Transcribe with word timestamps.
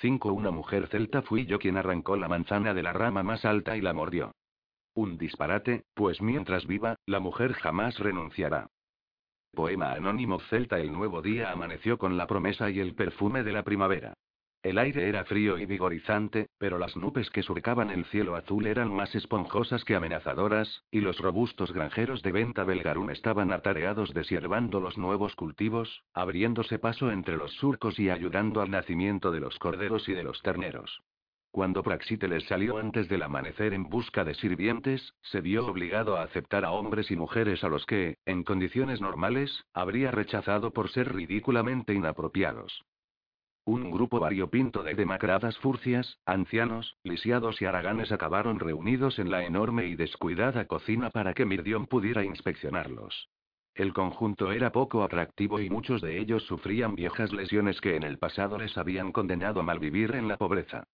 5. 0.00 0.32
Una 0.32 0.52
mujer 0.52 0.86
celta 0.88 1.22
fui 1.22 1.46
yo 1.46 1.58
quien 1.58 1.76
arrancó 1.76 2.16
la 2.16 2.28
manzana 2.28 2.72
de 2.72 2.82
la 2.82 2.92
rama 2.92 3.22
más 3.22 3.44
alta 3.44 3.76
y 3.76 3.80
la 3.80 3.92
mordió. 3.92 4.32
Un 4.94 5.18
disparate, 5.18 5.84
pues 5.94 6.22
mientras 6.22 6.66
viva, 6.66 6.96
la 7.06 7.18
mujer 7.18 7.52
jamás 7.54 7.98
renunciará. 7.98 8.68
Poema 9.52 9.92
anónimo 9.92 10.38
celta 10.50 10.78
El 10.78 10.92
nuevo 10.92 11.20
día 11.20 11.50
amaneció 11.50 11.98
con 11.98 12.16
la 12.16 12.26
promesa 12.26 12.70
y 12.70 12.78
el 12.78 12.94
perfume 12.94 13.42
de 13.42 13.52
la 13.52 13.64
primavera. 13.64 14.14
El 14.68 14.76
aire 14.76 15.08
era 15.08 15.24
frío 15.24 15.56
y 15.56 15.64
vigorizante, 15.64 16.50
pero 16.58 16.76
las 16.76 16.94
nubes 16.94 17.30
que 17.30 17.42
surcaban 17.42 17.88
el 17.88 18.04
cielo 18.04 18.36
azul 18.36 18.66
eran 18.66 18.92
más 18.92 19.14
esponjosas 19.14 19.82
que 19.82 19.94
amenazadoras, 19.94 20.84
y 20.90 21.00
los 21.00 21.20
robustos 21.20 21.72
granjeros 21.72 22.20
de 22.20 22.32
Venta 22.32 22.64
Belgarum 22.64 23.08
estaban 23.08 23.50
atareados 23.50 24.12
desiervando 24.12 24.78
los 24.78 24.98
nuevos 24.98 25.34
cultivos, 25.36 26.04
abriéndose 26.12 26.78
paso 26.78 27.10
entre 27.10 27.38
los 27.38 27.50
surcos 27.54 27.98
y 27.98 28.10
ayudando 28.10 28.60
al 28.60 28.70
nacimiento 28.70 29.32
de 29.32 29.40
los 29.40 29.58
corderos 29.58 30.06
y 30.06 30.12
de 30.12 30.22
los 30.22 30.42
terneros. 30.42 31.00
Cuando 31.50 31.82
Praxíteles 31.82 32.44
salió 32.44 32.76
antes 32.76 33.08
del 33.08 33.22
amanecer 33.22 33.72
en 33.72 33.84
busca 33.88 34.22
de 34.22 34.34
sirvientes, 34.34 35.14
se 35.22 35.40
vio 35.40 35.66
obligado 35.66 36.18
a 36.18 36.24
aceptar 36.24 36.66
a 36.66 36.72
hombres 36.72 37.10
y 37.10 37.16
mujeres 37.16 37.64
a 37.64 37.70
los 37.70 37.86
que, 37.86 38.18
en 38.26 38.44
condiciones 38.44 39.00
normales, 39.00 39.64
habría 39.72 40.10
rechazado 40.10 40.72
por 40.74 40.90
ser 40.90 41.14
ridículamente 41.14 41.94
inapropiados. 41.94 42.84
Un 43.68 43.90
grupo 43.90 44.18
variopinto 44.18 44.82
de 44.82 44.94
demacradas 44.94 45.58
furcias, 45.58 46.18
ancianos, 46.24 46.96
lisiados 47.02 47.60
y 47.60 47.66
haraganes 47.66 48.10
acabaron 48.12 48.60
reunidos 48.60 49.18
en 49.18 49.30
la 49.30 49.44
enorme 49.44 49.88
y 49.88 49.94
descuidada 49.94 50.64
cocina 50.64 51.10
para 51.10 51.34
que 51.34 51.44
Mirdión 51.44 51.86
pudiera 51.86 52.24
inspeccionarlos. 52.24 53.28
El 53.74 53.92
conjunto 53.92 54.52
era 54.52 54.72
poco 54.72 55.02
atractivo 55.02 55.60
y 55.60 55.68
muchos 55.68 56.00
de 56.00 56.18
ellos 56.18 56.44
sufrían 56.44 56.94
viejas 56.94 57.30
lesiones 57.30 57.78
que 57.82 57.94
en 57.94 58.04
el 58.04 58.16
pasado 58.16 58.56
les 58.56 58.78
habían 58.78 59.12
condenado 59.12 59.60
a 59.60 59.64
malvivir 59.64 60.14
en 60.14 60.28
la 60.28 60.38
pobreza. 60.38 60.84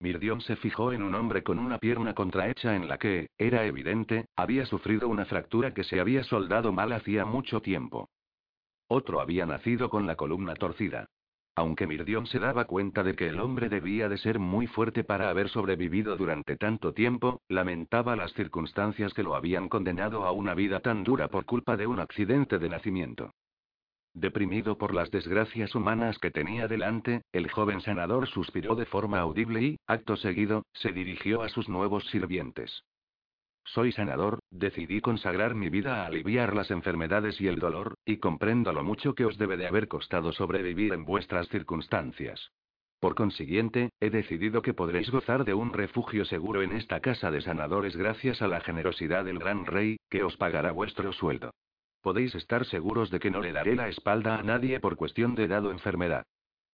Mirdión 0.00 0.40
se 0.40 0.56
fijó 0.56 0.92
en 0.92 1.04
un 1.04 1.14
hombre 1.14 1.44
con 1.44 1.60
una 1.60 1.78
pierna 1.78 2.14
contrahecha 2.14 2.74
en 2.74 2.88
la 2.88 2.98
que, 2.98 3.28
era 3.38 3.64
evidente, 3.64 4.26
había 4.34 4.66
sufrido 4.66 5.08
una 5.08 5.24
fractura 5.24 5.72
que 5.72 5.84
se 5.84 6.00
había 6.00 6.24
soldado 6.24 6.72
mal 6.72 6.92
hacía 6.94 7.24
mucho 7.24 7.62
tiempo. 7.62 8.08
Otro 8.88 9.20
había 9.20 9.46
nacido 9.46 9.88
con 9.88 10.08
la 10.08 10.16
columna 10.16 10.54
torcida. 10.56 11.06
Aunque 11.56 11.86
Mirdión 11.86 12.26
se 12.26 12.40
daba 12.40 12.64
cuenta 12.64 13.04
de 13.04 13.14
que 13.14 13.28
el 13.28 13.38
hombre 13.38 13.68
debía 13.68 14.08
de 14.08 14.18
ser 14.18 14.40
muy 14.40 14.66
fuerte 14.66 15.04
para 15.04 15.30
haber 15.30 15.48
sobrevivido 15.48 16.16
durante 16.16 16.56
tanto 16.56 16.92
tiempo, 16.92 17.42
lamentaba 17.48 18.16
las 18.16 18.32
circunstancias 18.32 19.14
que 19.14 19.22
lo 19.22 19.36
habían 19.36 19.68
condenado 19.68 20.24
a 20.24 20.32
una 20.32 20.54
vida 20.54 20.80
tan 20.80 21.04
dura 21.04 21.28
por 21.28 21.44
culpa 21.44 21.76
de 21.76 21.86
un 21.86 22.00
accidente 22.00 22.58
de 22.58 22.68
nacimiento. 22.68 23.30
Deprimido 24.14 24.78
por 24.78 24.94
las 24.94 25.10
desgracias 25.10 25.74
humanas 25.74 26.18
que 26.18 26.30
tenía 26.30 26.68
delante, 26.68 27.22
el 27.32 27.50
joven 27.50 27.80
sanador 27.80 28.28
suspiró 28.28 28.74
de 28.74 28.86
forma 28.86 29.20
audible 29.20 29.62
y, 29.62 29.76
acto 29.86 30.16
seguido, 30.16 30.64
se 30.72 30.92
dirigió 30.92 31.42
a 31.42 31.48
sus 31.48 31.68
nuevos 31.68 32.04
sirvientes. 32.10 32.84
Soy 33.64 33.92
sanador, 33.92 34.40
decidí 34.50 35.00
consagrar 35.00 35.54
mi 35.54 35.68
vida 35.68 36.02
a 36.02 36.06
aliviar 36.06 36.54
las 36.54 36.70
enfermedades 36.70 37.40
y 37.40 37.48
el 37.48 37.58
dolor, 37.58 37.94
y 38.04 38.18
comprendo 38.18 38.72
lo 38.72 38.84
mucho 38.84 39.14
que 39.14 39.24
os 39.24 39.38
debe 39.38 39.56
de 39.56 39.66
haber 39.66 39.88
costado 39.88 40.32
sobrevivir 40.32 40.92
en 40.92 41.04
vuestras 41.04 41.48
circunstancias. 41.48 42.52
Por 43.00 43.14
consiguiente, 43.14 43.90
he 44.00 44.10
decidido 44.10 44.62
que 44.62 44.74
podréis 44.74 45.10
gozar 45.10 45.44
de 45.44 45.54
un 45.54 45.72
refugio 45.72 46.24
seguro 46.24 46.62
en 46.62 46.72
esta 46.72 47.00
casa 47.00 47.30
de 47.30 47.40
sanadores 47.40 47.96
gracias 47.96 48.42
a 48.42 48.48
la 48.48 48.60
generosidad 48.60 49.24
del 49.24 49.38
gran 49.38 49.66
rey, 49.66 49.96
que 50.08 50.22
os 50.22 50.36
pagará 50.36 50.70
vuestro 50.70 51.12
sueldo. 51.12 51.50
Podéis 52.00 52.34
estar 52.34 52.66
seguros 52.66 53.10
de 53.10 53.18
que 53.18 53.30
no 53.30 53.40
le 53.40 53.52
daré 53.52 53.76
la 53.76 53.88
espalda 53.88 54.36
a 54.36 54.42
nadie 54.42 54.78
por 54.78 54.96
cuestión 54.96 55.34
de 55.34 55.48
dado 55.48 55.70
enfermedad. 55.70 56.24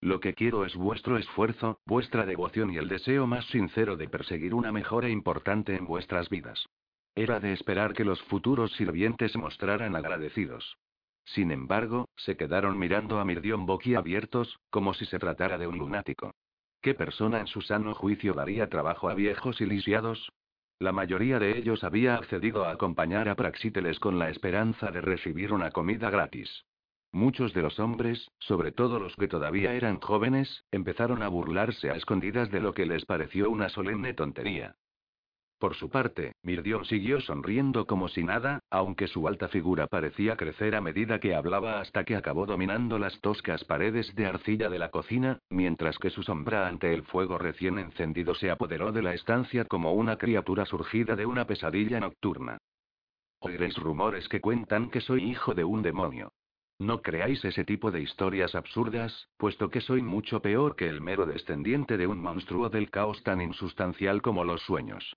Lo 0.01 0.19
que 0.19 0.33
quiero 0.33 0.65
es 0.65 0.75
vuestro 0.75 1.17
esfuerzo, 1.17 1.79
vuestra 1.85 2.25
devoción 2.25 2.71
y 2.73 2.77
el 2.77 2.87
deseo 2.87 3.27
más 3.27 3.45
sincero 3.45 3.97
de 3.97 4.09
perseguir 4.09 4.53
una 4.53 4.71
mejora 4.71 5.09
importante 5.09 5.75
en 5.75 5.85
vuestras 5.85 6.29
vidas. 6.29 6.65
Era 7.15 7.39
de 7.39 7.53
esperar 7.53 7.93
que 7.93 8.05
los 8.05 8.21
futuros 8.23 8.71
sirvientes 8.73 9.33
se 9.33 9.37
mostraran 9.37 9.95
agradecidos. 9.95 10.77
Sin 11.25 11.51
embargo, 11.51 12.09
se 12.15 12.37
quedaron 12.37 12.79
mirando 12.79 13.19
a 13.19 13.25
Mirdión 13.25 13.65
boquiabiertos, 13.65 14.59
como 14.69 14.93
si 14.93 15.05
se 15.05 15.19
tratara 15.19 15.57
de 15.57 15.67
un 15.67 15.77
lunático. 15.77 16.33
¿Qué 16.81 16.93
persona 16.93 17.39
en 17.39 17.47
su 17.47 17.61
sano 17.61 17.93
juicio 17.93 18.33
daría 18.33 18.69
trabajo 18.69 19.09
a 19.09 19.13
viejos 19.13 19.61
y 19.61 19.65
lisiados? 19.65 20.31
La 20.79 20.91
mayoría 20.91 21.37
de 21.37 21.57
ellos 21.57 21.83
había 21.83 22.15
accedido 22.15 22.65
a 22.65 22.71
acompañar 22.71 23.29
a 23.29 23.35
Praxíteles 23.35 23.99
con 23.99 24.17
la 24.17 24.29
esperanza 24.29 24.89
de 24.89 25.01
recibir 25.01 25.53
una 25.53 25.69
comida 25.69 26.09
gratis. 26.09 26.65
Muchos 27.11 27.53
de 27.53 27.61
los 27.61 27.77
hombres, 27.79 28.31
sobre 28.39 28.71
todo 28.71 28.97
los 28.97 29.15
que 29.15 29.27
todavía 29.27 29.73
eran 29.73 29.99
jóvenes, 29.99 30.63
empezaron 30.71 31.21
a 31.21 31.27
burlarse 31.27 31.91
a 31.91 31.95
escondidas 31.95 32.49
de 32.49 32.61
lo 32.61 32.73
que 32.73 32.85
les 32.85 33.05
pareció 33.05 33.49
una 33.51 33.69
solemne 33.69 34.13
tontería. 34.13 34.75
Por 35.61 35.75
su 35.75 35.91
parte, 35.91 36.33
Mirdión 36.41 36.85
siguió 36.85 37.21
sonriendo 37.21 37.85
como 37.85 38.07
si 38.07 38.23
nada, 38.23 38.61
aunque 38.71 39.05
su 39.05 39.27
alta 39.27 39.47
figura 39.47 39.85
parecía 39.85 40.35
crecer 40.35 40.73
a 40.73 40.81
medida 40.81 41.19
que 41.19 41.35
hablaba 41.35 41.79
hasta 41.79 42.03
que 42.03 42.15
acabó 42.15 42.47
dominando 42.47 42.97
las 42.97 43.21
toscas 43.21 43.63
paredes 43.65 44.15
de 44.15 44.25
arcilla 44.25 44.71
de 44.71 44.79
la 44.79 44.89
cocina, 44.89 45.37
mientras 45.51 45.99
que 45.99 46.09
su 46.09 46.23
sombra 46.23 46.67
ante 46.67 46.95
el 46.95 47.03
fuego 47.03 47.37
recién 47.37 47.77
encendido 47.77 48.33
se 48.33 48.49
apoderó 48.49 48.91
de 48.91 49.03
la 49.03 49.13
estancia 49.13 49.63
como 49.65 49.93
una 49.93 50.17
criatura 50.17 50.65
surgida 50.65 51.15
de 51.15 51.27
una 51.27 51.45
pesadilla 51.45 51.99
nocturna. 51.99 52.57
Oiréis 53.37 53.77
rumores 53.77 54.27
que 54.29 54.41
cuentan 54.41 54.89
que 54.89 54.99
soy 54.99 55.29
hijo 55.29 55.53
de 55.53 55.63
un 55.63 55.83
demonio. 55.83 56.31
No 56.79 57.03
creáis 57.03 57.45
ese 57.45 57.65
tipo 57.65 57.91
de 57.91 58.01
historias 58.01 58.55
absurdas, 58.55 59.29
puesto 59.37 59.69
que 59.69 59.81
soy 59.81 60.01
mucho 60.01 60.41
peor 60.41 60.75
que 60.75 60.89
el 60.89 61.01
mero 61.01 61.27
descendiente 61.27 61.97
de 61.99 62.07
un 62.07 62.19
monstruo 62.19 62.69
del 62.69 62.89
caos 62.89 63.21
tan 63.21 63.41
insustancial 63.41 64.23
como 64.23 64.43
los 64.43 64.63
sueños. 64.63 65.15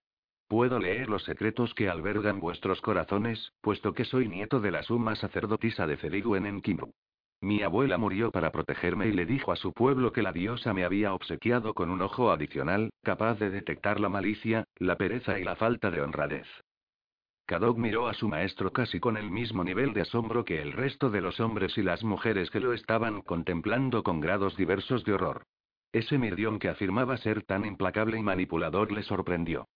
Puedo 0.49 0.79
leer 0.79 1.09
los 1.09 1.25
secretos 1.25 1.75
que 1.75 1.89
albergan 1.89 2.39
vuestros 2.39 2.81
corazones, 2.81 3.53
puesto 3.61 3.95
que 3.95 4.05
soy 4.05 4.29
nieto 4.29 4.61
de 4.61 4.71
la 4.71 4.83
suma 4.83 5.17
sacerdotisa 5.17 5.87
de 5.87 5.97
Celiguen 5.97 6.47
en 6.47 6.61
Kimru. 6.61 6.93
Mi 7.41 7.63
abuela 7.63 7.99
murió 7.99 8.31
para 8.31 8.53
protegerme 8.53 9.09
y 9.09 9.13
le 9.13 9.27
dijo 9.27 9.53
a 9.53 9.57
su 9.57 9.73
pueblo 9.73 10.13
que 10.13 10.23
la 10.23 10.33
diosa 10.33 10.73
me 10.73 10.85
había 10.85 11.13
obsequiado 11.13 11.75
con 11.75 11.91
un 11.91 12.01
ojo 12.01 12.31
adicional, 12.31 12.91
capaz 13.03 13.39
de 13.39 13.51
detectar 13.51 14.01
la 14.01 14.09
malicia, 14.09 14.65
la 14.77 14.97
pereza 14.97 15.39
y 15.39 15.45
la 15.45 15.57
falta 15.57 15.91
de 15.91 16.01
honradez. 16.01 16.47
Kadok 17.47 17.77
miró 17.77 18.09
a 18.09 18.15
su 18.15 18.29
maestro 18.29 18.73
casi 18.73 19.01
con 19.01 19.19
el 19.19 19.31
mismo 19.31 19.63
nivel 19.65 19.93
de 19.93 20.01
asombro 20.01 20.47
que 20.47 20.63
el 20.63 20.73
resto 20.73 21.11
de 21.11 21.21
los 21.21 21.41
hombres 21.41 21.77
y 21.77 21.83
las 21.83 22.03
mujeres 22.03 22.51
que 22.51 22.61
lo 22.61 22.73
estaban 22.73 23.21
contemplando 23.21 24.03
con 24.03 24.21
grados 24.21 24.57
diversos 24.57 25.05
de 25.05 25.13
horror. 25.13 25.43
Ese 25.93 26.17
Mirdión 26.17 26.59
que 26.59 26.71
afirmaba 26.71 27.19
ser 27.19 27.43
tan 27.43 27.67
implacable 27.67 28.19
y 28.19 28.23
manipulador 28.23 28.91
le 28.91 29.03
sorprendió. 29.03 29.67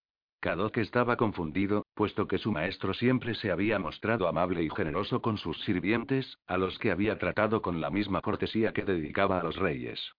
Kadok 0.41 0.77
estaba 0.77 1.17
confundido, 1.17 1.85
puesto 1.95 2.29
que 2.29 2.39
su 2.39 2.53
maestro 2.53 2.95
siempre 2.95 3.35
se 3.35 3.51
había 3.51 3.81
mostrado 3.81 4.29
amable 4.29 4.63
y 4.63 4.71
generoso 4.71 5.21
con 5.21 5.37
sus 5.37 5.61
sirvientes, 5.65 6.39
a 6.47 6.57
los 6.57 6.79
que 6.79 6.93
había 6.93 7.19
tratado 7.19 7.61
con 7.61 7.81
la 7.81 7.91
misma 7.91 8.21
cortesía 8.21 8.73
que 8.73 8.85
dedicaba 8.85 9.41
a 9.41 9.43
los 9.43 9.57
reyes. 9.57 10.13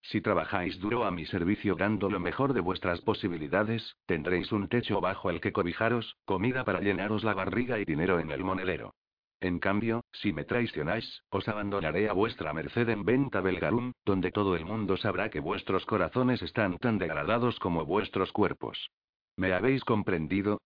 Si 0.00 0.22
trabajáis 0.22 0.78
duro 0.80 1.04
a 1.04 1.10
mi 1.10 1.26
servicio 1.26 1.74
dando 1.74 2.08
lo 2.08 2.20
mejor 2.20 2.54
de 2.54 2.60
vuestras 2.60 3.02
posibilidades, 3.02 3.96
tendréis 4.06 4.50
un 4.50 4.68
techo 4.68 5.00
bajo 5.02 5.28
el 5.28 5.40
que 5.42 5.52
cobijaros, 5.52 6.16
comida 6.24 6.64
para 6.64 6.80
llenaros 6.80 7.22
la 7.22 7.34
barriga 7.34 7.78
y 7.78 7.84
dinero 7.84 8.20
en 8.20 8.30
el 8.30 8.44
monedero. 8.44 8.94
En 9.40 9.58
cambio, 9.58 10.04
si 10.10 10.32
me 10.32 10.44
traicionáis, 10.44 11.22
os 11.28 11.46
abandonaré 11.48 12.08
a 12.08 12.14
vuestra 12.14 12.54
merced 12.54 12.88
en 12.88 13.04
Venta 13.04 13.42
Belgarum, 13.42 13.92
donde 14.06 14.30
todo 14.30 14.56
el 14.56 14.64
mundo 14.64 14.96
sabrá 14.96 15.28
que 15.28 15.40
vuestros 15.40 15.84
corazones 15.84 16.40
están 16.40 16.78
tan 16.78 16.96
degradados 16.96 17.58
como 17.58 17.84
vuestros 17.84 18.32
cuerpos. 18.32 18.90
¿Me 19.36 19.52
habéis 19.52 19.84
comprendido? 19.84 20.60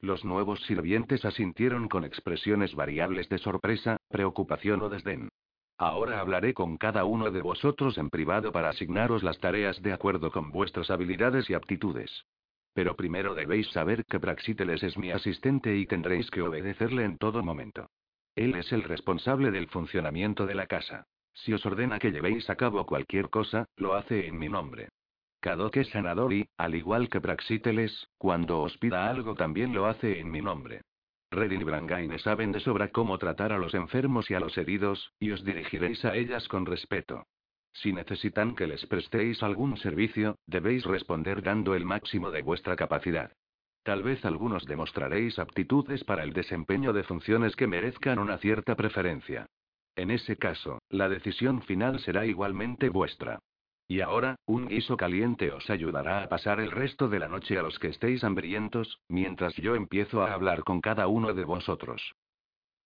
Los 0.00 0.24
nuevos 0.24 0.60
sirvientes 0.66 1.24
asintieron 1.24 1.88
con 1.88 2.04
expresiones 2.04 2.74
variables 2.74 3.28
de 3.28 3.38
sorpresa, 3.38 3.98
preocupación 4.08 4.80
o 4.82 4.88
desdén. 4.88 5.28
Ahora 5.76 6.20
hablaré 6.20 6.54
con 6.54 6.76
cada 6.76 7.04
uno 7.04 7.30
de 7.30 7.42
vosotros 7.42 7.98
en 7.98 8.10
privado 8.10 8.52
para 8.52 8.68
asignaros 8.68 9.22
las 9.22 9.38
tareas 9.40 9.80
de 9.82 9.92
acuerdo 9.92 10.30
con 10.30 10.50
vuestras 10.50 10.90
habilidades 10.90 11.50
y 11.50 11.54
aptitudes. 11.54 12.24
Pero 12.74 12.96
primero 12.96 13.34
debéis 13.34 13.68
saber 13.70 14.04
que 14.04 14.20
Praxíteles 14.20 14.82
es 14.82 14.96
mi 14.96 15.10
asistente 15.10 15.76
y 15.76 15.86
tendréis 15.86 16.30
que 16.30 16.42
obedecerle 16.42 17.04
en 17.04 17.18
todo 17.18 17.42
momento. 17.42 17.90
Él 18.36 18.54
es 18.54 18.72
el 18.72 18.84
responsable 18.84 19.50
del 19.50 19.68
funcionamiento 19.68 20.46
de 20.46 20.54
la 20.54 20.66
casa. 20.66 21.06
Si 21.32 21.52
os 21.52 21.64
ordena 21.66 21.98
que 21.98 22.12
llevéis 22.12 22.48
a 22.48 22.56
cabo 22.56 22.86
cualquier 22.86 23.28
cosa, 23.28 23.66
lo 23.76 23.94
hace 23.94 24.26
en 24.26 24.38
mi 24.38 24.48
nombre. 24.48 24.88
Kadok 25.40 25.78
es 25.78 25.88
sanador 25.88 26.32
y, 26.34 26.48
al 26.58 26.74
igual 26.74 27.08
que 27.08 27.20
Praxíteles, 27.20 28.08
cuando 28.18 28.60
os 28.60 28.76
pida 28.76 29.08
algo 29.08 29.34
también 29.34 29.72
lo 29.72 29.86
hace 29.86 30.20
en 30.20 30.30
mi 30.30 30.42
nombre. 30.42 30.82
Redin 31.30 31.62
y 31.62 31.64
Brangaine 31.64 32.18
saben 32.18 32.52
de 32.52 32.60
sobra 32.60 32.88
cómo 32.88 33.16
tratar 33.16 33.52
a 33.52 33.58
los 33.58 33.72
enfermos 33.74 34.30
y 34.30 34.34
a 34.34 34.40
los 34.40 34.58
heridos, 34.58 35.12
y 35.18 35.30
os 35.30 35.44
dirigiréis 35.44 36.04
a 36.04 36.14
ellas 36.14 36.46
con 36.48 36.66
respeto. 36.66 37.24
Si 37.72 37.92
necesitan 37.92 38.54
que 38.54 38.66
les 38.66 38.84
prestéis 38.86 39.42
algún 39.42 39.76
servicio, 39.76 40.36
debéis 40.46 40.84
responder 40.84 41.42
dando 41.42 41.74
el 41.74 41.84
máximo 41.84 42.30
de 42.30 42.42
vuestra 42.42 42.76
capacidad. 42.76 43.32
Tal 43.82 44.02
vez 44.02 44.24
algunos 44.24 44.66
demostraréis 44.66 45.38
aptitudes 45.38 46.04
para 46.04 46.24
el 46.24 46.32
desempeño 46.32 46.92
de 46.92 47.04
funciones 47.04 47.56
que 47.56 47.66
merezcan 47.66 48.18
una 48.18 48.36
cierta 48.38 48.74
preferencia. 48.74 49.46
En 49.96 50.10
ese 50.10 50.36
caso, 50.36 50.80
la 50.90 51.08
decisión 51.08 51.62
final 51.62 52.00
será 52.00 52.26
igualmente 52.26 52.88
vuestra. 52.88 53.38
Y 53.90 54.02
ahora, 54.02 54.36
un 54.46 54.68
guiso 54.68 54.96
caliente 54.96 55.50
os 55.50 55.68
ayudará 55.68 56.22
a 56.22 56.28
pasar 56.28 56.60
el 56.60 56.70
resto 56.70 57.08
de 57.08 57.18
la 57.18 57.26
noche 57.26 57.58
a 57.58 57.62
los 57.62 57.76
que 57.80 57.88
estéis 57.88 58.22
hambrientos, 58.22 59.00
mientras 59.08 59.52
yo 59.56 59.74
empiezo 59.74 60.22
a 60.22 60.32
hablar 60.32 60.62
con 60.62 60.80
cada 60.80 61.08
uno 61.08 61.34
de 61.34 61.42
vosotros. 61.42 62.14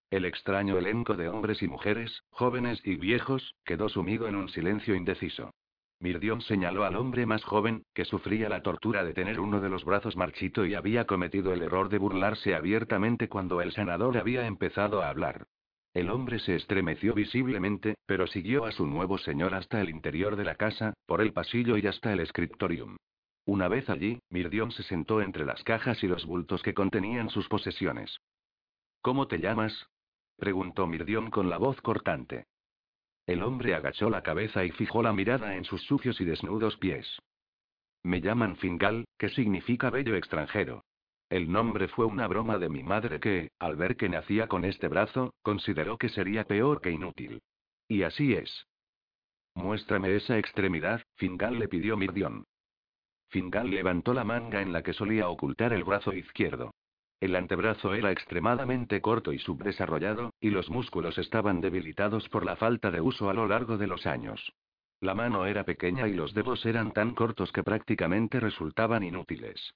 El 0.09 0.25
extraño 0.25 0.79
elenco 0.79 1.13
de 1.13 1.29
hombres 1.29 1.61
y 1.61 1.67
mujeres, 1.67 2.23
jóvenes 2.31 2.81
y 2.83 2.95
viejos, 2.95 3.53
quedó 3.65 3.87
sumido 3.87 4.27
en 4.27 4.35
un 4.35 4.49
silencio 4.49 4.95
indeciso. 4.95 5.53
Mirdion 5.99 6.41
señaló 6.41 6.85
al 6.85 6.95
hombre 6.95 7.27
más 7.27 7.43
joven, 7.43 7.83
que 7.93 8.05
sufría 8.05 8.49
la 8.49 8.63
tortura 8.63 9.03
de 9.03 9.13
tener 9.13 9.39
uno 9.39 9.61
de 9.61 9.69
los 9.69 9.85
brazos 9.85 10.15
marchito 10.15 10.65
y 10.65 10.73
había 10.73 11.05
cometido 11.05 11.53
el 11.53 11.61
error 11.61 11.89
de 11.89 11.99
burlarse 11.99 12.55
abiertamente 12.55 13.29
cuando 13.29 13.61
el 13.61 13.73
sanador 13.73 14.17
había 14.17 14.47
empezado 14.47 15.03
a 15.03 15.09
hablar. 15.09 15.45
El 15.95 16.09
hombre 16.09 16.39
se 16.39 16.55
estremeció 16.55 17.13
visiblemente, 17.13 17.95
pero 18.05 18.27
siguió 18.27 18.65
a 18.65 18.73
su 18.73 18.85
nuevo 18.85 19.17
señor 19.17 19.53
hasta 19.53 19.79
el 19.79 19.89
interior 19.89 20.35
de 20.35 20.43
la 20.43 20.55
casa, 20.55 20.93
por 21.05 21.21
el 21.21 21.31
pasillo 21.31 21.77
y 21.77 21.87
hasta 21.87 22.11
el 22.11 22.27
scriptorium. 22.27 22.97
Una 23.45 23.69
vez 23.69 23.89
allí, 23.89 24.19
Mirdion 24.29 24.71
se 24.71 24.83
sentó 24.83 25.21
entre 25.21 25.45
las 25.45 25.63
cajas 25.63 26.03
y 26.03 26.07
los 26.07 26.25
bultos 26.25 26.61
que 26.63 26.73
contenían 26.73 27.29
sus 27.29 27.47
posesiones. 27.47 28.19
¿Cómo 29.01 29.27
te 29.27 29.39
llamas? 29.39 29.87
preguntó 30.35 30.85
Mirdion 30.85 31.31
con 31.31 31.49
la 31.49 31.57
voz 31.57 31.79
cortante. 31.79 32.43
El 33.25 33.41
hombre 33.41 33.73
agachó 33.73 34.09
la 34.09 34.21
cabeza 34.21 34.65
y 34.65 34.71
fijó 34.71 35.01
la 35.01 35.13
mirada 35.13 35.55
en 35.55 35.63
sus 35.63 35.81
sucios 35.83 36.19
y 36.19 36.25
desnudos 36.25 36.75
pies. 36.75 37.07
Me 38.03 38.19
llaman 38.19 38.57
Fingal, 38.57 39.05
que 39.17 39.29
significa 39.29 39.89
bello 39.91 40.17
extranjero. 40.17 40.83
El 41.29 41.51
nombre 41.51 41.87
fue 41.87 42.05
una 42.05 42.27
broma 42.27 42.57
de 42.59 42.69
mi 42.69 42.83
madre 42.83 43.19
que, 43.19 43.51
al 43.59 43.75
ver 43.75 43.97
que 43.97 44.09
nacía 44.09 44.47
con 44.47 44.63
este 44.63 44.87
brazo, 44.87 45.33
consideró 45.41 45.97
que 45.97 46.09
sería 46.09 46.45
peor 46.45 46.81
que 46.81 46.91
inútil. 46.91 47.41
Y 47.87 48.03
así 48.03 48.33
es. 48.33 48.67
Muéstrame 49.55 50.15
esa 50.15 50.37
extremidad, 50.37 51.01
Fingal 51.15 51.57
le 51.57 51.67
pidió 51.67 51.97
Mirdion. 51.97 52.45
Fingal 53.29 53.69
levantó 53.69 54.13
la 54.13 54.23
manga 54.23 54.61
en 54.61 54.71
la 54.71 54.83
que 54.83 54.93
solía 54.93 55.29
ocultar 55.29 55.73
el 55.73 55.83
brazo 55.83 56.13
izquierdo. 56.13 56.73
El 57.19 57.35
antebrazo 57.35 57.93
era 57.95 58.11
extremadamente 58.11 59.01
corto 59.01 59.33
y 59.33 59.39
subdesarrollado, 59.39 60.33
y 60.39 60.49
los 60.49 60.69
músculos 60.69 61.17
estaban 61.17 61.61
debilitados 61.61 62.29
por 62.29 62.45
la 62.45 62.55
falta 62.55 62.91
de 62.91 63.01
uso 63.01 63.29
a 63.29 63.33
lo 63.33 63.47
largo 63.47 63.77
de 63.77 63.87
los 63.87 64.05
años. 64.05 64.53
La 64.99 65.15
mano 65.15 65.45
era 65.45 65.63
pequeña 65.63 66.07
y 66.07 66.13
los 66.13 66.33
dedos 66.33 66.65
eran 66.65 66.91
tan 66.91 67.15
cortos 67.15 67.51
que 67.51 67.63
prácticamente 67.63 68.39
resultaban 68.39 69.03
inútiles. 69.03 69.73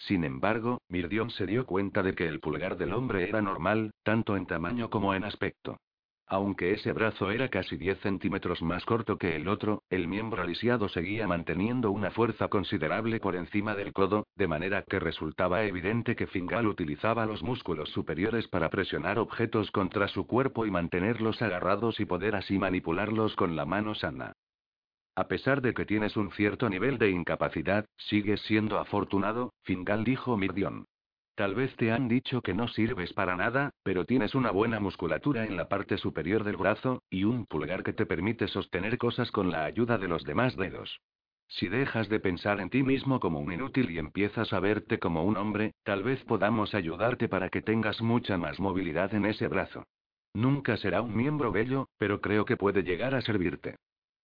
Sin 0.00 0.24
embargo, 0.24 0.80
Mirdion 0.88 1.30
se 1.30 1.46
dio 1.46 1.66
cuenta 1.66 2.02
de 2.02 2.14
que 2.14 2.26
el 2.26 2.40
pulgar 2.40 2.78
del 2.78 2.94
hombre 2.94 3.28
era 3.28 3.42
normal, 3.42 3.90
tanto 4.02 4.36
en 4.36 4.46
tamaño 4.46 4.88
como 4.88 5.14
en 5.14 5.24
aspecto. 5.24 5.76
Aunque 6.26 6.72
ese 6.72 6.92
brazo 6.92 7.30
era 7.30 7.48
casi 7.48 7.76
10 7.76 7.98
centímetros 8.00 8.62
más 8.62 8.84
corto 8.84 9.18
que 9.18 9.36
el 9.36 9.46
otro, 9.46 9.82
el 9.90 10.08
miembro 10.08 10.44
lisiado 10.44 10.88
seguía 10.88 11.26
manteniendo 11.26 11.90
una 11.90 12.12
fuerza 12.12 12.48
considerable 12.48 13.20
por 13.20 13.36
encima 13.36 13.74
del 13.74 13.92
codo, 13.92 14.26
de 14.36 14.48
manera 14.48 14.84
que 14.88 15.00
resultaba 15.00 15.64
evidente 15.64 16.16
que 16.16 16.28
Fingal 16.28 16.68
utilizaba 16.68 17.26
los 17.26 17.42
músculos 17.42 17.90
superiores 17.90 18.48
para 18.48 18.70
presionar 18.70 19.18
objetos 19.18 19.70
contra 19.70 20.08
su 20.08 20.26
cuerpo 20.26 20.64
y 20.64 20.70
mantenerlos 20.70 21.42
agarrados 21.42 22.00
y 22.00 22.06
poder 22.06 22.36
así 22.36 22.58
manipularlos 22.58 23.34
con 23.36 23.54
la 23.54 23.66
mano 23.66 23.94
sana. 23.94 24.32
A 25.14 25.28
pesar 25.28 25.60
de 25.60 25.74
que 25.74 25.86
tienes 25.86 26.16
un 26.16 26.30
cierto 26.32 26.68
nivel 26.68 26.98
de 26.98 27.10
incapacidad, 27.10 27.86
sigues 27.96 28.40
siendo 28.42 28.78
afortunado, 28.78 29.52
Fingal 29.62 30.04
dijo 30.04 30.36
Mirdion. 30.36 30.86
Tal 31.34 31.54
vez 31.54 31.74
te 31.76 31.90
han 31.90 32.08
dicho 32.08 32.42
que 32.42 32.54
no 32.54 32.68
sirves 32.68 33.12
para 33.12 33.34
nada, 33.34 33.70
pero 33.82 34.04
tienes 34.04 34.34
una 34.34 34.50
buena 34.50 34.78
musculatura 34.78 35.44
en 35.44 35.56
la 35.56 35.68
parte 35.68 35.96
superior 35.96 36.44
del 36.44 36.56
brazo, 36.56 37.02
y 37.08 37.24
un 37.24 37.46
pulgar 37.46 37.82
que 37.82 37.92
te 37.92 38.06
permite 38.06 38.46
sostener 38.46 38.98
cosas 38.98 39.30
con 39.30 39.50
la 39.50 39.64
ayuda 39.64 39.96
de 39.98 40.08
los 40.08 40.24
demás 40.24 40.56
dedos. 40.56 41.00
Si 41.48 41.66
dejas 41.66 42.08
de 42.08 42.20
pensar 42.20 42.60
en 42.60 42.70
ti 42.70 42.82
mismo 42.82 43.18
como 43.18 43.40
un 43.40 43.52
inútil 43.52 43.90
y 43.90 43.98
empiezas 43.98 44.52
a 44.52 44.60
verte 44.60 44.98
como 44.98 45.24
un 45.24 45.36
hombre, 45.36 45.72
tal 45.82 46.04
vez 46.04 46.22
podamos 46.24 46.74
ayudarte 46.74 47.28
para 47.28 47.48
que 47.48 47.62
tengas 47.62 48.00
mucha 48.00 48.36
más 48.38 48.60
movilidad 48.60 49.12
en 49.14 49.24
ese 49.24 49.48
brazo. 49.48 49.84
Nunca 50.32 50.76
será 50.76 51.02
un 51.02 51.16
miembro 51.16 51.50
bello, 51.50 51.88
pero 51.98 52.20
creo 52.20 52.44
que 52.44 52.56
puede 52.56 52.82
llegar 52.82 53.16
a 53.16 53.22
servirte. 53.22 53.76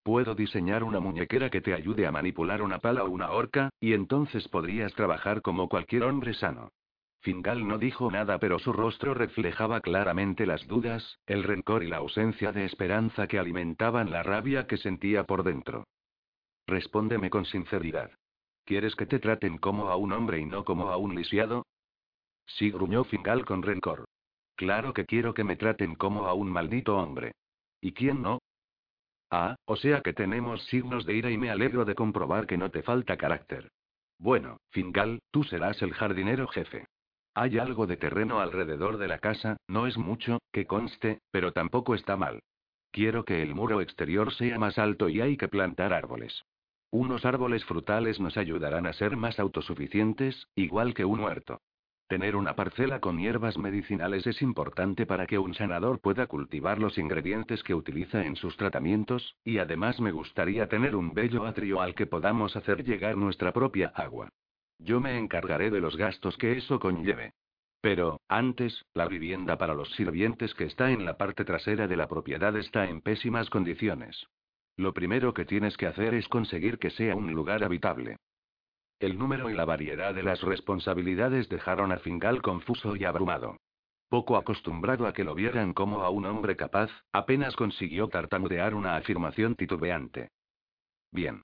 Puedo 0.07 0.37
diseñar 0.37 0.85
una 0.85 1.01
muñequera 1.01 1.51
que 1.51 1.61
te 1.61 1.75
ayude 1.75 2.07
a 2.07 2.13
manipular 2.13 2.63
una 2.63 2.79
pala 2.79 3.03
o 3.03 3.11
una 3.11 3.33
horca, 3.33 3.71
y 3.81 3.93
entonces 3.93 4.47
podrías 4.47 4.95
trabajar 4.95 5.43
como 5.43 5.69
cualquier 5.69 6.05
hombre 6.05 6.33
sano. 6.33 6.71
Fingal 7.23 7.67
no 7.67 7.77
dijo 7.77 8.09
nada, 8.09 8.39
pero 8.39 8.61
su 8.61 8.73
rostro 8.73 9.15
reflejaba 9.15 9.81
claramente 9.81 10.47
las 10.47 10.65
dudas, 10.69 11.19
el 11.27 11.43
rencor 11.43 11.83
y 11.83 11.89
la 11.89 11.97
ausencia 11.97 12.53
de 12.53 12.67
esperanza 12.67 13.27
que 13.27 13.41
alimentaban 13.41 14.13
la 14.13 14.23
rabia 14.23 14.69
que 14.69 14.77
sentía 14.77 15.25
por 15.25 15.43
dentro. 15.43 15.89
Respóndeme 16.69 17.29
con 17.29 17.45
sinceridad. 17.45 18.13
¿Quieres 18.65 18.95
que 18.95 19.07
te 19.07 19.19
traten 19.19 19.59
como 19.59 19.89
a 19.89 19.97
un 19.97 20.13
hombre 20.13 20.39
y 20.39 20.45
no 20.45 20.65
como 20.65 20.91
a 20.91 20.99
un 20.99 21.17
lisiado? 21.17 21.67
Sí, 22.47 22.71
gruñó 22.71 23.03
Fingal 23.03 23.45
con 23.45 23.65
rencor. 23.65 24.05
Claro 24.55 24.93
que 24.93 25.05
quiero 25.05 25.35
que 25.35 25.43
me 25.43 25.57
traten 25.57 25.97
como 25.97 26.29
a 26.29 26.35
un 26.35 26.49
maldito 26.49 26.97
hombre. 26.97 27.33
¿Y 27.81 27.91
quién 27.91 28.23
no? 28.23 28.39
Ah, 29.31 29.57
o 29.65 29.77
sea 29.77 30.01
que 30.03 30.13
tenemos 30.13 30.65
signos 30.67 31.05
de 31.05 31.15
ira 31.15 31.31
y 31.31 31.39
me 31.39 31.51
alegro 31.51 31.85
de 31.85 31.95
comprobar 31.95 32.47
que 32.47 32.57
no 32.57 32.71
te 32.71 32.83
falta 32.83 33.17
carácter. 33.17 33.71
Bueno, 34.19 34.59
Fingal, 34.71 35.21
tú 35.31 35.45
serás 35.45 35.83
el 35.83 35.93
jardinero 35.93 36.47
jefe. 36.49 36.87
Hay 37.35 37.59
algo 37.59 37.87
de 37.87 37.97
terreno 37.97 38.41
alrededor 38.41 38.97
de 38.97 39.09
la 39.09 39.19
casa, 39.19 39.59
no 39.69 39.87
es 39.87 39.99
mucho, 39.99 40.39
que 40.53 40.67
conste, 40.67 41.21
pero 41.31 41.53
tampoco 41.53 41.95
está 41.95 42.17
mal. 42.17 42.41
Quiero 42.93 43.25
que 43.25 43.43
el 43.43 43.55
muro 43.55 43.83
exterior 43.83 44.33
sea 44.33 44.59
más 44.59 44.79
alto 44.79 45.09
y 45.11 45.21
hay 45.21 45.37
que 45.37 45.49
plantar 45.49 45.93
árboles. 45.93 46.45
Unos 46.91 47.27
árboles 47.27 47.65
frutales 47.65 48.21
nos 48.21 48.39
ayudarán 48.39 48.87
a 48.87 48.95
ser 48.95 49.17
más 49.17 49.39
autosuficientes, 49.39 50.47
igual 50.55 50.95
que 50.95 51.05
un 51.05 51.21
huerto. 51.21 51.61
Tener 52.09 52.37
una 52.37 52.55
parcela 52.55 53.01
con 53.01 53.19
hierbas 53.19 53.59
medicinales 53.59 54.29
es 54.29 54.41
importante 54.41 55.07
para 55.07 55.27
que 55.27 55.41
un 55.41 55.55
sanador 55.55 56.01
pueda 56.01 56.29
cultivar 56.29 56.79
los 56.79 56.99
ingredientes 56.99 57.65
que 57.65 57.75
utiliza 57.75 58.25
en 58.25 58.37
sus 58.37 58.57
tratamientos, 58.57 59.35
y 59.43 59.59
además 59.59 59.99
me 60.01 60.13
gustaría 60.13 60.69
tener 60.69 60.95
un 60.95 61.15
bello 61.15 61.45
atrio 61.47 61.81
al 61.81 61.97
que 61.97 62.07
podamos 62.07 62.55
hacer 62.55 62.85
llegar 62.85 63.17
nuestra 63.17 63.53
propia 63.53 63.89
agua. 63.89 64.29
Yo 64.79 65.01
me 65.01 65.19
encargaré 65.19 65.71
de 65.71 65.81
los 65.81 65.97
gastos 65.97 66.37
que 66.37 66.53
eso 66.53 66.79
conlleve. 66.79 67.33
Pero, 67.81 68.21
antes, 68.29 68.85
la 68.95 69.09
vivienda 69.09 69.59
para 69.59 69.75
los 69.75 69.91
sirvientes 69.97 70.55
que 70.55 70.65
está 70.65 70.93
en 70.93 71.05
la 71.05 71.17
parte 71.17 71.45
trasera 71.45 71.89
de 71.89 71.97
la 71.97 72.07
propiedad 72.07 72.57
está 72.57 72.89
en 72.89 73.01
pésimas 73.01 73.51
condiciones. 73.51 74.27
Lo 74.77 74.95
primero 74.95 75.35
que 75.35 75.45
tienes 75.45 75.77
que 75.77 75.87
hacer 75.87 76.15
es 76.15 76.29
conseguir 76.29 76.79
que 76.79 76.91
sea 76.91 77.17
un 77.17 77.33
lugar 77.33 77.65
habitable. 77.65 78.17
El 78.99 79.19
número 79.19 79.51
y 79.51 79.55
la 79.55 79.67
variedad 79.67 80.15
de 80.15 80.23
las 80.23 80.41
responsabilidades 80.41 81.51
dejaron 81.51 81.93
a 81.93 81.99
Fingal 81.99 82.41
confuso 82.41 82.97
y 82.97 83.05
abrumado. 83.05 83.59
Poco 84.09 84.37
acostumbrado 84.37 85.07
a 85.07 85.13
que 85.13 85.25
lo 85.25 85.35
vieran 85.35 85.75
como 85.75 86.03
a 86.03 86.09
un 86.09 86.25
hombre 86.25 86.57
capaz, 86.57 86.91
apenas 87.13 87.57
consiguió 87.57 88.09
tartamudear 88.09 88.75
una 88.75 88.97
afirmación 88.97 89.55
titubeante. 89.55 90.31
Bien. 91.13 91.43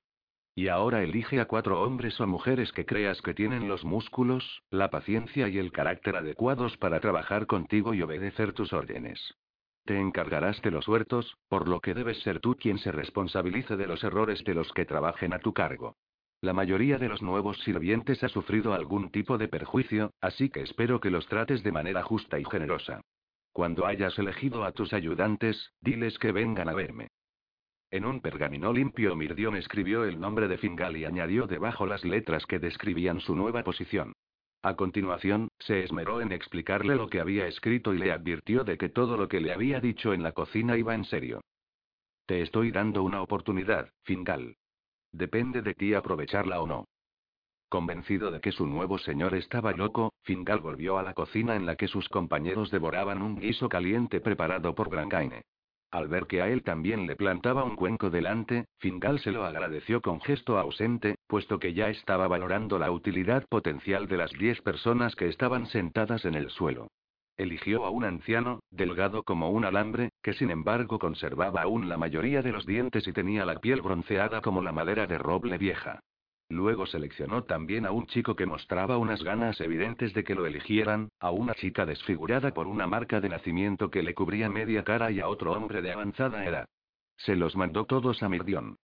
Y 0.55 0.69
ahora 0.69 1.03
elige 1.03 1.41
a 1.41 1.47
cuatro 1.47 1.83
hombres 1.83 2.19
o 2.21 2.27
mujeres 2.27 2.73
que 2.73 2.87
creas 2.87 3.21
que 3.21 3.35
tienen 3.35 3.69
los 3.69 3.85
músculos, 3.85 4.63
la 4.71 4.89
paciencia 4.91 5.49
y 5.49 5.59
el 5.59 5.73
carácter 5.73 6.17
adecuados 6.17 6.79
para 6.79 7.01
trabajar 7.01 7.47
contigo 7.47 7.93
y 7.93 8.01
obedecer 8.01 8.55
tus 8.55 8.73
órdenes. 8.73 9.35
Te 9.85 9.99
encargarás 9.99 10.63
de 10.63 10.71
los 10.71 10.89
huertos, 10.89 11.37
por 11.49 11.69
lo 11.69 11.81
que 11.81 11.93
debes 11.93 12.23
ser 12.23 12.41
tú 12.41 12.57
quien 12.57 12.79
se 12.79 12.93
responsabilice 12.93 13.77
de 13.77 13.87
los 13.87 14.05
errores 14.05 14.43
de 14.45 14.55
los 14.55 14.73
que 14.73 14.87
trabajen 14.87 15.35
a 15.35 15.39
tu 15.39 15.53
cargo. 15.53 15.97
La 16.43 16.53
mayoría 16.53 16.99
de 16.99 17.09
los 17.09 17.23
nuevos 17.23 17.57
sirvientes 17.61 18.25
ha 18.25 18.29
sufrido 18.29 18.75
algún 18.75 19.13
tipo 19.13 19.39
de 19.39 19.47
perjuicio, 19.47 20.13
así 20.21 20.51
que 20.51 20.63
espero 20.63 20.99
que 20.99 21.09
los 21.09 21.29
trates 21.29 21.63
de 21.63 21.71
manera 21.71 22.03
justa 22.03 22.41
y 22.41 22.45
generosa. 22.45 23.01
Cuando 23.53 23.87
hayas 23.87 24.19
elegido 24.19 24.65
a 24.65 24.73
tus 24.73 24.93
ayudantes, 24.93 25.73
diles 25.81 26.19
que 26.19 26.33
vengan 26.33 26.69
a 26.69 26.75
verme. 26.75 27.07
En 27.93 28.05
un 28.05 28.21
pergamino 28.21 28.73
limpio 28.73 29.15
Mirdion 29.15 29.55
escribió 29.55 30.05
el 30.05 30.19
nombre 30.19 30.49
de 30.49 30.59
Fingal 30.59 30.97
y 30.97 31.05
añadió 31.05 31.47
debajo 31.47 31.87
las 31.87 32.05
letras 32.05 32.45
que 32.47 32.59
describían 32.59 33.21
su 33.21 33.37
nueva 33.37 33.63
posición. 33.63 34.13
A 34.63 34.75
continuación, 34.75 35.47
se 35.61 35.85
esmeró 35.85 36.21
en 36.21 36.33
explicarle 36.33 36.97
lo 36.97 37.09
que 37.09 37.21
había 37.21 37.47
escrito 37.47 37.95
y 37.95 37.99
le 37.99 38.11
advirtió 38.11 38.65
de 38.65 38.79
que 38.79 38.89
todo 38.89 39.17
lo 39.17 39.29
que 39.29 39.41
le 39.41 39.53
había 39.53 39.79
dicho 39.79 40.13
en 40.13 40.25
la 40.25 40.33
cocina 40.33 40.77
iba 40.77 40.97
en 40.97 41.05
serio. 41.05 41.41
Te 42.27 42.43
estoy 42.43 42.73
dando 42.73 43.05
una 43.05 43.23
oportunidad, 43.23 43.91
Fingal. 44.03 44.57
Depende 45.13 45.63
de 45.63 45.75
ti 45.75 45.95
aprovecharla 45.95 46.61
o 46.61 46.67
no. 46.67 46.87
Convencido 47.69 48.31
de 48.31 48.41
que 48.41 48.53
su 48.53 48.67
nuevo 48.67 48.99
señor 48.99 49.35
estaba 49.35 49.73
loco, 49.73 50.13
Fingal 50.23 50.61
volvió 50.61 50.99
a 50.99 51.03
la 51.03 51.15
cocina 51.15 51.57
en 51.57 51.65
la 51.65 51.77
que 51.77 51.89
sus 51.89 52.09
compañeros 52.09 52.71
devoraban 52.71 53.23
un 53.23 53.39
guiso 53.39 53.69
caliente 53.69 54.21
preparado 54.21 54.75
por 54.75 54.91
Grangaine. 54.91 55.43
Al 55.91 56.09
ver 56.09 56.27
que 56.27 56.41
a 56.41 56.49
él 56.49 56.63
también 56.63 57.07
le 57.07 57.17
plantaba 57.17 57.65
un 57.65 57.77
cuenco 57.77 58.09
delante, 58.09 58.65
Fingal 58.79 59.21
se 59.21 59.31
lo 59.31 59.45
agradeció 59.45 60.01
con 60.01 60.23
gesto 60.23 60.59
ausente, 60.59 61.17
puesto 61.27 61.59
que 61.59 61.75
ya 61.75 61.91
estaba 61.91 62.27
valorando 62.29 62.79
la 62.79 62.91
utilidad 62.91 63.45
potencial 63.49 64.09
de 64.09 64.17
las 64.17 64.33
diez 64.33 64.63
personas 64.63 65.15
que 65.17 65.29
estaban 65.29 65.67
sentadas 65.67 66.25
en 66.25 66.35
el 66.35 66.49
suelo. 66.49 66.89
Eligió 67.37 67.85
a 67.85 67.91
un 67.91 68.05
anciano, 68.05 68.61
delgado 68.71 69.23
como 69.23 69.51
un 69.51 69.65
alambre, 69.65 70.11
que 70.23 70.35
sin 70.35 70.51
embargo 70.51 70.99
conservaba 70.99 71.63
aún 71.63 71.89
la 71.89 71.97
mayoría 71.97 72.43
de 72.43 72.53
los 72.53 72.67
dientes 72.67 73.07
y 73.07 73.13
tenía 73.13 73.47
la 73.47 73.59
piel 73.59 73.81
bronceada 73.81 74.41
como 74.43 74.63
la 74.63 74.73
madera 74.73 75.07
de 75.07 75.19
roble 75.19 75.59
vieja. 75.59 76.01
Luego 76.49 76.85
seleccionó 76.85 77.45
también 77.45 77.87
a 77.87 77.93
un 77.93 78.07
chico 78.07 78.37
que 78.37 78.45
mostraba 78.45 78.99
unas 78.99 79.23
ganas 79.23 79.59
evidentes 79.63 80.13
de 80.13 80.23
que 80.23 80.35
lo 80.35 80.45
eligieran, 80.45 81.09
a 81.19 81.31
una 81.31 81.55
chica 81.55 81.87
desfigurada 81.87 82.53
por 82.53 82.67
una 82.67 82.87
marca 82.87 83.23
de 83.23 83.31
nacimiento 83.31 83.91
que 83.91 84.03
le 84.03 84.15
cubría 84.15 84.51
media 84.51 84.85
cara 84.85 85.11
y 85.11 85.21
a 85.21 85.29
otro 85.29 85.53
hombre 85.53 85.81
de 85.81 85.93
avanzada 85.93 86.45
edad. 86.45 86.67
Se 87.17 87.37
los 87.37 87.57
mandó 87.57 87.87
todos 87.87 88.23
a 88.23 88.29
Mirdion. 88.29 88.77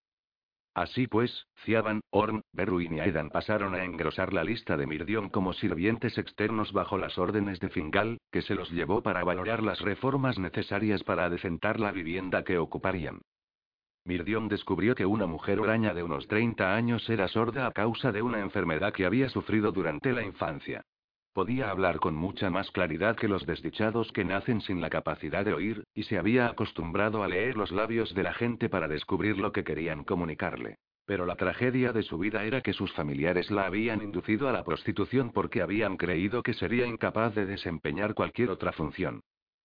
Así 0.79 1.09
pues, 1.09 1.49
Ciaban, 1.65 2.03
Orn, 2.11 2.43
Berruin 2.53 2.95
y 2.95 3.01
Aidan 3.01 3.31
pasaron 3.31 3.75
a 3.75 3.83
engrosar 3.83 4.33
la 4.33 4.45
lista 4.45 4.77
de 4.77 4.87
Mirdion 4.87 5.29
como 5.29 5.53
sirvientes 5.53 6.17
externos 6.19 6.73
bajo 6.73 6.99
las 6.99 7.19
órdenes 7.19 7.59
de 7.59 7.69
Fingal, 7.69 8.19
que 8.31 8.43
se 8.43 8.55
los 8.55 8.71
llevó 8.71 9.03
para 9.03 9.25
valorar 9.25 9.61
las 9.61 9.81
reformas 9.81 10.39
necesarias 10.39 11.03
para 11.03 11.25
adecentar 11.25 11.81
la 11.81 11.91
vivienda 11.91 12.45
que 12.45 12.59
ocuparían. 12.59 13.23
Mirdion 14.05 14.47
descubrió 14.47 14.95
que 14.95 15.05
una 15.05 15.27
mujer 15.27 15.59
araña 15.59 15.95
de 15.95 16.05
unos 16.05 16.29
30 16.29 16.73
años 16.73 17.11
era 17.11 17.27
sorda 17.27 17.67
a 17.67 17.73
causa 17.73 18.13
de 18.13 18.23
una 18.23 18.39
enfermedad 18.39 18.93
que 18.93 19.05
había 19.05 19.29
sufrido 19.31 19.73
durante 19.73 20.13
la 20.13 20.23
infancia. 20.23 20.85
Podía 21.39 21.71
hablar 21.71 22.01
con 22.01 22.17
mucha 22.17 22.51
más 22.51 22.69
claridad 22.73 23.15
que 23.15 23.29
los 23.29 23.47
desdichados 23.47 24.11
que 24.11 24.25
nacen 24.25 24.61
sin 24.61 24.81
la 24.81 24.91
capacidad 24.91 25.45
de 25.45 25.55
oír, 25.55 25.85
y 25.95 26.03
se 26.03 26.19
había 26.19 26.49
acostumbrado 26.49 27.23
a 27.23 27.29
leer 27.29 27.57
los 27.57 27.71
labios 27.71 28.13
de 28.13 28.25
la 28.25 28.35
gente 28.35 28.69
para 28.69 28.89
descubrir 28.89 29.39
lo 29.39 29.53
que 29.53 29.63
querían 29.63 30.03
comunicarle. 30.03 30.79
Pero 31.07 31.27
la 31.27 31.37
tragedia 31.37 31.93
de 31.93 32.03
su 32.03 32.19
vida 32.19 32.43
era 32.43 32.61
que 32.61 32.73
sus 32.73 32.93
familiares 32.93 33.53
la 33.53 33.67
habían 33.67 34.03
inducido 34.03 34.49
a 34.49 34.53
la 34.53 34.65
prostitución 34.65 35.31
porque 35.31 35.63
habían 35.63 35.97
creído 35.97 36.43
que 36.43 36.55
sería 36.55 36.89
incapaz 36.89 37.37
de 37.37 37.47
desempeñar 37.47 38.15
cualquier 38.15 38.51
otra 38.51 38.73
función. 38.73 39.21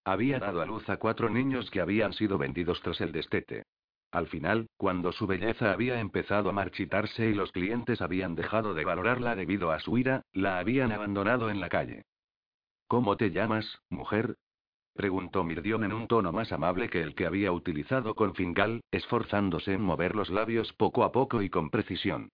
Había 0.05 0.37
dado 0.37 0.61
a 0.61 0.67
luz 0.67 0.87
a 0.91 0.97
cuatro 0.97 1.27
niños 1.27 1.71
que 1.71 1.81
habían 1.81 2.13
sido 2.13 2.37
vendidos 2.37 2.83
tras 2.83 3.01
el 3.01 3.11
destete. 3.11 3.63
Al 4.13 4.27
final, 4.27 4.67
cuando 4.77 5.11
su 5.11 5.25
belleza 5.25 5.71
había 5.71 5.99
empezado 5.99 6.47
a 6.47 6.53
marchitarse 6.53 7.31
y 7.31 7.33
los 7.33 7.51
clientes 7.51 7.99
habían 7.99 8.35
dejado 8.35 8.75
de 8.75 8.85
valorarla 8.85 9.35
debido 9.35 9.71
a 9.71 9.79
su 9.79 9.97
ira, 9.97 10.21
la 10.33 10.59
habían 10.59 10.91
abandonado 10.91 11.49
en 11.49 11.59
la 11.59 11.67
calle. 11.67 12.05
¿Cómo 12.87 13.17
te 13.17 13.31
llamas, 13.31 13.81
mujer? 13.89 14.35
preguntó 14.93 15.43
Mirdion 15.43 15.83
en 15.83 15.93
un 15.93 16.07
tono 16.07 16.31
más 16.31 16.51
amable 16.51 16.91
que 16.91 17.01
el 17.01 17.15
que 17.15 17.25
había 17.25 17.51
utilizado 17.51 18.13
con 18.13 18.35
Fingal, 18.35 18.81
esforzándose 18.91 19.73
en 19.73 19.81
mover 19.81 20.15
los 20.15 20.29
labios 20.29 20.71
poco 20.73 21.03
a 21.05 21.11
poco 21.11 21.41
y 21.41 21.49
con 21.49 21.71
precisión. 21.71 22.29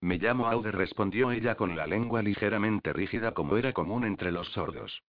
Me 0.00 0.18
llamo 0.18 0.46
Aude, 0.46 0.70
respondió 0.70 1.32
ella 1.32 1.56
con 1.56 1.74
la 1.74 1.88
lengua 1.88 2.22
ligeramente 2.22 2.92
rígida 2.92 3.34
como 3.34 3.56
era 3.56 3.72
común 3.72 4.04
entre 4.04 4.30
los 4.30 4.46
sordos. 4.52 5.02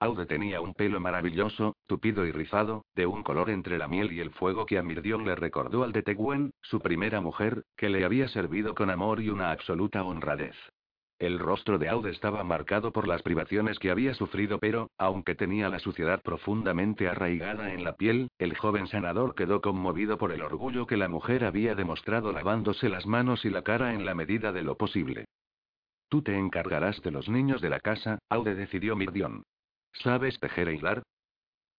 Aude 0.00 0.26
tenía 0.26 0.60
un 0.60 0.74
pelo 0.74 1.00
maravilloso, 1.00 1.74
tupido 1.88 2.24
y 2.24 2.30
rizado, 2.30 2.84
de 2.94 3.06
un 3.06 3.24
color 3.24 3.50
entre 3.50 3.78
la 3.78 3.88
miel 3.88 4.12
y 4.12 4.20
el 4.20 4.30
fuego 4.30 4.64
que 4.64 4.78
a 4.78 4.82
Mirdion 4.82 5.24
le 5.24 5.34
recordó 5.34 5.82
al 5.82 5.90
de 5.90 6.04
Teguen, 6.04 6.52
su 6.62 6.78
primera 6.78 7.20
mujer, 7.20 7.64
que 7.76 7.88
le 7.88 8.04
había 8.04 8.28
servido 8.28 8.76
con 8.76 8.90
amor 8.90 9.20
y 9.20 9.28
una 9.28 9.50
absoluta 9.50 10.04
honradez. 10.04 10.54
El 11.18 11.40
rostro 11.40 11.78
de 11.78 11.88
Aude 11.88 12.12
estaba 12.12 12.44
marcado 12.44 12.92
por 12.92 13.08
las 13.08 13.22
privaciones 13.22 13.80
que 13.80 13.90
había 13.90 14.14
sufrido, 14.14 14.60
pero, 14.60 14.88
aunque 14.98 15.34
tenía 15.34 15.68
la 15.68 15.80
suciedad 15.80 16.22
profundamente 16.22 17.08
arraigada 17.08 17.74
en 17.74 17.82
la 17.82 17.96
piel, 17.96 18.28
el 18.38 18.56
joven 18.56 18.86
sanador 18.86 19.34
quedó 19.34 19.60
conmovido 19.60 20.16
por 20.16 20.30
el 20.30 20.42
orgullo 20.42 20.86
que 20.86 20.96
la 20.96 21.08
mujer 21.08 21.44
había 21.44 21.74
demostrado 21.74 22.30
lavándose 22.30 22.88
las 22.88 23.04
manos 23.04 23.44
y 23.44 23.50
la 23.50 23.62
cara 23.62 23.94
en 23.94 24.06
la 24.06 24.14
medida 24.14 24.52
de 24.52 24.62
lo 24.62 24.76
posible. 24.76 25.24
Tú 26.08 26.22
te 26.22 26.38
encargarás 26.38 27.02
de 27.02 27.10
los 27.10 27.28
niños 27.28 27.60
de 27.60 27.70
la 27.70 27.80
casa, 27.80 28.20
Aude 28.30 28.54
decidió 28.54 28.94
Mirdion. 28.94 29.42
¿Sabes 29.92 30.38
tejer 30.40 30.68
e 30.68 30.74
hilar? 30.74 31.02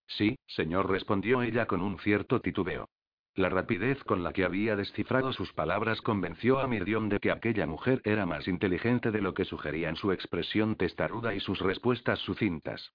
Sí, 0.08 0.38
señor, 0.48 0.90
respondió 0.90 1.42
ella 1.42 1.68
con 1.68 1.82
un 1.82 2.00
cierto 2.00 2.42
titubeo. 2.42 2.90
La 3.36 3.50
rapidez 3.50 4.04
con 4.04 4.24
la 4.24 4.34
que 4.34 4.44
había 4.44 4.76
descifrado 4.76 5.32
sus 5.32 5.54
palabras 5.54 6.02
convenció 6.02 6.60
a 6.60 6.68
Mirdion 6.68 7.10
de 7.10 7.20
que 7.20 7.32
aquella 7.32 7.68
mujer 7.68 8.02
era 8.04 8.26
más 8.26 8.48
inteligente 8.48 9.12
de 9.12 9.22
lo 9.22 9.34
que 9.34 9.46
sugerían 9.46 9.96
su 9.96 10.12
expresión 10.12 10.76
testaruda 10.76 11.34
y 11.34 11.40
sus 11.40 11.60
respuestas 11.60 12.20
sucintas. 12.20 12.92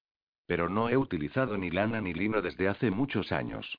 Pero 0.47 0.69
no 0.69 0.91
he 0.91 0.97
utilizado 0.97 1.57
ni 1.57 1.71
lana 1.71 2.01
ni 2.01 2.13
lino 2.13 2.43
desde 2.43 2.69
hace 2.69 2.91
muchos 2.91 3.33
años. 3.33 3.79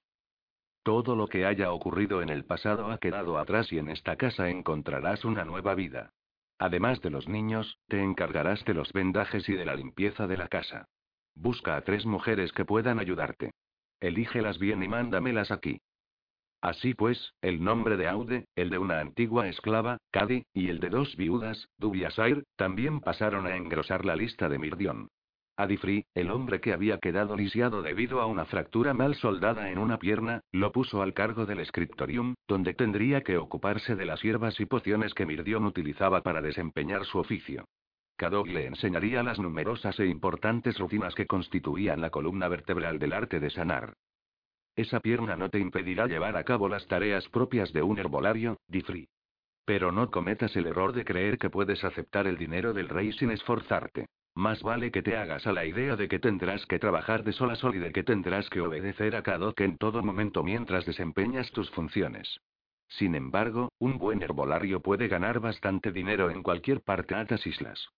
Todo 0.82 1.15
lo 1.15 1.27
que 1.27 1.46
haya 1.46 1.72
ocurrido 1.72 2.22
en 2.22 2.30
el 2.30 2.46
pasado 2.46 2.92
ha 2.92 2.98
quedado 3.00 3.38
atrás 3.38 3.72
y 3.72 3.77
en 3.77 3.89
esta 3.89 4.15
casa 4.15 4.50
encontrarás 4.50 5.25
una 5.25 5.44
nueva 5.44 5.75
vida. 5.75 6.13
Además 6.58 7.01
de 7.01 7.10
los 7.10 7.27
niños, 7.27 7.80
te 7.88 8.01
encargarás 8.01 8.63
de 8.65 8.74
los 8.74 8.94
vendajes 8.94 9.48
y 9.50 9.54
de 9.54 9.65
la 9.65 9.75
limpieza 9.75 10.25
de 10.25 10.38
la 10.38 10.48
casa. 10.48 10.88
Busca 11.36 11.75
a 11.75 11.82
tres 11.82 12.06
mujeres 12.06 12.51
que 12.54 12.65
puedan 12.65 13.00
ayudarte. 13.00 13.51
Elígelas 14.00 14.58
bien 14.58 14.82
y 14.84 14.88
mándamelas 14.88 15.51
aquí. 15.51 15.80
Así 16.62 16.94
pues, 16.94 17.34
el 17.42 17.63
nombre 17.63 17.98
de 17.98 18.08
Aude, 18.08 18.48
el 18.56 18.70
de 18.72 18.80
una 18.80 19.00
antigua 19.00 19.48
esclava, 19.48 20.00
Cady, 20.12 20.46
y 20.54 20.70
el 20.70 20.80
de 20.80 20.89
dos 20.89 21.15
viudas, 21.15 21.70
Dubiasair, 21.77 22.44
también 22.56 23.01
pasaron 23.01 23.46
a 23.46 23.56
engrosar 23.56 24.04
la 24.04 24.15
lista 24.15 24.50
de 24.50 24.58
Mirdion. 24.58 25.10
Adifri, 25.58 26.06
el 26.15 26.32
hombre 26.32 26.60
que 26.60 26.74
había 26.74 26.98
quedado 26.98 27.38
lisiado 27.38 27.82
debido 27.82 28.20
a 28.20 28.25
una 28.25 28.46
fractura 28.46 28.94
mal 28.94 29.15
soldada 29.15 29.70
en 29.70 29.77
una 29.77 30.00
pierna, 30.00 30.42
lo 30.51 30.72
puso 30.72 31.01
al 31.01 31.13
cargo 31.13 31.46
del 31.46 31.65
scriptorium, 31.65 32.34
donde 32.48 32.74
tendría 32.74 33.22
que 33.22 33.38
ocuparse 33.38 33.96
de 33.96 34.06
las 34.06 34.22
hierbas 34.22 34.60
y 34.60 34.65
pociones 34.65 35.13
que 35.13 35.25
Mirdion 35.25 35.65
utilizaba 35.65 36.22
para 36.24 36.42
desempeñar 36.42 37.06
su 37.06 37.20
oficio. 37.20 37.65
Cadog 38.17 38.48
le 38.48 38.65
enseñaría 38.65 39.24
las 39.24 39.39
numerosas 39.39 40.00
e 40.00 40.05
importantes 40.05 40.79
rutinas 40.79 41.13
que 41.15 41.27
constituían 41.27 42.00
la 42.00 42.12
columna 42.12 42.48
vertebral 42.48 42.98
del 42.98 43.12
arte 43.12 43.41
de 43.41 43.50
sanar. 43.50 43.93
Esa 44.77 45.01
pierna 45.01 45.36
no 45.36 45.50
te 45.50 45.60
impedirá 45.60 46.07
llevar 46.07 46.38
a 46.38 46.45
cabo 46.45 46.69
las 46.69 46.88
tareas 46.88 47.27
propias 47.27 47.74
de 47.74 47.81
un 47.81 48.00
herbolario, 48.00 48.57
Difri. 48.67 49.10
Pero 49.65 49.91
no 49.91 50.12
cometas 50.12 50.55
el 50.55 50.67
error 50.67 50.93
de 50.93 51.03
creer 51.03 51.38
que 51.38 51.50
puedes 51.50 51.84
aceptar 51.84 52.25
el 52.25 52.38
dinero 52.38 52.72
del 52.72 52.88
rey 52.88 53.12
sin 53.12 53.31
esforzarte. 53.31 54.05
Más 54.34 54.62
vale 54.63 54.91
que 54.91 55.01
te 55.01 55.17
hagas 55.17 55.45
a 55.45 55.51
la 55.51 55.65
idea 55.65 55.98
de 55.98 56.07
que 56.07 56.19
tendrás 56.19 56.65
que 56.67 56.79
trabajar 56.79 57.24
de 57.24 57.34
sol 57.34 57.51
a 57.51 57.55
sol 57.55 57.75
y 57.75 57.79
de 57.79 57.91
que 57.91 58.03
tendrás 58.03 58.50
que 58.50 58.62
obedecer 58.62 59.17
a 59.17 59.24
Cadok 59.24 59.60
en 59.60 59.77
todo 59.77 60.01
momento 60.03 60.41
mientras 60.41 60.86
desempeñas 60.86 61.51
tus 61.51 61.69
funciones. 61.72 62.39
Sin 62.88 63.15
embargo, 63.15 63.74
un 63.79 63.98
buen 63.98 64.22
herbolario 64.22 64.79
puede 64.79 65.10
ganar 65.10 65.41
bastante 65.41 65.91
dinero 65.91 66.29
en 66.29 66.43
cualquier 66.43 66.81
parte 66.81 67.15
de 67.15 67.24
estas 67.24 67.45
islas. 67.45 67.89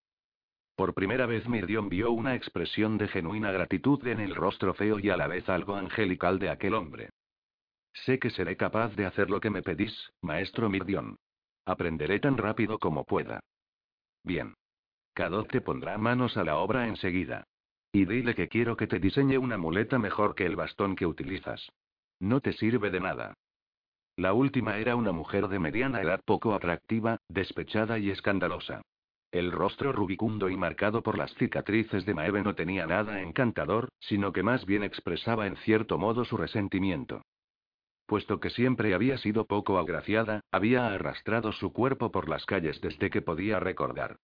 Por 0.77 0.93
primera 0.93 1.25
vez 1.25 1.49
Mirdion 1.49 1.89
vio 1.89 2.11
una 2.11 2.35
expresión 2.35 2.99
de 2.99 3.07
genuina 3.07 3.51
gratitud 3.51 4.05
en 4.05 4.19
el 4.19 4.35
rostro 4.35 4.75
feo 4.75 4.99
y 4.99 5.09
a 5.09 5.17
la 5.17 5.25
vez 5.25 5.49
algo 5.49 5.75
angelical 5.75 6.37
de 6.37 6.51
aquel 6.51 6.75
hombre. 6.75 7.09
Sé 8.05 8.19
que 8.19 8.29
seré 8.29 8.55
capaz 8.57 8.95
de 8.95 9.07
hacer 9.07 9.31
lo 9.31 9.39
que 9.39 9.49
me 9.49 9.63
pedís, 9.63 10.11
maestro 10.21 10.69
Mirdion. 10.69 11.15
Aprenderé 11.65 12.19
tan 12.19 12.37
rápido 12.37 12.77
como 12.77 13.05
pueda. 13.05 13.39
Bien. 14.23 14.53
Cadot 15.15 15.49
te 15.49 15.61
pondrá 15.61 15.97
manos 15.97 16.37
a 16.37 16.43
la 16.43 16.57
obra 16.57 16.87
enseguida. 16.87 17.43
Y 17.91 18.05
dile 18.05 18.35
que 18.35 18.47
quiero 18.47 18.77
que 18.77 18.85
te 18.85 18.99
diseñe 18.99 19.39
una 19.39 19.57
muleta 19.57 19.97
mejor 19.97 20.35
que 20.35 20.45
el 20.45 20.55
bastón 20.55 20.95
que 20.95 21.07
utilizas. 21.07 21.71
No 22.19 22.39
te 22.39 22.53
sirve 22.53 22.91
de 22.91 22.99
nada. 22.99 23.33
La 24.15 24.33
última 24.33 24.77
era 24.77 24.95
una 24.95 25.11
mujer 25.11 25.47
de 25.47 25.57
mediana 25.57 26.03
edad 26.03 26.21
poco 26.23 26.53
atractiva, 26.53 27.17
despechada 27.29 27.97
y 27.97 28.11
escandalosa. 28.11 28.83
El 29.37 29.51
rostro 29.51 29.91
rubicundo 29.91 30.49
y 30.49 30.57
marcado 30.57 31.03
por 31.03 31.15
las 31.15 31.31
cicatrices 31.35 32.07
de 32.07 32.15
Maeve 32.15 32.41
no 32.41 32.55
tenía 32.55 32.87
nada 32.87 33.21
encantador, 33.21 33.89
sino 33.99 34.33
que 34.33 34.41
más 34.41 34.65
bien 34.65 34.81
expresaba 34.81 35.45
en 35.45 35.57
cierto 35.57 35.99
modo 35.99 36.25
su 36.25 36.37
resentimiento. 36.37 37.21
Puesto 38.07 38.39
que 38.39 38.49
siempre 38.49 38.95
había 38.95 39.19
sido 39.19 39.45
poco 39.45 39.77
agraciada, 39.77 40.41
había 40.51 40.87
arrastrado 40.87 41.51
su 41.51 41.71
cuerpo 41.71 42.11
por 42.11 42.29
las 42.29 42.47
calles 42.47 42.81
desde 42.81 43.11
que 43.11 43.21
podía 43.21 43.59
recordar. 43.59 44.15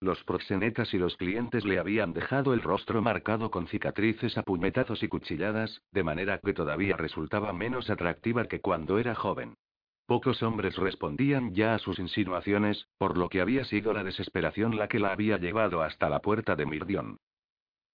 Los 0.00 0.24
proxenetas 0.24 0.94
y 0.94 0.98
los 0.98 1.18
clientes 1.18 1.66
le 1.66 1.78
habían 1.78 2.14
dejado 2.14 2.54
el 2.54 2.62
rostro 2.62 3.02
marcado 3.02 3.50
con 3.50 3.66
cicatrices 3.66 4.38
a 4.38 4.42
puñetazos 4.42 5.02
y 5.02 5.08
cuchilladas, 5.08 5.82
de 5.90 6.02
manera 6.02 6.38
que 6.38 6.54
todavía 6.54 6.96
resultaba 6.96 7.52
menos 7.52 7.90
atractiva 7.90 8.46
que 8.46 8.62
cuando 8.62 8.98
era 8.98 9.14
joven. 9.14 9.54
Pocos 10.12 10.42
hombres 10.42 10.76
respondían 10.76 11.54
ya 11.54 11.72
a 11.74 11.78
sus 11.78 11.98
insinuaciones, 11.98 12.86
por 12.98 13.16
lo 13.16 13.30
que 13.30 13.40
había 13.40 13.64
sido 13.64 13.94
la 13.94 14.04
desesperación 14.04 14.76
la 14.76 14.86
que 14.86 14.98
la 14.98 15.10
había 15.10 15.38
llevado 15.38 15.80
hasta 15.80 16.10
la 16.10 16.20
puerta 16.20 16.54
de 16.54 16.66
Mirdion. 16.66 17.16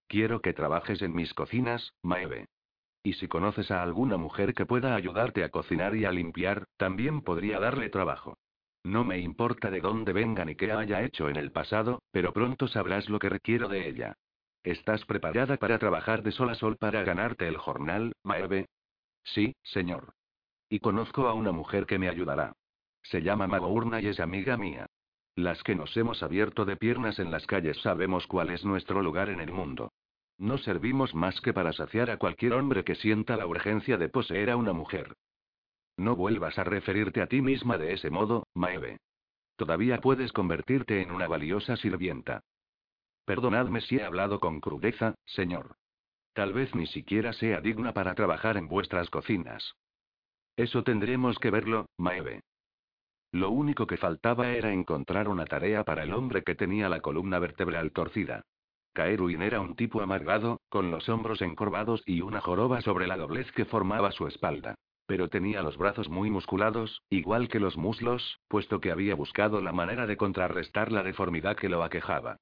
Quiero 0.08 0.42
que 0.42 0.52
trabajes 0.52 1.00
en 1.00 1.14
mis 1.14 1.32
cocinas, 1.32 1.94
Maeve. 2.02 2.48
Y 3.04 3.12
si 3.12 3.28
conoces 3.28 3.70
a 3.70 3.84
alguna 3.84 4.16
mujer 4.16 4.52
que 4.52 4.66
pueda 4.66 4.96
ayudarte 4.96 5.44
a 5.44 5.50
cocinar 5.50 5.94
y 5.94 6.06
a 6.06 6.10
limpiar, 6.10 6.64
también 6.76 7.20
podría 7.20 7.60
darle 7.60 7.88
trabajo. 7.88 8.36
No 8.82 9.04
me 9.04 9.20
importa 9.20 9.70
de 9.70 9.80
dónde 9.80 10.12
venga 10.12 10.44
ni 10.44 10.56
qué 10.56 10.72
haya 10.72 11.04
hecho 11.04 11.28
en 11.28 11.36
el 11.36 11.52
pasado, 11.52 12.02
pero 12.10 12.32
pronto 12.32 12.66
sabrás 12.66 13.08
lo 13.08 13.20
que 13.20 13.28
requiero 13.28 13.68
de 13.68 13.88
ella. 13.88 14.16
¿Estás 14.64 15.04
preparada 15.04 15.56
para 15.56 15.78
trabajar 15.78 16.24
de 16.24 16.32
sol 16.32 16.50
a 16.50 16.56
sol 16.56 16.78
para 16.78 17.04
ganarte 17.04 17.46
el 17.46 17.58
jornal, 17.58 18.12
Maeve? 18.24 18.66
Sí, 19.22 19.54
señor. 19.62 20.17
Y 20.68 20.80
conozco 20.80 21.28
a 21.28 21.34
una 21.34 21.52
mujer 21.52 21.86
que 21.86 21.98
me 21.98 22.08
ayudará. 22.08 22.54
Se 23.02 23.22
llama 23.22 23.46
Magourna 23.46 24.00
y 24.00 24.08
es 24.08 24.20
amiga 24.20 24.56
mía. 24.56 24.86
Las 25.34 25.62
que 25.62 25.74
nos 25.74 25.96
hemos 25.96 26.22
abierto 26.22 26.64
de 26.64 26.76
piernas 26.76 27.18
en 27.18 27.30
las 27.30 27.46
calles 27.46 27.80
sabemos 27.82 28.26
cuál 28.26 28.50
es 28.50 28.64
nuestro 28.64 29.02
lugar 29.02 29.30
en 29.30 29.40
el 29.40 29.52
mundo. 29.52 29.92
No 30.36 30.58
servimos 30.58 31.14
más 31.14 31.40
que 31.40 31.52
para 31.52 31.72
saciar 31.72 32.10
a 32.10 32.16
cualquier 32.16 32.54
hombre 32.54 32.84
que 32.84 32.94
sienta 32.94 33.36
la 33.36 33.46
urgencia 33.46 33.96
de 33.96 34.08
poseer 34.08 34.50
a 34.50 34.56
una 34.56 34.72
mujer. 34.72 35.14
No 35.96 36.14
vuelvas 36.14 36.58
a 36.58 36.64
referirte 36.64 37.22
a 37.22 37.26
ti 37.26 37.40
misma 37.40 37.78
de 37.78 37.92
ese 37.92 38.10
modo, 38.10 38.46
Maeve. 38.54 38.98
Todavía 39.56 40.00
puedes 40.00 40.32
convertirte 40.32 41.02
en 41.02 41.10
una 41.10 41.26
valiosa 41.26 41.76
sirvienta. 41.76 42.42
Perdonadme 43.24 43.80
si 43.80 43.96
he 43.96 44.04
hablado 44.04 44.38
con 44.38 44.60
crudeza, 44.60 45.14
señor. 45.24 45.76
Tal 46.34 46.52
vez 46.52 46.74
ni 46.74 46.86
siquiera 46.86 47.32
sea 47.32 47.60
digna 47.60 47.92
para 47.92 48.14
trabajar 48.14 48.56
en 48.56 48.68
vuestras 48.68 49.10
cocinas. 49.10 49.74
Eso 50.58 50.82
tendremos 50.82 51.38
que 51.38 51.52
verlo, 51.52 51.86
Maeve. 51.98 52.40
Lo 53.30 53.50
único 53.50 53.86
que 53.86 53.96
faltaba 53.96 54.50
era 54.50 54.72
encontrar 54.72 55.28
una 55.28 55.44
tarea 55.44 55.84
para 55.84 56.02
el 56.02 56.12
hombre 56.12 56.42
que 56.42 56.56
tenía 56.56 56.88
la 56.88 57.00
columna 57.00 57.38
vertebral 57.38 57.92
torcida. 57.92 58.42
Kaeruin 58.92 59.42
era 59.42 59.60
un 59.60 59.76
tipo 59.76 60.00
amargado, 60.00 60.60
con 60.68 60.90
los 60.90 61.08
hombros 61.08 61.42
encorvados 61.42 62.02
y 62.06 62.22
una 62.22 62.40
joroba 62.40 62.80
sobre 62.80 63.06
la 63.06 63.16
doblez 63.16 63.52
que 63.52 63.66
formaba 63.66 64.10
su 64.10 64.26
espalda. 64.26 64.74
Pero 65.06 65.28
tenía 65.28 65.62
los 65.62 65.76
brazos 65.76 66.08
muy 66.08 66.28
musculados, 66.28 67.02
igual 67.08 67.46
que 67.48 67.60
los 67.60 67.76
muslos, 67.76 68.40
puesto 68.48 68.80
que 68.80 68.90
había 68.90 69.14
buscado 69.14 69.60
la 69.62 69.70
manera 69.70 70.08
de 70.08 70.16
contrarrestar 70.16 70.90
la 70.90 71.04
deformidad 71.04 71.56
que 71.56 71.68
lo 71.68 71.84
aquejaba. 71.84 72.38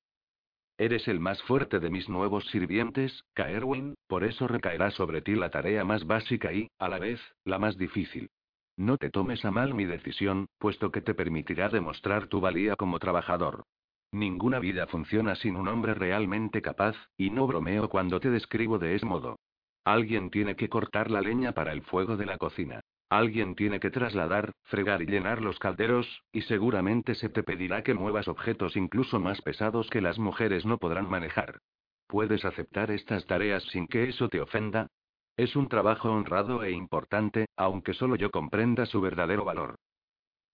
Eres 0.78 1.09
el 1.09 1.21
más 1.21 1.42
fuerte 1.45 1.80
de 1.80 1.88
mis 1.88 2.06
nuevos 2.09 2.45
sirvientes, 2.50 3.25
Kaerwin, 3.33 3.95
por 4.06 4.25
eso 4.25 4.47
recaerá 4.47 4.90
sobre 4.90 5.23
ti 5.23 5.35
la 5.35 5.50
tarea 5.50 5.85
más 5.85 6.06
básica 6.06 6.52
y, 6.52 6.68
a 6.78 6.88
la 6.88 6.99
vez, 6.99 7.18
la 7.45 7.59
más 7.59 7.78
difícil. 7.78 8.28
No 8.76 8.99
te 8.99 9.09
tomes 9.09 9.42
a 9.47 9.50
mal 9.50 9.73
mi 9.73 9.87
decisión, 9.87 10.49
puesto 10.59 10.92
que 10.92 11.00
te 11.00 11.14
permitirá 11.14 11.71
demostrar 11.71 12.26
tu 12.26 12.40
valía 12.40 12.76
como 12.76 12.99
trabajador. 12.99 13.64
Ninguna 14.12 14.59
vida 14.59 14.87
funciona 14.87 15.35
sin 15.35 15.56
un 15.56 15.68
hombre 15.68 15.95
realmente 15.95 16.61
capaz, 16.61 16.95
y 17.16 17.30
no 17.30 17.47
bromeo 17.47 17.88
cuando 17.88 18.21
te 18.21 18.30
describo 18.30 18.78
de 18.78 18.95
ese 18.97 19.06
modo. 19.06 19.38
Alguien 19.83 20.30
tiene 20.30 20.56
que 20.56 20.68
cortar 20.68 21.11
la 21.11 21.23
leña 21.23 21.52
para 21.52 21.73
el 21.73 21.83
fuego 21.83 22.18
de 22.18 22.26
la 22.26 22.37
cocina. 22.37 22.83
Alguien 23.08 23.54
tiene 23.54 23.78
que 23.78 23.90
trasladar, 23.90 24.52
fregar 24.64 25.00
y 25.00 25.06
llenar 25.06 25.40
los 25.40 25.60
calderos, 25.60 26.25
y 26.32 26.42
seguramente 26.42 27.14
se 27.14 27.28
te 27.28 27.44
pedirá 27.44 27.82
que 27.82 27.94
muevas 27.94 28.26
objetos 28.26 28.76
incluso 28.76 29.20
más 29.20 29.40
pesados 29.42 29.88
que 29.90 30.00
las 30.00 30.18
mujeres 30.18 30.66
no 30.66 30.78
podrán 30.78 31.08
manejar. 31.08 31.60
¿Puedes 32.08 32.44
aceptar 32.44 32.90
estas 32.90 33.25
tareas 33.26 33.62
sin 33.64 33.86
que 33.86 34.08
eso 34.08 34.28
te 34.28 34.40
ofenda? 34.40 34.88
Es 35.36 35.54
un 35.54 35.68
trabajo 35.68 36.10
honrado 36.10 36.64
e 36.64 36.72
importante, 36.72 37.46
aunque 37.56 37.94
solo 37.94 38.16
yo 38.16 38.30
comprenda 38.30 38.86
su 38.86 39.00
verdadero 39.00 39.44
valor. 39.44 39.76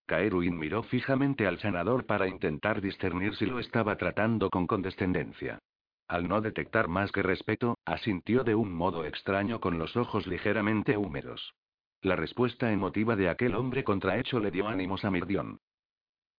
Kaeruin 0.06 0.58
miró 0.58 0.82
fijamente 0.82 1.46
al 1.46 1.58
sanador 1.58 2.04
para 2.04 2.28
intentar 2.28 2.82
discernir 2.82 3.34
si 3.36 3.46
lo 3.46 3.60
estaba 3.60 3.96
tratando 3.96 4.50
con 4.50 4.66
condescendencia. 4.66 5.58
Al 6.06 6.28
no 6.28 6.42
detectar 6.42 6.88
más 6.88 7.12
que 7.12 7.22
respeto, 7.22 7.78
asintió 7.86 8.44
de 8.44 8.54
un 8.54 8.74
modo 8.74 9.06
extraño 9.06 9.60
con 9.60 9.78
los 9.78 9.96
ojos 9.96 10.26
ligeramente 10.26 10.98
húmedos. 10.98 11.54
La 12.02 12.16
respuesta 12.16 12.72
emotiva 12.72 13.14
de 13.14 13.28
aquel 13.28 13.54
hombre 13.54 13.84
contrahecho 13.84 14.40
le 14.40 14.50
dio 14.50 14.66
ánimos 14.66 15.04
a 15.04 15.10
Mirdión. 15.12 15.60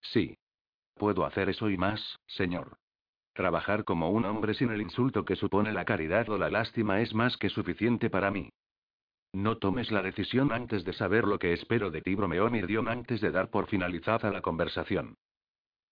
Sí. 0.02 0.38
Puedo 0.94 1.26
hacer 1.26 1.48
eso 1.48 1.70
y 1.70 1.78
más, 1.78 2.20
señor. 2.28 2.76
Trabajar 3.32 3.86
como 3.86 4.10
un 4.12 4.26
hombre 4.26 4.56
sin 4.56 4.72
el 4.72 4.82
insulto 4.82 5.24
que 5.24 5.38
supone 5.38 5.72
la 5.72 5.86
caridad 5.86 6.28
o 6.30 6.38
la 6.38 6.50
lástima 6.50 7.00
es 7.00 7.14
más 7.14 7.38
que 7.38 7.48
suficiente 7.48 8.10
para 8.10 8.30
mí. 8.30 8.50
No 9.32 9.58
tomes 9.58 9.90
la 9.90 10.02
decisión 10.02 10.52
antes 10.52 10.84
de 10.84 10.92
saber 10.92 11.24
lo 11.24 11.40
que 11.40 11.54
espero 11.54 11.92
de 11.92 12.02
ti, 12.02 12.14
bromeó 12.14 12.50
Mirdión 12.50 12.90
antes 12.90 13.22
de 13.22 13.32
dar 13.32 13.50
por 13.50 13.68
finalizada 13.68 14.32
la 14.32 14.42
conversación. 14.42 15.16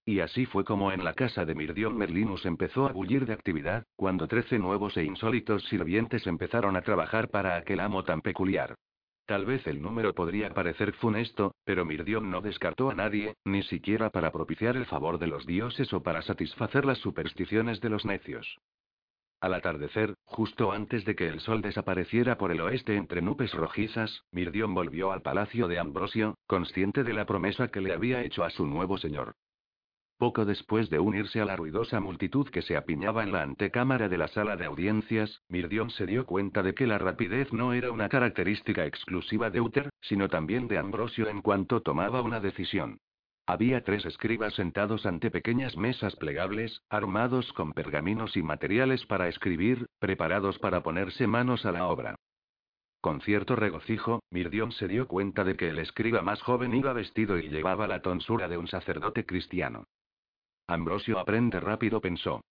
Y 0.03 0.19
así 0.19 0.45
fue 0.45 0.65
como 0.65 0.91
en 0.91 1.05
la 1.05 1.13
casa 1.13 1.45
de 1.45 1.55
Mirdión 1.55 1.97
Merlinus 1.97 2.45
empezó 2.45 2.87
a 2.87 2.91
bullir 2.91 3.25
de 3.25 3.33
actividad, 3.33 3.85
cuando 3.95 4.27
trece 4.27 4.59
nuevos 4.59 4.97
e 4.97 5.05
insólitos 5.05 5.63
sirvientes 5.69 6.27
empezaron 6.27 6.75
a 6.75 6.81
trabajar 6.81 7.29
para 7.29 7.55
aquel 7.55 7.79
amo 7.79 8.03
tan 8.03 8.21
peculiar. 8.21 8.75
Tal 9.31 9.45
vez 9.45 9.65
el 9.65 9.81
número 9.81 10.13
podría 10.13 10.53
parecer 10.53 10.91
funesto, 10.91 11.55
pero 11.63 11.85
Mirdion 11.85 12.29
no 12.29 12.41
descartó 12.41 12.89
a 12.89 12.95
nadie, 12.95 13.35
ni 13.45 13.63
siquiera 13.63 14.09
para 14.09 14.29
propiciar 14.29 14.75
el 14.75 14.85
favor 14.85 15.19
de 15.19 15.27
los 15.27 15.45
dioses 15.45 15.93
o 15.93 16.03
para 16.03 16.21
satisfacer 16.21 16.83
las 16.83 16.97
supersticiones 16.97 17.79
de 17.79 17.87
los 17.87 18.03
necios. 18.03 18.59
Al 19.39 19.53
atardecer, 19.53 20.15
justo 20.25 20.73
antes 20.73 21.05
de 21.05 21.15
que 21.15 21.29
el 21.29 21.39
sol 21.39 21.61
desapareciera 21.61 22.37
por 22.37 22.51
el 22.51 22.59
oeste 22.59 22.97
entre 22.97 23.21
nubes 23.21 23.53
rojizas, 23.53 24.25
Mirdion 24.33 24.73
volvió 24.73 25.13
al 25.13 25.21
palacio 25.21 25.69
de 25.69 25.79
Ambrosio, 25.79 26.35
consciente 26.45 27.05
de 27.05 27.13
la 27.13 27.25
promesa 27.25 27.69
que 27.69 27.79
le 27.79 27.93
había 27.93 28.23
hecho 28.23 28.43
a 28.43 28.49
su 28.49 28.67
nuevo 28.67 28.97
señor. 28.97 29.35
Poco 30.21 30.45
después 30.45 30.91
de 30.91 30.99
unirse 30.99 31.41
a 31.41 31.45
la 31.45 31.55
ruidosa 31.55 31.99
multitud 31.99 32.47
que 32.47 32.61
se 32.61 32.77
apiñaba 32.77 33.23
en 33.23 33.31
la 33.31 33.41
antecámara 33.41 34.07
de 34.07 34.19
la 34.19 34.27
sala 34.27 34.55
de 34.55 34.65
audiencias, 34.65 35.41
Mirdion 35.49 35.89
se 35.89 36.05
dio 36.05 36.27
cuenta 36.27 36.61
de 36.61 36.75
que 36.75 36.85
la 36.85 36.99
rapidez 36.99 37.51
no 37.51 37.73
era 37.73 37.89
una 37.89 38.07
característica 38.07 38.85
exclusiva 38.85 39.49
de 39.49 39.61
Uther, 39.61 39.89
sino 39.99 40.29
también 40.29 40.67
de 40.67 40.77
Ambrosio 40.77 41.27
en 41.27 41.41
cuanto 41.41 41.81
tomaba 41.81 42.21
una 42.21 42.39
decisión. 42.39 42.99
Había 43.47 43.83
tres 43.83 44.05
escribas 44.05 44.53
sentados 44.53 45.07
ante 45.07 45.31
pequeñas 45.31 45.75
mesas 45.75 46.15
plegables, 46.17 46.83
armados 46.87 47.51
con 47.53 47.73
pergaminos 47.73 48.37
y 48.37 48.43
materiales 48.43 49.03
para 49.07 49.27
escribir, 49.27 49.87
preparados 49.97 50.59
para 50.59 50.83
ponerse 50.83 51.25
manos 51.25 51.65
a 51.65 51.71
la 51.71 51.87
obra. 51.87 52.13
Con 53.01 53.21
cierto 53.21 53.55
regocijo, 53.55 54.19
Mirdion 54.29 54.71
se 54.71 54.87
dio 54.87 55.07
cuenta 55.07 55.43
de 55.43 55.55
que 55.55 55.69
el 55.69 55.79
escriba 55.79 56.21
más 56.21 56.43
joven 56.43 56.75
iba 56.75 56.93
vestido 56.93 57.39
y 57.39 57.49
llevaba 57.49 57.87
la 57.87 58.03
tonsura 58.03 58.47
de 58.47 58.59
un 58.59 58.67
sacerdote 58.67 59.25
cristiano. 59.25 59.87
Ambrosio 60.73 61.19
aprende 61.19 61.59
rápido, 61.59 62.01
pensó. 62.01 62.41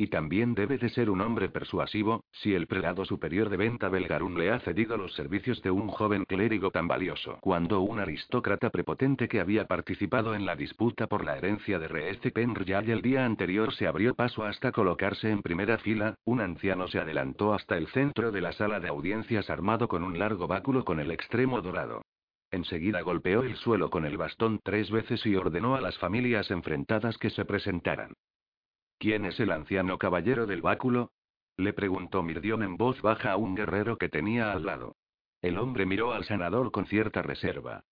Y 0.00 0.06
también 0.06 0.54
debe 0.54 0.78
de 0.78 0.90
ser 0.90 1.10
un 1.10 1.20
hombre 1.20 1.48
persuasivo, 1.48 2.22
si 2.30 2.54
el 2.54 2.68
prelado 2.68 3.04
superior 3.04 3.48
de 3.48 3.56
Venta 3.56 3.88
Belgarun 3.88 4.38
le 4.38 4.52
ha 4.52 4.60
cedido 4.60 4.96
los 4.96 5.12
servicios 5.14 5.60
de 5.62 5.72
un 5.72 5.88
joven 5.88 6.24
clérigo 6.24 6.70
tan 6.70 6.86
valioso. 6.86 7.38
Cuando 7.40 7.80
un 7.80 7.98
aristócrata 7.98 8.70
prepotente 8.70 9.26
que 9.26 9.40
había 9.40 9.66
participado 9.66 10.36
en 10.36 10.46
la 10.46 10.54
disputa 10.54 11.08
por 11.08 11.24
la 11.24 11.36
herencia 11.36 11.80
de 11.80 11.88
Reeste 11.88 12.30
Penryal 12.30 12.88
el 12.88 13.02
día 13.02 13.24
anterior 13.24 13.74
se 13.74 13.88
abrió 13.88 14.14
paso 14.14 14.44
hasta 14.44 14.70
colocarse 14.70 15.30
en 15.30 15.42
primera 15.42 15.78
fila, 15.78 16.14
un 16.24 16.40
anciano 16.40 16.86
se 16.86 17.00
adelantó 17.00 17.52
hasta 17.52 17.76
el 17.76 17.88
centro 17.88 18.30
de 18.30 18.40
la 18.40 18.52
sala 18.52 18.78
de 18.78 18.88
audiencias 18.88 19.50
armado 19.50 19.88
con 19.88 20.04
un 20.04 20.16
largo 20.16 20.46
báculo 20.46 20.84
con 20.84 21.00
el 21.00 21.10
extremo 21.10 21.60
dorado. 21.60 22.02
Enseguida 22.50 23.02
golpeó 23.02 23.42
el 23.42 23.56
suelo 23.56 23.90
con 23.90 24.06
el 24.06 24.16
bastón 24.16 24.60
tres 24.62 24.90
veces 24.90 25.24
y 25.26 25.36
ordenó 25.36 25.74
a 25.76 25.80
las 25.80 25.98
familias 25.98 26.50
enfrentadas 26.50 27.18
que 27.18 27.30
se 27.30 27.44
presentaran. 27.44 28.14
¿Quién 28.98 29.26
es 29.26 29.38
el 29.38 29.52
anciano 29.52 29.98
caballero 29.98 30.46
del 30.46 30.62
báculo? 30.62 31.12
Le 31.56 31.72
preguntó 31.72 32.22
Mirdión 32.22 32.62
en 32.62 32.76
voz 32.76 33.00
baja 33.02 33.32
a 33.32 33.36
un 33.36 33.54
guerrero 33.54 33.98
que 33.98 34.08
tenía 34.08 34.52
al 34.52 34.64
lado. 34.64 34.96
El 35.42 35.58
hombre 35.58 35.86
miró 35.86 36.12
al 36.12 36.24
sanador 36.24 36.72
con 36.72 36.86
cierta 36.86 37.22
reserva. 37.22 37.84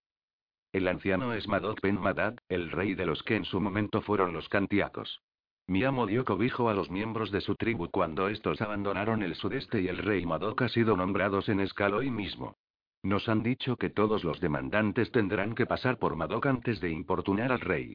El 0.72 0.88
anciano 0.88 1.32
es 1.32 1.46
Madok 1.46 1.80
Ben 1.80 2.00
Madad, 2.00 2.36
el 2.48 2.70
rey 2.70 2.94
de 2.94 3.06
los 3.06 3.22
que 3.22 3.36
en 3.36 3.44
su 3.44 3.60
momento 3.60 4.02
fueron 4.02 4.32
los 4.32 4.48
cantiacos. 4.48 5.22
Mi 5.68 5.84
amo 5.84 6.06
dio 6.06 6.24
cobijo 6.24 6.68
a 6.68 6.74
los 6.74 6.90
miembros 6.90 7.30
de 7.30 7.40
su 7.40 7.56
tribu 7.56 7.88
cuando 7.90 8.28
estos 8.28 8.60
abandonaron 8.60 9.22
el 9.22 9.34
sudeste 9.34 9.80
y 9.80 9.88
el 9.88 9.98
rey 9.98 10.24
Madok 10.24 10.62
ha 10.62 10.68
sido 10.68 10.96
nombrados 10.96 11.48
en 11.48 11.60
escala 11.60 11.96
hoy 11.96 12.10
mismo. 12.10 12.56
Nos 13.06 13.28
han 13.28 13.44
dicho 13.44 13.76
que 13.76 13.88
todos 13.88 14.24
los 14.24 14.40
demandantes 14.40 15.12
tendrán 15.12 15.54
que 15.54 15.64
pasar 15.64 15.96
por 15.96 16.16
Madoc 16.16 16.46
antes 16.46 16.80
de 16.80 16.90
importunar 16.90 17.52
al 17.52 17.60
rey. 17.60 17.94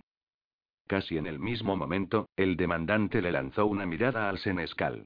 Casi 0.88 1.18
en 1.18 1.28
el 1.28 1.38
mismo 1.38 1.76
momento, 1.76 2.30
el 2.38 2.56
demandante 2.56 3.22
le 3.22 3.34
lanzó 3.34 3.66
una 3.66 3.86
mirada 3.86 4.30
al 4.30 4.38
senescal. 4.38 5.04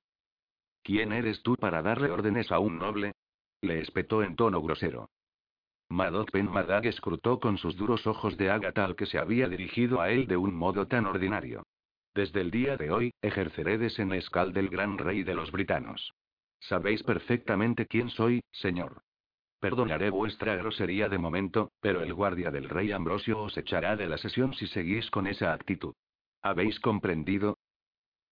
¿Quién 0.84 1.12
eres 1.12 1.42
tú 1.42 1.56
para 1.56 1.82
darle 1.82 2.12
órdenes 2.12 2.52
a 2.52 2.60
un 2.60 2.78
noble? 2.78 3.14
Le 3.62 3.80
espetó 3.80 4.22
en 4.22 4.36
tono 4.36 4.62
grosero. 4.62 5.10
Madoc 5.90 6.32
Ben 6.32 6.52
Madag 6.52 6.86
escrutó 6.86 7.40
con 7.40 7.58
sus 7.58 7.76
duros 7.76 8.06
ojos 8.06 8.38
de 8.38 8.52
ágata 8.52 8.86
al 8.86 8.96
que 8.96 9.08
se 9.08 9.18
había 9.18 9.50
dirigido 9.50 10.02
a 10.02 10.12
él 10.12 10.28
de 10.28 10.38
un 10.38 10.54
modo 10.54 10.86
tan 10.86 11.08
ordinario. 11.08 11.64
Desde 12.14 12.42
el 12.42 12.52
día 12.52 12.78
de 12.78 12.92
hoy, 12.92 13.12
ejerceré 13.24 13.80
de 13.80 13.90
senescal 13.90 14.54
del 14.54 14.70
gran 14.70 15.00
rey 15.00 15.24
de 15.24 15.34
los 15.34 15.52
britanos. 15.52 16.14
Sabéis 16.60 17.02
perfectamente 17.02 17.88
quién 17.88 18.12
soy, 18.12 18.44
señor. 18.52 19.02
Perdonaré 19.66 20.12
vuestra 20.12 20.56
grosería 20.58 21.10
de 21.10 21.18
momento, 21.18 21.72
pero 21.82 22.04
el 22.04 22.14
guardia 22.14 22.52
del 22.52 22.70
rey 22.70 22.92
Ambrosio 22.92 23.42
os 23.42 23.58
echará 23.58 23.96
de 23.96 24.06
la 24.06 24.20
sesión 24.20 24.54
si 24.54 24.68
seguís 24.68 25.10
con 25.10 25.26
esa 25.26 25.54
actitud. 25.54 25.96
¿Habéis 26.44 26.80
comprendido? 26.80 27.58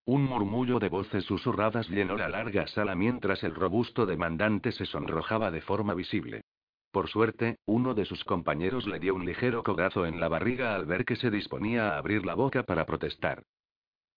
Un 0.06 0.26
murmullo 0.26 0.78
de 0.78 0.90
voces 0.90 1.26
susurradas 1.26 1.90
llenó 1.90 2.18
la 2.18 2.30
larga 2.30 2.68
sala 2.68 2.94
mientras 2.94 3.44
el 3.44 3.56
robusto 3.56 4.06
demandante 4.06 4.72
se 4.72 4.86
sonrojaba 4.86 5.50
de 5.50 5.62
forma 5.62 5.96
visible. 5.96 6.44
Por 6.92 7.10
suerte, 7.10 7.58
uno 7.66 7.96
de 7.96 8.06
sus 8.06 8.24
compañeros 8.26 8.86
le 8.86 9.00
dio 9.00 9.16
un 9.16 9.26
ligero 9.26 9.64
cogazo 9.64 10.06
en 10.06 10.20
la 10.20 10.28
barriga 10.28 10.76
al 10.76 10.86
ver 10.86 11.04
que 11.04 11.16
se 11.16 11.32
disponía 11.32 11.96
a 11.96 11.98
abrir 11.98 12.28
la 12.28 12.36
boca 12.36 12.62
para 12.62 12.86
protestar. 12.86 13.42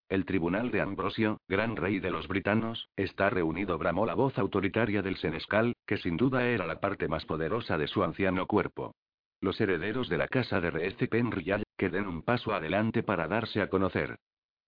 El 0.09 0.25
tribunal 0.25 0.71
de 0.71 0.81
Ambrosio, 0.81 1.41
gran 1.49 1.75
rey 1.75 1.99
de 1.99 2.13
los 2.13 2.29
britanos, 2.29 2.89
está 2.95 3.29
reunido, 3.29 3.77
bramó 3.77 4.07
la 4.07 4.15
voz 4.15 4.39
autoritaria 4.39 5.03
del 5.03 5.17
senescal, 5.17 5.75
que 5.85 5.97
sin 5.97 6.17
duda 6.17 6.47
era 6.47 6.65
la 6.65 6.79
parte 6.79 7.09
más 7.09 7.25
poderosa 7.25 7.77
de 7.77 7.89
su 7.89 8.05
anciano 8.05 8.47
cuerpo. 8.47 8.95
Los 9.41 9.61
herederos 9.61 10.09
de 10.09 10.19
la 10.19 10.29
casa 10.29 10.61
de 10.61 10.71
Reeste 10.71 11.09
Penryal, 11.09 11.65
que 11.77 11.91
den 11.91 12.07
un 12.07 12.23
paso 12.23 12.55
adelante 12.55 13.03
para 13.03 13.27
darse 13.27 13.61
a 13.61 13.69
conocer. 13.69 14.17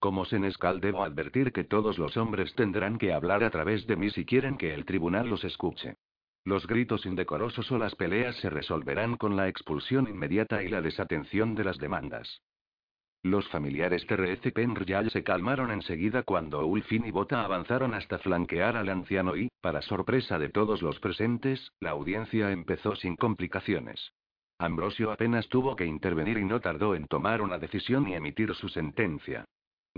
Como 0.00 0.24
senescal 0.24 0.80
debo 0.80 1.04
advertir 1.04 1.52
que 1.52 1.62
todos 1.62 1.98
los 1.98 2.16
hombres 2.16 2.52
tendrán 2.56 2.98
que 2.98 3.12
hablar 3.12 3.44
a 3.44 3.50
través 3.50 3.86
de 3.86 3.94
mí 3.94 4.10
si 4.10 4.24
quieren 4.24 4.58
que 4.58 4.74
el 4.74 4.84
tribunal 4.84 5.28
los 5.28 5.44
escuche. 5.44 5.94
Los 6.44 6.66
gritos 6.66 7.06
indecorosos 7.06 7.70
o 7.70 7.78
las 7.78 7.94
peleas 7.94 8.34
se 8.36 8.50
resolverán 8.50 9.16
con 9.16 9.36
la 9.36 9.48
expulsión 9.48 10.08
inmediata 10.08 10.64
y 10.64 10.68
la 10.68 10.82
desatención 10.82 11.54
de 11.54 11.62
las 11.62 11.78
demandas. 11.78 12.40
Los 13.24 13.48
familiares 13.48 14.06
de 14.06 14.14
R.C. 14.14 14.52
Penryal 14.52 15.10
se 15.10 15.24
calmaron 15.24 15.72
enseguida 15.72 16.22
cuando 16.22 16.64
Ulfin 16.64 17.04
y 17.04 17.10
Bota 17.10 17.44
avanzaron 17.44 17.92
hasta 17.92 18.18
flanquear 18.18 18.76
al 18.76 18.88
anciano 18.88 19.36
y, 19.36 19.48
para 19.60 19.82
sorpresa 19.82 20.38
de 20.38 20.50
todos 20.50 20.82
los 20.82 21.00
presentes, 21.00 21.72
la 21.80 21.90
audiencia 21.90 22.52
empezó 22.52 22.94
sin 22.94 23.16
complicaciones. 23.16 24.12
Ambrosio 24.60 25.10
apenas 25.10 25.48
tuvo 25.48 25.74
que 25.74 25.84
intervenir 25.84 26.38
y 26.38 26.44
no 26.44 26.60
tardó 26.60 26.94
en 26.94 27.06
tomar 27.06 27.42
una 27.42 27.58
decisión 27.58 28.08
y 28.08 28.14
emitir 28.14 28.54
su 28.54 28.68
sentencia. 28.68 29.44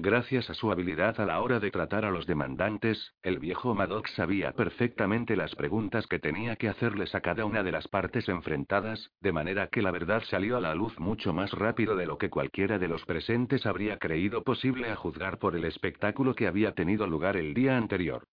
Gracias 0.02 0.48
a 0.48 0.54
su 0.54 0.72
habilidad 0.72 1.20
a 1.20 1.26
la 1.26 1.42
hora 1.42 1.60
de 1.60 1.70
tratar 1.70 2.06
a 2.06 2.10
los 2.10 2.26
demandantes, 2.26 3.12
el 3.22 3.38
viejo 3.38 3.74
Maddox 3.74 4.10
sabía 4.14 4.52
perfectamente 4.52 5.36
las 5.36 5.54
preguntas 5.54 6.06
que 6.06 6.18
tenía 6.18 6.56
que 6.56 6.70
hacerles 6.70 7.14
a 7.14 7.20
cada 7.20 7.44
una 7.44 7.62
de 7.62 7.70
las 7.70 7.86
partes 7.86 8.26
enfrentadas, 8.30 9.10
de 9.20 9.32
manera 9.32 9.66
que 9.66 9.82
la 9.82 9.90
verdad 9.90 10.22
salió 10.30 10.56
a 10.56 10.60
la 10.62 10.74
luz 10.74 10.98
mucho 10.98 11.34
más 11.34 11.52
rápido 11.52 11.96
de 11.96 12.06
lo 12.06 12.16
que 12.16 12.30
cualquiera 12.30 12.78
de 12.78 12.88
los 12.88 13.04
presentes 13.04 13.66
habría 13.66 13.98
creído 13.98 14.42
posible 14.42 14.88
a 14.88 14.96
juzgar 14.96 15.38
por 15.38 15.54
el 15.54 15.66
espectáculo 15.66 16.34
que 16.34 16.46
había 16.46 16.72
tenido 16.72 17.06
lugar 17.06 17.36
el 17.36 17.52
día 17.52 17.76
anterior. 17.76 18.24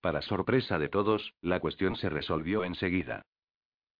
Para 0.00 0.22
sorpresa 0.22 0.78
de 0.78 0.88
todos, 0.88 1.34
la 1.40 1.58
cuestión 1.58 1.96
se 1.96 2.08
resolvió 2.08 2.62
enseguida. 2.62 3.24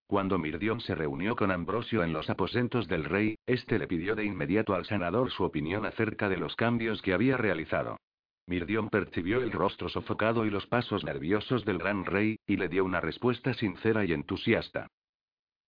Cuando 0.07 0.39
Mirdión 0.39 0.81
se 0.81 0.95
reunió 0.95 1.35
con 1.35 1.51
Ambrosio 1.51 2.05
en 2.05 2.13
los 2.13 2.31
aposentos 2.31 2.87
del 2.87 3.05
rey, 3.05 3.39
éste 3.47 3.79
le 3.79 3.89
pidió 3.89 4.15
de 4.15 4.25
inmediato 4.25 4.75
al 4.75 4.87
senador 4.87 5.31
su 5.33 5.43
opinión 5.43 5.85
acerca 5.85 6.29
de 6.29 6.37
los 6.37 6.55
cambios 6.55 7.03
que 7.03 7.13
había 7.13 7.37
realizado. 7.37 7.99
Mirdión 8.47 8.89
percibió 8.89 9.43
el 9.43 9.51
rostro 9.51 9.89
sofocado 9.89 10.47
y 10.47 10.51
los 10.51 10.67
pasos 10.67 11.03
nerviosos 11.03 11.65
del 11.65 11.79
gran 11.79 12.05
rey, 12.05 12.39
y 12.47 12.57
le 12.57 12.69
dio 12.69 12.85
una 12.85 13.01
respuesta 13.01 13.53
sincera 13.55 14.05
y 14.05 14.13
entusiasta. 14.13 14.87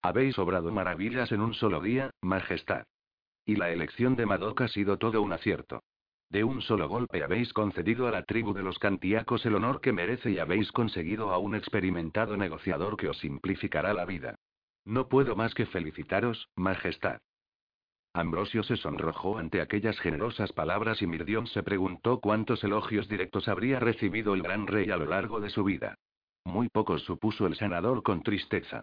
Habéis 0.03 0.38
obrado 0.38 0.70
maravillas 0.70 1.33
en 1.33 1.40
un 1.40 1.55
solo 1.55 1.81
día, 1.81 2.12
Majestad. 2.22 2.85
Y 3.44 3.57
la 3.57 3.70
elección 3.72 4.14
de 4.14 4.27
Madoc 4.27 4.61
ha 4.61 4.68
sido 4.68 4.98
todo 4.98 5.20
un 5.20 5.33
acierto. 5.33 5.83
De 6.30 6.44
un 6.44 6.60
solo 6.60 6.88
golpe 6.88 7.24
habéis 7.24 7.52
concedido 7.54 8.06
a 8.06 8.10
la 8.10 8.22
tribu 8.22 8.52
de 8.52 8.62
los 8.62 8.78
cantiacos 8.78 9.46
el 9.46 9.54
honor 9.54 9.80
que 9.80 9.92
merece 9.92 10.30
y 10.30 10.38
habéis 10.38 10.70
conseguido 10.72 11.30
a 11.30 11.38
un 11.38 11.54
experimentado 11.54 12.36
negociador 12.36 12.98
que 12.98 13.08
os 13.08 13.18
simplificará 13.18 13.94
la 13.94 14.04
vida. 14.04 14.34
No 14.84 15.08
puedo 15.08 15.36
más 15.36 15.54
que 15.54 15.64
felicitaros, 15.66 16.48
Majestad. 16.54 17.20
Ambrosio 18.12 18.62
se 18.62 18.76
sonrojó 18.76 19.38
ante 19.38 19.60
aquellas 19.60 19.98
generosas 20.00 20.52
palabras 20.52 21.00
y 21.02 21.06
Mirdión 21.06 21.46
se 21.46 21.62
preguntó 21.62 22.20
cuántos 22.20 22.62
elogios 22.64 23.08
directos 23.08 23.48
habría 23.48 23.80
recibido 23.80 24.34
el 24.34 24.42
gran 24.42 24.66
rey 24.66 24.90
a 24.90 24.96
lo 24.96 25.06
largo 25.06 25.40
de 25.40 25.50
su 25.50 25.64
vida. 25.64 25.94
Muy 26.44 26.68
pocos 26.68 27.02
supuso 27.04 27.46
el 27.46 27.56
senador 27.56 28.02
con 28.02 28.22
tristeza. 28.22 28.82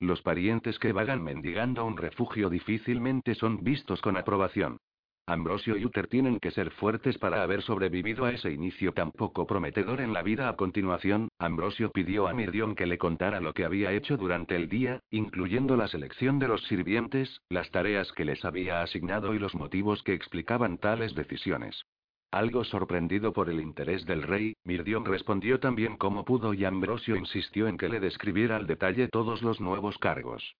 Los 0.00 0.22
parientes 0.22 0.78
que 0.78 0.92
vagan 0.92 1.22
mendigando 1.22 1.84
un 1.84 1.96
refugio 1.96 2.50
difícilmente 2.50 3.34
son 3.34 3.62
vistos 3.62 4.00
con 4.00 4.16
aprobación. 4.16 4.78
Ambrosio 5.26 5.78
y 5.78 5.86
Uther 5.86 6.06
tienen 6.06 6.38
que 6.38 6.50
ser 6.50 6.70
fuertes 6.70 7.16
para 7.16 7.42
haber 7.42 7.62
sobrevivido 7.62 8.26
a 8.26 8.32
ese 8.32 8.50
inicio 8.50 8.92
tan 8.92 9.10
poco 9.10 9.46
prometedor 9.46 10.02
en 10.02 10.12
la 10.12 10.22
vida. 10.22 10.50
A 10.50 10.56
continuación, 10.56 11.28
Ambrosio 11.38 11.90
pidió 11.90 12.28
a 12.28 12.34
Mirdion 12.34 12.74
que 12.74 12.84
le 12.84 12.98
contara 12.98 13.40
lo 13.40 13.54
que 13.54 13.64
había 13.64 13.92
hecho 13.92 14.18
durante 14.18 14.54
el 14.54 14.68
día, 14.68 15.00
incluyendo 15.10 15.76
la 15.76 15.88
selección 15.88 16.38
de 16.38 16.48
los 16.48 16.62
sirvientes, 16.64 17.40
las 17.48 17.70
tareas 17.70 18.12
que 18.12 18.26
les 18.26 18.44
había 18.44 18.82
asignado 18.82 19.34
y 19.34 19.38
los 19.38 19.54
motivos 19.54 20.02
que 20.02 20.12
explicaban 20.12 20.76
tales 20.76 21.14
decisiones. 21.14 21.84
Algo 22.30 22.64
sorprendido 22.64 23.32
por 23.32 23.48
el 23.48 23.60
interés 23.60 24.04
del 24.04 24.24
rey, 24.24 24.56
Mirdion 24.64 25.04
respondió 25.04 25.60
también 25.60 25.96
como 25.96 26.24
pudo 26.24 26.52
y 26.52 26.64
Ambrosio 26.64 27.16
insistió 27.16 27.66
en 27.68 27.78
que 27.78 27.88
le 27.88 28.00
describiera 28.00 28.56
al 28.56 28.66
detalle 28.66 29.08
todos 29.08 29.40
los 29.40 29.60
nuevos 29.60 29.96
cargos. 29.98 30.54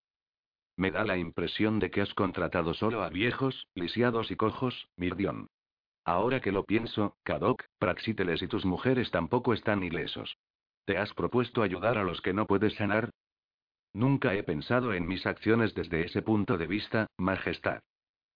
Me 0.77 0.91
da 0.91 1.05
la 1.05 1.17
impresión 1.17 1.79
de 1.79 1.89
que 1.89 2.01
has 2.01 2.13
contratado 2.13 2.73
solo 2.73 3.03
a 3.03 3.09
viejos, 3.09 3.67
lisiados 3.75 4.31
y 4.31 4.35
cojos, 4.35 4.89
Mirdión. 4.97 5.47
Ahora 6.03 6.41
que 6.41 6.51
lo 6.51 6.65
pienso, 6.65 7.17
Kadok, 7.23 7.63
Praxíteles 7.79 8.41
y 8.41 8.47
tus 8.47 8.65
mujeres 8.65 9.09
tampoco 9.09 9.53
están 9.53 9.83
ilesos. 9.83 10.37
¿Te 10.85 10.97
has 10.97 11.13
propuesto 11.13 11.63
ayudar 11.63 11.97
a 11.97 12.03
los 12.03 12.21
que 12.21 12.33
no 12.33 12.45
puedes 12.45 12.75
sanar? 12.75 13.09
Nunca 13.93 14.35
he 14.35 14.43
pensado 14.43 14.93
en 14.93 15.07
mis 15.07 15.25
acciones 15.25 15.73
desde 15.73 16.05
ese 16.05 16.21
punto 16.21 16.57
de 16.57 16.67
vista, 16.67 17.07
Majestad. 17.17 17.79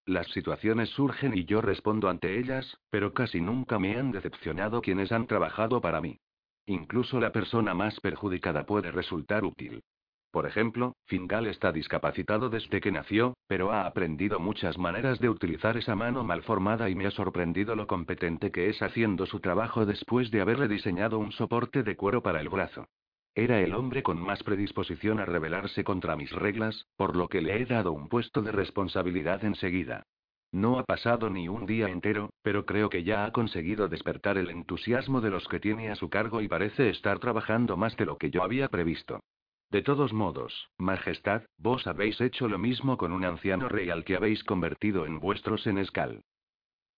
Las 0.06 0.28
situaciones 0.30 0.90
surgen 0.90 1.38
y 1.38 1.46
yo 1.46 1.62
respondo 1.62 2.10
ante 2.10 2.40
ellas, 2.40 2.80
pero 2.90 3.14
casi 3.14 3.42
nunca 3.42 3.78
me 3.78 3.96
han 3.96 4.12
decepcionado 4.12 4.82
quienes 4.82 5.12
han 5.12 5.28
trabajado 5.28 5.82
para 5.82 6.02
mí. 6.02 6.18
Incluso 6.66 7.20
la 7.20 7.32
persona 7.32 7.74
más 7.74 8.00
perjudicada 8.00 8.66
puede 8.66 8.92
resultar 8.92 9.44
útil. 9.44 9.84
Por 10.32 10.46
ejemplo, 10.46 10.96
Fingal 11.06 11.48
está 11.48 11.72
discapacitado 11.72 12.50
desde 12.50 12.82
que 12.82 12.92
nació, 12.92 13.36
pero 13.48 13.72
ha 13.72 13.88
aprendido 13.88 14.40
muchas 14.40 14.78
maneras 14.78 15.20
de 15.20 15.30
utilizar 15.30 15.76
esa 15.76 15.96
mano 15.96 16.24
mal 16.24 16.44
formada 16.44 16.88
y 16.90 16.96
me 16.96 17.08
ha 17.08 17.12
sorprendido 17.12 17.76
lo 17.76 17.88
competente 17.88 18.52
que 18.52 18.70
es 18.70 18.80
haciendo 18.84 19.26
su 19.26 19.40
trabajo 19.40 19.88
después 19.88 20.30
de 20.30 20.42
haberle 20.42 20.68
diseñado 20.68 21.18
un 21.18 21.32
soporte 21.32 21.82
de 21.82 21.96
cuero 21.96 22.22
para 22.22 22.42
el 22.42 22.50
brazo. 22.50 22.88
Era 23.34 23.60
el 23.62 23.74
hombre 23.74 24.04
con 24.04 24.22
más 24.22 24.44
predisposición 24.44 25.20
a 25.20 25.26
rebelarse 25.26 25.84
contra 25.84 26.16
mis 26.16 26.32
reglas, 26.32 26.86
por 26.96 27.16
lo 27.16 27.28
que 27.28 27.42
le 27.42 27.62
he 27.62 27.66
dado 27.66 27.92
un 27.92 28.08
puesto 28.08 28.44
de 28.44 28.52
responsabilidad 28.52 29.44
enseguida. 29.44 30.04
No 30.52 30.78
ha 30.78 30.84
pasado 30.84 31.30
ni 31.30 31.48
un 31.48 31.66
día 31.66 31.90
entero, 31.90 32.32
pero 32.44 32.66
creo 32.66 32.90
que 32.90 33.04
ya 33.04 33.26
ha 33.26 33.32
conseguido 33.32 33.88
despertar 33.88 34.38
el 34.38 34.50
entusiasmo 34.50 35.22
de 35.22 35.30
los 35.32 35.48
que 35.48 35.60
tiene 35.60 35.90
a 35.90 35.96
su 35.96 36.10
cargo 36.10 36.42
y 36.42 36.48
parece 36.48 36.90
estar 36.90 37.20
trabajando 37.20 37.78
más 37.78 37.96
de 37.98 38.06
lo 38.06 38.18
que 38.18 38.30
yo 38.30 38.44
había 38.44 38.68
previsto. 38.68 39.22
De 39.70 39.84
todos 39.84 40.14
modos, 40.14 40.70
Majestad, 40.80 41.44
vos 41.58 41.86
habéis 41.86 42.20
hecho 42.22 42.48
lo 42.48 42.58
mismo 42.58 42.98
con 42.98 43.12
un 43.12 43.24
anciano 43.24 43.70
rey 43.70 43.92
al 43.92 44.04
que 44.04 44.16
habéis 44.16 44.44
convertido 44.44 45.06
en 45.06 45.20
vuestro 45.20 45.60
senescal. 45.60 46.24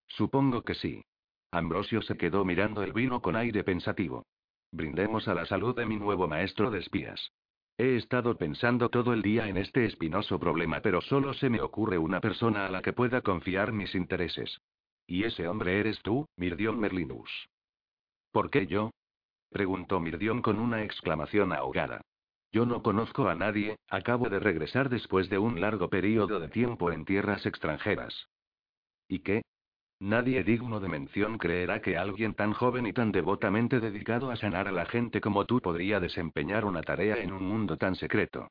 Supongo 0.08 0.62
que 0.62 0.74
sí. 0.74 1.04
Ambrosio 1.50 2.00
se 2.00 2.16
quedó 2.16 2.46
mirando 2.46 2.82
el 2.82 2.94
vino 2.94 3.20
con 3.20 3.36
aire 3.36 3.62
pensativo. 3.62 4.24
Brindemos 4.70 5.28
a 5.28 5.34
la 5.34 5.44
salud 5.44 5.76
de 5.76 5.84
mi 5.84 5.96
nuevo 5.96 6.26
maestro 6.28 6.70
de 6.70 6.78
espías. 6.78 7.30
He 7.76 7.96
estado 7.96 8.38
pensando 8.38 8.88
todo 8.88 9.12
el 9.12 9.20
día 9.20 9.48
en 9.48 9.58
este 9.58 9.84
espinoso 9.84 10.38
problema, 10.38 10.80
pero 10.80 11.02
solo 11.02 11.34
se 11.34 11.50
me 11.50 11.60
ocurre 11.60 11.98
una 11.98 12.20
persona 12.20 12.64
a 12.64 12.70
la 12.70 12.80
que 12.80 12.94
pueda 12.94 13.20
confiar 13.20 13.72
mis 13.72 13.94
intereses. 13.94 14.62
Y 15.06 15.24
ese 15.24 15.46
hombre 15.46 15.78
eres 15.78 16.00
tú, 16.00 16.26
Mirdion 16.36 16.78
Merlinus. 16.80 17.30
¿Por 18.30 18.50
qué 18.50 18.66
yo? 18.66 18.92
preguntó 19.50 20.00
Mirdion 20.00 20.40
con 20.40 20.58
una 20.58 20.84
exclamación 20.84 21.52
ahogada. 21.52 22.00
Yo 22.52 22.66
no 22.66 22.82
conozco 22.82 23.28
a 23.28 23.34
nadie, 23.34 23.76
acabo 23.88 24.28
de 24.28 24.38
regresar 24.38 24.90
después 24.90 25.30
de 25.30 25.38
un 25.38 25.60
largo 25.60 25.88
periodo 25.88 26.38
de 26.38 26.48
tiempo 26.48 26.92
en 26.92 27.06
tierras 27.06 27.46
extranjeras. 27.46 28.28
¿Y 29.08 29.20
qué? 29.20 29.42
Nadie 30.00 30.44
digno 30.44 30.78
de 30.80 30.88
mención 30.88 31.38
creerá 31.38 31.80
que 31.80 31.96
alguien 31.96 32.34
tan 32.34 32.52
joven 32.52 32.86
y 32.86 32.92
tan 32.92 33.10
devotamente 33.10 33.80
dedicado 33.80 34.30
a 34.30 34.36
sanar 34.36 34.68
a 34.68 34.72
la 34.72 34.84
gente 34.84 35.20
como 35.20 35.46
tú 35.46 35.60
podría 35.60 35.98
desempeñar 35.98 36.64
una 36.66 36.82
tarea 36.82 37.22
en 37.22 37.32
un 37.32 37.44
mundo 37.44 37.78
tan 37.78 37.94
secreto. 37.94 38.48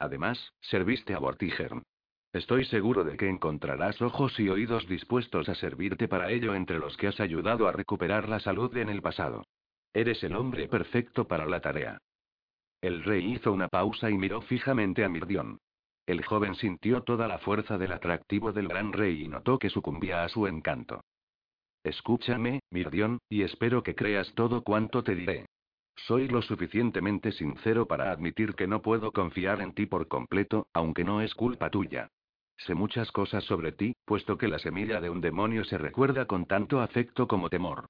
Además, 0.00 0.52
serviste 0.60 1.14
a 1.14 1.18
Vortigern. 1.18 1.84
Estoy 2.32 2.64
seguro 2.64 3.04
de 3.04 3.16
que 3.16 3.28
encontrarás 3.28 4.02
ojos 4.02 4.40
y 4.40 4.48
oídos 4.48 4.88
dispuestos 4.88 5.48
a 5.48 5.54
servirte 5.54 6.08
para 6.08 6.32
ello 6.32 6.56
entre 6.56 6.80
los 6.80 6.96
que 6.96 7.06
has 7.06 7.20
ayudado 7.20 7.68
a 7.68 7.72
recuperar 7.72 8.28
la 8.28 8.40
salud 8.40 8.76
en 8.76 8.88
el 8.88 9.02
pasado. 9.02 9.44
Eres 9.92 10.24
el 10.24 10.34
hombre 10.34 10.66
perfecto 10.66 11.28
para 11.28 11.46
la 11.46 11.60
tarea. 11.60 12.00
El 12.84 13.02
rey 13.02 13.32
hizo 13.32 13.50
una 13.50 13.68
pausa 13.68 14.10
y 14.10 14.18
miró 14.18 14.42
fijamente 14.42 15.06
a 15.06 15.08
Mirdión. 15.08 15.58
El 16.04 16.22
joven 16.22 16.54
sintió 16.54 17.02
toda 17.02 17.26
la 17.26 17.38
fuerza 17.38 17.78
del 17.78 17.92
atractivo 17.92 18.52
del 18.52 18.68
gran 18.68 18.92
rey 18.92 19.22
y 19.22 19.28
notó 19.28 19.58
que 19.58 19.70
sucumbía 19.70 20.22
a 20.22 20.28
su 20.28 20.46
encanto. 20.46 21.00
Escúchame, 21.82 22.60
Mirdión, 22.70 23.20
y 23.30 23.40
espero 23.40 23.82
que 23.82 23.94
creas 23.94 24.30
todo 24.34 24.62
cuanto 24.62 25.02
te 25.02 25.14
diré. 25.14 25.46
Soy 25.96 26.28
lo 26.28 26.42
suficientemente 26.42 27.32
sincero 27.32 27.86
para 27.86 28.10
admitir 28.10 28.54
que 28.54 28.66
no 28.66 28.82
puedo 28.82 29.12
confiar 29.12 29.62
en 29.62 29.72
ti 29.72 29.86
por 29.86 30.06
completo, 30.06 30.66
aunque 30.74 31.04
no 31.04 31.22
es 31.22 31.34
culpa 31.34 31.70
tuya. 31.70 32.10
Sé 32.58 32.74
muchas 32.74 33.10
cosas 33.12 33.44
sobre 33.44 33.72
ti, 33.72 33.96
puesto 34.04 34.36
que 34.36 34.46
la 34.46 34.58
semilla 34.58 35.00
de 35.00 35.08
un 35.08 35.22
demonio 35.22 35.64
se 35.64 35.78
recuerda 35.78 36.26
con 36.26 36.44
tanto 36.44 36.82
afecto 36.82 37.28
como 37.28 37.48
temor. 37.48 37.86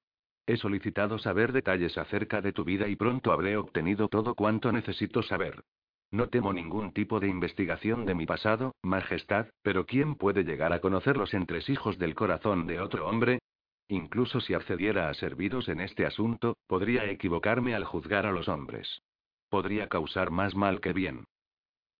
He 0.47 0.57
solicitado 0.57 1.17
saber 1.17 1.51
detalles 1.51 1.97
acerca 1.97 2.41
de 2.41 2.53
tu 2.53 2.63
vida 2.63 2.87
y 2.87 2.95
pronto 2.95 3.31
habré 3.31 3.57
obtenido 3.57 4.07
todo 4.07 4.35
cuanto 4.35 4.71
necesito 4.71 5.23
saber. 5.23 5.63
No 6.11 6.29
temo 6.29 6.53
ningún 6.53 6.93
tipo 6.93 7.19
de 7.19 7.27
investigación 7.27 8.05
de 8.05 8.13
mi 8.13 8.25
pasado, 8.25 8.75
Majestad, 8.83 9.47
pero 9.63 9.85
¿quién 9.85 10.15
puede 10.15 10.43
llegar 10.43 10.71
a 10.71 10.79
conocer 10.79 11.17
los 11.17 11.33
entresijos 11.33 11.97
del 11.97 12.13
corazón 12.13 12.67
de 12.67 12.79
otro 12.79 13.07
hombre? 13.07 13.39
Incluso 13.87 14.39
si 14.39 14.53
accediera 14.53 15.09
a 15.09 15.13
serviros 15.13 15.67
en 15.67 15.79
este 15.81 16.05
asunto, 16.05 16.57
podría 16.67 17.05
equivocarme 17.05 17.75
al 17.75 17.85
juzgar 17.85 18.25
a 18.25 18.31
los 18.31 18.47
hombres. 18.47 19.01
Podría 19.49 19.87
causar 19.89 20.31
más 20.31 20.55
mal 20.55 20.79
que 20.79 20.93
bien. 20.93 21.25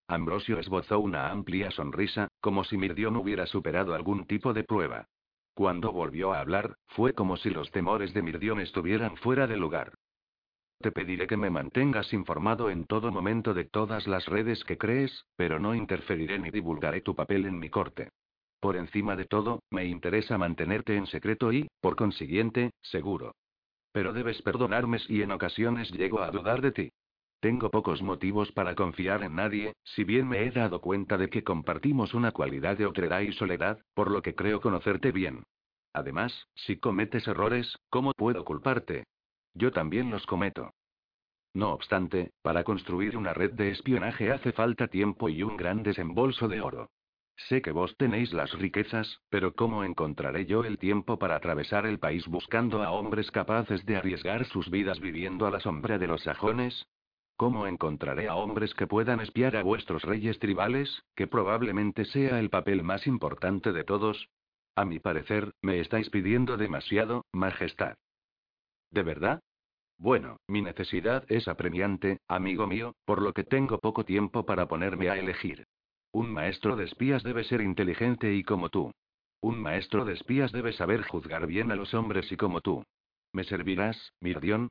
Ambrosio 0.08 0.60
esbozó 0.60 1.00
una 1.00 1.30
amplia 1.32 1.72
sonrisa, 1.72 2.28
como 2.42 2.64
si 2.64 2.78
Mirdión 2.78 3.16
hubiera 3.16 3.48
superado 3.48 3.96
algún 3.96 4.26
tipo 4.26 4.54
de 4.54 4.64
prueba. 4.64 5.08
Cuando 5.56 5.94
volvió 5.94 6.34
a 6.34 6.42
hablar, 6.42 6.76
fue 6.90 7.14
como 7.14 7.38
si 7.38 7.50
los 7.50 7.72
temores 7.72 8.14
de 8.14 8.22
Mirdion 8.22 8.60
estuvieran 8.60 9.16
fuera 9.16 9.48
de 9.48 9.56
lugar. 9.56 9.94
Te 10.82 10.92
pediré 10.92 11.28
que 11.28 11.38
me 11.38 11.50
mantengas 11.50 12.12
informado 12.12 12.70
en 12.70 12.84
todo 12.84 13.10
momento 13.10 13.54
de 13.54 13.64
todas 13.64 14.06
las 14.06 14.26
redes 14.26 14.66
que 14.66 14.78
crees, 14.78 15.24
pero 15.38 15.58
no 15.58 15.74
interferiré 15.74 16.38
ni 16.40 16.52
divulgaré 16.52 17.00
tu 17.00 17.16
papel 17.16 17.46
en 17.46 17.58
mi 17.58 17.70
corte. 17.70 18.10
Por 18.60 18.76
encima 18.76 19.16
de 19.16 19.26
todo, 19.26 19.62
me 19.72 19.86
interesa 19.86 20.38
mantenerte 20.38 20.98
en 20.98 21.08
secreto 21.08 21.54
y, 21.54 21.70
por 21.80 21.96
consiguiente, 21.96 22.72
seguro. 22.82 23.34
Pero 23.94 24.12
debes 24.12 24.42
perdonarme 24.42 25.00
si 25.00 25.22
en 25.22 25.32
ocasiones 25.32 25.90
llego 25.92 26.20
a 26.20 26.32
dudar 26.32 26.62
de 26.62 26.72
ti. 26.74 26.92
Tengo 27.40 27.70
pocos 27.70 28.02
motivos 28.02 28.52
para 28.52 28.76
confiar 28.76 29.24
en 29.24 29.36
nadie, 29.36 29.74
si 29.84 30.04
bien 30.04 30.28
me 30.28 30.44
he 30.44 30.52
dado 30.52 30.82
cuenta 30.82 31.18
de 31.18 31.30
que 31.30 31.44
compartimos 31.44 32.14
una 32.14 32.32
cualidad 32.32 32.78
de 32.78 32.86
otredad 32.86 33.22
y 33.22 33.34
soledad, 33.34 33.80
por 33.94 34.10
lo 34.10 34.22
que 34.22 34.36
creo 34.36 34.62
conocerte 34.62 35.12
bien. 35.12 35.44
Además, 35.94 36.48
si 36.56 36.78
cometes 36.78 37.28
errores, 37.28 37.78
¿cómo 37.90 38.12
puedo 38.14 38.44
culparte? 38.44 39.06
Yo 39.54 39.72
también 39.72 40.12
los 40.12 40.26
cometo. 40.26 40.72
No 41.54 41.72
obstante, 41.72 42.32
para 42.42 42.66
construir 42.66 43.16
una 43.16 43.34
red 43.34 43.54
de 43.54 43.72
espionaje 43.72 44.32
hace 44.32 44.52
falta 44.52 44.88
tiempo 44.90 45.30
y 45.30 45.42
un 45.42 45.56
gran 45.56 45.84
desembolso 45.84 46.50
de 46.50 46.60
oro. 46.60 46.90
Sé 47.38 47.62
que 47.62 47.72
vos 47.72 47.96
tenéis 47.98 48.34
las 48.34 48.52
riquezas, 48.54 49.22
pero 49.30 49.54
¿cómo 49.54 49.84
encontraré 49.84 50.46
yo 50.46 50.64
el 50.66 50.78
tiempo 50.78 51.18
para 51.18 51.36
atravesar 51.36 51.86
el 51.86 52.00
país 52.00 52.28
buscando 52.28 52.84
a 52.84 52.92
hombres 52.92 53.32
capaces 53.32 53.86
de 53.86 53.98
arriesgar 53.98 54.46
sus 54.46 54.70
vidas 54.70 55.00
viviendo 55.00 55.46
a 55.46 55.52
la 55.52 55.60
sombra 55.60 55.98
de 55.98 56.08
los 56.08 56.24
sajones? 56.24 56.88
¿Cómo 57.38 57.68
encontraré 57.68 58.30
a 58.30 58.36
hombres 58.36 58.74
que 58.74 58.88
puedan 58.88 59.20
espiar 59.20 59.58
a 59.58 59.64
vuestros 59.64 60.04
reyes 60.04 60.40
tribales, 60.40 61.04
que 61.16 61.28
probablemente 61.28 62.06
sea 62.06 62.40
el 62.40 62.50
papel 62.50 62.82
más 62.82 63.08
importante 63.08 63.74
de 63.74 63.84
todos? 63.84 64.30
A 64.76 64.86
mi 64.86 65.00
parecer, 65.00 65.54
me 65.62 65.82
estáis 65.82 66.10
pidiendo 66.10 66.56
demasiado, 66.56 67.26
Majestad. 67.34 67.96
¿De 68.90 69.04
verdad? 69.04 69.42
Bueno, 69.98 70.38
mi 70.48 70.62
necesidad 70.62 71.26
es 71.28 71.48
apremiante, 71.50 72.20
amigo 72.30 72.68
mío, 72.68 72.94
por 73.06 73.22
lo 73.22 73.34
que 73.34 73.44
tengo 73.44 73.80
poco 73.80 74.06
tiempo 74.06 74.46
para 74.46 74.68
ponerme 74.68 75.10
a 75.10 75.18
elegir. 75.18 75.66
Un 76.14 76.32
maestro 76.32 76.78
de 76.78 76.86
espías 76.86 77.24
debe 77.24 77.44
ser 77.44 77.60
inteligente 77.60 78.34
y 78.34 78.44
como 78.44 78.70
tú. 78.70 78.92
Un 79.42 79.62
maestro 79.62 80.06
de 80.06 80.14
espías 80.14 80.54
debe 80.54 80.72
saber 80.72 81.04
juzgar 81.04 81.48
bien 81.48 81.72
a 81.72 81.76
los 81.76 81.94
hombres 81.94 82.32
y 82.32 82.38
como 82.38 82.62
tú. 82.62 82.84
¿Me 83.34 83.44
servirás, 83.44 84.14
Mirdión? 84.22 84.70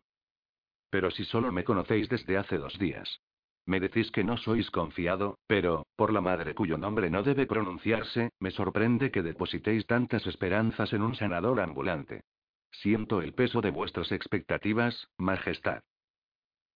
Pero 0.91 1.11
si 1.11 1.25
solo 1.25 1.53
me 1.53 1.65
conocéis 1.65 2.09
desde 2.09 2.37
hace 2.37 2.59
dos 2.59 2.79
días. 2.79 3.21
Me 3.67 3.81
decís 3.81 4.11
que 4.11 4.25
no 4.25 4.37
sois 4.37 4.71
confiado, 4.71 5.39
pero, 5.47 5.87
por 5.97 6.13
la 6.13 6.21
madre 6.21 6.55
cuyo 6.55 6.77
nombre 6.77 7.09
no 7.09 7.23
debe 7.23 7.47
pronunciarse, 7.47 8.31
me 8.39 8.51
sorprende 8.51 9.11
que 9.11 9.23
depositéis 9.23 9.87
tantas 9.87 10.27
esperanzas 10.27 10.93
en 10.93 11.03
un 11.03 11.15
sanador 11.15 11.61
ambulante. 11.61 12.23
Siento 12.71 13.23
el 13.23 13.33
peso 13.33 13.61
de 13.63 13.71
vuestras 13.71 14.13
expectativas, 14.13 15.09
Majestad. 15.17 15.83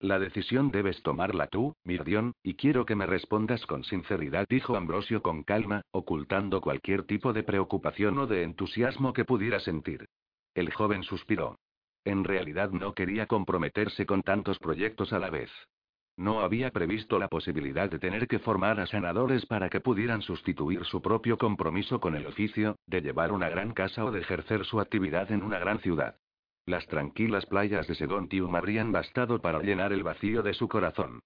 La 0.00 0.20
decisión 0.20 0.70
debes 0.70 1.02
tomarla 1.02 1.48
tú, 1.48 1.74
Mirdión, 1.82 2.32
y 2.42 2.54
quiero 2.54 2.86
que 2.86 2.94
me 2.94 3.04
respondas 3.04 3.66
con 3.66 3.82
sinceridad, 3.82 4.46
dijo 4.48 4.76
Ambrosio 4.76 5.22
con 5.22 5.42
calma, 5.42 5.82
ocultando 5.90 6.60
cualquier 6.60 7.02
tipo 7.02 7.32
de 7.32 7.42
preocupación 7.42 8.16
o 8.18 8.26
de 8.28 8.44
entusiasmo 8.44 9.12
que 9.12 9.24
pudiera 9.24 9.58
sentir. 9.58 10.08
El 10.54 10.72
joven 10.72 11.02
suspiró. 11.02 11.58
En 12.08 12.24
realidad 12.24 12.70
no 12.70 12.94
quería 12.94 13.26
comprometerse 13.26 14.06
con 14.06 14.22
tantos 14.22 14.58
proyectos 14.58 15.12
a 15.12 15.18
la 15.18 15.28
vez. 15.28 15.50
No 16.16 16.40
había 16.40 16.70
previsto 16.70 17.18
la 17.18 17.28
posibilidad 17.28 17.90
de 17.90 17.98
tener 17.98 18.26
que 18.26 18.38
formar 18.38 18.80
a 18.80 18.86
sanadores 18.86 19.44
para 19.44 19.68
que 19.68 19.80
pudieran 19.80 20.22
sustituir 20.22 20.86
su 20.86 21.02
propio 21.02 21.36
compromiso 21.36 22.00
con 22.00 22.16
el 22.16 22.26
oficio, 22.26 22.76
de 22.86 23.02
llevar 23.02 23.30
una 23.30 23.50
gran 23.50 23.74
casa 23.74 24.06
o 24.06 24.10
de 24.10 24.20
ejercer 24.20 24.64
su 24.64 24.80
actividad 24.80 25.30
en 25.30 25.42
una 25.42 25.58
gran 25.58 25.80
ciudad. 25.80 26.16
Las 26.64 26.86
tranquilas 26.86 27.44
playas 27.44 27.86
de 27.86 27.94
Segontium 27.94 28.56
habrían 28.56 28.90
bastado 28.90 29.42
para 29.42 29.60
llenar 29.60 29.92
el 29.92 30.02
vacío 30.02 30.42
de 30.42 30.54
su 30.54 30.66
corazón. 30.66 31.20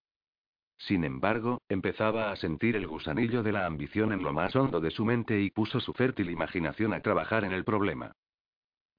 Sin 0.79 1.05
embargo, 1.05 1.63
empezaba 1.69 2.33
a 2.33 2.37
sentir 2.37 2.75
el 2.75 2.89
gusanillo 2.89 3.45
de 3.45 3.53
la 3.53 3.67
ambición 3.67 4.13
en 4.13 4.25
lo 4.25 4.33
más 4.33 4.57
hondo 4.57 4.81
de 4.81 4.91
su 4.91 5.05
mente 5.05 5.41
y 5.41 5.51
puso 5.51 5.79
su 5.79 5.93
fértil 5.93 6.29
imaginación 6.29 6.93
a 6.93 7.01
trabajar 7.03 7.45
en 7.45 7.53
el 7.53 7.63
problema. 7.63 8.17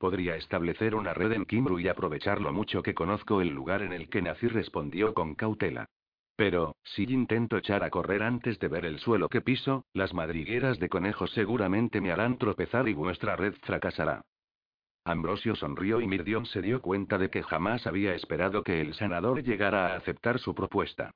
Podría 0.04 0.36
establecer 0.36 0.96
una 0.96 1.13
red 1.13 1.32
en 1.32 1.46
Kimbru 1.46 1.80
y 1.80 1.88
aprovechar 1.88 2.42
lo 2.42 2.52
mucho 2.52 2.84
que 2.84 2.94
conozco 2.94 3.39
el 3.39 3.48
lugar 3.48 3.82
en 3.82 3.94
el 3.94 4.10
que 4.10 4.22
nací, 4.22 4.50
respondió 4.50 5.13
con 5.13 5.34
cautela. 5.34 5.86
Pero, 6.36 6.76
si 6.84 7.04
intento 7.04 7.56
echar 7.56 7.86
a 7.86 7.89
correr 7.89 8.22
antes 8.22 8.60
de 8.60 8.68
ver 8.68 8.84
el 8.84 9.00
suelo 9.00 9.30
que 9.30 9.39
piso, 9.39 9.86
las 9.94 10.13
madrigueras 10.13 10.78
de 10.78 10.89
conejos 10.89 11.32
seguramente 11.32 12.02
me 12.02 12.12
harán 12.12 12.38
tropezar 12.38 12.89
y 12.89 12.94
vuestra 12.94 13.38
red 13.38 13.54
fracasará. 13.62 14.24
Ambrosio 15.06 15.56
sonrió 15.56 16.02
y 16.02 16.08
Mirdión 16.08 16.48
se 16.48 16.62
dio 16.62 16.82
cuenta 16.82 17.18
de 17.18 17.30
que 17.30 17.42
jamás 17.42 17.88
había 17.88 18.13
esperado 18.13 18.62
que 18.62 18.82
el 18.82 18.96
senador 18.96 19.42
llegara 19.42 19.88
a 19.88 19.96
aceptar 19.96 20.38
su 20.38 20.54
propuesta. 20.54 21.13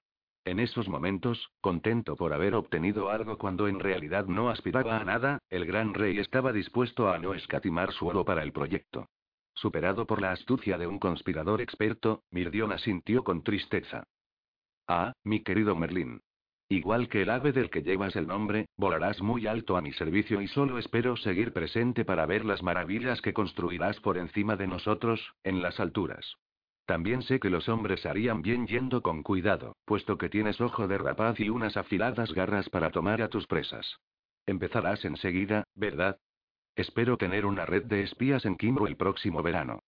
En 0.48 0.62
esos 0.62 0.88
momentos, 0.88 1.52
contento 1.60 2.16
por 2.16 2.32
haber 2.32 2.56
obtenido 2.56 3.10
algo 3.10 3.38
cuando 3.38 3.68
en 3.68 3.82
realidad 3.82 4.28
no 4.28 4.50
aspiraba 4.50 4.96
a 4.96 5.04
nada, 5.04 5.40
el 5.50 5.66
gran 5.66 5.94
rey 5.94 6.20
estaba 6.20 6.54
dispuesto 6.54 7.12
a 7.12 7.20
no 7.20 7.34
escatimar 7.34 7.92
su 7.92 8.08
oro 8.08 8.24
para 8.24 8.44
el 8.44 8.54
proyecto. 8.54 9.10
Superado 9.56 10.08
por 10.08 10.22
la 10.22 10.32
astucia 10.32 10.78
de 10.78 10.88
un 10.88 11.00
conspirador 11.00 11.60
experto, 11.60 12.24
Mirdión 12.32 12.72
asintió 12.72 13.26
con 13.26 13.44
tristeza. 13.44 14.06
Ah, 14.88 15.12
mi 15.26 15.44
querido 15.44 15.76
Merlín. 15.76 16.22
Igual 16.70 17.10
que 17.10 17.24
el 17.24 17.30
ave 17.30 17.52
del 17.52 17.70
que 17.70 17.84
llevas 17.84 18.16
el 18.16 18.28
nombre, 18.28 18.68
volarás 18.78 19.22
muy 19.22 19.48
alto 19.48 19.76
a 19.76 19.82
mi 19.82 19.92
servicio 19.92 20.42
y 20.42 20.48
solo 20.48 20.78
espero 20.78 21.18
seguir 21.18 21.52
presente 21.52 22.06
para 22.06 22.26
ver 22.26 22.46
las 22.46 22.64
maravillas 22.64 23.22
que 23.22 23.34
construirás 23.34 24.00
por 24.00 24.18
encima 24.18 24.56
de 24.56 24.68
nosotros, 24.68 25.34
en 25.44 25.62
las 25.62 25.82
alturas. 25.82 26.38
También 26.88 27.22
sé 27.22 27.42
que 27.42 27.50
los 27.50 27.68
hombres 27.68 28.06
harían 28.06 28.42
bien 28.42 28.66
yendo 28.66 29.02
con 29.02 29.22
cuidado, 29.22 29.76
puesto 29.84 30.18
que 30.18 30.30
tienes 30.30 30.62
ojo 30.62 30.88
de 30.88 30.98
rapaz 30.98 31.38
y 31.38 31.50
unas 31.50 31.76
afiladas 31.76 32.32
garras 32.34 32.70
para 32.70 32.92
tomar 32.92 33.22
a 33.22 33.28
tus 33.28 33.46
presas. 33.46 33.98
Empezarás 34.46 35.04
enseguida, 35.04 35.66
¿verdad? 35.76 36.18
Espero 36.78 37.18
tener 37.18 37.46
una 37.46 37.66
red 37.66 37.84
de 37.84 38.04
espías 38.04 38.46
en 38.46 38.56
Kimbro 38.56 38.88
el 38.88 38.96
próximo 38.96 39.44
verano. 39.44 39.82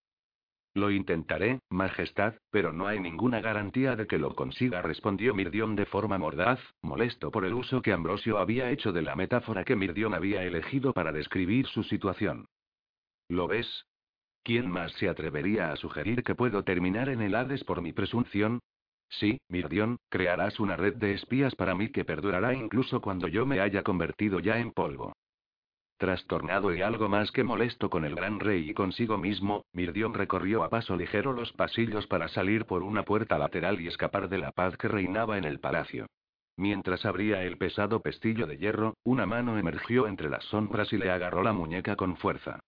Lo 0.73 0.91
intentaré, 0.91 1.61
Majestad, 1.69 2.33
pero 2.51 2.73
no 2.73 2.85
hay 2.87 2.99
ninguna 2.99 3.39
garantía 3.39 3.95
de 3.95 4.05
que 4.05 4.17
lo 4.17 4.35
consiga, 4.35 4.81
respondió 4.81 5.33
Mirdión 5.33 5.77
de 5.77 5.85
forma 5.85 6.17
mordaz, 6.17 6.59
molesto 6.81 7.31
por 7.31 7.45
el 7.45 7.53
uso 7.53 7.81
que 7.81 7.93
Ambrosio 7.93 8.39
había 8.39 8.71
hecho 8.71 8.91
de 8.91 9.03
la 9.03 9.15
metáfora 9.15 9.63
que 9.63 9.77
Mirdión 9.77 10.13
había 10.13 10.43
elegido 10.43 10.91
para 10.91 11.13
describir 11.13 11.65
su 11.67 11.83
situación. 11.83 12.47
¿Lo 13.29 13.47
ves? 13.47 13.85
¿Quién 14.43 14.69
más 14.69 14.91
se 14.93 15.09
atrevería 15.09 15.71
a 15.71 15.75
sugerir 15.75 16.23
que 16.23 16.35
puedo 16.35 16.63
terminar 16.63 17.09
en 17.09 17.21
el 17.21 17.35
Hades 17.35 17.63
por 17.63 17.81
mi 17.81 17.93
presunción? 17.93 18.59
Sí, 19.09 19.39
Mirdión, 19.49 19.97
crearás 20.09 20.59
una 20.59 20.75
red 20.75 20.95
de 20.95 21.13
espías 21.13 21.55
para 21.55 21.75
mí 21.75 21.89
que 21.89 22.05
perdurará 22.05 22.53
incluso 22.53 23.01
cuando 23.01 23.27
yo 23.27 23.45
me 23.45 23.59
haya 23.59 23.83
convertido 23.83 24.39
ya 24.39 24.59
en 24.59 24.71
polvo. 24.71 25.13
Trastornado 25.97 26.73
y 26.73 26.81
algo 26.81 27.09
más 27.09 27.29
que 27.31 27.43
molesto 27.43 27.89
con 27.89 28.05
el 28.05 28.15
gran 28.15 28.39
rey 28.39 28.69
y 28.69 28.73
consigo 28.73 29.17
mismo, 29.17 29.65
Mirdión 29.73 30.13
recorrió 30.13 30.63
a 30.63 30.69
paso 30.69 30.95
ligero 30.95 31.33
los 31.33 31.51
pasillos 31.51 32.07
para 32.07 32.29
salir 32.29 32.65
por 32.65 32.83
una 32.83 33.03
puerta 33.03 33.37
lateral 33.37 33.81
y 33.81 33.87
escapar 33.87 34.29
de 34.29 34.37
la 34.37 34.51
paz 34.51 34.77
que 34.77 34.87
reinaba 34.87 35.37
en 35.37 35.43
el 35.43 35.59
palacio. 35.59 36.05
Mientras 36.55 37.05
abría 37.05 37.43
el 37.43 37.57
pesado 37.57 38.01
pestillo 38.01 38.47
de 38.47 38.57
hierro, 38.57 38.93
una 39.03 39.25
mano 39.25 39.57
emergió 39.57 40.07
entre 40.07 40.29
las 40.29 40.45
sombras 40.45 40.93
y 40.93 40.97
le 40.97 41.09
agarró 41.09 41.43
la 41.43 41.51
muñeca 41.51 41.97
con 41.97 42.15
fuerza. 42.15 42.61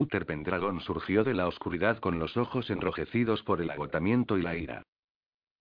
Uther 0.00 0.26
Pendragon 0.26 0.80
surgió 0.80 1.24
de 1.24 1.34
la 1.34 1.48
oscuridad 1.48 1.98
con 1.98 2.20
los 2.20 2.36
ojos 2.36 2.70
enrojecidos 2.70 3.42
por 3.42 3.60
el 3.60 3.70
agotamiento 3.70 4.38
y 4.38 4.42
la 4.42 4.56
ira. 4.56 4.82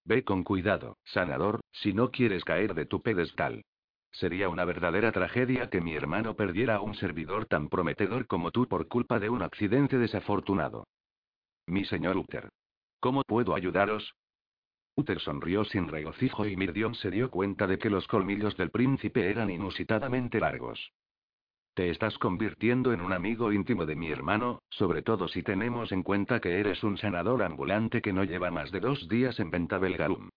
Ve 0.06 0.23
con 0.23 0.43
cuidado, 0.43 0.97
sanador, 1.04 1.60
si 1.71 1.91
no 1.91 2.12
quieres 2.12 2.43
caer 2.43 2.76
de 2.76 2.86
tu 2.86 3.02
pedestal. 3.02 3.63
Sería 4.12 4.47
una 4.47 4.63
verdadera 4.63 5.12
tragedia 5.12 5.69
que 5.69 5.82
mi 5.82 5.95
hermano 5.95 6.36
perdiera 6.36 6.76
a 6.76 6.82
un 6.82 6.95
servidor 6.95 7.45
tan 7.45 7.67
prometedor 7.67 8.28
como 8.28 8.52
tú 8.52 8.67
por 8.67 8.88
culpa 8.88 9.19
de 9.19 9.30
un 9.30 9.41
accidente 9.41 9.97
desafortunado. 9.97 10.88
Mi 11.65 11.84
señor 11.86 12.15
Uther. 12.15 12.50
¿Cómo 13.00 13.23
puedo 13.23 13.56
ayudaros? 13.56 14.13
Uther 14.95 15.19
sonrió 15.19 15.65
sin 15.65 15.88
regocijo 15.88 16.45
y 16.45 16.56
Mirdion 16.56 16.95
se 16.95 17.12
dio 17.12 17.30
cuenta 17.30 17.67
de 17.67 17.78
que 17.78 17.89
los 17.89 18.08
colmillos 18.08 18.56
del 18.56 18.71
príncipe 18.71 19.30
eran 19.30 19.50
inusitadamente 19.50 20.39
largos. 20.39 20.91
Te 21.78 21.92
estás 21.92 22.18
convirtiendo 22.18 22.92
en 22.92 23.02
un 23.02 23.13
amigo 23.13 23.54
íntimo 23.54 23.86
de 23.86 23.96
mi 23.96 24.10
hermano, 24.10 24.63
sobre 24.68 25.04
todo 25.04 25.28
si 25.28 25.44
tenemos 25.44 25.92
en 25.92 26.02
cuenta 26.02 26.40
que 26.40 26.60
eres 26.60 26.84
un 26.84 26.98
sanador 26.98 27.44
ambulante 27.44 28.02
que 28.02 28.12
no 28.12 28.24
lleva 28.24 28.50
más 28.50 28.72
de 28.72 28.80
dos 28.80 29.08
días 29.08 29.40
en 29.40 29.52
Ventabelgarum. 29.52 30.30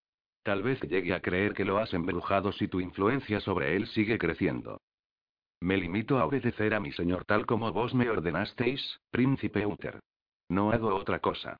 Tal 0.42 0.62
vez 0.62 0.79
llegue 0.83 1.14
a 1.14 1.20
creer 1.20 1.55
que 1.55 1.64
lo 1.64 1.79
has 1.79 1.94
embrujado 1.94 2.53
si 2.53 2.68
tu 2.68 2.79
influencia 2.79 3.40
sobre 3.40 3.74
él 3.74 3.87
sigue 3.87 4.18
creciendo. 4.18 4.83
Me 5.61 5.79
limito 5.79 6.18
a 6.18 6.26
obedecer 6.26 6.74
a 6.74 6.81
mi 6.81 6.92
señor 6.92 7.24
tal 7.24 7.46
como 7.46 7.72
vos 7.72 7.94
me 7.94 8.11
ordenasteis, 8.11 9.00
príncipe 9.11 9.64
Uther. 9.64 9.98
No 10.50 10.72
hago 10.72 10.94
otra 10.94 11.20
cosa. 11.20 11.57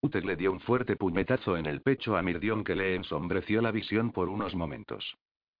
Uther 0.00 0.24
le 0.24 0.36
dio 0.36 0.52
un 0.52 0.60
fuerte 0.60 0.94
puñetazo 0.94 1.56
en 1.56 1.66
el 1.66 1.80
pecho 1.80 2.16
a 2.16 2.22
Mirdión 2.22 2.62
que 2.62 2.76
le 2.76 2.94
ensombreció 2.94 3.62
la 3.62 3.72
visión 3.72 4.12
por 4.12 4.28
unos 4.28 4.54
momentos. 4.54 5.16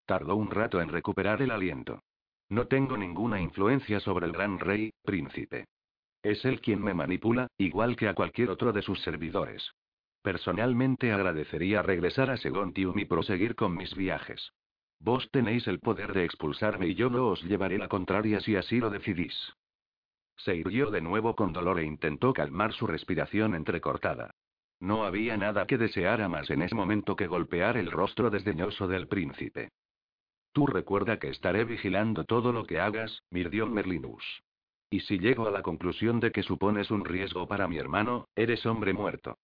Tardó 0.06 0.36
un 0.36 0.52
rato 0.52 0.80
en 0.80 0.90
recuperar 0.90 1.42
el 1.42 1.50
aliento. 1.50 1.98
No 2.52 2.66
tengo 2.66 2.98
ninguna 2.98 3.40
influencia 3.40 3.98
sobre 4.00 4.26
el 4.26 4.32
gran 4.32 4.58
rey, 4.58 4.92
príncipe. 5.02 5.64
Es 6.22 6.44
él 6.44 6.60
quien 6.60 6.84
me 6.84 6.92
manipula, 6.92 7.46
igual 7.56 7.96
que 7.96 8.08
a 8.08 8.14
cualquier 8.14 8.50
otro 8.50 8.74
de 8.74 8.82
sus 8.82 9.00
servidores. 9.00 9.72
Personalmente 10.20 11.12
agradecería 11.12 11.80
regresar 11.80 12.28
a 12.28 12.36
Segontium 12.36 12.98
y 12.98 13.06
proseguir 13.06 13.54
con 13.54 13.74
mis 13.74 13.94
viajes. 13.94 14.52
Vos 15.00 15.30
tenéis 15.30 15.66
el 15.66 15.80
poder 15.80 16.12
de 16.12 16.26
expulsarme 16.26 16.88
y 16.88 16.94
yo 16.94 17.08
no 17.08 17.28
os 17.28 17.42
llevaré 17.42 17.78
la 17.78 17.88
contraria 17.88 18.38
si 18.40 18.54
así 18.54 18.80
lo 18.80 18.90
decidís. 18.90 19.54
Se 20.36 20.54
irguió 20.54 20.90
de 20.90 21.00
nuevo 21.00 21.34
con 21.34 21.54
dolor 21.54 21.78
e 21.78 21.86
intentó 21.86 22.34
calmar 22.34 22.74
su 22.74 22.86
respiración 22.86 23.54
entrecortada. 23.54 24.30
No 24.78 25.04
había 25.04 25.38
nada 25.38 25.66
que 25.66 25.78
deseara 25.78 26.28
más 26.28 26.50
en 26.50 26.60
ese 26.60 26.74
momento 26.74 27.16
que 27.16 27.28
golpear 27.28 27.78
el 27.78 27.90
rostro 27.90 28.28
desdeñoso 28.28 28.88
del 28.88 29.08
príncipe. 29.08 29.70
Tú 30.52 30.66
recuerda 30.66 31.18
que 31.18 31.28
estaré 31.28 31.64
vigilando 31.64 32.24
todo 32.24 32.52
lo 32.52 32.64
que 32.64 32.78
hagas, 32.78 33.22
Mirdion 33.30 33.72
Merlinus. 33.72 34.42
Y 34.90 35.00
si 35.00 35.18
llego 35.18 35.48
a 35.48 35.50
la 35.50 35.62
conclusión 35.62 36.20
de 36.20 36.30
que 36.30 36.42
supones 36.42 36.90
un 36.90 37.06
riesgo 37.06 37.48
para 37.48 37.66
mi 37.66 37.78
hermano, 37.78 38.28
eres 38.36 38.66
hombre 38.66 38.92
muerto. 38.92 39.38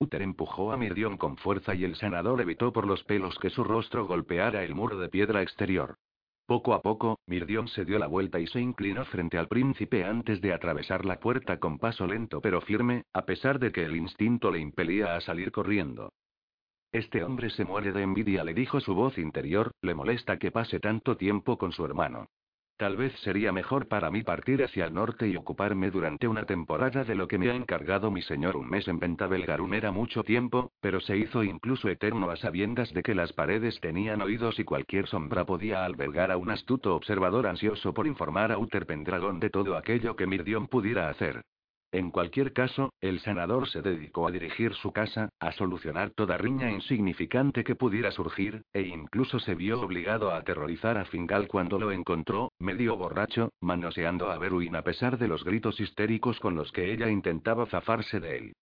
Uther 0.00 0.22
empujó 0.22 0.72
a 0.72 0.76
Mirdion 0.76 1.16
con 1.16 1.36
fuerza 1.36 1.76
y 1.76 1.84
el 1.84 1.94
sanador 1.94 2.40
evitó 2.40 2.72
por 2.72 2.84
los 2.84 3.04
pelos 3.04 3.38
que 3.38 3.50
su 3.50 3.62
rostro 3.62 4.06
golpeara 4.06 4.64
el 4.64 4.74
muro 4.74 4.98
de 4.98 5.08
piedra 5.08 5.40
exterior. 5.40 5.98
Poco 6.46 6.74
a 6.74 6.82
poco, 6.82 7.20
Mirdion 7.26 7.68
se 7.68 7.84
dio 7.84 8.00
la 8.00 8.08
vuelta 8.08 8.40
y 8.40 8.48
se 8.48 8.60
inclinó 8.60 9.04
frente 9.04 9.38
al 9.38 9.46
príncipe 9.46 10.04
antes 10.04 10.40
de 10.40 10.52
atravesar 10.52 11.04
la 11.04 11.20
puerta 11.20 11.60
con 11.60 11.78
paso 11.78 12.08
lento 12.08 12.40
pero 12.40 12.60
firme, 12.60 13.04
a 13.12 13.24
pesar 13.24 13.60
de 13.60 13.70
que 13.70 13.84
el 13.84 13.94
instinto 13.94 14.50
le 14.50 14.58
impelía 14.58 15.14
a 15.14 15.20
salir 15.20 15.52
corriendo. 15.52 16.12
Este 16.94 17.24
hombre 17.24 17.50
se 17.50 17.64
muere 17.64 17.90
de 17.90 18.02
envidia, 18.02 18.44
le 18.44 18.54
dijo 18.54 18.78
su 18.78 18.94
voz 18.94 19.18
interior, 19.18 19.72
le 19.82 19.96
molesta 19.96 20.38
que 20.38 20.52
pase 20.52 20.78
tanto 20.78 21.16
tiempo 21.16 21.58
con 21.58 21.72
su 21.72 21.84
hermano. 21.84 22.28
Tal 22.76 22.96
vez 22.96 23.12
sería 23.18 23.50
mejor 23.50 23.88
para 23.88 24.12
mí 24.12 24.22
partir 24.22 24.62
hacia 24.62 24.84
el 24.84 24.94
norte 24.94 25.26
y 25.26 25.34
ocuparme 25.34 25.90
durante 25.90 26.28
una 26.28 26.44
temporada 26.44 27.02
de 27.02 27.16
lo 27.16 27.26
que 27.26 27.36
me 27.36 27.50
ha 27.50 27.54
encargado 27.56 28.12
mi 28.12 28.22
señor. 28.22 28.56
Un 28.56 28.70
mes 28.70 28.86
en 28.86 29.00
Ventabelgarum 29.00 29.74
era 29.74 29.90
mucho 29.90 30.22
tiempo, 30.22 30.70
pero 30.80 31.00
se 31.00 31.16
hizo 31.16 31.42
incluso 31.42 31.88
eterno 31.88 32.30
a 32.30 32.36
sabiendas 32.36 32.94
de 32.94 33.02
que 33.02 33.16
las 33.16 33.32
paredes 33.32 33.80
tenían 33.80 34.22
oídos 34.22 34.60
y 34.60 34.64
cualquier 34.64 35.08
sombra 35.08 35.44
podía 35.44 35.84
albergar 35.84 36.30
a 36.30 36.36
un 36.36 36.50
astuto 36.50 36.94
observador 36.94 37.48
ansioso 37.48 37.92
por 37.92 38.06
informar 38.06 38.52
a 38.52 38.58
Uther 38.58 38.86
Pendragon 38.86 39.40
de 39.40 39.50
todo 39.50 39.76
aquello 39.76 40.14
que 40.14 40.28
Mirdion 40.28 40.68
pudiera 40.68 41.08
hacer. 41.08 41.42
En 41.94 42.10
cualquier 42.10 42.52
caso, 42.52 42.92
el 43.00 43.20
sanador 43.20 43.68
se 43.68 43.80
dedicó 43.80 44.26
a 44.26 44.32
dirigir 44.32 44.74
su 44.74 44.90
casa, 44.90 45.28
a 45.38 45.52
solucionar 45.52 46.10
toda 46.10 46.36
riña 46.36 46.68
insignificante 46.68 47.62
que 47.62 47.76
pudiera 47.76 48.10
surgir, 48.10 48.64
e 48.72 48.82
incluso 48.82 49.38
se 49.38 49.54
vio 49.54 49.80
obligado 49.80 50.32
a 50.32 50.38
aterrorizar 50.38 50.98
a 50.98 51.04
Fingal 51.04 51.46
cuando 51.46 51.78
lo 51.78 51.92
encontró, 51.92 52.50
medio 52.58 52.96
borracho, 52.96 53.52
manoseando 53.60 54.32
a 54.32 54.38
Beruin 54.38 54.74
a 54.74 54.82
pesar 54.82 55.18
de 55.18 55.28
los 55.28 55.44
gritos 55.44 55.78
histéricos 55.78 56.40
con 56.40 56.56
los 56.56 56.72
que 56.72 56.92
ella 56.92 57.08
intentaba 57.10 57.64
zafarse 57.66 58.18
de 58.18 58.38
él. 58.38 58.52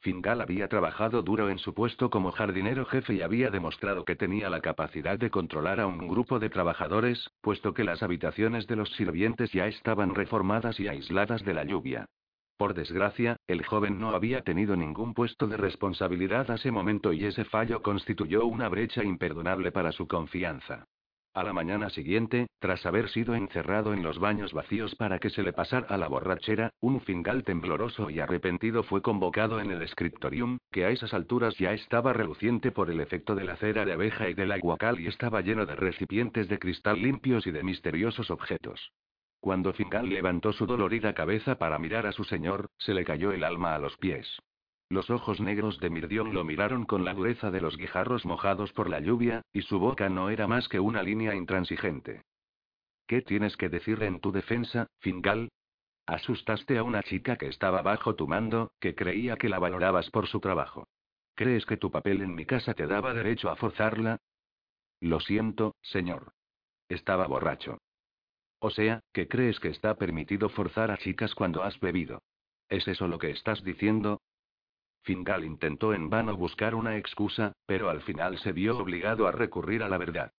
Fingal 0.00 0.40
había 0.40 0.66
trabajado 0.66 1.22
duro 1.22 1.48
en 1.48 1.58
su 1.58 1.74
puesto 1.74 2.10
como 2.10 2.32
jardinero 2.32 2.86
jefe 2.86 3.14
y 3.14 3.22
había 3.22 3.50
demostrado 3.50 4.04
que 4.04 4.16
tenía 4.16 4.50
la 4.50 4.62
capacidad 4.62 5.16
de 5.16 5.30
controlar 5.30 5.78
a 5.78 5.86
un 5.86 6.08
grupo 6.08 6.40
de 6.40 6.50
trabajadores, 6.50 7.30
puesto 7.40 7.72
que 7.72 7.84
las 7.84 8.02
habitaciones 8.02 8.66
de 8.66 8.74
los 8.74 8.90
sirvientes 8.96 9.52
ya 9.52 9.68
estaban 9.68 10.12
reformadas 10.12 10.80
y 10.80 10.88
aisladas 10.88 11.44
de 11.44 11.54
la 11.54 11.62
lluvia. 11.62 12.08
Por 12.60 12.74
desgracia, 12.74 13.36
el 13.46 13.64
joven 13.64 13.98
no 13.98 14.10
había 14.10 14.42
tenido 14.42 14.76
ningún 14.76 15.14
puesto 15.14 15.46
de 15.46 15.56
responsabilidad 15.56 16.50
a 16.50 16.56
ese 16.56 16.70
momento 16.70 17.14
y 17.14 17.24
ese 17.24 17.46
fallo 17.46 17.80
constituyó 17.80 18.44
una 18.44 18.68
brecha 18.68 19.02
imperdonable 19.02 19.72
para 19.72 19.92
su 19.92 20.06
confianza. 20.06 20.84
A 21.32 21.42
la 21.42 21.54
mañana 21.54 21.88
siguiente, 21.88 22.48
tras 22.58 22.84
haber 22.84 23.08
sido 23.08 23.34
encerrado 23.34 23.94
en 23.94 24.02
los 24.02 24.18
baños 24.18 24.52
vacíos 24.52 24.94
para 24.96 25.18
que 25.18 25.30
se 25.30 25.42
le 25.42 25.54
pasara 25.54 25.96
la 25.96 26.06
borrachera, 26.08 26.74
un 26.80 27.00
fingal 27.00 27.44
tembloroso 27.44 28.10
y 28.10 28.20
arrepentido 28.20 28.82
fue 28.82 29.00
convocado 29.00 29.58
en 29.58 29.70
el 29.70 29.88
scriptorium, 29.88 30.58
que 30.70 30.84
a 30.84 30.90
esas 30.90 31.14
alturas 31.14 31.56
ya 31.56 31.72
estaba 31.72 32.12
reluciente 32.12 32.72
por 32.72 32.90
el 32.90 33.00
efecto 33.00 33.34
de 33.36 33.44
la 33.44 33.56
cera 33.56 33.86
de 33.86 33.94
abeja 33.94 34.28
y 34.28 34.34
del 34.34 34.52
agua 34.52 34.76
cal 34.76 35.00
y 35.00 35.06
estaba 35.06 35.40
lleno 35.40 35.64
de 35.64 35.76
recipientes 35.76 36.46
de 36.50 36.58
cristal 36.58 37.00
limpios 37.00 37.46
y 37.46 37.52
de 37.52 37.62
misteriosos 37.62 38.30
objetos. 38.30 38.92
Cuando 39.40 39.72
Fingal 39.72 40.08
levantó 40.08 40.52
su 40.52 40.66
dolorida 40.66 41.14
cabeza 41.14 41.56
para 41.56 41.78
mirar 41.78 42.06
a 42.06 42.12
su 42.12 42.24
señor, 42.24 42.70
se 42.78 42.92
le 42.92 43.04
cayó 43.04 43.32
el 43.32 43.42
alma 43.42 43.74
a 43.74 43.78
los 43.78 43.96
pies. 43.96 44.40
Los 44.90 45.08
ojos 45.08 45.40
negros 45.40 45.78
de 45.80 45.88
Mirdion 45.88 46.34
lo 46.34 46.44
miraron 46.44 46.84
con 46.84 47.04
la 47.04 47.14
dureza 47.14 47.50
de 47.50 47.60
los 47.60 47.76
guijarros 47.76 48.26
mojados 48.26 48.72
por 48.72 48.90
la 48.90 49.00
lluvia, 49.00 49.42
y 49.52 49.62
su 49.62 49.78
boca 49.78 50.08
no 50.08 50.30
era 50.30 50.46
más 50.46 50.68
que 50.68 50.80
una 50.80 51.02
línea 51.02 51.34
intransigente. 51.34 52.22
¿Qué 53.06 53.22
tienes 53.22 53.56
que 53.56 53.68
decir 53.68 54.02
en 54.02 54.20
tu 54.20 54.30
defensa, 54.30 54.88
Fingal? 54.98 55.48
Asustaste 56.06 56.76
a 56.76 56.82
una 56.82 57.02
chica 57.02 57.36
que 57.36 57.46
estaba 57.46 57.82
bajo 57.82 58.16
tu 58.16 58.26
mando, 58.26 58.72
que 58.80 58.94
creía 58.94 59.36
que 59.36 59.48
la 59.48 59.58
valorabas 59.58 60.10
por 60.10 60.26
su 60.26 60.40
trabajo. 60.40 60.86
¿Crees 61.34 61.64
que 61.64 61.76
tu 61.76 61.90
papel 61.90 62.20
en 62.20 62.34
mi 62.34 62.44
casa 62.44 62.74
te 62.74 62.86
daba 62.86 63.14
derecho 63.14 63.48
a 63.48 63.56
forzarla? 63.56 64.18
Lo 65.00 65.20
siento, 65.20 65.76
señor. 65.82 66.32
Estaba 66.88 67.26
borracho. 67.26 67.78
O 68.60 68.70
sea, 68.70 69.00
que 69.12 69.26
crees 69.26 69.58
que 69.58 69.68
está 69.68 69.96
permitido 69.96 70.48
forzar 70.50 70.90
a 70.90 70.98
chicas 70.98 71.34
cuando 71.34 71.62
has 71.62 71.80
bebido. 71.80 72.22
¿Es 72.68 72.86
eso 72.86 73.08
lo 73.08 73.18
que 73.18 73.30
estás 73.30 73.64
diciendo? 73.64 74.20
Fingal 75.02 75.44
intentó 75.44 75.94
en 75.94 76.10
vano 76.10 76.36
buscar 76.36 76.74
una 76.74 76.98
excusa, 76.98 77.52
pero 77.66 77.88
al 77.88 78.02
final 78.02 78.38
se 78.38 78.52
vio 78.52 78.78
obligado 78.78 79.26
a 79.26 79.32
recurrir 79.32 79.82
a 79.82 79.88
la 79.88 79.96
verdad. 79.96 80.32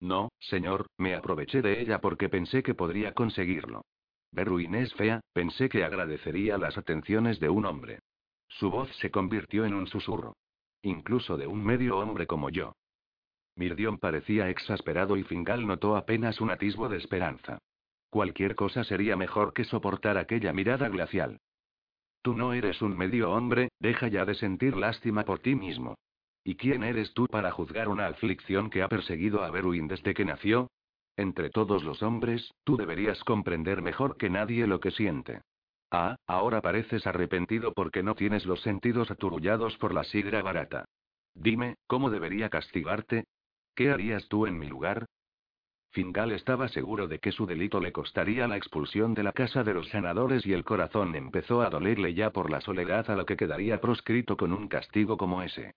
No, 0.00 0.30
señor, 0.40 0.88
me 0.98 1.14
aproveché 1.14 1.62
de 1.62 1.80
ella 1.80 2.00
porque 2.00 2.28
pensé 2.28 2.64
que 2.64 2.74
podría 2.74 3.14
conseguirlo. 3.14 3.82
Berruin 4.32 4.74
es 4.74 4.92
fea, 4.94 5.20
pensé 5.32 5.68
que 5.68 5.84
agradecería 5.84 6.58
las 6.58 6.76
atenciones 6.76 7.38
de 7.38 7.48
un 7.48 7.64
hombre. 7.64 8.00
Su 8.48 8.70
voz 8.70 8.90
se 8.96 9.10
convirtió 9.10 9.64
en 9.64 9.74
un 9.74 9.86
susurro. 9.86 10.36
Incluso 10.82 11.36
de 11.36 11.46
un 11.46 11.64
medio 11.64 11.98
hombre 11.98 12.26
como 12.26 12.50
yo. 12.50 12.74
Mirdion 13.56 13.98
parecía 13.98 14.50
exasperado 14.50 15.16
y 15.16 15.24
Fingal 15.24 15.66
notó 15.66 15.96
apenas 15.96 16.40
un 16.40 16.50
atisbo 16.50 16.88
de 16.88 16.98
esperanza. 16.98 17.58
Cualquier 18.10 18.54
cosa 18.54 18.84
sería 18.84 19.16
mejor 19.16 19.52
que 19.52 19.64
soportar 19.64 20.18
aquella 20.18 20.52
mirada 20.52 20.88
glacial. 20.88 21.38
Tú 22.22 22.34
no 22.34 22.52
eres 22.52 22.82
un 22.82 22.96
medio 22.96 23.30
hombre, 23.32 23.70
deja 23.80 24.08
ya 24.08 24.24
de 24.24 24.34
sentir 24.34 24.76
lástima 24.76 25.24
por 25.24 25.38
ti 25.38 25.54
mismo. 25.54 25.96
¿Y 26.44 26.56
quién 26.56 26.84
eres 26.84 27.12
tú 27.14 27.26
para 27.26 27.50
juzgar 27.50 27.88
una 27.88 28.06
aflicción 28.06 28.70
que 28.70 28.82
ha 28.82 28.88
perseguido 28.88 29.42
a 29.42 29.50
Beruin 29.50 29.88
desde 29.88 30.14
que 30.14 30.24
nació? 30.24 30.68
Entre 31.16 31.50
todos 31.50 31.82
los 31.82 32.02
hombres, 32.02 32.52
tú 32.64 32.76
deberías 32.76 33.22
comprender 33.24 33.80
mejor 33.80 34.16
que 34.16 34.28
nadie 34.28 34.66
lo 34.66 34.80
que 34.80 34.90
siente. 34.90 35.40
Ah, 35.90 36.16
ahora 36.26 36.60
pareces 36.60 37.06
arrepentido 37.06 37.72
porque 37.72 38.02
no 38.02 38.14
tienes 38.14 38.44
los 38.44 38.60
sentidos 38.60 39.10
aturullados 39.10 39.76
por 39.78 39.94
la 39.94 40.04
sidra 40.04 40.42
barata. 40.42 40.84
Dime, 41.34 41.76
¿cómo 41.86 42.10
debería 42.10 42.50
castigarte? 42.50 43.24
¿Qué 43.76 43.90
harías 43.90 44.26
tú 44.28 44.46
en 44.46 44.58
mi 44.58 44.66
lugar? 44.66 45.04
Fingal 45.90 46.32
estaba 46.32 46.68
seguro 46.68 47.08
de 47.08 47.18
que 47.18 47.30
su 47.30 47.44
delito 47.44 47.78
le 47.78 47.92
costaría 47.92 48.48
la 48.48 48.56
expulsión 48.56 49.12
de 49.12 49.22
la 49.22 49.32
casa 49.32 49.64
de 49.64 49.74
los 49.74 49.90
sanadores 49.90 50.46
y 50.46 50.54
el 50.54 50.64
corazón 50.64 51.14
empezó 51.14 51.60
a 51.60 51.68
dolerle 51.68 52.14
ya 52.14 52.30
por 52.30 52.50
la 52.50 52.62
soledad 52.62 53.10
a 53.10 53.16
lo 53.16 53.26
que 53.26 53.36
quedaría 53.36 53.78
proscrito 53.78 54.38
con 54.38 54.54
un 54.54 54.68
castigo 54.68 55.18
como 55.18 55.42
ese. 55.42 55.74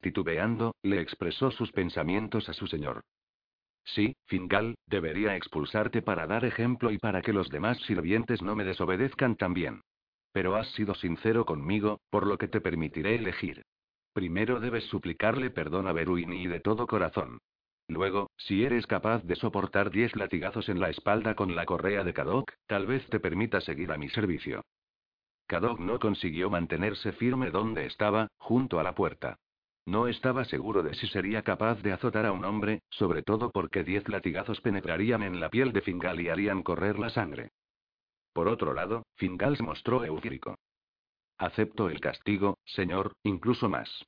Titubeando, 0.00 0.74
le 0.82 1.02
expresó 1.02 1.50
sus 1.50 1.70
pensamientos 1.72 2.48
a 2.48 2.54
su 2.54 2.66
señor. 2.66 3.02
Sí, 3.84 4.16
Fingal, 4.24 4.76
debería 4.86 5.36
expulsarte 5.36 6.00
para 6.00 6.26
dar 6.26 6.46
ejemplo 6.46 6.90
y 6.90 6.96
para 6.96 7.20
que 7.20 7.34
los 7.34 7.50
demás 7.50 7.78
sirvientes 7.82 8.40
no 8.40 8.56
me 8.56 8.64
desobedezcan 8.64 9.36
también. 9.36 9.82
Pero 10.32 10.56
has 10.56 10.68
sido 10.72 10.94
sincero 10.94 11.44
conmigo, 11.44 12.00
por 12.08 12.26
lo 12.26 12.38
que 12.38 12.48
te 12.48 12.62
permitiré 12.62 13.16
elegir. 13.16 13.62
Primero 14.12 14.60
debes 14.60 14.84
suplicarle 14.84 15.50
perdón 15.50 15.86
a 15.86 15.92
Beruini 15.92 16.42
y 16.42 16.46
de 16.46 16.60
todo 16.60 16.86
corazón. 16.86 17.38
Luego, 17.88 18.30
si 18.36 18.64
eres 18.64 18.86
capaz 18.86 19.22
de 19.24 19.36
soportar 19.36 19.90
diez 19.90 20.14
latigazos 20.16 20.68
en 20.68 20.80
la 20.80 20.90
espalda 20.90 21.34
con 21.34 21.54
la 21.54 21.66
correa 21.66 22.04
de 22.04 22.14
Kadok, 22.14 22.52
tal 22.66 22.86
vez 22.86 23.06
te 23.08 23.20
permita 23.20 23.60
seguir 23.60 23.90
a 23.92 23.98
mi 23.98 24.08
servicio. 24.10 24.62
Kadok 25.46 25.80
no 25.80 25.98
consiguió 25.98 26.48
mantenerse 26.50 27.12
firme 27.12 27.50
donde 27.50 27.86
estaba, 27.86 28.28
junto 28.38 28.78
a 28.78 28.82
la 28.82 28.94
puerta. 28.94 29.36
No 29.84 30.06
estaba 30.06 30.44
seguro 30.44 30.82
de 30.82 30.94
si 30.94 31.08
sería 31.08 31.42
capaz 31.42 31.82
de 31.82 31.92
azotar 31.92 32.24
a 32.24 32.32
un 32.32 32.44
hombre, 32.44 32.82
sobre 32.90 33.22
todo 33.22 33.50
porque 33.50 33.82
diez 33.82 34.08
latigazos 34.08 34.60
penetrarían 34.60 35.22
en 35.22 35.40
la 35.40 35.50
piel 35.50 35.72
de 35.72 35.80
Fingal 35.80 36.20
y 36.20 36.28
harían 36.28 36.62
correr 36.62 36.98
la 36.98 37.10
sangre. 37.10 37.50
Por 38.32 38.48
otro 38.48 38.74
lado, 38.74 39.04
Fingal 39.16 39.56
se 39.56 39.64
mostró 39.64 40.04
eufórico. 40.04 40.56
Acepto 41.36 41.90
el 41.90 42.00
castigo, 42.00 42.58
señor, 42.64 43.12
incluso 43.24 43.68
más. 43.68 44.06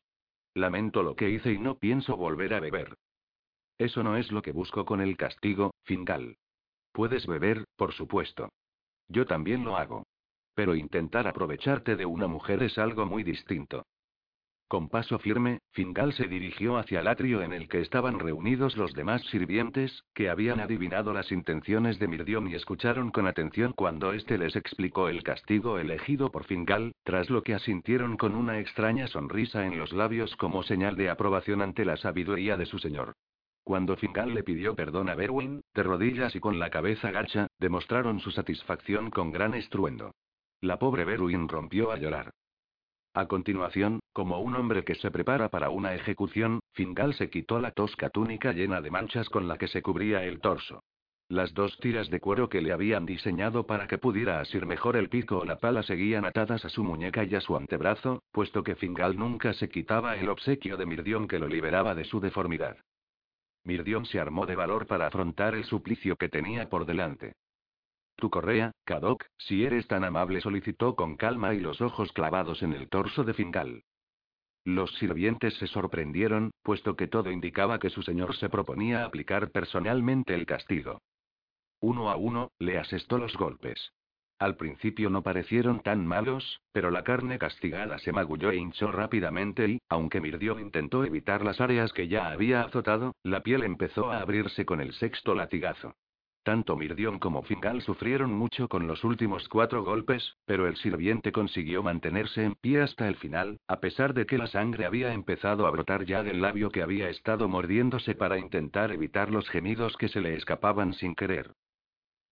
Lamento 0.55 1.03
lo 1.03 1.17
que 1.17 1.31
hice 1.31 1.53
y 1.53 1.59
no 1.59 1.79
pienso 1.79 2.17
volver 2.17 2.55
a 2.55 2.61
beber. 2.61 2.97
Eso 3.77 4.05
no 4.05 4.17
es 4.17 4.31
lo 4.31 4.41
que 4.41 4.53
busco 4.53 4.85
con 4.85 5.01
el 5.01 5.17
castigo, 5.17 5.75
Fingal. 5.83 6.37
Puedes 6.93 7.27
beber, 7.27 7.65
por 7.77 7.93
supuesto. 7.93 8.51
Yo 9.09 9.27
también 9.27 9.65
lo 9.65 9.77
hago. 9.77 10.07
Pero 10.55 10.77
intentar 10.77 11.27
aprovecharte 11.27 11.97
de 11.97 12.07
una 12.07 12.29
mujer 12.29 12.63
es 12.63 12.79
algo 12.79 13.05
muy 13.05 13.25
distinto. 13.25 13.85
Con 14.69 14.89
paso 14.89 15.19
firme, 15.19 15.61
Fingal 15.73 16.15
se 16.15 16.27
dirigió 16.27 16.79
hacia 16.79 17.01
el 17.01 17.09
atrio 17.09 17.43
en 17.43 17.53
el 17.53 17.69
que 17.69 17.81
estaban 17.81 18.19
reunidos 18.19 18.77
los 18.77 18.95
demás 18.95 19.23
sirvientes, 19.27 20.05
que 20.15 20.31
habían 20.31 20.59
adivinado 20.59 21.13
las 21.13 21.31
intenciones 21.31 21.99
de 21.99 22.09
Mirdion 22.09 22.49
y 22.49 22.55
escucharon 22.55 23.11
con 23.11 23.27
atención 23.27 23.73
cuando 23.73 24.13
éste 24.15 24.39
les 24.39 24.57
explicó 24.57 25.09
el 25.09 25.23
castigo 25.23 25.79
elegido 25.79 26.33
por 26.33 26.45
Fingal, 26.45 26.93
tras 27.05 27.29
lo 27.29 27.43
que 27.43 27.55
asintieron 27.55 28.17
con 28.17 28.35
una 28.35 28.59
extraña 28.59 29.07
sonrisa 29.07 29.67
en 29.67 29.79
los 29.79 29.93
labios 29.93 30.35
como 30.37 30.63
señal 30.63 30.97
de 30.97 31.11
aprobación 31.11 31.61
ante 31.61 31.85
la 31.85 31.99
sabiduría 31.99 32.57
de 32.57 32.67
su 32.67 32.79
señor. 32.79 33.13
Cuando 33.65 33.97
Fingal 33.97 34.35
le 34.35 34.43
pidió 34.43 34.75
perdón 34.75 35.09
a 35.09 35.15
Berwin, 35.15 35.63
de 35.75 35.83
rodillas 35.83 36.35
y 36.35 36.41
con 36.41 36.59
la 36.59 36.71
cabeza 36.71 37.11
gacha, 37.11 37.49
demostraron 37.59 38.21
su 38.21 38.31
satisfacción 38.31 39.11
con 39.11 39.31
gran 39.31 39.55
estruendo. 39.55 40.15
La 40.61 40.79
pobre 40.79 41.05
Berwin 41.05 41.49
rompió 41.49 41.91
a 41.93 41.97
llorar. 41.97 42.33
A 43.17 43.27
continuación, 43.27 44.01
como 44.13 44.41
un 44.41 44.57
hombre 44.57 44.85
que 44.85 44.97
se 44.97 45.13
prepara 45.13 45.49
para 45.49 45.71
una 45.71 45.95
ejecución, 45.95 46.59
Fingal 46.73 47.15
se 47.15 47.31
quitó 47.31 47.61
la 47.61 47.71
tosca 47.71 48.11
túnica 48.11 48.53
llena 48.53 48.81
de 48.81 48.91
manchas 48.91 49.29
con 49.29 49.47
la 49.47 49.57
que 49.57 49.69
se 49.69 49.83
cubría 49.83 50.25
el 50.25 50.41
torso. 50.41 50.83
Las 51.29 51.55
dos 51.55 51.79
tiras 51.79 52.11
de 52.11 52.19
cuero 52.19 52.49
que 52.49 52.61
le 52.61 52.73
habían 52.73 53.07
diseñado 53.07 53.67
para 53.67 53.87
que 53.87 53.99
pudiera 53.99 54.41
asir 54.41 54.67
mejor 54.67 54.97
el 54.97 55.09
pico 55.09 55.39
o 55.39 55.45
la 55.45 55.59
pala 55.61 55.85
seguían 55.85 56.25
atadas 56.25 56.65
a 56.65 56.69
su 56.69 56.83
muñeca 56.83 57.23
y 57.23 57.37
a 57.37 57.41
su 57.41 57.57
antebrazo, 57.57 58.25
puesto 58.33 58.65
que 58.65 58.75
Fingal 58.75 59.17
nunca 59.17 59.53
se 59.53 59.69
quitaba 59.69 60.17
el 60.17 60.29
obsequio 60.29 60.77
de 60.77 60.85
Mirdion 60.85 61.29
que 61.29 61.39
lo 61.39 61.47
liberaba 61.47 61.95
de 61.95 62.05
su 62.05 62.19
deformidad. 62.19 62.77
Mirdion 63.63 64.07
se 64.07 64.19
armó 64.19 64.45
de 64.45 64.57
valor 64.57 64.89
para 64.89 65.07
afrontar 65.07 65.55
el 65.55 65.65
suplicio 65.65 66.17
que 66.17 66.29
tenía 66.29 66.69
por 66.69 66.85
delante. 66.85 67.35
Tu 68.17 68.31
correa, 68.31 68.73
Kadok, 68.85 69.25
si 69.37 69.65
eres 69.65 69.87
tan 69.89 70.05
amable, 70.05 70.41
solicitó 70.41 70.95
con 70.95 71.17
calma 71.17 71.55
y 71.55 71.61
los 71.61 71.81
ojos 71.81 72.13
clavados 72.13 72.63
en 72.63 72.73
el 72.73 72.89
torso 72.89 73.25
de 73.25 73.35
Fingal. 73.35 73.83
Los 74.65 74.95
sirvientes 74.95 75.55
se 75.59 75.67
sorprendieron, 75.67 76.51
puesto 76.63 76.97
que 76.97 77.07
todo 77.07 77.31
indicaba 77.31 77.79
que 77.79 77.91
su 77.91 78.03
señor 78.03 78.35
se 78.37 78.49
proponía 78.49 79.05
aplicar 79.05 79.51
personalmente 79.51 80.35
el 80.35 80.47
castigo. 80.47 81.03
Uno 81.81 82.11
a 82.11 82.17
uno, 82.17 82.51
le 82.59 82.79
asestó 82.79 83.19
los 83.19 83.37
golpes. 83.37 83.93
Al 84.39 84.57
principio 84.57 85.11
no 85.11 85.23
parecieron 85.23 85.81
tan 85.81 86.07
malos, 86.07 86.61
pero 86.73 86.91
la 86.91 87.05
carne 87.05 87.39
castigada 87.39 87.99
se 87.99 88.13
magulló 88.13 88.51
e 88.51 88.57
hinchó 88.57 88.91
rápidamente 88.91 89.69
y, 89.69 89.79
aunque 89.89 90.21
Mirdion 90.21 90.61
intentó 90.61 91.05
evitar 91.05 91.45
las 91.45 91.61
áreas 91.61 91.93
que 91.93 92.09
ya 92.09 92.31
había 92.31 92.63
azotado, 92.63 93.15
la 93.23 93.43
piel 93.43 93.63
empezó 93.63 94.11
a 94.11 94.21
abrirse 94.21 94.65
con 94.65 94.81
el 94.81 94.93
sexto 94.95 95.35
latigazo. 95.35 95.95
Tanto 96.45 96.77
Mirdion 96.77 97.19
como 97.19 97.43
Fingal 97.43 97.81
sufrieron 97.81 98.35
mucho 98.35 98.69
con 98.69 98.87
los 98.87 99.03
últimos 99.03 99.49
cuatro 99.49 99.83
golpes, 99.83 100.37
pero 100.45 100.69
el 100.69 100.77
sirviente 100.77 101.33
consiguió 101.33 101.83
mantenerse 101.83 102.45
en 102.45 102.55
pie 102.55 102.83
hasta 102.83 103.09
el 103.09 103.17
final, 103.17 103.61
a 103.67 103.81
pesar 103.81 104.13
de 104.13 104.27
que 104.27 104.37
la 104.37 104.47
sangre 104.47 104.85
había 104.85 105.15
empezado 105.15 105.67
a 105.67 105.71
brotar 105.71 106.05
ya 106.05 106.23
del 106.23 106.43
labio 106.43 106.71
que 106.71 106.83
había 106.83 107.09
estado 107.09 107.49
mordiéndose 107.49 108.15
para 108.15 108.39
intentar 108.39 108.93
evitar 108.93 109.31
los 109.31 109.49
gemidos 109.49 109.97
que 109.97 110.09
se 110.09 110.21
le 110.21 110.35
escapaban 110.35 110.93
sin 110.93 111.15
querer. 111.15 111.51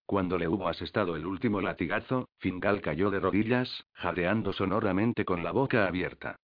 Cuando 0.05 0.37
le 0.37 0.47
hubo 0.47 0.67
asestado 0.67 1.15
el 1.15 1.25
último 1.25 1.59
latigazo, 1.59 2.29
Fingal 2.37 2.81
cayó 2.81 3.09
de 3.09 3.19
rodillas, 3.19 3.87
jadeando 3.93 4.53
sonoramente 4.53 5.25
con 5.25 5.43
la 5.43 5.51
boca 5.51 5.87
abierta. 5.87 6.35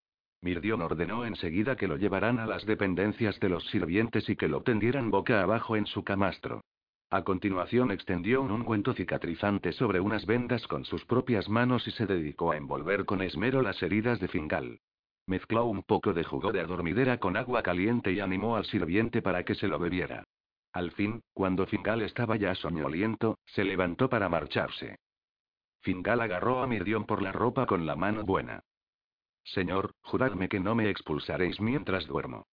Mirdion 0.41 0.82
ordenó 0.82 1.24
enseguida 1.24 1.76
que 1.76 1.88
lo 1.88 1.97
llevaran 1.97 2.39
a 2.39 2.47
las 2.47 2.65
dependencias 2.65 3.39
de 3.39 3.49
los 3.49 3.63
sirvientes 3.67 4.28
y 4.28 4.36
que 4.36 4.47
lo 4.47 4.63
tendieran 4.63 5.11
boca 5.11 5.43
abajo 5.43 5.76
en 5.76 5.86
su 5.86 6.03
camastro. 6.03 6.61
A 7.12 7.24
continuación 7.24 7.89
extendió 7.89 8.39
un 8.43 8.51
ungüento 8.51 8.93
cicatrizante 8.93 9.72
sobre 9.72 9.99
unas 9.99 10.28
vendas 10.28 10.68
con 10.68 10.86
sus 10.86 11.05
propias 11.05 11.49
manos 11.49 11.88
y 11.88 11.91
se 11.91 12.05
dedicó 12.05 12.51
a 12.51 12.57
envolver 12.57 13.05
con 13.05 13.24
esmero 13.24 13.64
las 13.64 13.82
heridas 13.82 14.20
de 14.20 14.28
Fingal. 14.28 14.80
Mezcló 15.26 15.66
un 15.66 15.82
poco 15.82 16.14
de 16.14 16.24
jugo 16.24 16.51
de 16.51 16.62
adormidera 16.62 17.18
con 17.20 17.36
agua 17.36 17.64
caliente 17.64 18.12
y 18.12 18.20
animó 18.20 18.57
al 18.57 18.66
sirviente 18.66 19.24
para 19.24 19.43
que 19.43 19.55
se 19.55 19.68
lo 19.68 19.80
bebiera. 19.80 20.24
Al 20.72 20.91
fin, 20.91 21.24
cuando 21.34 21.66
Fingal 21.66 22.03
estaba 22.03 22.36
ya 22.36 22.53
soñoliento, 22.53 23.39
se 23.45 23.64
levantó 23.64 24.07
para 24.07 24.30
marcharse. 24.30 24.99
Fingal 25.82 26.22
agarró 26.22 26.62
a 26.62 26.68
Mirdion 26.68 27.05
por 27.05 27.24
la 27.24 27.32
ropa 27.32 27.66
con 27.66 27.88
la 27.88 27.95
mano 27.95 28.24
buena. 28.24 28.62
Señor, 29.43 29.93
juradme 30.01 30.47
que 30.47 30.60
no 30.60 30.76
me 30.76 30.91
expulsaréis 30.91 31.60
mientras 31.60 32.05
duermo. 32.05 32.45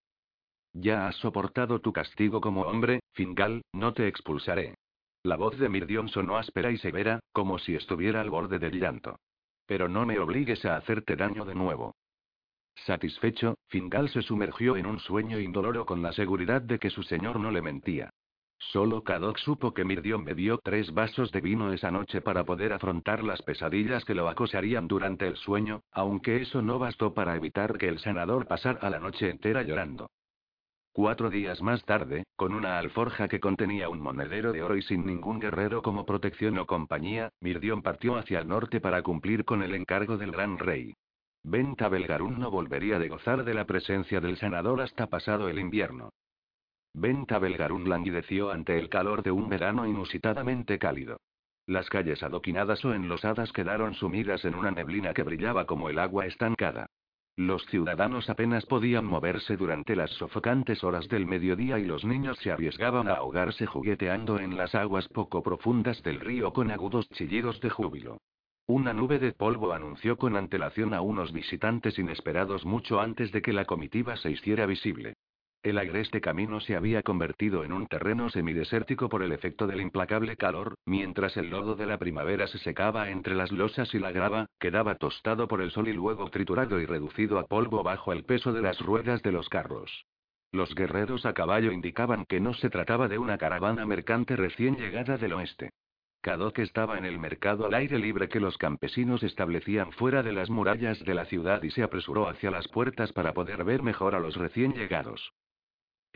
Ya 0.78 1.08
has 1.08 1.16
soportado 1.16 1.80
tu 1.80 1.90
castigo 1.90 2.42
como 2.42 2.60
hombre, 2.62 3.00
Fingal, 3.12 3.62
no 3.72 3.94
te 3.94 4.08
expulsaré. 4.08 4.74
La 5.22 5.36
voz 5.36 5.58
de 5.58 5.70
Mirdion 5.70 6.10
sonó 6.10 6.36
áspera 6.36 6.70
y 6.70 6.76
severa, 6.76 7.18
como 7.32 7.58
si 7.58 7.74
estuviera 7.74 8.20
al 8.20 8.28
borde 8.28 8.58
del 8.58 8.78
llanto. 8.78 9.18
Pero 9.66 9.88
no 9.88 10.04
me 10.04 10.18
obligues 10.18 10.66
a 10.66 10.76
hacerte 10.76 11.16
daño 11.16 11.46
de 11.46 11.54
nuevo. 11.54 11.94
Satisfecho, 12.84 13.54
Fingal 13.68 14.10
se 14.10 14.20
sumergió 14.20 14.76
en 14.76 14.84
un 14.84 15.00
sueño 15.00 15.40
indoloro 15.40 15.86
con 15.86 16.02
la 16.02 16.12
seguridad 16.12 16.60
de 16.60 16.78
que 16.78 16.90
su 16.90 17.02
señor 17.02 17.40
no 17.40 17.50
le 17.50 17.62
mentía. 17.62 18.10
Solo 18.58 19.02
Kadok 19.02 19.38
supo 19.38 19.72
que 19.72 19.84
Mirdion 19.86 20.26
bebió 20.26 20.58
tres 20.62 20.92
vasos 20.92 21.32
de 21.32 21.40
vino 21.40 21.72
esa 21.72 21.90
noche 21.90 22.20
para 22.20 22.44
poder 22.44 22.74
afrontar 22.74 23.24
las 23.24 23.40
pesadillas 23.40 24.04
que 24.04 24.14
lo 24.14 24.28
acosarían 24.28 24.88
durante 24.88 25.26
el 25.26 25.36
sueño, 25.36 25.80
aunque 25.90 26.42
eso 26.42 26.60
no 26.60 26.78
bastó 26.78 27.14
para 27.14 27.34
evitar 27.34 27.78
que 27.78 27.88
el 27.88 27.98
sanador 27.98 28.46
pasara 28.46 28.90
la 28.90 28.98
noche 28.98 29.30
entera 29.30 29.62
llorando. 29.62 30.10
Cuatro 30.96 31.28
días 31.28 31.60
más 31.60 31.84
tarde, 31.84 32.24
con 32.36 32.54
una 32.54 32.78
alforja 32.78 33.28
que 33.28 33.38
contenía 33.38 33.90
un 33.90 34.00
monedero 34.00 34.50
de 34.50 34.62
oro 34.62 34.78
y 34.78 34.80
sin 34.80 35.04
ningún 35.04 35.38
guerrero 35.38 35.82
como 35.82 36.06
protección 36.06 36.56
o 36.56 36.64
compañía, 36.64 37.28
Mirdion 37.42 37.82
partió 37.82 38.16
hacia 38.16 38.38
el 38.38 38.48
norte 38.48 38.80
para 38.80 39.02
cumplir 39.02 39.44
con 39.44 39.62
el 39.62 39.74
encargo 39.74 40.16
del 40.16 40.30
gran 40.30 40.56
rey. 40.56 40.94
Venta 41.44 41.90
Belgarún 41.90 42.38
no 42.38 42.50
volvería 42.50 42.98
de 42.98 43.10
gozar 43.10 43.44
de 43.44 43.52
la 43.52 43.66
presencia 43.66 44.22
del 44.22 44.38
sanador 44.38 44.80
hasta 44.80 45.06
pasado 45.08 45.50
el 45.50 45.58
invierno. 45.58 46.14
Venta 46.94 47.38
Belgarún 47.38 47.90
languideció 47.90 48.50
ante 48.50 48.78
el 48.78 48.88
calor 48.88 49.22
de 49.22 49.32
un 49.32 49.50
verano 49.50 49.86
inusitadamente 49.86 50.78
cálido. 50.78 51.18
Las 51.66 51.90
calles 51.90 52.22
adoquinadas 52.22 52.82
o 52.86 52.94
enlosadas 52.94 53.52
quedaron 53.52 53.92
sumidas 53.92 54.46
en 54.46 54.54
una 54.54 54.70
neblina 54.70 55.12
que 55.12 55.24
brillaba 55.24 55.66
como 55.66 55.90
el 55.90 55.98
agua 55.98 56.24
estancada. 56.24 56.86
Los 57.36 57.66
ciudadanos 57.66 58.30
apenas 58.30 58.64
podían 58.64 59.04
moverse 59.04 59.58
durante 59.58 59.94
las 59.94 60.10
sofocantes 60.12 60.82
horas 60.82 61.06
del 61.08 61.26
mediodía 61.26 61.78
y 61.78 61.84
los 61.84 62.02
niños 62.02 62.38
se 62.38 62.50
arriesgaban 62.50 63.08
a 63.08 63.14
ahogarse 63.16 63.66
jugueteando 63.66 64.38
en 64.38 64.56
las 64.56 64.74
aguas 64.74 65.06
poco 65.08 65.42
profundas 65.42 66.02
del 66.02 66.18
río 66.20 66.54
con 66.54 66.70
agudos 66.70 67.06
chillidos 67.10 67.60
de 67.60 67.68
júbilo. 67.68 68.22
Una 68.66 68.94
nube 68.94 69.18
de 69.18 69.32
polvo 69.32 69.74
anunció 69.74 70.16
con 70.16 70.34
antelación 70.34 70.94
a 70.94 71.02
unos 71.02 71.30
visitantes 71.30 71.98
inesperados 71.98 72.64
mucho 72.64 73.00
antes 73.00 73.30
de 73.32 73.42
que 73.42 73.52
la 73.52 73.66
comitiva 73.66 74.16
se 74.16 74.30
hiciera 74.30 74.64
visible. 74.64 75.14
El 75.66 75.78
agreste 75.78 76.20
camino 76.20 76.60
se 76.60 76.76
había 76.76 77.02
convertido 77.02 77.64
en 77.64 77.72
un 77.72 77.88
terreno 77.88 78.30
semidesértico 78.30 79.08
por 79.08 79.24
el 79.24 79.32
efecto 79.32 79.66
del 79.66 79.80
implacable 79.80 80.36
calor, 80.36 80.76
mientras 80.84 81.36
el 81.36 81.50
lodo 81.50 81.74
de 81.74 81.86
la 81.86 81.98
primavera 81.98 82.46
se 82.46 82.58
secaba 82.58 83.10
entre 83.10 83.34
las 83.34 83.50
losas 83.50 83.92
y 83.92 83.98
la 83.98 84.12
grava, 84.12 84.46
quedaba 84.60 84.94
tostado 84.94 85.48
por 85.48 85.60
el 85.60 85.72
sol 85.72 85.88
y 85.88 85.92
luego 85.92 86.30
triturado 86.30 86.78
y 86.78 86.86
reducido 86.86 87.40
a 87.40 87.48
polvo 87.48 87.82
bajo 87.82 88.12
el 88.12 88.22
peso 88.22 88.52
de 88.52 88.62
las 88.62 88.78
ruedas 88.78 89.24
de 89.24 89.32
los 89.32 89.48
carros. 89.48 90.06
Los 90.52 90.72
guerreros 90.72 91.26
a 91.26 91.34
caballo 91.34 91.72
indicaban 91.72 92.26
que 92.26 92.38
no 92.38 92.54
se 92.54 92.70
trataba 92.70 93.08
de 93.08 93.18
una 93.18 93.36
caravana 93.36 93.84
mercante 93.86 94.36
recién 94.36 94.76
llegada 94.76 95.18
del 95.18 95.32
oeste. 95.32 95.70
Kadok 96.20 96.60
estaba 96.60 96.96
en 96.96 97.06
el 97.06 97.18
mercado 97.18 97.66
al 97.66 97.74
aire 97.74 97.98
libre 97.98 98.28
que 98.28 98.38
los 98.38 98.56
campesinos 98.56 99.24
establecían 99.24 99.90
fuera 99.90 100.22
de 100.22 100.32
las 100.32 100.48
murallas 100.48 101.04
de 101.04 101.14
la 101.14 101.24
ciudad 101.24 101.60
y 101.64 101.72
se 101.72 101.82
apresuró 101.82 102.28
hacia 102.28 102.52
las 102.52 102.68
puertas 102.68 103.12
para 103.12 103.34
poder 103.34 103.64
ver 103.64 103.82
mejor 103.82 104.14
a 104.14 104.20
los 104.20 104.36
recién 104.36 104.72
llegados. 104.72 105.32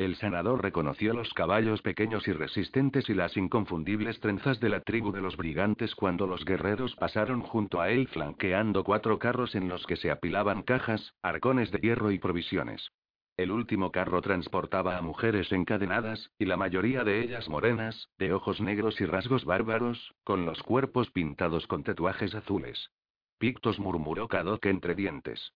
El 0.01 0.16
sanador 0.16 0.62
reconoció 0.62 1.12
los 1.12 1.34
caballos 1.34 1.82
pequeños 1.82 2.26
y 2.26 2.32
resistentes 2.32 3.11
y 3.11 3.12
las 3.12 3.36
inconfundibles 3.36 4.18
trenzas 4.18 4.59
de 4.59 4.70
la 4.70 4.80
tribu 4.80 5.12
de 5.12 5.20
los 5.20 5.36
brigantes 5.36 5.94
cuando 5.94 6.26
los 6.26 6.42
guerreros 6.46 6.96
pasaron 6.96 7.42
junto 7.42 7.82
a 7.82 7.90
él 7.90 8.09
flanqueando 8.09 8.82
cuatro 8.82 9.18
carros 9.18 9.55
en 9.55 9.68
los 9.68 9.84
que 9.86 9.96
se 9.96 10.11
apilaban 10.11 10.62
cajas, 10.62 11.12
arcones 11.20 11.70
de 11.70 11.80
hierro 11.80 12.12
y 12.12 12.18
provisiones. 12.18 12.88
El 13.36 13.51
último 13.51 13.92
carro 13.92 14.22
transportaba 14.22 14.96
a 14.96 15.03
mujeres 15.03 15.53
encadenadas, 15.53 16.30
y 16.38 16.46
la 16.46 16.57
mayoría 16.57 17.05
de 17.05 17.20
ellas 17.20 17.51
morenas, 17.51 18.09
de 18.16 18.32
ojos 18.32 18.59
negros 18.59 19.03
y 19.03 19.05
rasgos 19.05 19.44
bárbaros, 19.44 20.14
con 20.24 20.46
los 20.46 20.62
cuerpos 20.62 21.11
pintados 21.11 21.66
con 21.66 21.84
tatuajes 21.84 22.34
azules. 22.34 22.90
Pictos 23.36 23.78
murmuró 23.78 24.28
Cadoc 24.28 24.64
entre 24.64 24.94
dientes. 24.94 25.53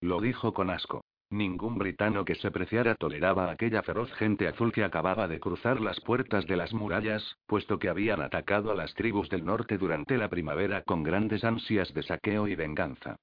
Lo 0.00 0.22
dijo 0.22 0.54
con 0.54 0.70
asco. 0.70 1.04
Ningún 1.30 1.76
britano 1.76 2.24
que 2.24 2.36
se 2.36 2.50
preciara 2.50 2.94
toleraba 2.94 3.44
a 3.44 3.50
aquella 3.50 3.82
feroz 3.82 4.10
gente 4.14 4.48
azul 4.48 4.72
que 4.72 4.82
acababa 4.82 5.28
de 5.28 5.38
cruzar 5.38 5.78
las 5.78 6.00
puertas 6.00 6.46
de 6.46 6.56
las 6.56 6.72
murallas, 6.72 7.36
puesto 7.46 7.78
que 7.78 7.90
habían 7.90 8.22
atacado 8.22 8.70
a 8.70 8.74
las 8.74 8.94
tribus 8.94 9.28
del 9.28 9.44
norte 9.44 9.76
durante 9.76 10.16
la 10.16 10.30
primavera 10.30 10.82
con 10.84 11.02
grandes 11.02 11.44
ansias 11.44 11.92
de 11.92 12.02
saqueo 12.02 12.48
y 12.48 12.54
venganza. 12.54 13.16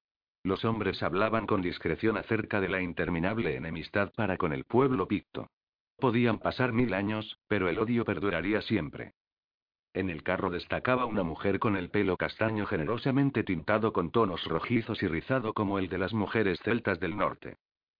Los 0.44 0.64
hombres 0.64 1.02
hablaban 1.02 1.48
con 1.48 1.62
discreción 1.62 2.16
acerca 2.16 2.60
de 2.60 2.68
la 2.68 2.80
interminable 2.80 3.56
enemistad 3.56 4.12
para 4.14 4.36
con 4.36 4.52
el 4.52 4.64
pueblo 4.64 5.08
picto. 5.08 5.48
Podían 5.98 6.38
pasar 6.38 6.72
mil 6.72 6.94
años, 6.94 7.40
pero 7.48 7.68
el 7.68 7.76
odio 7.80 8.04
perduraría 8.04 8.62
siempre. 8.62 9.14
En 9.94 10.10
el 10.10 10.22
carro 10.22 10.50
destacaba 10.50 11.06
una 11.06 11.24
mujer 11.24 11.58
con 11.58 11.74
el 11.74 11.90
pelo 11.90 12.16
castaño 12.16 12.66
generosamente 12.66 13.42
tintado 13.42 13.92
con 13.92 14.12
tonos 14.12 14.44
rojizos 14.44 15.02
y 15.02 15.08
rizado 15.08 15.54
como 15.54 15.80
el 15.80 15.88
de 15.88 15.98
las 15.98 16.12
mujeres 16.12 16.60
celtas 16.62 17.00
del 17.00 17.16
norte. 17.16 17.56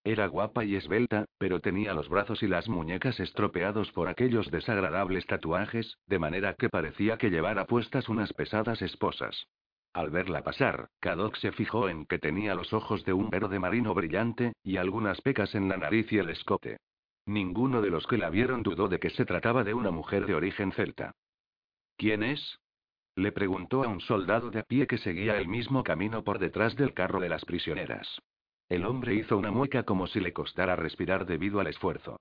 Era 0.07 0.29
guapa 0.29 0.65
y 0.65 0.77
esbelta, 0.77 1.25
pero 1.37 1.59
tenía 1.59 1.93
los 1.93 2.09
brazos 2.09 2.41
y 2.45 2.47
las 2.47 2.69
muñecas 2.69 3.19
estropeados 3.19 3.91
por 3.91 4.07
aquellos 4.07 4.49
desagradables 4.53 5.27
tatuajes, 5.27 5.99
de 6.07 6.21
manera 6.21 6.55
que 6.55 6.69
parecía 6.69 7.19
que 7.19 7.29
llevara 7.29 7.67
puestas 7.67 8.09
unas 8.09 8.33
pesadas 8.33 8.83
esposas. 8.83 9.49
Al 9.93 10.11
verla 10.11 10.45
pasar, 10.45 10.91
Kadok 11.01 11.35
se 11.39 11.51
fijó 11.51 11.89
en 11.89 12.07
que 12.07 12.21
tenía 12.21 12.55
los 12.55 12.73
ojos 12.73 13.05
de 13.05 13.15
un 13.15 13.31
verde 13.31 13.59
marino 13.59 13.95
brillante, 13.95 14.53
y 14.63 14.77
algunas 14.77 15.21
pecas 15.23 15.57
en 15.57 15.69
la 15.69 15.77
nariz 15.77 16.13
y 16.13 16.19
el 16.19 16.31
escote. 16.31 16.77
Ninguno 17.27 17.83
de 17.83 17.91
los 17.91 18.07
que 18.07 18.17
la 18.17 18.31
vieron 18.31 18.63
dudó 18.63 18.87
de 18.87 19.01
que 19.01 19.11
se 19.11 19.25
trataba 19.25 19.65
de 19.65 19.75
una 19.75 19.91
mujer 19.91 20.27
de 20.27 20.37
origen 20.37 20.71
celta. 20.71 21.17
¿Quién 21.97 22.23
es? 22.23 22.61
Le 23.17 23.33
preguntó 23.33 23.83
a 23.83 23.89
un 23.89 24.01
soldado 24.01 24.53
de 24.53 24.61
a 24.61 24.63
pie 24.63 24.87
que 24.87 24.99
seguía 24.99 25.37
el 25.37 25.49
mismo 25.49 25.83
camino 25.83 26.23
por 26.23 26.39
detrás 26.39 26.77
del 26.77 26.95
carro 26.95 27.19
de 27.19 27.29
las 27.29 27.45
prisioneras. 27.45 28.21
El 28.69 28.85
hombre 28.85 29.15
hizo 29.15 29.39
una 29.39 29.53
mueca 29.53 29.85
como 29.85 30.09
si 30.09 30.19
le 30.19 30.33
costara 30.33 30.75
respirar 30.75 31.25
debido 31.27 31.61
al 31.61 31.69
esfuerzo. 31.69 32.19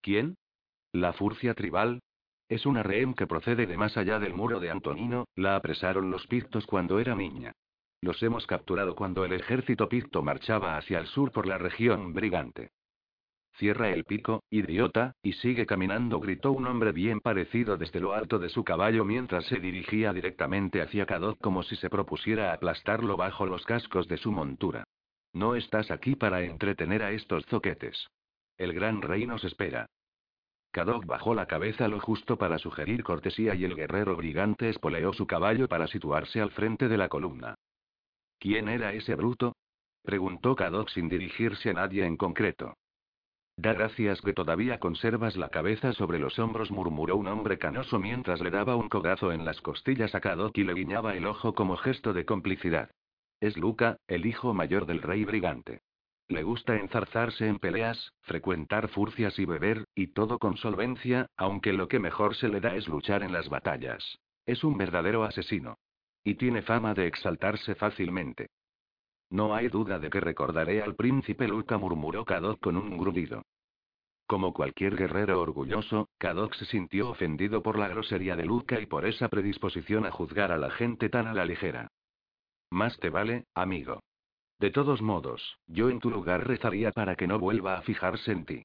¿Quién? 0.00 0.36
La 0.92 1.12
furcia 1.12 1.54
tribal. 1.54 2.00
Es 2.48 2.66
una 2.66 2.84
rehén 2.84 3.14
que 3.14 3.26
procede 3.26 3.66
de 3.66 3.76
más 3.76 3.96
allá 3.96 4.20
del 4.20 4.32
muro 4.32 4.60
de 4.60 4.70
Antonino, 4.70 5.26
la 5.34 5.56
apresaron 5.56 6.12
los 6.12 6.28
pictos 6.28 6.64
cuando 6.66 7.00
era 7.00 7.16
niña. 7.16 7.52
Los 8.00 8.22
hemos 8.22 8.46
capturado 8.46 8.94
cuando 8.94 9.24
el 9.24 9.32
ejército 9.32 9.88
picto 9.88 10.22
marchaba 10.22 10.76
hacia 10.76 11.00
el 11.00 11.06
sur 11.08 11.32
por 11.32 11.46
la 11.46 11.58
región 11.58 12.12
brigante. 12.12 12.70
Cierra 13.56 13.90
el 13.90 14.04
pico, 14.04 14.44
idiota, 14.50 15.14
y 15.22 15.32
sigue 15.32 15.66
caminando, 15.66 16.20
gritó 16.20 16.52
un 16.52 16.66
hombre 16.66 16.92
bien 16.92 17.20
parecido 17.20 17.76
desde 17.76 18.00
lo 18.00 18.12
alto 18.12 18.38
de 18.38 18.50
su 18.50 18.62
caballo 18.62 19.04
mientras 19.04 19.46
se 19.46 19.58
dirigía 19.58 20.12
directamente 20.12 20.82
hacia 20.82 21.06
Cadot 21.06 21.40
como 21.40 21.64
si 21.64 21.74
se 21.76 21.90
propusiera 21.90 22.52
aplastarlo 22.52 23.16
bajo 23.16 23.46
los 23.46 23.64
cascos 23.64 24.06
de 24.06 24.18
su 24.18 24.30
montura. 24.30 24.84
No 25.36 25.54
estás 25.54 25.90
aquí 25.90 26.16
para 26.16 26.40
entretener 26.44 27.02
a 27.02 27.12
estos 27.12 27.44
zoquetes. 27.44 28.08
El 28.56 28.72
gran 28.72 29.02
rey 29.02 29.26
nos 29.26 29.44
espera. 29.44 29.84
Cadok 30.70 31.04
bajó 31.04 31.34
la 31.34 31.44
cabeza 31.44 31.88
lo 31.88 32.00
justo 32.00 32.38
para 32.38 32.58
sugerir 32.58 33.04
cortesía 33.04 33.54
y 33.54 33.66
el 33.66 33.76
guerrero 33.76 34.16
brigante 34.16 34.70
espoleó 34.70 35.12
su 35.12 35.26
caballo 35.26 35.68
para 35.68 35.88
situarse 35.88 36.40
al 36.40 36.52
frente 36.52 36.88
de 36.88 36.96
la 36.96 37.10
columna. 37.10 37.54
¿Quién 38.38 38.70
era 38.70 38.94
ese 38.94 39.14
bruto? 39.14 39.54
preguntó 40.02 40.56
Cadok 40.56 40.88
sin 40.88 41.10
dirigirse 41.10 41.68
a 41.68 41.74
nadie 41.74 42.06
en 42.06 42.16
concreto. 42.16 42.72
Da 43.58 43.74
gracias 43.74 44.22
que 44.22 44.32
todavía 44.32 44.80
conservas 44.80 45.36
la 45.36 45.50
cabeza 45.50 45.92
sobre 45.92 46.18
los 46.18 46.38
hombros, 46.38 46.70
murmuró 46.70 47.14
un 47.14 47.28
hombre 47.28 47.58
canoso 47.58 47.98
mientras 47.98 48.40
le 48.40 48.50
daba 48.50 48.74
un 48.76 48.88
cogazo 48.88 49.32
en 49.32 49.44
las 49.44 49.60
costillas 49.60 50.14
a 50.14 50.20
Kadok 50.22 50.56
y 50.56 50.64
le 50.64 50.72
guiñaba 50.72 51.14
el 51.14 51.26
ojo 51.26 51.54
como 51.54 51.76
gesto 51.76 52.14
de 52.14 52.24
complicidad. 52.24 52.88
Es 53.40 53.56
Luca, 53.56 53.98
el 54.08 54.24
hijo 54.26 54.54
mayor 54.54 54.86
del 54.86 55.02
rey 55.02 55.24
brigante. 55.24 55.82
Le 56.28 56.42
gusta 56.42 56.74
enzarzarse 56.76 57.46
en 57.46 57.58
peleas, 57.58 58.12
frecuentar 58.22 58.88
furcias 58.88 59.38
y 59.38 59.44
beber, 59.44 59.84
y 59.94 60.08
todo 60.08 60.38
con 60.38 60.56
solvencia, 60.56 61.28
aunque 61.36 61.72
lo 61.72 61.86
que 61.86 62.00
mejor 62.00 62.34
se 62.34 62.48
le 62.48 62.60
da 62.60 62.74
es 62.74 62.88
luchar 62.88 63.22
en 63.22 63.32
las 63.32 63.48
batallas. 63.48 64.18
Es 64.44 64.64
un 64.64 64.76
verdadero 64.76 65.24
asesino. 65.24 65.76
Y 66.24 66.34
tiene 66.34 66.62
fama 66.62 66.94
de 66.94 67.06
exaltarse 67.06 67.74
fácilmente. 67.76 68.48
No 69.30 69.54
hay 69.54 69.68
duda 69.68 69.98
de 69.98 70.10
que 70.10 70.20
recordaré 70.20 70.82
al 70.82 70.96
príncipe 70.96 71.46
Luca, 71.46 71.78
murmuró 71.78 72.24
Kadok 72.24 72.60
con 72.60 72.76
un 72.76 72.96
grudido. 72.96 73.42
Como 74.26 74.52
cualquier 74.52 74.96
guerrero 74.96 75.40
orgulloso, 75.40 76.08
Kadok 76.18 76.54
se 76.54 76.64
sintió 76.64 77.10
ofendido 77.10 77.62
por 77.62 77.78
la 77.78 77.86
grosería 77.88 78.34
de 78.34 78.44
Luca 78.44 78.80
y 78.80 78.86
por 78.86 79.06
esa 79.06 79.28
predisposición 79.28 80.06
a 80.06 80.10
juzgar 80.10 80.50
a 80.50 80.58
la 80.58 80.70
gente 80.70 81.08
tan 81.08 81.28
a 81.28 81.34
la 81.34 81.44
ligera. 81.44 81.88
Más 82.70 82.98
te 82.98 83.10
vale, 83.10 83.44
amigo. 83.54 84.00
De 84.58 84.70
todos 84.70 85.02
modos, 85.02 85.58
yo 85.66 85.90
en 85.90 86.00
tu 86.00 86.10
lugar 86.10 86.46
rezaría 86.46 86.90
para 86.92 87.16
que 87.16 87.26
no 87.26 87.38
vuelva 87.38 87.76
a 87.76 87.82
fijarse 87.82 88.32
en 88.32 88.44
ti. 88.46 88.62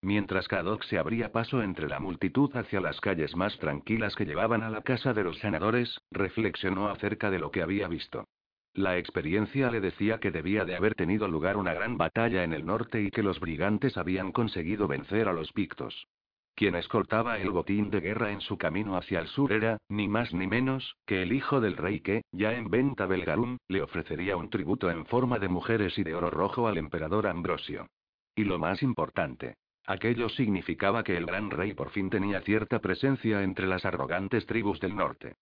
Mientras 0.00 0.48
Kadok 0.48 0.82
se 0.84 0.98
abría 0.98 1.30
paso 1.30 1.62
entre 1.62 1.88
la 1.88 2.00
multitud 2.00 2.50
hacia 2.56 2.80
las 2.80 3.00
calles 3.00 3.36
más 3.36 3.56
tranquilas 3.58 4.16
que 4.16 4.24
llevaban 4.24 4.62
a 4.62 4.70
la 4.70 4.82
casa 4.82 5.14
de 5.14 5.22
los 5.22 5.38
sanadores, 5.38 6.00
reflexionó 6.10 6.88
acerca 6.88 7.30
de 7.30 7.38
lo 7.38 7.52
que 7.52 7.62
había 7.62 7.86
visto. 7.86 8.26
La 8.74 8.96
experiencia 8.96 9.70
le 9.70 9.80
decía 9.80 10.18
que 10.18 10.30
debía 10.30 10.64
de 10.64 10.74
haber 10.74 10.94
tenido 10.94 11.28
lugar 11.28 11.56
una 11.56 11.74
gran 11.74 11.98
batalla 11.98 12.42
en 12.42 12.52
el 12.52 12.64
norte 12.64 13.02
y 13.02 13.10
que 13.10 13.22
los 13.22 13.38
brigantes 13.38 13.96
habían 13.96 14.32
conseguido 14.32 14.88
vencer 14.88 15.28
a 15.28 15.32
los 15.32 15.52
pictos. 15.52 16.08
Quien 16.54 16.74
escoltaba 16.74 17.38
el 17.38 17.50
botín 17.50 17.90
de 17.90 18.00
guerra 18.00 18.30
en 18.30 18.40
su 18.40 18.58
camino 18.58 18.96
hacia 18.96 19.20
el 19.20 19.28
sur 19.28 19.52
era, 19.52 19.78
ni 19.88 20.06
más 20.06 20.34
ni 20.34 20.46
menos, 20.46 20.96
que 21.06 21.22
el 21.22 21.32
hijo 21.32 21.60
del 21.60 21.76
rey 21.76 22.00
que, 22.00 22.22
ya 22.30 22.52
en 22.52 22.70
venta 22.70 23.06
Belgarum, 23.06 23.56
le 23.68 23.82
ofrecería 23.82 24.36
un 24.36 24.50
tributo 24.50 24.90
en 24.90 25.06
forma 25.06 25.38
de 25.38 25.48
mujeres 25.48 25.98
y 25.98 26.02
de 26.02 26.14
oro 26.14 26.30
rojo 26.30 26.68
al 26.68 26.76
emperador 26.76 27.26
Ambrosio. 27.26 27.86
Y 28.34 28.44
lo 28.44 28.58
más 28.58 28.82
importante, 28.82 29.56
aquello 29.86 30.28
significaba 30.28 31.02
que 31.04 31.16
el 31.16 31.26
gran 31.26 31.50
rey 31.50 31.74
por 31.74 31.90
fin 31.90 32.10
tenía 32.10 32.40
cierta 32.42 32.80
presencia 32.80 33.42
entre 33.42 33.66
las 33.66 33.84
arrogantes 33.84 34.46
tribus 34.46 34.78
del 34.80 34.94
norte. 34.94 35.36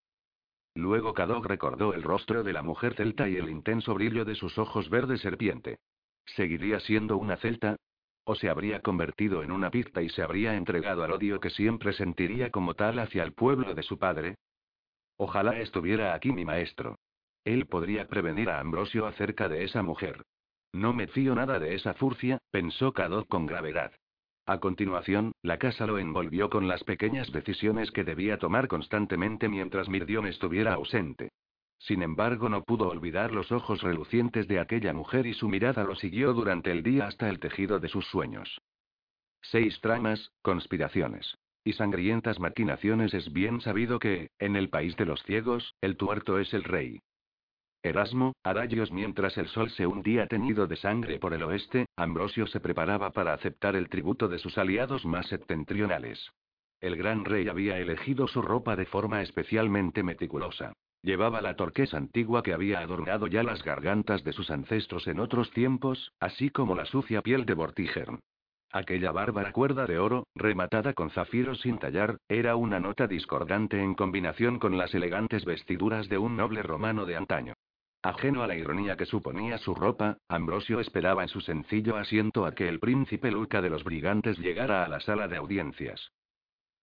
Luego 0.75 1.15
Cadog 1.15 1.45
recordó 1.47 1.93
el 1.95 2.03
rostro 2.03 2.45
de 2.45 2.53
la 2.53 2.63
mujer 2.63 2.95
celta 2.95 3.29
y 3.29 3.37
el 3.37 3.51
intenso 3.51 3.95
brillo 3.95 4.25
de 4.25 4.37
sus 4.37 4.57
ojos 4.59 4.89
verde 4.89 5.19
serpiente. 5.19 5.79
¿Seguiría 6.25 6.79
siendo 6.81 7.17
una 7.17 7.37
celta? 7.37 7.77
¿O 8.25 8.35
se 8.35 8.49
habría 8.49 8.81
convertido 8.81 9.43
en 9.43 9.51
una 9.51 9.71
pizta 9.71 10.03
y 10.03 10.09
se 10.11 10.23
habría 10.23 10.55
entregado 10.55 11.03
al 11.03 11.13
odio 11.13 11.41
que 11.41 11.51
siempre 11.51 11.93
sentiría 11.93 12.51
como 12.51 12.75
tal 12.75 12.99
hacia 12.99 13.23
el 13.23 13.33
pueblo 13.33 13.75
de 13.75 13.83
su 13.83 13.99
padre? 13.99 14.37
Ojalá 15.17 15.59
estuviera 15.59 16.15
aquí 16.15 16.33
mi 16.33 16.45
maestro. 16.45 16.99
Él 17.45 17.67
podría 17.67 18.09
prevenir 18.09 18.51
a 18.51 18.61
Ambrosio 18.61 19.07
acerca 19.07 19.49
de 19.49 19.65
esa 19.65 19.83
mujer. 19.83 20.23
No 20.73 20.93
me 20.93 21.09
fío 21.09 21.35
nada 21.35 21.59
de 21.59 21.75
esa 21.75 21.95
furcia, 21.95 22.39
pensó 22.51 22.93
Cadog 22.93 23.27
con 23.27 23.47
gravedad. 23.47 23.93
A 24.47 24.59
continuación, 24.59 25.33
la 25.43 25.59
casa 25.59 25.87
lo 25.87 25.99
envolvió 25.99 26.51
con 26.51 26.69
las 26.69 26.85
pequeñas 26.85 27.31
decisiones 27.33 27.91
que 27.91 28.05
debía 28.05 28.39
tomar 28.39 28.69
constantemente 28.69 29.49
mientras 29.49 29.89
Mirdion 29.89 30.27
estuviera 30.27 30.75
ausente. 30.75 31.31
Sin 31.81 32.03
embargo, 32.03 32.49
no 32.49 32.63
pudo 32.63 32.89
olvidar 32.89 33.33
los 33.33 33.51
ojos 33.53 33.83
relucientes 33.83 34.47
de 34.47 34.61
aquella 34.61 34.93
mujer 34.93 35.27
y 35.27 35.35
su 35.35 35.49
mirada 35.49 35.83
lo 35.85 35.97
siguió 35.97 36.33
durante 36.33 36.71
el 36.71 36.83
día 36.83 37.07
hasta 37.07 37.29
el 37.29 37.41
tejido 37.41 37.81
de 37.81 37.89
sus 37.89 38.07
sueños. 38.07 38.61
Seis 39.43 39.81
tramas, 39.81 40.31
conspiraciones 40.43 41.37
y 41.65 41.75
sangrientas 41.75 42.41
maquinaciones 42.41 43.13
es 43.13 43.33
bien 43.33 43.61
sabido 43.61 43.99
que, 43.99 44.31
en 44.39 44.57
el 44.57 44.71
país 44.71 44.97
de 44.97 45.05
los 45.05 45.23
ciegos, 45.25 45.75
el 45.81 45.97
tuerto 45.97 46.39
es 46.39 46.55
el 46.55 46.65
rey. 46.65 47.01
Erasmo, 47.83 48.35
rayos 48.45 48.91
mientras 48.93 49.39
el 49.39 49.49
sol 49.49 49.71
se 49.71 49.87
hundía 49.87 50.27
teñido 50.27 50.67
de 50.67 50.77
sangre 50.77 51.19
por 51.19 51.33
el 51.33 51.43
oeste, 51.43 51.87
Ambrosio 51.97 52.47
se 52.47 52.61
preparaba 52.61 53.11
para 53.11 53.33
aceptar 53.33 53.77
el 53.77 53.89
tributo 53.89 54.29
de 54.29 54.39
sus 54.39 54.59
aliados 54.59 55.05
más 55.07 55.27
septentrionales. 55.29 56.31
El 56.81 56.97
gran 56.97 57.25
rey 57.25 57.49
había 57.49 57.79
elegido 57.79 58.27
su 58.27 58.43
ropa 58.43 58.77
de 58.77 58.87
forma 58.87 59.23
especialmente 59.23 60.03
meticulosa. 60.03 60.75
Llevaba 61.03 61.41
la 61.41 61.57
torquesa 61.57 61.97
antigua 61.97 62.43
que 62.43 62.53
había 62.53 62.81
adornado 62.81 63.27
ya 63.27 63.43
las 63.43 63.65
gargantas 63.65 64.23
de 64.23 64.33
sus 64.33 64.51
ancestros 64.51 65.07
en 65.07 65.19
otros 65.19 65.51
tiempos, 65.51 66.13
así 66.21 66.51
como 66.51 66.75
la 66.75 66.85
sucia 66.85 67.23
piel 67.23 67.47
de 67.47 67.55
Vortigern. 67.55 68.21
Aquella 68.73 69.11
bárbara 69.11 69.51
cuerda 69.51 69.87
de 69.87 69.99
oro, 69.99 70.27
rematada 70.35 70.93
con 70.93 71.11
zafiros 71.11 71.61
sin 71.61 71.79
tallar, 71.79 72.19
era 72.29 72.55
una 72.55 72.79
nota 72.79 73.07
discordante 73.07 73.83
en 73.83 73.95
combinación 73.95 74.59
con 74.59 74.79
las 74.79 74.95
elegantes 74.95 75.45
vestiduras 75.45 76.09
de 76.09 76.19
un 76.19 76.37
noble 76.37 76.63
romano 76.63 77.07
de 77.07 77.17
antaño. 77.17 77.55
Ajeno 78.03 78.43
a 78.43 78.47
la 78.47 78.57
ironía 78.57 78.97
que 78.97 79.07
suponía 79.07 79.59
su 79.59 79.75
ropa, 79.75 80.19
Ambrosio 80.29 80.81
esperaba 80.81 81.23
en 81.23 81.29
su 81.29 81.41
sencillo 81.41 81.97
asiento 81.97 82.47
a 82.47 82.55
que 82.55 82.69
el 82.69 82.79
príncipe 82.79 83.31
Luca 83.31 83.61
de 83.61 83.71
los 83.71 83.85
brigantes 83.85 84.39
llegara 84.39 84.85
a 84.85 84.89
la 84.89 85.01
sala 85.01 85.29
de 85.29 85.37
audiencias. 85.37 86.13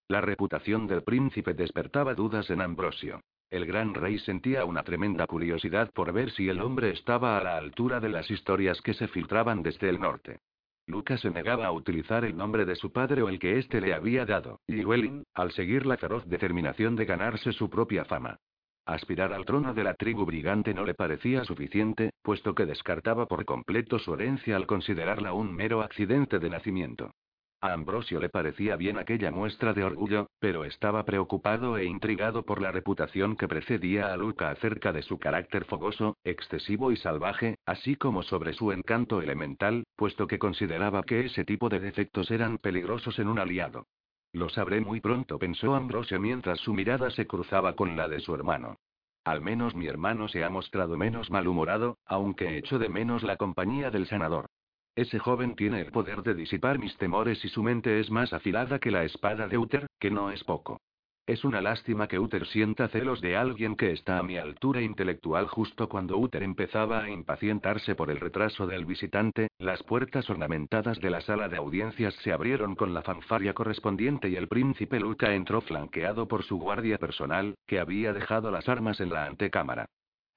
La 0.10 0.22
reputación 0.22 0.88
del 0.88 1.04
príncipe 1.04 1.54
despertaba 1.54 2.16
dudas 2.16 2.50
en 2.50 2.62
Ambrosio. 2.62 3.22
El 3.50 3.66
gran 3.66 3.94
rey 3.94 4.20
sentía 4.20 4.66
una 4.66 4.84
tremenda 4.84 5.26
curiosidad 5.26 5.90
por 5.94 6.12
ver 6.12 6.32
si 6.32 6.50
el 6.50 6.60
hombre 6.60 6.90
estaba 6.92 7.38
a 7.38 7.44
la 7.44 7.58
altura 7.58 8.02
de 8.02 8.10
las 8.10 8.30
historias 8.30 8.82
que 8.82 8.94
se 8.94 9.08
filtraban 9.08 9.64
desde 9.64 9.88
el 9.88 10.02
norte. 10.02 10.40
Luca 10.86 11.18
se 11.18 11.32
negaba 11.32 11.66
a 11.66 11.72
utilizar 11.72 12.26
el 12.26 12.36
nombre 12.36 12.66
de 12.66 12.76
su 12.76 12.92
padre 12.92 13.22
o 13.22 13.30
el 13.30 13.40
que 13.40 13.58
éste 13.58 13.80
le 13.80 13.94
había 13.94 14.26
dado, 14.26 14.60
Llywelyn, 14.68 15.24
al 15.34 15.52
seguir 15.52 15.86
la 15.86 15.98
feroz 15.98 16.26
determinación 16.28 16.96
de 16.98 17.06
ganarse 17.06 17.54
su 17.54 17.70
propia 17.70 18.04
fama. 18.04 18.38
Aspirar 18.86 19.34
al 19.34 19.46
trono 19.46 19.74
de 19.74 19.84
la 19.84 19.96
tribu 19.96 20.26
brigante 20.26 20.74
no 20.74 20.86
le 20.86 20.94
parecía 20.94 21.44
suficiente, 21.44 22.12
puesto 22.22 22.56
que 22.56 22.66
descartaba 22.66 23.28
por 23.28 23.44
completo 23.44 24.00
su 24.00 24.14
herencia 24.14 24.56
al 24.56 24.66
considerarla 24.66 25.34
un 25.34 25.54
mero 25.54 25.82
accidente 25.82 26.40
de 26.40 26.50
nacimiento. 26.50 27.12
A 27.60 27.74
Ambrosio 27.74 28.20
le 28.20 28.30
parecía 28.30 28.76
bien 28.76 29.00
aquella 29.00 29.32
muestra 29.32 29.74
de 29.74 29.84
orgullo, 29.84 30.30
pero 30.40 30.64
estaba 30.64 31.04
preocupado 31.06 31.80
e 31.80 31.86
intrigado 31.86 32.44
por 32.44 32.62
la 32.62 32.72
reputación 32.72 33.36
que 33.36 33.48
precedía 33.48 34.14
a 34.14 34.18
Luca 34.18 34.52
acerca 34.52 34.94
de 34.94 35.02
su 35.02 35.18
carácter 35.18 35.66
fogoso, 35.66 36.18
excesivo 36.24 36.92
y 36.92 36.98
salvaje, 36.98 37.58
así 37.66 37.96
como 37.96 38.22
sobre 38.22 38.54
su 38.54 38.72
encanto 38.72 39.24
elemental, 39.24 39.86
puesto 39.96 40.28
que 40.28 40.38
consideraba 40.38 41.02
que 41.02 41.26
ese 41.26 41.46
tipo 41.46 41.68
de 41.68 41.80
defectos 41.80 42.30
eran 42.30 42.60
peligrosos 42.60 43.18
en 43.18 43.28
un 43.28 43.40
aliado. 43.40 43.88
Lo 44.34 44.50
sabré 44.50 44.80
muy 44.80 45.02
pronto, 45.02 45.40
pensó 45.40 45.74
Ambrosio 45.74 46.20
mientras 46.20 46.60
su 46.60 46.76
mirada 46.76 47.10
se 47.10 47.26
cruzaba 47.26 47.74
con 47.74 47.98
la 47.98 48.08
de 48.08 48.20
su 48.20 48.36
hermano. 48.36 48.76
Al 49.24 49.42
menos 49.42 49.74
mi 49.74 49.88
hermano 49.88 50.28
se 50.28 50.44
ha 50.44 50.50
mostrado 50.50 50.96
menos 50.96 51.32
malhumorado, 51.32 51.98
aunque 52.06 52.60
echo 52.60 52.78
de 52.78 52.88
menos 52.88 53.24
la 53.24 53.36
compañía 53.36 53.90
del 53.90 54.06
sanador. 54.06 54.47
Ese 54.98 55.20
joven 55.20 55.56
tiene 55.56 55.82
el 55.82 55.92
poder 55.92 56.24
de 56.24 56.34
disipar 56.34 56.80
mis 56.80 56.98
temores 56.98 57.46
y 57.46 57.50
su 57.50 57.62
mente 57.62 58.00
es 58.00 58.10
más 58.10 58.34
afilada 58.34 58.80
que 58.80 58.90
la 58.90 59.04
espada 59.04 59.48
de 59.48 59.56
Uther, 59.56 59.86
que 60.00 60.10
no 60.10 60.32
es 60.32 60.44
poco. 60.44 60.82
Es 61.28 61.46
una 61.46 61.62
lástima 61.62 62.08
que 62.08 62.18
Uther 62.18 62.48
sienta 62.48 62.88
celos 62.88 63.22
de 63.22 63.38
alguien 63.38 63.76
que 63.76 63.92
está 63.92 64.18
a 64.18 64.24
mi 64.24 64.38
altura 64.38 64.82
intelectual 64.82 65.46
justo 65.46 65.88
cuando 65.88 66.18
Uther 66.18 66.42
empezaba 66.42 67.04
a 67.04 67.12
impacientarse 67.12 67.94
por 67.94 68.10
el 68.10 68.20
retraso 68.20 68.66
del 68.66 68.86
visitante, 68.86 69.50
las 69.60 69.84
puertas 69.84 70.28
ornamentadas 70.32 71.00
de 71.00 71.12
la 71.12 71.22
sala 71.22 71.48
de 71.48 71.58
audiencias 71.58 72.16
se 72.24 72.34
abrieron 72.34 72.74
con 72.74 72.96
la 72.96 73.04
fanfaria 73.04 73.54
correspondiente 73.54 74.30
y 74.30 74.36
el 74.36 74.48
príncipe 74.48 75.00
Luca 75.00 75.36
entró 75.36 75.62
flanqueado 75.62 76.28
por 76.28 76.42
su 76.42 76.58
guardia 76.58 76.98
personal, 76.98 77.54
que 77.68 77.80
había 77.80 78.14
dejado 78.14 78.50
las 78.50 78.68
armas 78.68 79.00
en 79.00 79.10
la 79.10 79.26
antecámara. 79.28 79.86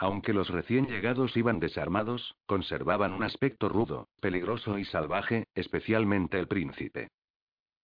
Aunque 0.01 0.33
los 0.33 0.49
recién 0.49 0.87
llegados 0.87 1.37
iban 1.37 1.61
desarmados, 1.61 2.35
conservaban 2.47 3.13
un 3.13 3.23
aspecto 3.23 3.69
rudo, 3.69 4.09
peligroso 4.23 4.79
y 4.79 4.87
salvaje, 4.87 5.45
especialmente 5.55 6.39
el 6.39 6.49
príncipe. 6.49 7.09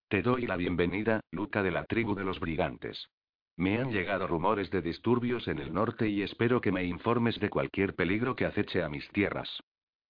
Te 0.09 0.23
doy 0.23 0.47
la 0.47 0.57
bienvenida, 0.57 1.21
Luca 1.31 1.63
de 1.63 1.73
la 1.73 1.85
tribu 1.85 2.15
de 2.15 2.25
los 2.25 2.41
brigantes. 2.41 3.11
Me 3.59 3.77
han 3.77 3.93
llegado 3.93 4.27
rumores 4.27 4.71
de 4.71 4.81
disturbios 4.81 5.47
en 5.47 5.59
el 5.59 5.75
norte 5.75 6.09
y 6.09 6.23
espero 6.23 6.63
que 6.63 6.73
me 6.73 6.85
informes 6.85 7.39
de 7.39 7.51
cualquier 7.51 7.95
peligro 7.95 8.35
que 8.35 8.47
aceche 8.47 8.83
a 8.83 8.89
mis 8.89 9.07
tierras. 9.11 9.61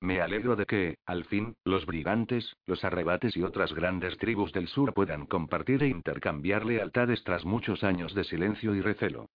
Me 0.00 0.20
alegro 0.20 0.54
de 0.54 0.64
que, 0.64 0.98
al 1.07 1.24
fin, 1.24 1.57
los 1.64 1.86
brigantes, 1.86 2.54
los 2.66 2.84
arrebates 2.84 3.36
y 3.36 3.42
otras 3.42 3.72
grandes 3.72 4.16
tribus 4.18 4.52
del 4.52 4.68
sur 4.68 4.94
puedan 4.94 5.26
compartir 5.26 5.82
e 5.82 5.88
intercambiar 5.88 6.66
lealtades 6.66 7.24
tras 7.24 7.44
muchos 7.44 7.82
años 7.82 8.14
de 8.14 8.22
silencio 8.22 8.76
y 8.76 8.80
recelo. 8.80 9.26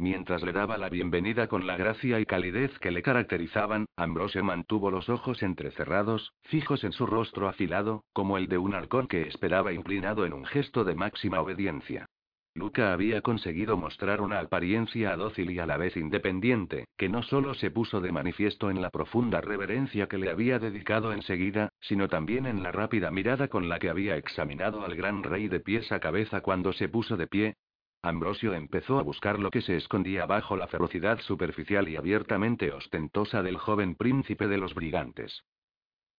Mientras 0.00 0.44
le 0.44 0.52
daba 0.52 0.78
la 0.78 0.88
bienvenida 0.90 1.48
con 1.48 1.66
la 1.66 1.76
gracia 1.76 2.20
y 2.20 2.24
calidez 2.24 2.70
que 2.78 2.92
le 2.92 3.02
caracterizaban, 3.02 3.86
Ambrosio 3.96 4.44
mantuvo 4.44 4.92
los 4.92 5.08
ojos 5.08 5.42
entrecerrados, 5.42 6.34
fijos 6.44 6.84
en 6.84 6.92
su 6.92 7.04
rostro 7.04 7.48
afilado, 7.48 8.04
como 8.12 8.38
el 8.38 8.46
de 8.46 8.58
un 8.58 8.74
halcón 8.74 9.08
que 9.08 9.22
esperaba 9.22 9.72
inclinado 9.72 10.24
en 10.24 10.34
un 10.34 10.44
gesto 10.44 10.84
de 10.84 10.94
máxima 10.94 11.40
obediencia. 11.40 12.06
Luca 12.54 12.92
había 12.92 13.22
conseguido 13.22 13.76
mostrar 13.76 14.20
una 14.20 14.38
apariencia 14.38 15.16
dócil 15.16 15.50
y 15.50 15.58
a 15.58 15.66
la 15.66 15.76
vez 15.76 15.96
independiente, 15.96 16.86
que 16.96 17.08
no 17.08 17.24
solo 17.24 17.54
se 17.54 17.72
puso 17.72 18.00
de 18.00 18.12
manifiesto 18.12 18.70
en 18.70 18.80
la 18.80 18.90
profunda 18.90 19.40
reverencia 19.40 20.06
que 20.06 20.18
le 20.18 20.30
había 20.30 20.60
dedicado 20.60 21.12
enseguida, 21.12 21.70
sino 21.80 22.08
también 22.08 22.46
en 22.46 22.62
la 22.62 22.70
rápida 22.70 23.10
mirada 23.10 23.48
con 23.48 23.68
la 23.68 23.80
que 23.80 23.90
había 23.90 24.16
examinado 24.16 24.84
al 24.84 24.94
gran 24.94 25.24
rey 25.24 25.48
de 25.48 25.58
pies 25.58 25.90
a 25.90 25.98
cabeza 25.98 26.40
cuando 26.40 26.72
se 26.72 26.88
puso 26.88 27.16
de 27.16 27.26
pie, 27.26 27.56
Ambrosio 28.02 28.54
empezó 28.54 28.98
a 28.98 29.02
buscar 29.02 29.38
lo 29.38 29.50
que 29.50 29.60
se 29.60 29.76
escondía 29.76 30.24
bajo 30.24 30.56
la 30.56 30.68
ferocidad 30.68 31.20
superficial 31.20 31.88
y 31.88 31.96
abiertamente 31.96 32.72
ostentosa 32.72 33.42
del 33.42 33.56
joven 33.56 33.96
príncipe 33.96 34.46
de 34.46 34.58
los 34.58 34.74
brigantes. 34.74 35.44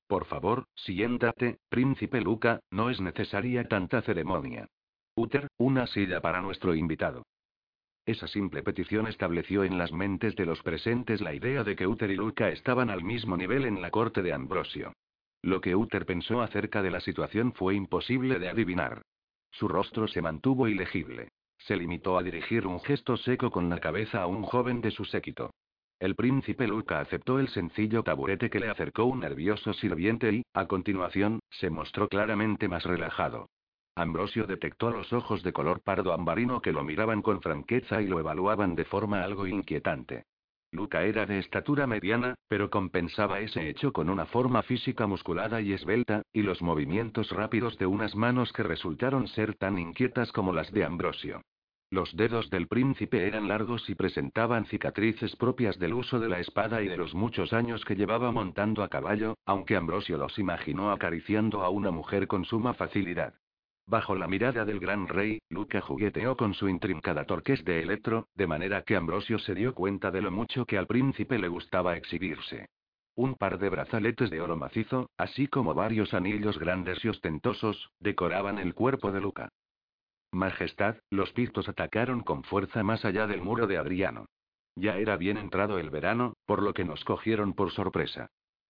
Por 0.08 0.26
favor, 0.26 0.66
siéntate, 0.76 1.60
príncipe 1.70 2.20
Luca, 2.20 2.60
no 2.72 2.90
es 2.90 3.00
necesaria 3.00 3.68
tanta 3.68 4.02
ceremonia. 4.02 4.68
Uther, 5.16 5.48
una 5.58 5.88
silla 5.88 6.20
para 6.20 6.42
nuestro 6.42 6.76
invitado. 6.76 7.24
Esa 8.06 8.28
simple 8.28 8.64
petición 8.64 9.08
estableció 9.08 9.64
en 9.64 9.78
las 9.78 9.92
mentes 9.92 10.36
de 10.36 10.46
los 10.46 10.62
presentes 10.64 11.22
la 11.22 11.34
idea 11.34 11.64
de 11.64 11.76
que 11.76 11.88
Uther 11.88 12.10
y 12.12 12.16
Luca 12.16 12.50
estaban 12.50 12.90
al 12.90 13.04
mismo 13.04 13.38
nivel 13.38 13.66
en 13.66 13.82
la 13.82 13.92
corte 13.92 14.22
de 14.22 14.34
Ambrosio. 14.34 14.94
Lo 15.44 15.62
que 15.62 15.76
Uther 15.76 16.06
pensó 16.06 16.42
acerca 16.42 16.82
de 16.82 16.92
la 16.92 17.00
situación 17.00 17.54
fue 17.54 17.76
imposible 17.76 18.40
de 18.40 18.50
adivinar. 18.50 19.04
Su 19.52 19.68
rostro 19.68 20.08
se 20.08 20.22
mantuvo 20.22 20.68
ilegible. 20.68 21.30
Se 21.60 21.76
limitó 21.76 22.18
a 22.18 22.24
dirigir 22.24 22.66
un 22.66 22.80
gesto 22.80 23.18
seco 23.18 23.52
con 23.52 23.70
la 23.70 23.80
cabeza 23.80 24.22
a 24.22 24.28
un 24.28 24.44
joven 24.44 24.82
de 24.82 24.92
su 24.92 25.06
séquito. 25.06 25.52
El 26.00 26.16
príncipe 26.16 26.66
Luca 26.68 27.02
aceptó 27.02 27.40
el 27.40 27.50
sencillo 27.50 28.04
taburete 28.04 28.50
que 28.50 28.60
le 28.60 28.70
acercó 28.70 29.04
un 29.04 29.20
nervioso 29.20 29.74
sirviente 29.74 30.32
y, 30.32 30.44
a 30.54 30.66
continuación, 30.66 31.40
se 31.50 31.70
mostró 31.70 32.08
claramente 32.08 32.70
más 32.70 32.86
relajado. 32.86 33.50
Ambrosio 33.96 34.48
detectó 34.48 34.92
los 34.92 35.12
ojos 35.12 35.44
de 35.44 35.52
color 35.52 35.82
pardo 35.82 36.14
ambarino 36.14 36.62
que 36.62 36.72
lo 36.72 36.86
miraban 36.86 37.22
con 37.22 37.42
franqueza 37.42 38.02
y 38.02 38.08
lo 38.08 38.20
evaluaban 38.20 38.76
de 38.76 38.86
forma 38.86 39.24
algo 39.24 39.46
inquietante. 39.46 40.24
Luca 40.72 41.04
era 41.04 41.26
de 41.26 41.40
estatura 41.40 41.86
mediana, 41.86 42.36
pero 42.48 42.70
compensaba 42.70 43.42
ese 43.42 43.68
hecho 43.68 43.92
con 43.92 44.10
una 44.10 44.26
forma 44.26 44.62
física 44.62 45.08
musculada 45.08 45.60
y 45.60 45.74
esbelta, 45.74 46.22
y 46.32 46.44
los 46.44 46.62
movimientos 46.62 47.32
rápidos 47.32 47.78
de 47.78 47.88
unas 47.88 48.16
manos 48.16 48.54
que 48.54 48.64
resultaron 48.64 49.28
ser 49.28 49.56
tan 49.56 49.80
inquietas 49.80 50.32
como 50.32 50.54
las 50.54 50.72
de 50.72 50.86
Ambrosio. 50.86 51.42
Los 51.92 52.16
dedos 52.16 52.52
del 52.52 52.68
príncipe 52.68 53.26
eran 53.26 53.48
largos 53.48 53.90
y 53.90 53.96
presentaban 53.96 54.66
cicatrices 54.66 55.36
propias 55.36 55.80
del 55.80 55.96
uso 55.96 56.20
de 56.20 56.30
la 56.30 56.40
espada 56.40 56.84
y 56.84 56.88
de 56.88 56.98
los 56.98 57.16
muchos 57.16 57.52
años 57.52 57.84
que 57.84 57.96
llevaba 57.96 58.32
montando 58.32 58.84
a 58.84 58.90
caballo, 58.90 59.38
aunque 59.46 59.76
Ambrosio 59.76 60.20
los 60.20 60.38
imaginó 60.38 60.92
acariciando 60.92 61.64
a 61.64 61.70
una 61.70 61.90
mujer 61.90 62.28
con 62.28 62.46
suma 62.46 62.76
facilidad. 62.76 63.34
Bajo 63.88 64.14
la 64.14 64.28
mirada 64.28 64.66
del 64.66 64.80
gran 64.80 65.08
rey, 65.08 65.40
Luca 65.50 65.82
jugueteó 65.82 66.38
con 66.38 66.54
su 66.54 66.70
intrincada 66.70 67.26
torques 67.26 67.66
de 67.66 67.82
electro, 67.82 68.28
de 68.36 68.46
manera 68.46 68.84
que 68.84 68.96
Ambrosio 68.96 69.40
se 69.40 69.56
dio 69.56 69.74
cuenta 69.74 70.12
de 70.12 70.22
lo 70.22 70.30
mucho 70.30 70.68
que 70.68 70.78
al 70.78 70.86
príncipe 70.86 71.40
le 71.40 71.48
gustaba 71.48 71.98
exhibirse. 71.98 72.68
Un 73.16 73.34
par 73.34 73.58
de 73.58 73.68
brazaletes 73.68 74.30
de 74.30 74.42
oro 74.42 74.56
macizo, 74.56 75.10
así 75.18 75.48
como 75.48 75.74
varios 75.74 76.14
anillos 76.14 76.60
grandes 76.60 77.04
y 77.04 77.10
ostentosos, 77.10 77.90
decoraban 78.00 78.60
el 78.60 78.76
cuerpo 78.76 79.12
de 79.12 79.22
Luca. 79.22 79.50
Majestad, 80.32 80.98
los 81.10 81.32
pictos 81.34 81.68
atacaron 81.68 82.22
con 82.22 82.44
fuerza 82.44 82.84
más 82.84 83.04
allá 83.04 83.26
del 83.26 83.42
muro 83.42 83.66
de 83.66 83.78
Adriano. 83.78 84.26
Ya 84.76 84.98
era 84.98 85.18
bien 85.18 85.38
entrado 85.38 85.80
el 85.80 85.90
verano, 85.90 86.34
por 86.46 86.62
lo 86.62 86.74
que 86.74 86.86
nos 86.86 87.04
cogieron 87.04 87.54
por 87.54 87.72
sorpresa. 87.72 88.28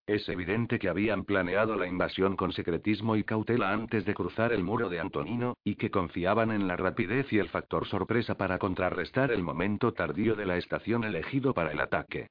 Es 0.07 0.27
evidente 0.27 0.79
que 0.79 0.89
habían 0.89 1.23
planeado 1.23 1.75
la 1.75 1.85
invasión 1.85 2.35
con 2.35 2.51
secretismo 2.51 3.15
y 3.15 3.23
cautela 3.23 3.71
antes 3.71 4.05
de 4.05 4.15
cruzar 4.15 4.53
el 4.53 4.63
muro 4.63 4.89
de 4.89 4.99
Antonino, 4.99 5.55
y 5.63 5.75
que 5.75 5.91
confiaban 5.91 6.49
en 6.49 6.67
la 6.67 6.77
rapidez 6.77 7.31
y 7.31 7.37
el 7.37 7.49
factor 7.49 7.85
sorpresa 7.85 8.35
para 8.35 8.57
contrarrestar 8.57 9.31
el 9.31 9.43
momento 9.43 9.93
tardío 9.93 10.35
de 10.35 10.47
la 10.47 10.57
estación 10.57 11.03
elegido 11.03 11.53
para 11.53 11.71
el 11.71 11.79
ataque. 11.79 12.29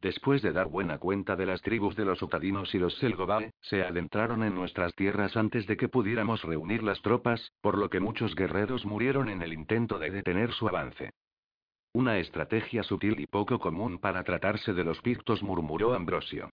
Después 0.00 0.40
de 0.40 0.52
dar 0.52 0.68
buena 0.68 0.98
cuenta 0.98 1.36
de 1.36 1.44
las 1.44 1.60
tribus 1.60 1.94
de 1.94 2.06
los 2.06 2.22
Utadinos 2.22 2.74
y 2.74 2.78
los 2.78 2.96
Selgovae, 2.96 3.52
se 3.60 3.82
adentraron 3.82 4.42
en 4.42 4.54
nuestras 4.54 4.94
tierras 4.94 5.36
antes 5.36 5.66
de 5.66 5.76
que 5.76 5.88
pudiéramos 5.88 6.42
reunir 6.42 6.82
las 6.82 7.02
tropas, 7.02 7.52
por 7.60 7.76
lo 7.76 7.90
que 7.90 8.00
muchos 8.00 8.34
guerreros 8.34 8.86
murieron 8.86 9.28
en 9.28 9.42
el 9.42 9.52
intento 9.52 9.98
de 9.98 10.10
detener 10.10 10.52
su 10.52 10.68
avance. 10.68 11.10
Una 11.92 12.18
estrategia 12.18 12.82
sutil 12.82 13.20
y 13.20 13.26
poco 13.26 13.58
común 13.58 13.98
para 13.98 14.24
tratarse 14.24 14.72
de 14.72 14.84
los 14.84 15.02
pictos, 15.02 15.42
murmuró 15.42 15.92
Ambrosio. 15.92 16.48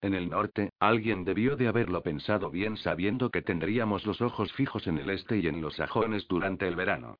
En 0.00 0.14
el 0.14 0.28
norte, 0.28 0.70
alguien 0.78 1.24
debió 1.24 1.56
de 1.56 1.66
haberlo 1.66 2.02
pensado 2.02 2.50
bien 2.50 2.76
sabiendo 2.76 3.30
que 3.30 3.42
tendríamos 3.42 4.06
los 4.06 4.20
ojos 4.20 4.52
fijos 4.52 4.86
en 4.86 4.98
el 4.98 5.10
este 5.10 5.38
y 5.38 5.48
en 5.48 5.60
los 5.60 5.74
sajones 5.76 6.28
durante 6.28 6.68
el 6.68 6.76
verano. 6.76 7.16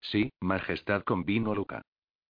Sí, 0.00 0.30
Majestad 0.40 1.02
convino 1.02 1.54
Luca. 1.54 1.82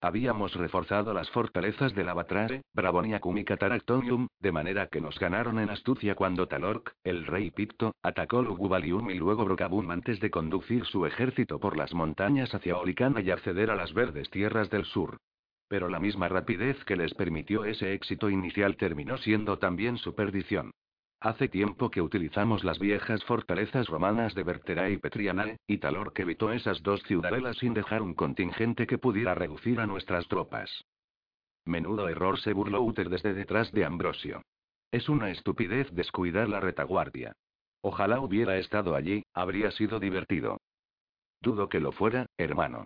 Habíamos 0.04 0.52
reforzado 0.52 1.14
las 1.14 1.30
fortalezas 1.30 1.94
de 1.94 2.04
Lavatrare, 2.04 2.60
Bravoniacum 2.74 3.38
y 3.38 3.44
Cataractonium, 3.46 4.28
de 4.38 4.52
manera 4.52 4.88
que 4.88 5.00
nos 5.00 5.18
ganaron 5.18 5.58
en 5.58 5.70
astucia 5.70 6.14
cuando 6.14 6.46
Talorc, 6.46 6.92
el 7.04 7.24
rey 7.24 7.50
Picto, 7.50 7.94
atacó 8.02 8.42
Lugubalium 8.42 9.08
y 9.08 9.14
luego 9.14 9.46
Brocabum 9.46 9.90
antes 9.90 10.20
de 10.20 10.30
conducir 10.30 10.84
su 10.84 11.06
ejército 11.06 11.58
por 11.58 11.78
las 11.78 11.94
montañas 11.94 12.54
hacia 12.54 12.76
Olicana 12.76 13.22
y 13.22 13.30
acceder 13.30 13.70
a 13.70 13.76
las 13.76 13.94
verdes 13.94 14.28
tierras 14.28 14.68
del 14.68 14.84
sur. 14.84 15.16
Pero 15.68 15.88
la 15.88 16.00
misma 16.00 16.28
rapidez 16.28 16.84
que 16.84 16.96
les 16.96 17.14
permitió 17.14 17.64
ese 17.64 17.94
éxito 17.94 18.28
inicial 18.28 18.76
terminó 18.76 19.16
siendo 19.16 19.58
también 19.58 19.96
su 19.96 20.14
perdición. 20.14 20.72
Hace 21.24 21.48
tiempo 21.48 21.90
que 21.90 22.02
utilizamos 22.02 22.64
las 22.64 22.78
viejas 22.78 23.24
fortalezas 23.24 23.88
romanas 23.88 24.34
de 24.34 24.42
Bertera 24.42 24.90
y 24.90 24.98
Petrianae, 24.98 25.56
y 25.66 25.78
Talor 25.78 26.12
que 26.12 26.20
evitó 26.20 26.52
esas 26.52 26.82
dos 26.82 27.02
ciudadelas 27.04 27.56
sin 27.56 27.72
dejar 27.72 28.02
un 28.02 28.12
contingente 28.12 28.86
que 28.86 28.98
pudiera 28.98 29.34
reducir 29.34 29.80
a 29.80 29.86
nuestras 29.86 30.28
tropas. 30.28 30.84
Menudo 31.64 32.10
error 32.10 32.38
se 32.40 32.52
burló 32.52 32.82
Uther 32.82 33.08
desde 33.08 33.32
detrás 33.32 33.72
de 33.72 33.86
Ambrosio. 33.86 34.42
Es 34.92 35.08
una 35.08 35.30
estupidez 35.30 35.90
descuidar 35.92 36.46
la 36.46 36.60
retaguardia. 36.60 37.32
Ojalá 37.80 38.20
hubiera 38.20 38.58
estado 38.58 38.94
allí, 38.94 39.22
habría 39.32 39.70
sido 39.70 40.00
divertido. 40.00 40.58
Dudo 41.40 41.70
que 41.70 41.80
lo 41.80 41.92
fuera, 41.92 42.26
hermano. 42.36 42.84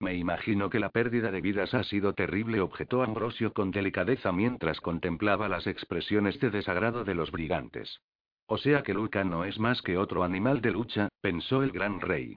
Me 0.00 0.14
imagino 0.14 0.70
que 0.70 0.80
la 0.80 0.88
pérdida 0.88 1.30
de 1.30 1.42
vidas 1.42 1.74
ha 1.74 1.84
sido 1.84 2.14
terrible, 2.14 2.62
objetó 2.62 3.02
Ambrosio 3.02 3.52
con 3.52 3.70
delicadeza 3.70 4.32
mientras 4.32 4.80
contemplaba 4.80 5.46
las 5.46 5.66
expresiones 5.66 6.40
de 6.40 6.50
desagrado 6.50 7.04
de 7.04 7.14
los 7.14 7.30
brigantes. 7.30 8.00
O 8.46 8.56
sea 8.56 8.82
que 8.82 8.94
Luca 8.94 9.24
no 9.24 9.44
es 9.44 9.58
más 9.58 9.82
que 9.82 9.98
otro 9.98 10.24
animal 10.24 10.62
de 10.62 10.70
lucha, 10.70 11.10
pensó 11.20 11.62
el 11.62 11.70
gran 11.70 12.00
rey. 12.00 12.36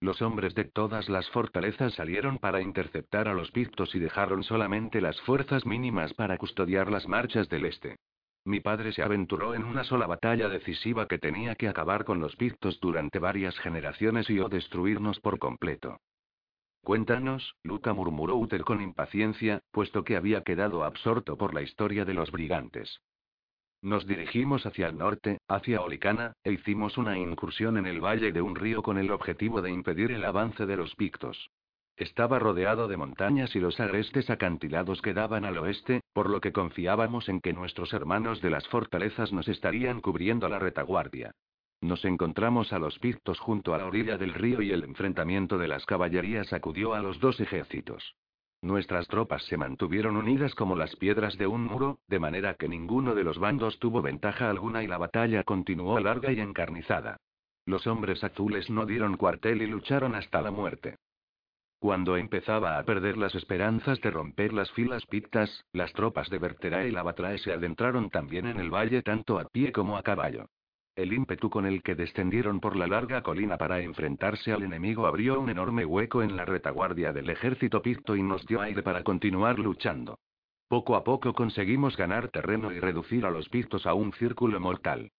Los 0.00 0.20
hombres 0.20 0.56
de 0.56 0.64
todas 0.64 1.08
las 1.08 1.30
fortalezas 1.30 1.94
salieron 1.94 2.38
para 2.38 2.60
interceptar 2.60 3.28
a 3.28 3.34
los 3.34 3.52
pictos 3.52 3.94
y 3.94 4.00
dejaron 4.00 4.42
solamente 4.42 5.00
las 5.00 5.20
fuerzas 5.20 5.64
mínimas 5.64 6.12
para 6.14 6.36
custodiar 6.36 6.90
las 6.90 7.06
marchas 7.06 7.48
del 7.48 7.66
este. 7.66 7.94
mi 8.44 8.58
padre 8.58 8.92
se 8.92 9.04
aventuró 9.04 9.54
en 9.54 9.62
una 9.62 9.84
sola 9.84 10.08
batalla 10.08 10.48
decisiva 10.48 11.06
que 11.06 11.20
tenía 11.20 11.54
que 11.54 11.68
acabar 11.68 12.04
con 12.04 12.18
los 12.18 12.34
pictos 12.34 12.80
durante 12.80 13.20
varias 13.20 13.56
generaciones 13.60 14.28
y 14.28 14.40
o 14.40 14.48
destruirnos 14.48 15.20
por 15.20 15.38
completo. 15.38 16.00
Cuéntanos, 16.84 17.54
Luca 17.62 17.92
murmuró 17.92 18.36
Uther 18.36 18.64
con 18.64 18.82
impaciencia, 18.82 19.60
puesto 19.70 20.02
que 20.02 20.16
había 20.16 20.42
quedado 20.42 20.82
absorto 20.82 21.38
por 21.38 21.54
la 21.54 21.62
historia 21.62 22.04
de 22.04 22.14
los 22.14 22.32
brigantes. 22.32 23.00
Nos 23.82 24.06
dirigimos 24.06 24.66
hacia 24.66 24.88
el 24.88 24.98
norte, 24.98 25.38
hacia 25.46 25.80
Olicana, 25.80 26.34
e 26.42 26.52
hicimos 26.52 26.98
una 26.98 27.16
incursión 27.16 27.76
en 27.76 27.86
el 27.86 28.00
valle 28.00 28.32
de 28.32 28.42
un 28.42 28.56
río 28.56 28.82
con 28.82 28.98
el 28.98 29.12
objetivo 29.12 29.62
de 29.62 29.70
impedir 29.70 30.10
el 30.10 30.24
avance 30.24 30.66
de 30.66 30.76
los 30.76 30.94
pictos. 30.96 31.50
Estaba 31.96 32.40
rodeado 32.40 32.88
de 32.88 32.96
montañas 32.96 33.54
y 33.54 33.60
los 33.60 33.78
agrestes 33.78 34.28
acantilados 34.28 35.02
quedaban 35.02 35.44
al 35.44 35.58
oeste, 35.58 36.00
por 36.12 36.30
lo 36.30 36.40
que 36.40 36.52
confiábamos 36.52 37.28
en 37.28 37.40
que 37.40 37.52
nuestros 37.52 37.92
hermanos 37.92 38.40
de 38.40 38.50
las 38.50 38.66
fortalezas 38.66 39.32
nos 39.32 39.46
estarían 39.46 40.00
cubriendo 40.00 40.48
la 40.48 40.58
retaguardia. 40.58 41.32
Nos 41.82 42.04
encontramos 42.04 42.72
a 42.72 42.78
los 42.78 42.96
pictos 43.00 43.40
junto 43.40 43.74
a 43.74 43.78
la 43.78 43.86
orilla 43.86 44.16
del 44.16 44.34
río 44.34 44.62
y 44.62 44.70
el 44.70 44.84
enfrentamiento 44.84 45.58
de 45.58 45.66
las 45.66 45.84
caballerías 45.84 46.46
sacudió 46.46 46.94
a 46.94 47.00
los 47.00 47.18
dos 47.18 47.40
ejércitos. 47.40 48.14
Nuestras 48.62 49.08
tropas 49.08 49.42
se 49.46 49.56
mantuvieron 49.56 50.16
unidas 50.16 50.54
como 50.54 50.76
las 50.76 50.94
piedras 50.94 51.36
de 51.36 51.48
un 51.48 51.64
muro, 51.64 51.98
de 52.06 52.20
manera 52.20 52.54
que 52.54 52.68
ninguno 52.68 53.16
de 53.16 53.24
los 53.24 53.40
bandos 53.40 53.80
tuvo 53.80 54.00
ventaja 54.00 54.48
alguna 54.48 54.84
y 54.84 54.86
la 54.86 54.96
batalla 54.96 55.42
continuó 55.42 55.98
larga 55.98 56.30
y 56.30 56.38
encarnizada. 56.38 57.16
Los 57.66 57.88
hombres 57.88 58.22
azules 58.22 58.70
no 58.70 58.86
dieron 58.86 59.16
cuartel 59.16 59.60
y 59.60 59.66
lucharon 59.66 60.14
hasta 60.14 60.40
la 60.40 60.52
muerte. 60.52 60.98
Cuando 61.80 62.16
empezaba 62.16 62.78
a 62.78 62.84
perder 62.84 63.16
las 63.18 63.34
esperanzas 63.34 64.00
de 64.00 64.12
romper 64.12 64.52
las 64.52 64.70
filas 64.70 65.04
pictas, 65.06 65.64
las 65.72 65.92
tropas 65.94 66.30
de 66.30 66.38
Bertera 66.38 66.86
y 66.86 66.92
Lavatrae 66.92 67.38
se 67.38 67.52
adentraron 67.52 68.08
también 68.08 68.46
en 68.46 68.60
el 68.60 68.70
valle 68.70 69.02
tanto 69.02 69.40
a 69.40 69.46
pie 69.46 69.72
como 69.72 69.96
a 69.96 70.04
caballo. 70.04 70.46
El 70.94 71.14
ímpetu 71.14 71.48
con 71.48 71.64
el 71.64 71.82
que 71.82 71.94
descendieron 71.94 72.60
por 72.60 72.76
la 72.76 72.86
larga 72.86 73.22
colina 73.22 73.56
para 73.56 73.80
enfrentarse 73.80 74.52
al 74.52 74.62
enemigo 74.62 75.06
abrió 75.06 75.40
un 75.40 75.48
enorme 75.48 75.86
hueco 75.86 76.22
en 76.22 76.36
la 76.36 76.44
retaguardia 76.44 77.14
del 77.14 77.30
ejército 77.30 77.80
picto 77.80 78.14
y 78.14 78.22
nos 78.22 78.46
dio 78.46 78.60
aire 78.60 78.82
para 78.82 79.02
continuar 79.02 79.58
luchando. 79.58 80.18
Poco 80.68 80.94
a 80.94 81.02
poco 81.02 81.32
conseguimos 81.32 81.96
ganar 81.96 82.28
terreno 82.28 82.72
y 82.72 82.80
reducir 82.80 83.24
a 83.24 83.30
los 83.30 83.48
pictos 83.48 83.86
a 83.86 83.94
un 83.94 84.12
círculo 84.12 84.60
mortal. 84.60 85.10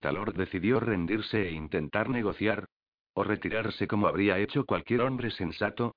Talor 0.00 0.34
decidió 0.34 0.80
rendirse 0.80 1.48
e 1.48 1.52
intentar 1.52 2.08
negociar. 2.08 2.66
O 3.14 3.24
retirarse 3.24 3.88
como 3.88 4.06
habría 4.06 4.38
hecho 4.38 4.64
cualquier 4.64 5.00
hombre 5.00 5.30
sensato, 5.30 5.96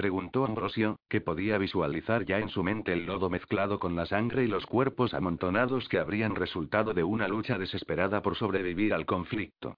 Preguntó 0.00 0.46
Ambrosio, 0.46 0.98
que 1.10 1.20
podía 1.20 1.58
visualizar 1.58 2.24
ya 2.24 2.38
en 2.38 2.48
su 2.48 2.62
mente 2.62 2.94
el 2.94 3.04
lodo 3.04 3.28
mezclado 3.28 3.78
con 3.78 3.96
la 3.96 4.06
sangre 4.06 4.44
y 4.44 4.46
los 4.46 4.64
cuerpos 4.64 5.12
amontonados 5.12 5.90
que 5.90 5.98
habrían 5.98 6.36
resultado 6.36 6.94
de 6.94 7.04
una 7.04 7.28
lucha 7.28 7.58
desesperada 7.58 8.22
por 8.22 8.34
sobrevivir 8.34 8.94
al 8.94 9.04
conflicto. 9.04 9.76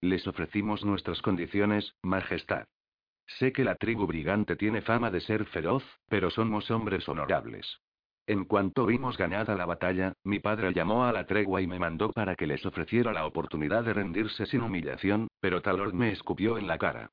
Les 0.00 0.26
ofrecimos 0.26 0.82
nuestras 0.82 1.20
condiciones, 1.20 1.92
Majestad. 2.02 2.64
Sé 3.26 3.52
que 3.52 3.64
la 3.64 3.74
tribu 3.74 4.06
brigante 4.06 4.56
tiene 4.56 4.80
fama 4.80 5.10
de 5.10 5.20
ser 5.20 5.44
feroz, 5.44 5.84
pero 6.08 6.30
somos 6.30 6.70
hombres 6.70 7.06
honorables. 7.06 7.82
En 8.26 8.46
cuanto 8.46 8.86
vimos 8.86 9.18
ganada 9.18 9.54
la 9.56 9.66
batalla, 9.66 10.14
mi 10.24 10.38
padre 10.38 10.72
llamó 10.72 11.04
a 11.04 11.12
la 11.12 11.26
tregua 11.26 11.60
y 11.60 11.66
me 11.66 11.78
mandó 11.78 12.12
para 12.12 12.34
que 12.34 12.46
les 12.46 12.64
ofreciera 12.64 13.12
la 13.12 13.26
oportunidad 13.26 13.84
de 13.84 13.92
rendirse 13.92 14.46
sin 14.46 14.62
humillación, 14.62 15.28
pero 15.38 15.60
Talor 15.60 15.92
me 15.92 16.12
escupió 16.12 16.56
en 16.56 16.66
la 16.66 16.78
cara. 16.78 17.10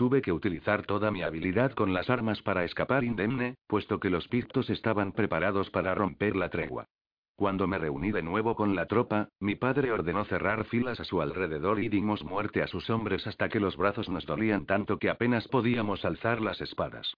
Tuve 0.00 0.22
que 0.22 0.32
utilizar 0.32 0.86
toda 0.86 1.10
mi 1.10 1.22
habilidad 1.22 1.72
con 1.72 1.92
las 1.92 2.08
armas 2.08 2.40
para 2.40 2.64
escapar 2.64 3.04
indemne, 3.04 3.56
puesto 3.66 4.00
que 4.00 4.08
los 4.08 4.28
pictos 4.28 4.70
estaban 4.70 5.12
preparados 5.12 5.68
para 5.68 5.94
romper 5.94 6.36
la 6.36 6.48
tregua. 6.48 6.86
Cuando 7.36 7.66
me 7.66 7.76
reuní 7.76 8.10
de 8.10 8.22
nuevo 8.22 8.54
con 8.54 8.74
la 8.74 8.86
tropa, 8.86 9.28
mi 9.40 9.56
padre 9.56 9.92
ordenó 9.92 10.24
cerrar 10.24 10.64
filas 10.64 11.00
a 11.00 11.04
su 11.04 11.20
alrededor 11.20 11.80
y 11.80 11.90
dimos 11.90 12.24
muerte 12.24 12.62
a 12.62 12.66
sus 12.66 12.88
hombres 12.88 13.26
hasta 13.26 13.50
que 13.50 13.60
los 13.60 13.76
brazos 13.76 14.08
nos 14.08 14.24
dolían 14.24 14.64
tanto 14.64 14.98
que 14.98 15.10
apenas 15.10 15.46
podíamos 15.48 16.02
alzar 16.06 16.40
las 16.40 16.62
espadas. 16.62 17.12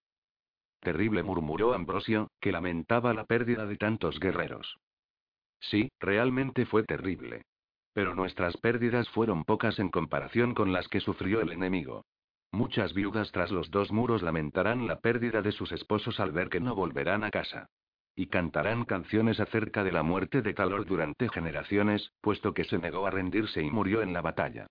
Terrible 0.81 1.23
murmuró 1.23 1.75
Ambrosio, 1.75 2.33
que 2.41 2.51
lamentaba 2.51 3.15
la 3.15 3.27
pérdida 3.27 3.65
de 3.65 3.77
tantos 3.77 4.19
guerreros. 4.19 4.77
Sí, 5.61 5.89
realmente 6.01 6.67
fue 6.67 6.83
terrible. 6.83 7.43
Pero 7.93 8.17
nuestras 8.17 8.57
pérdidas 8.57 9.09
fueron 9.11 9.45
pocas 9.45 9.79
en 9.79 9.89
comparación 9.89 10.53
con 10.53 10.73
las 10.73 10.89
que 10.89 10.99
sufrió 10.99 11.43
el 11.43 11.53
enemigo. 11.53 12.03
Muchas 12.53 12.93
viudas 12.93 13.33
tras 13.33 13.51
los 13.51 13.71
dos 13.71 13.91
muros 13.91 14.23
lamentarán 14.23 14.87
la 14.87 15.01
pérdida 15.01 15.41
de 15.41 15.53
sus 15.53 15.73
esposos 15.73 16.21
al 16.21 16.33
ver 16.33 16.51
que 16.51 16.61
no 16.61 16.75
volverán 16.75 17.25
a 17.25 17.31
casa. 17.31 17.71
Y 18.15 18.27
cantarán 18.27 18.85
canciones 18.85 19.41
acerca 19.41 19.83
de 19.83 19.91
la 19.91 20.03
muerte 20.03 20.43
de 20.43 20.53
Talor 20.53 20.85
durante 20.85 21.31
generaciones, 21.31 22.13
puesto 22.21 22.53
que 22.53 22.65
se 22.65 22.77
negó 22.77 23.07
a 23.07 23.11
rendirse 23.11 23.63
y 23.63 23.71
murió 23.71 24.03
en 24.03 24.13
la 24.13 24.21
batalla. 24.21 24.67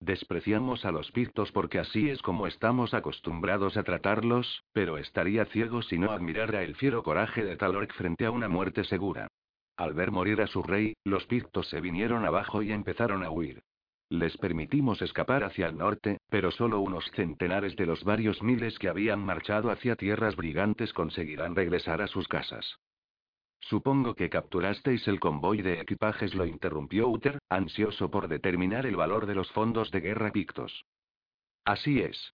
Despreciamos 0.00 0.86
a 0.86 0.92
los 0.92 1.12
pictos 1.12 1.52
porque 1.52 1.78
así 1.78 2.08
es 2.08 2.22
como 2.22 2.46
estamos 2.46 2.94
acostumbrados 2.94 3.76
a 3.76 3.82
tratarlos, 3.82 4.64
pero 4.72 4.96
estaría 4.96 5.44
ciego 5.44 5.82
si 5.82 5.98
no 5.98 6.12
admirara 6.12 6.62
el 6.62 6.74
fiero 6.74 7.02
coraje 7.02 7.44
de 7.44 7.56
Talor 7.56 7.92
frente 7.92 8.24
a 8.24 8.30
una 8.30 8.48
muerte 8.48 8.84
segura. 8.84 9.28
Al 9.76 9.92
ver 9.92 10.10
morir 10.10 10.40
a 10.40 10.46
su 10.46 10.62
rey, 10.62 10.94
los 11.04 11.26
pictos 11.26 11.68
se 11.68 11.82
vinieron 11.82 12.24
abajo 12.24 12.62
y 12.62 12.72
empezaron 12.72 13.22
a 13.22 13.30
huir. 13.30 13.62
Les 14.08 14.36
permitimos 14.36 15.02
escapar 15.02 15.42
hacia 15.42 15.66
el 15.66 15.76
norte, 15.76 16.18
pero 16.28 16.52
solo 16.52 16.80
unos 16.80 17.04
centenares 17.12 17.74
de 17.74 17.86
los 17.86 18.04
varios 18.04 18.40
miles 18.40 18.78
que 18.78 18.88
habían 18.88 19.18
marchado 19.18 19.70
hacia 19.70 19.96
tierras 19.96 20.36
brigantes 20.36 20.92
conseguirán 20.92 21.56
regresar 21.56 22.00
a 22.00 22.06
sus 22.06 22.28
casas. 22.28 22.76
Supongo 23.60 24.14
que 24.14 24.30
capturasteis 24.30 25.08
el 25.08 25.18
convoy 25.18 25.60
de 25.60 25.80
equipajes, 25.80 26.36
lo 26.36 26.46
interrumpió 26.46 27.08
Uther, 27.08 27.40
ansioso 27.48 28.08
por 28.08 28.28
determinar 28.28 28.86
el 28.86 28.94
valor 28.94 29.26
de 29.26 29.34
los 29.34 29.50
fondos 29.50 29.90
de 29.90 30.00
guerra 30.00 30.30
pictos. 30.30 30.84
Así 31.64 32.00
es. 32.00 32.32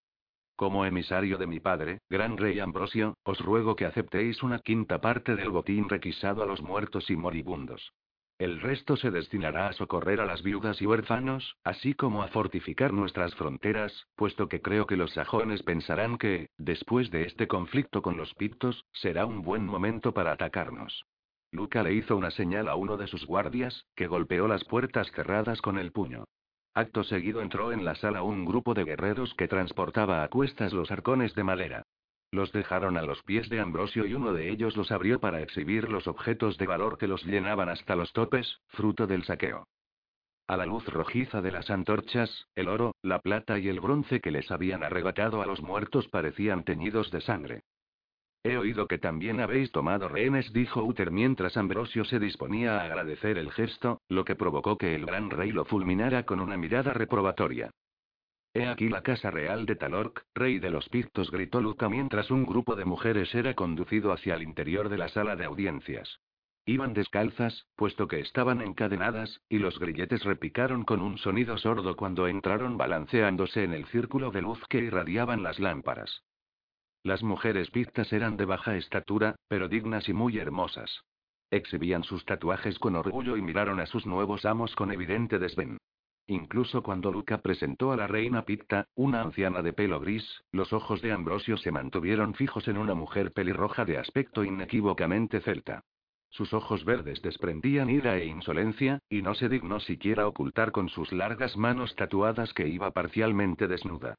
Como 0.57 0.85
emisario 0.85 1.39
de 1.39 1.47
mi 1.47 1.59
padre, 1.59 2.01
gran 2.11 2.37
rey 2.37 2.61
Ambrosio, 2.61 3.17
os 3.25 3.41
ruego 3.41 3.77
que 3.77 3.87
aceptéis 3.87 4.43
una 4.43 4.59
quinta 4.59 5.01
parte 5.01 5.37
del 5.37 5.49
botín 5.49 5.89
requisado 5.89 6.43
a 6.43 6.47
los 6.47 6.61
muertos 6.61 7.09
y 7.09 7.17
moribundos. 7.17 7.95
El 8.43 8.61
resto 8.61 8.97
se 8.97 9.13
destinará 9.13 9.69
a 9.69 9.73
socorrer 9.73 10.21
a 10.21 10.27
las 10.27 10.43
viudas 10.43 10.83
y 10.83 10.87
huérfanos, 10.87 11.59
así 11.63 11.95
como 11.95 12.25
a 12.25 12.27
fortificar 12.27 12.93
nuestras 12.93 13.37
fronteras, 13.37 14.09
puesto 14.17 14.49
que 14.49 14.61
creo 14.61 14.85
que 14.85 14.97
los 14.97 15.13
sajones 15.13 15.63
pensarán 15.63 16.19
que, 16.19 16.49
después 16.59 17.13
de 17.13 17.23
este 17.23 17.47
conflicto 17.47 18.03
con 18.03 18.17
los 18.17 18.35
pictos, 18.35 18.85
será 18.95 19.27
un 19.27 19.43
buen 19.43 19.65
momento 19.65 20.13
para 20.13 20.33
atacarnos. 20.33 21.07
Luca 21.53 21.85
le 21.85 21.95
hizo 21.95 22.17
una 22.17 22.33
señal 22.33 22.67
a 22.67 22.75
uno 22.75 22.97
de 22.97 23.07
sus 23.07 23.25
guardias, 23.27 23.87
que 23.95 24.09
golpeó 24.09 24.49
las 24.49 24.65
puertas 24.65 25.09
cerradas 25.13 25.63
con 25.63 25.79
el 25.79 25.93
puño. 25.93 26.25
Acto 26.75 27.05
seguido 27.05 27.43
entró 27.43 27.71
en 27.71 27.85
la 27.85 27.95
sala 27.95 28.25
un 28.25 28.45
grupo 28.45 28.75
de 28.75 28.83
guerreros 28.83 29.33
que 29.35 29.47
transportaba 29.47 30.25
a 30.25 30.29
cuestas 30.29 30.73
los 30.73 30.91
arcones 30.91 31.37
de 31.37 31.45
madera. 31.45 31.85
Los 32.33 32.51
dejaron 32.51 32.97
a 32.97 33.03
los 33.03 33.23
pies 33.25 33.51
de 33.51 33.61
Ambrosio 33.61 34.07
y 34.07 34.15
uno 34.15 34.33
de 34.33 34.49
ellos 34.49 34.75
los 34.75 34.91
abrió 34.91 35.21
para 35.21 35.43
exhibir 35.43 35.91
los 35.91 36.07
objetos 36.07 36.57
de 36.57 36.67
valor 36.67 36.97
que 36.97 37.07
los 37.07 37.23
llenaban 37.25 37.69
hasta 37.69 37.95
los 37.95 38.11
topes, 38.15 38.61
fruto 38.69 39.07
del 39.07 39.25
saqueo. 39.25 39.69
A 40.49 40.57
la 40.57 40.65
luz 40.65 40.87
rojiza 40.89 41.43
de 41.43 41.53
las 41.53 41.71
antorchas, 41.71 42.47
el 42.55 42.69
oro, 42.69 42.95
la 43.03 43.19
plata 43.19 43.59
y 43.59 43.69
el 43.69 43.81
bronce 43.81 44.21
que 44.21 44.31
les 44.31 44.51
habían 44.51 44.83
arrebatado 44.83 45.43
a 45.43 45.47
los 45.47 45.61
muertos 45.61 46.09
parecían 46.09 46.65
teñidos 46.65 47.11
de 47.11 47.21
sangre. 47.21 47.63
He 48.45 48.57
oído 48.57 48.89
que 48.89 48.99
también 48.99 49.41
habéis 49.41 49.71
tomado 49.71 50.09
rehenes, 50.09 50.53
dijo 50.55 50.83
Uther 50.83 51.11
mientras 51.11 51.59
Ambrosio 51.59 52.05
se 52.07 52.19
disponía 52.19 52.81
a 52.81 52.85
agradecer 52.85 53.37
el 53.37 53.53
gesto, 53.53 54.01
lo 54.09 54.25
que 54.25 54.37
provocó 54.37 54.79
que 54.79 54.95
el 54.95 55.05
gran 55.05 55.29
rey 55.29 55.53
lo 55.53 55.67
fulminara 55.67 56.25
con 56.25 56.41
una 56.41 56.57
mirada 56.57 56.95
reprobatoria. 56.95 57.71
He 58.55 58.67
aquí 58.67 58.91
la 58.91 59.03
casa 59.03 59.31
real 59.31 59.65
de 59.65 59.77
Talorc, 59.77 60.27
rey 60.35 60.59
de 60.59 60.71
los 60.71 60.89
Pictos, 60.91 61.31
gritó 61.31 61.63
Luca 61.63 61.89
mientras 61.89 62.31
un 62.31 62.45
grupo 62.45 62.77
de 62.77 62.85
mujeres 62.85 63.35
era 63.35 63.55
conducido 63.55 64.13
hacia 64.13 64.35
el 64.35 64.43
interior 64.43 64.91
de 64.91 64.99
la 64.99 65.09
sala 65.09 65.37
de 65.37 65.47
audiencias. 65.47 66.21
Iban 66.67 66.93
descalzas, 66.93 67.67
puesto 67.77 68.07
que 68.07 68.21
estaban 68.21 68.61
encadenadas, 68.61 69.41
y 69.49 69.59
los 69.59 69.79
grilletes 69.79 70.23
repicaron 70.25 70.85
con 70.85 71.01
un 71.01 71.17
sonido 71.19 71.57
sordo 71.57 71.97
cuando 71.97 72.29
entraron 72.29 72.77
balanceándose 72.77 73.65
en 73.65 73.73
el 73.73 73.87
círculo 73.87 74.31
de 74.31 74.43
luz 74.43 74.61
que 74.69 74.79
irradiaban 74.79 75.43
las 75.43 75.59
lámparas. 75.59 76.23
Las 77.03 77.23
mujeres 77.23 77.71
pictas 77.71 78.13
eran 78.13 78.37
de 78.37 78.45
baja 78.45 78.77
estatura, 78.77 79.35
pero 79.49 79.69
dignas 79.69 80.09
y 80.09 80.13
muy 80.13 80.39
hermosas. 80.39 81.05
Exhibían 81.51 82.05
sus 82.05 82.25
tatuajes 82.27 82.79
con 82.79 82.97
orgullo 82.97 83.37
y 83.37 83.43
miraron 83.43 83.81
a 83.81 83.87
sus 83.87 84.07
nuevos 84.07 84.45
amos 84.45 84.77
con 84.77 84.93
evidente 84.93 85.39
desdén. 85.39 85.79
Incluso 86.29 86.83
cuando 86.83 87.11
Luca 87.11 87.39
presentó 87.39 87.93
a 87.93 87.97
la 87.97 88.07
reina 88.07 88.45
Picta, 88.45 88.87
una 88.95 89.23
anciana 89.23 89.61
de 89.63 89.73
pelo 89.73 89.99
gris, 90.01 90.45
los 90.53 90.73
ojos 90.73 91.03
de 91.03 91.13
Ambrosio 91.13 91.57
se 91.57 91.73
mantuvieron 91.73 92.35
fijos 92.35 92.69
en 92.69 92.79
una 92.79 92.95
mujer 92.95 93.33
pelirroja 93.33 93.85
de 93.85 93.99
aspecto 93.99 94.45
inequívocamente 94.45 95.41
celta. 95.41 95.85
Sus 96.31 96.55
ojos 96.55 96.85
verdes 96.85 97.21
desprendían 97.21 97.91
ira 97.91 98.17
e 98.17 98.25
insolencia, 98.25 99.01
y 99.11 99.21
no 99.21 99.35
se 99.35 99.49
dignó 99.49 99.81
siquiera 99.81 100.27
ocultar 100.27 100.73
con 100.73 100.89
sus 100.89 101.13
largas 101.13 101.57
manos 101.57 101.95
tatuadas 101.97 102.55
que 102.55 102.69
iba 102.69 102.91
parcialmente 102.93 103.69
desnuda. 103.69 104.17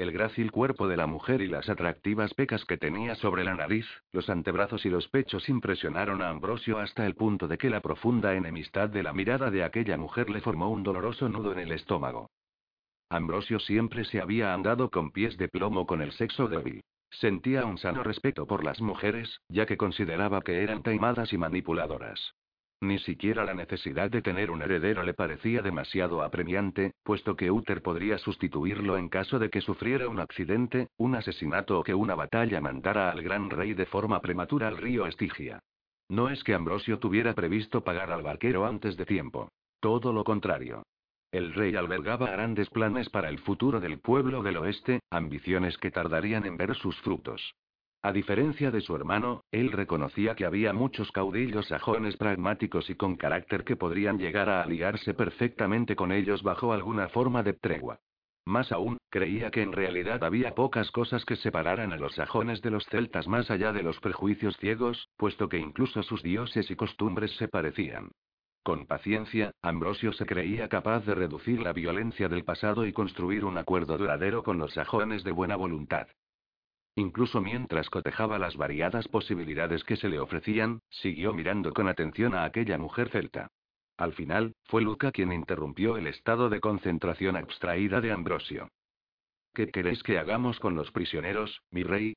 El 0.00 0.12
grácil 0.12 0.50
cuerpo 0.50 0.88
de 0.88 0.96
la 0.96 1.06
mujer 1.06 1.42
y 1.42 1.46
las 1.46 1.68
atractivas 1.68 2.32
pecas 2.32 2.64
que 2.64 2.78
tenía 2.78 3.14
sobre 3.16 3.44
la 3.44 3.54
nariz, 3.54 3.84
los 4.12 4.30
antebrazos 4.30 4.86
y 4.86 4.88
los 4.88 5.08
pechos 5.08 5.46
impresionaron 5.50 6.22
a 6.22 6.30
Ambrosio 6.30 6.78
hasta 6.78 7.04
el 7.04 7.14
punto 7.14 7.46
de 7.48 7.58
que 7.58 7.68
la 7.68 7.82
profunda 7.82 8.34
enemistad 8.34 8.88
de 8.88 9.02
la 9.02 9.12
mirada 9.12 9.50
de 9.50 9.62
aquella 9.62 9.98
mujer 9.98 10.30
le 10.30 10.40
formó 10.40 10.70
un 10.70 10.82
doloroso 10.82 11.28
nudo 11.28 11.52
en 11.52 11.58
el 11.58 11.72
estómago. 11.72 12.30
Ambrosio 13.10 13.60
siempre 13.60 14.06
se 14.06 14.22
había 14.22 14.54
andado 14.54 14.90
con 14.90 15.10
pies 15.10 15.36
de 15.36 15.48
plomo 15.48 15.86
con 15.86 16.00
el 16.00 16.12
sexo 16.12 16.48
débil. 16.48 16.80
Sentía 17.10 17.66
un 17.66 17.76
sano 17.76 18.02
respeto 18.02 18.46
por 18.46 18.64
las 18.64 18.80
mujeres, 18.80 19.42
ya 19.50 19.66
que 19.66 19.76
consideraba 19.76 20.40
que 20.40 20.62
eran 20.62 20.82
taimadas 20.82 21.34
y 21.34 21.36
manipuladoras. 21.36 22.32
Ni 22.82 22.98
siquiera 22.98 23.44
la 23.44 23.52
necesidad 23.52 24.10
de 24.10 24.22
tener 24.22 24.50
un 24.50 24.62
heredero 24.62 25.02
le 25.02 25.12
parecía 25.12 25.60
demasiado 25.60 26.22
apremiante, 26.22 26.94
puesto 27.02 27.36
que 27.36 27.50
Uther 27.50 27.82
podría 27.82 28.16
sustituirlo 28.16 28.96
en 28.96 29.10
caso 29.10 29.38
de 29.38 29.50
que 29.50 29.60
sufriera 29.60 30.08
un 30.08 30.18
accidente, 30.18 30.88
un 30.96 31.14
asesinato 31.14 31.78
o 31.78 31.82
que 31.82 31.94
una 31.94 32.14
batalla 32.14 32.58
mandara 32.62 33.10
al 33.10 33.22
gran 33.22 33.50
rey 33.50 33.74
de 33.74 33.84
forma 33.84 34.22
prematura 34.22 34.68
al 34.68 34.78
río 34.78 35.06
Estigia. 35.06 35.60
No 36.08 36.30
es 36.30 36.42
que 36.42 36.54
Ambrosio 36.54 36.98
tuviera 36.98 37.34
previsto 37.34 37.84
pagar 37.84 38.10
al 38.10 38.22
barquero 38.22 38.64
antes 38.64 38.96
de 38.96 39.04
tiempo. 39.04 39.50
Todo 39.78 40.14
lo 40.14 40.24
contrario. 40.24 40.82
El 41.32 41.52
rey 41.52 41.76
albergaba 41.76 42.30
grandes 42.30 42.70
planes 42.70 43.10
para 43.10 43.28
el 43.28 43.38
futuro 43.40 43.78
del 43.78 44.00
pueblo 44.00 44.42
del 44.42 44.56
oeste, 44.56 45.00
ambiciones 45.10 45.76
que 45.76 45.90
tardarían 45.90 46.46
en 46.46 46.56
ver 46.56 46.74
sus 46.74 46.98
frutos. 47.02 47.54
A 48.02 48.12
diferencia 48.12 48.70
de 48.70 48.80
su 48.80 48.96
hermano, 48.96 49.44
él 49.50 49.72
reconocía 49.72 50.34
que 50.34 50.46
había 50.46 50.72
muchos 50.72 51.12
caudillos 51.12 51.68
sajones 51.68 52.16
pragmáticos 52.16 52.88
y 52.88 52.94
con 52.94 53.16
carácter 53.16 53.62
que 53.62 53.76
podrían 53.76 54.18
llegar 54.18 54.48
a 54.48 54.62
aliarse 54.62 55.12
perfectamente 55.12 55.96
con 55.96 56.10
ellos 56.10 56.42
bajo 56.42 56.72
alguna 56.72 57.08
forma 57.10 57.42
de 57.42 57.52
tregua. 57.52 58.00
Más 58.46 58.72
aún, 58.72 58.96
creía 59.10 59.50
que 59.50 59.60
en 59.60 59.72
realidad 59.72 60.24
había 60.24 60.54
pocas 60.54 60.90
cosas 60.90 61.26
que 61.26 61.36
separaran 61.36 61.92
a 61.92 61.98
los 61.98 62.14
sajones 62.14 62.62
de 62.62 62.70
los 62.70 62.86
celtas 62.86 63.28
más 63.28 63.50
allá 63.50 63.72
de 63.74 63.82
los 63.82 64.00
prejuicios 64.00 64.56
ciegos, 64.56 65.10
puesto 65.18 65.50
que 65.50 65.58
incluso 65.58 66.02
sus 66.02 66.22
dioses 66.22 66.70
y 66.70 66.76
costumbres 66.76 67.36
se 67.36 67.48
parecían. 67.48 68.12
Con 68.62 68.86
paciencia, 68.86 69.52
Ambrosio 69.60 70.12
se 70.14 70.24
creía 70.24 70.68
capaz 70.68 71.04
de 71.04 71.14
reducir 71.14 71.60
la 71.60 71.74
violencia 71.74 72.28
del 72.30 72.44
pasado 72.44 72.86
y 72.86 72.94
construir 72.94 73.44
un 73.44 73.58
acuerdo 73.58 73.98
duradero 73.98 74.42
con 74.42 74.56
los 74.56 74.72
sajones 74.72 75.22
de 75.22 75.32
buena 75.32 75.56
voluntad. 75.56 76.08
Incluso 77.00 77.40
mientras 77.40 77.88
cotejaba 77.88 78.38
las 78.38 78.58
variadas 78.58 79.08
posibilidades 79.08 79.84
que 79.84 79.96
se 79.96 80.10
le 80.10 80.20
ofrecían, 80.20 80.82
siguió 80.90 81.32
mirando 81.32 81.72
con 81.72 81.88
atención 81.88 82.34
a 82.34 82.44
aquella 82.44 82.76
mujer 82.76 83.08
celta. 83.08 83.48
Al 83.96 84.12
final, 84.12 84.52
fue 84.64 84.82
Luca 84.82 85.10
quien 85.10 85.32
interrumpió 85.32 85.96
el 85.96 86.06
estado 86.06 86.50
de 86.50 86.60
concentración 86.60 87.36
abstraída 87.36 88.02
de 88.02 88.12
Ambrosio. 88.12 88.68
¿Qué 89.54 89.70
queréis 89.70 90.02
que 90.02 90.18
hagamos 90.18 90.60
con 90.60 90.74
los 90.74 90.90
prisioneros, 90.90 91.62
mi 91.70 91.84
rey? 91.84 92.12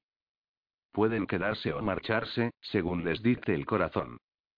Pueden 0.92 1.28
quedarse 1.28 1.72
o 1.72 1.82
marcharse, 1.82 2.52
según 2.60 3.06
les 3.06 3.24
dicte 3.24 3.56
el 3.56 3.66
corazón. 3.66 4.18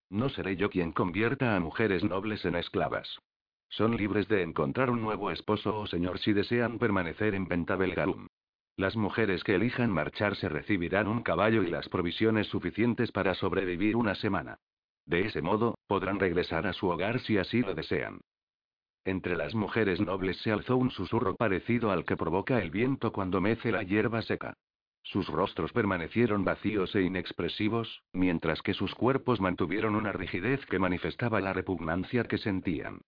No 0.09 0.29
seré 0.29 0.55
yo 0.55 0.71
quien 0.71 0.91
convierta 0.91 1.55
a 1.55 1.59
mujeres 1.59 2.03
nobles 2.03 2.43
en 2.45 2.55
esclavas. 2.55 3.19
Son 3.69 3.95
libres 3.95 4.27
de 4.27 4.41
encontrar 4.41 4.89
un 4.89 5.03
nuevo 5.03 5.29
esposo 5.29 5.79
o 5.81 5.85
señor 5.85 6.17
si 6.17 6.33
desean 6.33 6.79
permanecer 6.79 7.35
en 7.35 7.45
Pentabelgarum. 7.45 8.27
Las 8.77 8.97
mujeres 8.97 9.43
que 9.43 9.55
elijan 9.55 9.89
marcharse 9.89 10.49
recibirán 10.49 11.07
un 11.07 11.23
caballo 11.23 11.63
y 11.63 11.67
las 11.67 11.87
provisiones 11.87 12.47
suficientes 12.47 13.11
para 13.11 13.33
sobrevivir 13.33 13.95
una 13.95 14.15
semana. 14.15 14.59
De 15.05 15.21
ese 15.21 15.41
modo, 15.41 15.77
podrán 15.87 16.19
regresar 16.19 16.67
a 16.67 16.73
su 16.73 16.87
hogar 16.89 17.19
si 17.21 17.37
así 17.37 17.61
lo 17.61 17.73
desean. 17.73 18.19
Entre 19.05 19.37
las 19.37 19.55
mujeres 19.55 20.01
nobles 20.01 20.37
se 20.37 20.51
alzó 20.51 20.75
un 20.77 20.89
susurro 20.89 21.35
parecido 21.35 21.91
al 21.91 22.05
que 22.05 22.17
provoca 22.17 22.59
el 22.61 22.71
viento 22.71 23.11
cuando 23.13 23.39
mece 23.39 23.71
la 23.71 23.83
hierba 23.83 24.21
seca. 24.23 24.55
Sus 25.03 25.27
rostros 25.27 25.71
permanecieron 25.71 26.43
vacíos 26.43 26.95
e 26.95 27.03
inexpresivos, 27.03 28.01
mientras 28.11 28.63
que 28.63 28.73
sus 28.73 28.95
cuerpos 28.95 29.39
mantuvieron 29.39 29.95
una 29.95 30.11
rigidez 30.11 30.65
que 30.65 30.79
manifestaba 30.79 31.39
la 31.39 31.53
repugnancia 31.53 32.23
que 32.23 32.39
sentían. 32.39 33.01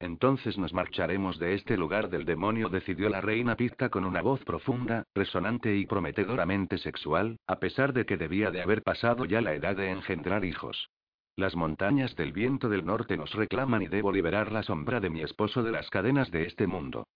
Entonces 0.00 0.56
nos 0.56 0.72
marcharemos 0.72 1.38
de 1.38 1.54
este 1.54 1.76
lugar 1.76 2.08
del 2.08 2.24
demonio, 2.24 2.70
decidió 2.70 3.10
la 3.10 3.20
reina 3.20 3.54
Pizta 3.54 3.90
con 3.90 4.06
una 4.06 4.22
voz 4.22 4.42
profunda, 4.44 5.04
resonante 5.14 5.76
y 5.76 5.84
prometedoramente 5.84 6.78
sexual, 6.78 7.36
a 7.46 7.58
pesar 7.58 7.92
de 7.92 8.06
que 8.06 8.16
debía 8.16 8.50
de 8.50 8.62
haber 8.62 8.82
pasado 8.82 9.26
ya 9.26 9.42
la 9.42 9.54
edad 9.54 9.76
de 9.76 9.90
engendrar 9.90 10.46
hijos. 10.46 10.88
Las 11.36 11.54
montañas 11.54 12.16
del 12.16 12.32
viento 12.32 12.70
del 12.70 12.86
norte 12.86 13.18
nos 13.18 13.34
reclaman 13.34 13.82
y 13.82 13.88
debo 13.88 14.10
liberar 14.10 14.52
la 14.52 14.62
sombra 14.62 15.00
de 15.00 15.10
mi 15.10 15.20
esposo 15.20 15.62
de 15.62 15.72
las 15.72 15.90
cadenas 15.90 16.30
de 16.30 16.44
este 16.44 16.66
mundo. 16.66 17.06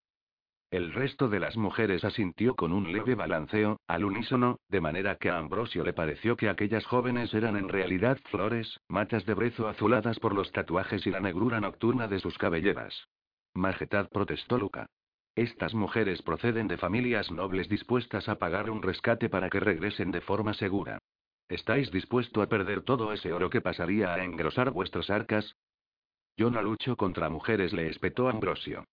El 0.70 0.92
resto 0.92 1.28
de 1.28 1.40
las 1.40 1.56
mujeres 1.56 2.04
asintió 2.04 2.54
con 2.56 2.72
un 2.72 2.92
leve 2.92 3.14
balanceo, 3.14 3.78
al 3.86 4.04
unísono, 4.04 4.58
de 4.68 4.80
manera 4.80 5.16
que 5.16 5.30
a 5.30 5.38
Ambrosio 5.38 5.84
le 5.84 5.92
pareció 5.92 6.36
que 6.36 6.48
aquellas 6.48 6.84
jóvenes 6.84 7.32
eran 7.32 7.56
en 7.56 7.68
realidad 7.68 8.18
flores, 8.30 8.80
matas 8.88 9.24
de 9.26 9.34
brezo 9.34 9.68
azuladas 9.68 10.18
por 10.18 10.34
los 10.34 10.50
tatuajes 10.52 11.06
y 11.06 11.10
la 11.10 11.20
negrura 11.20 11.60
nocturna 11.60 12.08
de 12.08 12.18
sus 12.18 12.36
cabelleras. 12.38 13.08
Majestad 13.54 14.08
protestó 14.08 14.58
Luca. 14.58 14.86
Estas 15.36 15.74
mujeres 15.74 16.22
proceden 16.22 16.68
de 16.68 16.76
familias 16.76 17.30
nobles 17.30 17.68
dispuestas 17.68 18.28
a 18.28 18.38
pagar 18.38 18.70
un 18.70 18.82
rescate 18.82 19.28
para 19.28 19.50
que 19.50 19.60
regresen 19.60 20.10
de 20.10 20.20
forma 20.20 20.54
segura. 20.54 20.98
¿Estáis 21.48 21.90
dispuesto 21.90 22.40
a 22.40 22.48
perder 22.48 22.82
todo 22.82 23.12
ese 23.12 23.32
oro 23.32 23.50
que 23.50 23.60
pasaría 23.60 24.14
a 24.14 24.24
engrosar 24.24 24.70
vuestras 24.70 25.10
arcas? 25.10 25.56
Yo 26.36 26.50
no 26.50 26.62
lucho 26.62 26.96
contra 26.96 27.28
mujeres, 27.28 27.72
le 27.72 27.88
espetó 27.88 28.28
Ambrosio. 28.28 28.84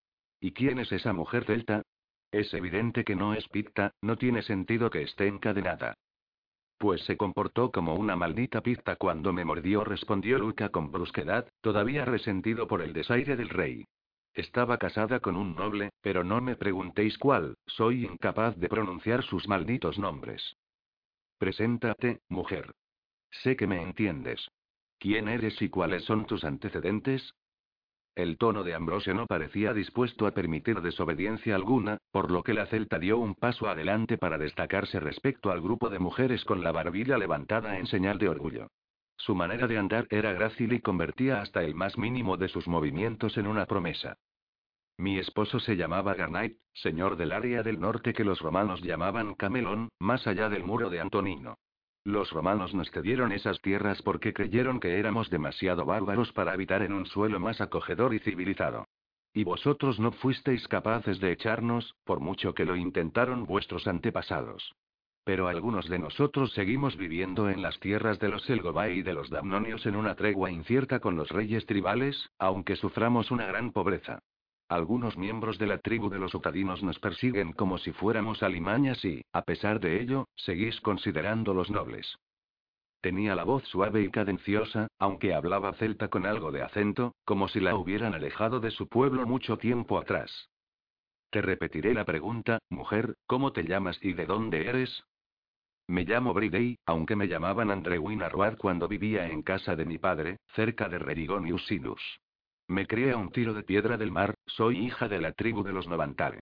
¿Y 0.42 0.54
quién 0.54 0.80
es 0.80 0.92
esa 0.92 1.14
mujer 1.14 1.46
celta? 1.46 1.84
Es 2.32 2.54
evidente 2.54 3.04
que 3.04 3.16
no 3.16 3.36
es 3.36 3.48
picta, 3.48 3.94
no 4.02 4.18
tiene 4.18 4.42
sentido 4.42 4.90
que 4.90 5.04
esté 5.04 5.28
encadenada. 5.28 5.94
Pues 6.80 7.04
se 7.06 7.16
comportó 7.16 7.72
como 7.72 7.94
una 7.94 8.16
maldita 8.16 8.62
pizta 8.62 8.96
cuando 8.96 9.34
me 9.34 9.46
mordió, 9.46 9.84
respondió 9.84 10.40
Luca 10.40 10.70
con 10.70 10.92
brusquedad, 10.92 11.48
todavía 11.62 12.06
resentido 12.06 12.68
por 12.68 12.82
el 12.82 12.92
desaire 12.92 13.36
del 13.36 13.50
rey. 13.50 13.86
Estaba 14.34 14.80
casada 14.80 15.20
con 15.20 15.36
un 15.36 15.56
noble, 15.56 15.92
pero 16.02 16.24
no 16.24 16.42
me 16.42 16.56
preguntéis 16.56 17.20
cuál, 17.20 17.56
soy 17.68 18.06
incapaz 18.06 18.58
de 18.58 18.68
pronunciar 18.68 19.24
sus 19.24 19.48
malditos 19.48 20.00
nombres. 20.00 20.56
Preséntate, 21.38 22.22
mujer. 22.30 22.72
Sé 23.30 23.56
que 23.56 23.68
me 23.68 23.82
entiendes. 23.82 24.50
¿Quién 24.98 25.28
eres 25.28 25.62
y 25.62 25.70
cuáles 25.70 26.04
son 26.06 26.26
tus 26.26 26.44
antecedentes? 26.44 27.34
El 28.16 28.38
tono 28.38 28.64
de 28.64 28.74
Ambrosio 28.74 29.14
no 29.14 29.26
parecía 29.26 29.74
dispuesto 29.74 30.28
a 30.28 30.32
permitir 30.32 30.82
desobediencia 30.82 31.56
alguna, 31.56 31.98
por 32.12 32.30
lo 32.30 32.44
que 32.44 32.54
la 32.54 32.66
celta 32.66 33.00
dio 33.00 33.18
un 33.18 33.36
paso 33.36 33.70
adelante 33.70 34.18
para 34.18 34.38
destacarse 34.38 35.00
respecto 35.00 35.50
al 35.50 35.62
grupo 35.62 35.90
de 35.90 36.00
mujeres 36.00 36.44
con 36.44 36.62
la 36.62 36.74
barbilla 36.74 37.18
levantada 37.18 37.78
en 37.78 37.88
señal 37.88 38.18
de 38.18 38.28
orgullo. 38.28 38.68
Su 39.16 39.34
manera 39.34 39.68
de 39.68 39.78
andar 39.78 40.08
era 40.10 40.34
grácil 40.34 40.74
y 40.74 40.82
convertía 40.82 41.42
hasta 41.42 41.64
el 41.64 41.74
más 41.74 41.98
mínimo 41.98 42.36
de 42.36 42.50
sus 42.50 42.68
movimientos 42.68 43.38
en 43.38 43.48
una 43.48 43.66
promesa. 43.66 44.18
Mi 44.98 45.18
esposo 45.18 45.60
se 45.60 45.78
llamaba 45.78 46.14
Garnait, 46.14 46.58
señor 46.74 47.16
del 47.16 47.32
área 47.32 47.64
del 47.64 47.80
norte 47.80 48.14
que 48.14 48.26
los 48.26 48.40
romanos 48.40 48.82
llamaban 48.82 49.36
Camelón, 49.36 49.90
más 50.00 50.28
allá 50.28 50.50
del 50.50 50.64
muro 50.64 50.90
de 50.90 51.00
Antonino. 51.00 51.56
Los 52.04 52.32
romanos 52.32 52.74
nos 52.74 52.90
cedieron 52.90 53.32
esas 53.32 53.62
tierras 53.62 54.02
porque 54.02 54.34
creyeron 54.34 54.80
que 54.80 54.98
éramos 54.98 55.30
demasiado 55.30 55.86
bárbaros 55.86 56.32
para 56.32 56.52
habitar 56.52 56.82
en 56.82 56.94
un 56.94 57.06
suelo 57.06 57.40
más 57.40 57.62
acogedor 57.62 58.16
y 58.16 58.20
civilizado. 58.20 58.88
Y 59.34 59.44
vosotros 59.44 60.00
no 60.00 60.12
fuisteis 60.12 60.68
capaces 60.68 61.20
de 61.20 61.32
echarnos, 61.32 61.96
por 62.04 62.20
mucho 62.20 62.54
que 62.54 62.66
lo 62.66 62.76
intentaron 62.76 63.46
vuestros 63.46 63.88
antepasados. 63.88 64.76
Pero 65.24 65.48
algunos 65.48 65.88
de 65.88 66.00
nosotros 66.00 66.52
seguimos 66.54 66.98
viviendo 66.98 67.50
en 67.50 67.62
las 67.62 67.80
tierras 67.80 68.18
de 68.20 68.30
los 68.30 68.50
Elgobai 68.50 68.98
y 68.98 69.04
de 69.04 69.14
los 69.14 69.30
Damnonios 69.30 69.86
en 69.86 69.96
una 69.96 70.16
tregua 70.16 70.50
incierta 70.50 71.00
con 71.00 71.16
los 71.16 71.30
reyes 71.30 71.68
tribales, 71.68 72.32
aunque 72.40 72.76
suframos 72.76 73.30
una 73.30 73.46
gran 73.46 73.72
pobreza. 73.72 74.24
Algunos 74.72 75.18
miembros 75.18 75.58
de 75.58 75.68
la 75.68 75.80
tribu 75.80 76.10
de 76.10 76.18
los 76.18 76.34
utadinos 76.34 76.82
nos 76.82 76.98
persiguen 76.98 77.52
como 77.52 77.78
si 77.78 77.92
fuéramos 77.92 78.42
alimañas 78.42 79.04
y, 79.04 79.22
a 79.34 79.42
pesar 79.42 79.82
de 79.82 80.02
ello, 80.02 80.30
seguís 80.38 80.80
considerándolos 80.80 81.70
nobles. 81.70 82.18
Tenía 83.02 83.36
la 83.36 83.44
voz 83.44 83.66
suave 83.66 84.02
y 84.02 84.10
cadenciosa, 84.10 84.88
aunque 84.98 85.34
hablaba 85.34 85.74
celta 85.74 86.08
con 86.08 86.26
algo 86.26 86.54
de 86.54 86.62
acento, 86.62 87.16
como 87.26 87.50
si 87.50 87.60
la 87.60 87.76
hubieran 87.76 88.14
alejado 88.14 88.62
de 88.62 88.72
su 88.72 88.88
pueblo 88.88 89.26
mucho 89.26 89.58
tiempo 89.58 90.00
atrás. 90.00 90.50
Te 91.32 91.42
repetiré 91.42 91.94
la 91.94 92.06
pregunta, 92.06 92.60
mujer, 92.70 93.16
¿cómo 93.28 93.52
te 93.52 93.64
llamas 93.64 94.00
y 94.02 94.14
de 94.14 94.26
dónde 94.26 94.70
eres? 94.70 95.04
Me 95.88 96.06
llamo 96.06 96.34
Bridey, 96.34 96.78
aunque 96.86 97.18
me 97.18 97.28
llamaban 97.28 97.72
Andrewin 97.72 98.24
Arruad 98.24 98.56
cuando 98.58 98.88
vivía 98.88 99.28
en 99.28 99.42
casa 99.42 99.76
de 99.76 99.84
mi 99.84 99.98
padre, 99.98 100.38
cerca 100.56 100.88
de 100.88 100.98
Rerigón 100.98 101.46
y 101.46 101.52
Usinus. 101.52 102.22
Me 102.72 102.88
crié 102.88 103.12
a 103.12 103.18
un 103.18 103.32
tiro 103.32 103.54
de 103.54 103.64
piedra 103.64 103.98
del 103.98 104.14
mar, 104.14 104.34
soy 104.46 104.78
hija 104.78 105.10
de 105.10 105.20
la 105.20 105.34
tribu 105.34 105.62
de 105.62 105.74
los 105.74 105.90
Novantare. 105.90 106.40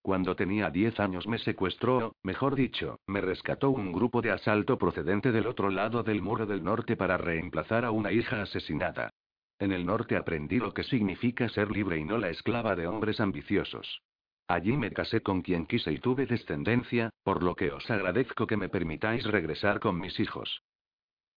Cuando 0.00 0.36
tenía 0.36 0.70
10 0.70 1.00
años 1.00 1.26
me 1.26 1.38
secuestró, 1.38 2.14
mejor 2.22 2.54
dicho, 2.54 3.00
me 3.08 3.20
rescató 3.20 3.70
un 3.70 3.90
grupo 3.90 4.22
de 4.22 4.30
asalto 4.30 4.78
procedente 4.78 5.32
del 5.32 5.48
otro 5.48 5.70
lado 5.70 6.04
del 6.04 6.22
muro 6.22 6.46
del 6.46 6.62
norte 6.62 6.94
para 6.94 7.16
reemplazar 7.16 7.84
a 7.84 7.90
una 7.90 8.12
hija 8.12 8.42
asesinada. 8.42 9.10
En 9.58 9.72
el 9.72 9.84
norte 9.84 10.14
aprendí 10.16 10.60
lo 10.60 10.72
que 10.72 10.84
significa 10.84 11.48
ser 11.48 11.72
libre 11.72 11.98
y 11.98 12.04
no 12.04 12.16
la 12.16 12.30
esclava 12.30 12.76
de 12.76 12.86
hombres 12.86 13.18
ambiciosos. 13.18 14.02
Allí 14.46 14.76
me 14.76 14.92
casé 14.92 15.20
con 15.20 15.42
quien 15.42 15.66
quise 15.66 15.90
y 15.90 15.98
tuve 15.98 16.26
descendencia, 16.26 17.10
por 17.24 17.42
lo 17.42 17.56
que 17.56 17.72
os 17.72 17.90
agradezco 17.90 18.46
que 18.46 18.56
me 18.56 18.68
permitáis 18.68 19.24
regresar 19.24 19.80
con 19.80 19.98
mis 19.98 20.20
hijos. 20.20 20.62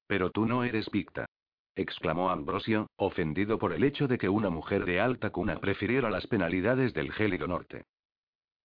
Pero 0.06 0.30
tú 0.30 0.46
no 0.46 0.64
eres 0.64 0.88
Picta. 0.92 1.26
Exclamó 1.76 2.30
Ambrosio, 2.30 2.88
ofendido 2.96 3.60
por 3.60 3.74
el 3.74 3.84
hecho 3.84 4.08
de 4.08 4.18
que 4.18 4.30
una 4.30 4.50
mujer 4.50 4.86
de 4.86 5.00
alta 5.00 5.30
cuna 5.30 5.60
prefiriera 5.60 6.10
las 6.10 6.28
penalidades 6.28 6.94
del 6.94 7.12
gélido 7.12 7.48
norte. 7.48 7.86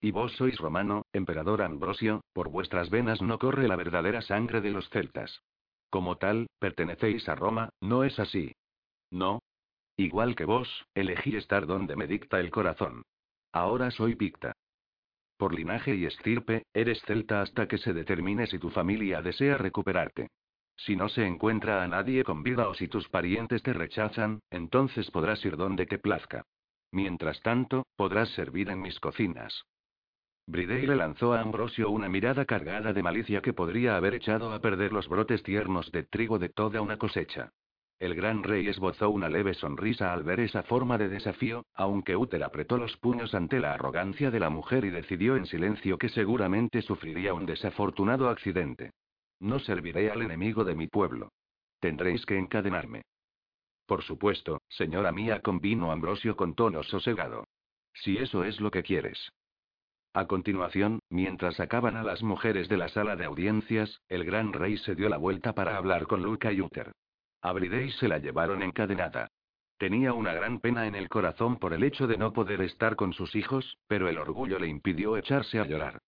Y 0.01 0.13
vos 0.13 0.33
sois 0.33 0.57
romano, 0.59 1.05
emperador 1.13 1.61
Ambrosio, 1.61 2.23
por 2.33 2.49
vuestras 2.49 2.89
venas 2.89 3.21
no 3.21 3.39
corre 3.39 3.69
la 3.69 3.77
verdadera 3.77 4.23
sangre 4.23 4.61
de 4.61 4.71
los 4.71 4.89
celtas. 4.89 5.43
Como 5.91 6.17
tal, 6.17 6.47
pertenecéis 6.59 7.29
a 7.29 7.35
Roma, 7.35 7.71
¿no 7.81 8.05
es 8.05 8.19
así? 8.19 8.55
No. 9.11 9.43
Igual 9.97 10.37
que 10.37 10.47
vos, 10.47 10.87
elegí 10.95 11.37
estar 11.37 11.67
donde 11.67 11.97
me 11.97 12.07
dicta 12.07 12.41
el 12.41 12.51
corazón. 12.51 13.03
Ahora 13.53 13.91
soy 13.91 14.15
picta. 14.15 14.55
Por 15.37 15.55
linaje 15.55 15.95
y 15.95 16.07
estirpe, 16.07 16.65
eres 16.73 17.03
celta 17.03 17.43
hasta 17.43 17.67
que 17.67 17.79
se 17.79 17.93
determine 17.93 18.47
si 18.47 18.59
tu 18.59 18.71
familia 18.71 19.21
desea 19.21 19.59
recuperarte. 19.59 20.29
Si 20.85 20.97
no 20.97 21.11
se 21.11 21.27
encuentra 21.27 21.83
a 21.83 21.89
nadie 21.89 22.25
con 22.25 22.43
vida 22.43 22.67
o 22.67 22.73
si 22.73 22.89
tus 22.89 23.07
parientes 23.11 23.63
te 23.63 23.75
rechazan, 23.75 24.41
entonces 24.51 25.11
podrás 25.11 25.45
ir 25.45 25.59
donde 25.59 25.85
te 25.85 25.99
plazca. 25.99 26.47
Mientras 26.91 27.43
tanto, 27.43 27.87
podrás 27.97 28.31
servir 28.31 28.71
en 28.71 28.81
mis 28.81 28.99
cocinas. 28.99 29.67
Bridey 30.47 30.87
le 30.87 30.97
lanzó 30.97 31.35
a 31.35 31.43
Ambrosio 31.43 31.91
una 31.91 32.09
mirada 32.09 32.47
cargada 32.47 32.95
de 32.95 33.03
malicia 33.03 33.43
que 33.43 33.53
podría 33.53 33.97
haber 33.97 34.15
echado 34.15 34.55
a 34.55 34.61
perder 34.61 34.95
los 34.95 35.07
brotes 35.07 35.43
tiernos 35.43 35.93
de 35.93 36.05
trigo 36.05 36.39
de 36.39 36.49
toda 36.49 36.81
una 36.81 36.97
cosecha. 36.97 37.53
El 37.99 38.15
gran 38.15 38.43
rey 38.43 38.67
esbozó 38.67 39.11
una 39.11 39.29
leve 39.29 39.53
sonrisa 39.53 40.15
al 40.15 40.23
ver 40.23 40.41
esa 40.41 40.63
forma 40.63 40.97
de 40.97 41.11
desafío, 41.11 41.67
aunque 41.75 42.17
Uther 42.17 42.43
apretó 42.43 42.79
los 42.79 42.97
puños 42.97 43.35
ante 43.35 43.61
la 43.61 43.75
arrogancia 43.75 44.31
de 44.31 44.41
la 44.41 44.49
mujer 44.49 44.87
y 44.87 44.91
decidió 44.91 45.37
en 45.37 45.45
silencio 45.45 45.99
que 45.99 46.09
seguramente 46.09 46.81
sufriría 46.81 47.35
un 47.35 47.45
desafortunado 47.45 48.31
accidente. 48.31 48.93
No 49.41 49.59
serviré 49.59 50.11
al 50.11 50.23
enemigo 50.23 50.65
de 50.65 50.75
mi 50.75 50.87
pueblo. 50.87 51.33
Tendréis 51.81 52.25
que 52.27 52.39
encadenarme. 52.39 53.03
Por 53.87 54.03
supuesto, 54.03 54.61
señora 54.69 55.13
mía, 55.13 55.41
convino 55.41 55.91
Ambrosio 55.91 56.37
con 56.37 56.55
tono 56.55 56.83
sosegado. 56.83 57.45
Si 57.93 58.19
eso 58.19 58.45
es 58.45 58.61
lo 58.61 58.71
que 58.71 58.83
quieres. 58.83 59.31
A 60.13 60.27
continuación, 60.27 61.01
mientras 61.09 61.57
sacaban 61.57 61.97
a 61.97 62.03
las 62.03 62.23
mujeres 62.23 62.69
de 62.69 62.77
la 62.77 62.89
sala 62.89 63.17
de 63.17 63.25
audiencias, 63.25 64.01
el 64.09 64.25
gran 64.25 64.53
rey 64.53 64.77
se 64.77 64.95
dio 64.95 65.09
la 65.09 65.17
vuelta 65.17 65.55
para 65.55 65.77
hablar 65.77 66.07
con 66.07 66.23
Luca 66.23 66.53
y 66.53 66.61
Uther. 66.61 66.93
A 67.43 67.53
Bridey 67.53 67.91
se 67.93 68.09
la 68.09 68.19
llevaron 68.19 68.63
encadenada. 68.63 69.29
Tenía 69.79 70.13
una 70.13 70.35
gran 70.35 70.61
pena 70.61 70.87
en 70.87 70.95
el 70.95 71.09
corazón 71.09 71.57
por 71.57 71.73
el 71.73 71.83
hecho 71.85 72.07
de 72.07 72.19
no 72.19 72.33
poder 72.33 72.61
estar 72.61 72.97
con 72.97 73.13
sus 73.13 73.35
hijos, 73.35 73.79
pero 73.87 74.09
el 74.09 74.19
orgullo 74.19 74.59
le 74.59 74.69
impidió 74.69 75.17
echarse 75.17 75.59
a 75.59 75.65
llorar. 75.65 76.01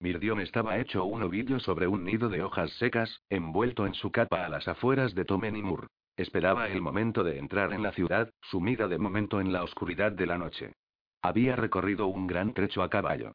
Mirdión 0.00 0.40
estaba 0.40 0.78
hecho 0.78 1.04
un 1.04 1.22
ovillo 1.24 1.58
sobre 1.58 1.88
un 1.88 2.04
nido 2.04 2.28
de 2.28 2.42
hojas 2.44 2.70
secas, 2.74 3.20
envuelto 3.30 3.84
en 3.84 3.94
su 3.94 4.12
capa 4.12 4.44
a 4.44 4.48
las 4.48 4.68
afueras 4.68 5.12
de 5.14 5.24
Tomenimur. 5.24 5.88
Esperaba 6.16 6.68
el 6.68 6.80
momento 6.80 7.24
de 7.24 7.38
entrar 7.38 7.72
en 7.72 7.82
la 7.82 7.90
ciudad, 7.92 8.30
sumida 8.42 8.86
de 8.86 8.98
momento 8.98 9.40
en 9.40 9.52
la 9.52 9.64
oscuridad 9.64 10.12
de 10.12 10.26
la 10.26 10.38
noche. 10.38 10.72
Había 11.20 11.56
recorrido 11.56 12.06
un 12.06 12.28
gran 12.28 12.54
trecho 12.54 12.82
a 12.82 12.90
caballo. 12.90 13.32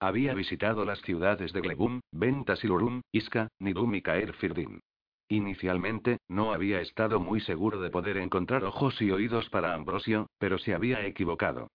Había 0.00 0.32
visitado 0.32 0.86
las 0.86 1.00
ciudades 1.02 1.52
de 1.52 1.60
Glebum, 1.60 2.00
Ventasilurum, 2.12 3.02
Iska, 3.12 3.48
Nidum 3.58 3.94
y 3.94 4.02
Caer 4.02 4.32
Firdin. 4.34 4.80
Inicialmente, 5.28 6.18
no 6.28 6.54
había 6.54 6.80
estado 6.80 7.20
muy 7.20 7.40
seguro 7.40 7.80
de 7.80 7.90
poder 7.90 8.16
encontrar 8.16 8.64
ojos 8.64 9.00
y 9.02 9.10
oídos 9.10 9.50
para 9.50 9.74
Ambrosio, 9.74 10.28
pero 10.38 10.58
se 10.58 10.74
había 10.74 11.04
equivocado. 11.06 11.68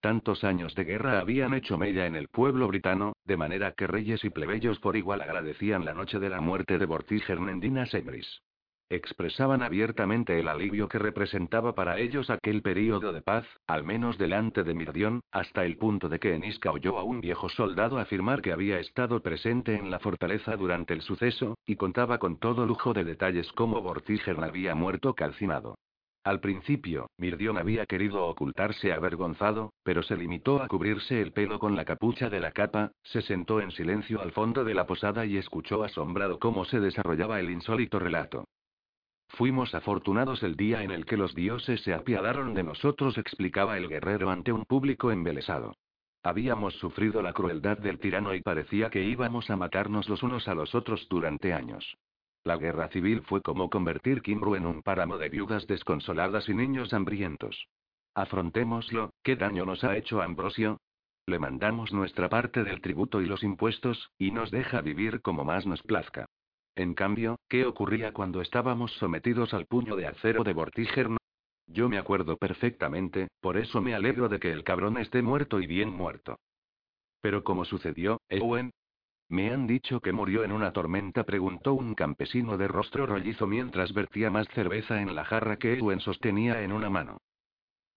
Tantos 0.00 0.44
años 0.44 0.76
de 0.76 0.84
guerra 0.84 1.18
habían 1.18 1.54
hecho 1.54 1.76
mella 1.76 2.06
en 2.06 2.14
el 2.14 2.28
pueblo 2.28 2.68
britano, 2.68 3.14
de 3.24 3.36
manera 3.36 3.72
que 3.72 3.88
reyes 3.88 4.24
y 4.24 4.30
plebeyos 4.30 4.78
por 4.78 4.96
igual 4.96 5.20
agradecían 5.20 5.84
la 5.84 5.92
noche 5.92 6.20
de 6.20 6.28
la 6.28 6.40
muerte 6.40 6.78
de 6.78 6.86
Vortiger 6.86 7.40
Nendina 7.40 7.84
Semris. 7.84 8.42
Expresaban 8.90 9.60
abiertamente 9.60 10.38
el 10.38 10.46
alivio 10.46 10.88
que 10.88 11.00
representaba 11.00 11.74
para 11.74 11.98
ellos 11.98 12.30
aquel 12.30 12.62
período 12.62 13.12
de 13.12 13.22
paz, 13.22 13.44
al 13.66 13.82
menos 13.82 14.18
delante 14.18 14.62
de 14.62 14.72
Mirdión, 14.72 15.20
hasta 15.32 15.64
el 15.64 15.76
punto 15.76 16.08
de 16.08 16.20
que 16.20 16.34
Eniska 16.34 16.70
oyó 16.70 16.96
a 16.96 17.02
un 17.02 17.20
viejo 17.20 17.48
soldado 17.48 17.98
afirmar 17.98 18.40
que 18.40 18.52
había 18.52 18.78
estado 18.78 19.20
presente 19.20 19.74
en 19.74 19.90
la 19.90 19.98
fortaleza 19.98 20.56
durante 20.56 20.94
el 20.94 21.02
suceso, 21.02 21.58
y 21.66 21.74
contaba 21.74 22.18
con 22.18 22.38
todo 22.38 22.64
lujo 22.64 22.94
de 22.94 23.04
detalles 23.04 23.52
cómo 23.52 23.82
Vortiger 23.82 24.42
había 24.42 24.76
muerto 24.76 25.12
calcinado. 25.14 25.76
Al 26.24 26.40
principio, 26.40 27.10
Mirdión 27.16 27.58
había 27.58 27.86
querido 27.86 28.26
ocultarse 28.26 28.92
avergonzado, 28.92 29.72
pero 29.82 30.02
se 30.02 30.16
limitó 30.16 30.62
a 30.62 30.68
cubrirse 30.68 31.22
el 31.22 31.32
pelo 31.32 31.58
con 31.58 31.76
la 31.76 31.84
capucha 31.84 32.28
de 32.28 32.40
la 32.40 32.52
capa, 32.52 32.92
se 33.02 33.22
sentó 33.22 33.60
en 33.60 33.70
silencio 33.70 34.20
al 34.20 34.32
fondo 34.32 34.64
de 34.64 34.74
la 34.74 34.86
posada 34.86 35.24
y 35.24 35.36
escuchó 35.36 35.84
asombrado 35.84 36.38
cómo 36.38 36.64
se 36.64 36.80
desarrollaba 36.80 37.40
el 37.40 37.50
insólito 37.50 37.98
relato. 37.98 38.44
Fuimos 39.28 39.74
afortunados 39.74 40.42
el 40.42 40.56
día 40.56 40.82
en 40.82 40.90
el 40.90 41.04
que 41.04 41.16
los 41.16 41.34
dioses 41.34 41.82
se 41.82 41.94
apiadaron 41.94 42.54
de 42.54 42.62
nosotros, 42.62 43.18
explicaba 43.18 43.76
el 43.76 43.88
guerrero 43.88 44.30
ante 44.30 44.52
un 44.52 44.64
público 44.64 45.12
embelesado. 45.12 45.76
Habíamos 46.22 46.74
sufrido 46.74 47.22
la 47.22 47.32
crueldad 47.32 47.78
del 47.78 48.00
tirano 48.00 48.34
y 48.34 48.42
parecía 48.42 48.90
que 48.90 49.04
íbamos 49.04 49.48
a 49.50 49.56
matarnos 49.56 50.08
los 50.08 50.22
unos 50.22 50.48
a 50.48 50.54
los 50.54 50.74
otros 50.74 51.06
durante 51.08 51.52
años. 51.52 51.96
La 52.48 52.56
guerra 52.56 52.88
civil 52.88 53.20
fue 53.26 53.42
como 53.42 53.68
convertir 53.68 54.22
Kimbru 54.22 54.54
en 54.54 54.64
un 54.64 54.80
páramo 54.80 55.18
de 55.18 55.28
viudas 55.28 55.66
desconsoladas 55.66 56.48
y 56.48 56.54
niños 56.54 56.94
hambrientos. 56.94 57.68
Afrontémoslo, 58.14 59.10
¿qué 59.22 59.36
daño 59.36 59.66
nos 59.66 59.84
ha 59.84 59.98
hecho 59.98 60.22
Ambrosio? 60.22 60.80
Le 61.26 61.38
mandamos 61.38 61.92
nuestra 61.92 62.30
parte 62.30 62.64
del 62.64 62.80
tributo 62.80 63.20
y 63.20 63.26
los 63.26 63.42
impuestos, 63.42 64.12
y 64.16 64.30
nos 64.30 64.50
deja 64.50 64.80
vivir 64.80 65.20
como 65.20 65.44
más 65.44 65.66
nos 65.66 65.82
plazca. 65.82 66.24
En 66.74 66.94
cambio, 66.94 67.36
¿qué 67.50 67.66
ocurría 67.66 68.14
cuando 68.14 68.40
estábamos 68.40 68.92
sometidos 68.92 69.52
al 69.52 69.66
puño 69.66 69.94
de 69.94 70.06
acero 70.06 70.42
de 70.42 70.54
Vortiger? 70.54 71.08
Yo 71.66 71.90
me 71.90 71.98
acuerdo 71.98 72.38
perfectamente, 72.38 73.28
por 73.42 73.58
eso 73.58 73.82
me 73.82 73.94
alegro 73.94 74.30
de 74.30 74.40
que 74.40 74.52
el 74.52 74.64
cabrón 74.64 74.96
esté 74.96 75.20
muerto 75.20 75.60
y 75.60 75.66
bien 75.66 75.90
muerto. 75.90 76.38
Pero 77.20 77.44
como 77.44 77.66
sucedió, 77.66 78.22
Ewen, 78.30 78.70
me 79.28 79.50
han 79.50 79.66
dicho 79.66 80.00
que 80.00 80.12
murió 80.12 80.42
en 80.42 80.52
una 80.52 80.72
tormenta, 80.72 81.24
preguntó 81.24 81.74
un 81.74 81.94
campesino 81.94 82.56
de 82.56 82.66
rostro 82.66 83.06
rollizo 83.06 83.46
mientras 83.46 83.92
vertía 83.92 84.30
más 84.30 84.48
cerveza 84.48 85.02
en 85.02 85.14
la 85.14 85.24
jarra 85.24 85.58
que 85.58 85.78
Ewen 85.78 86.00
sostenía 86.00 86.62
en 86.62 86.72
una 86.72 86.88
mano. 86.88 87.18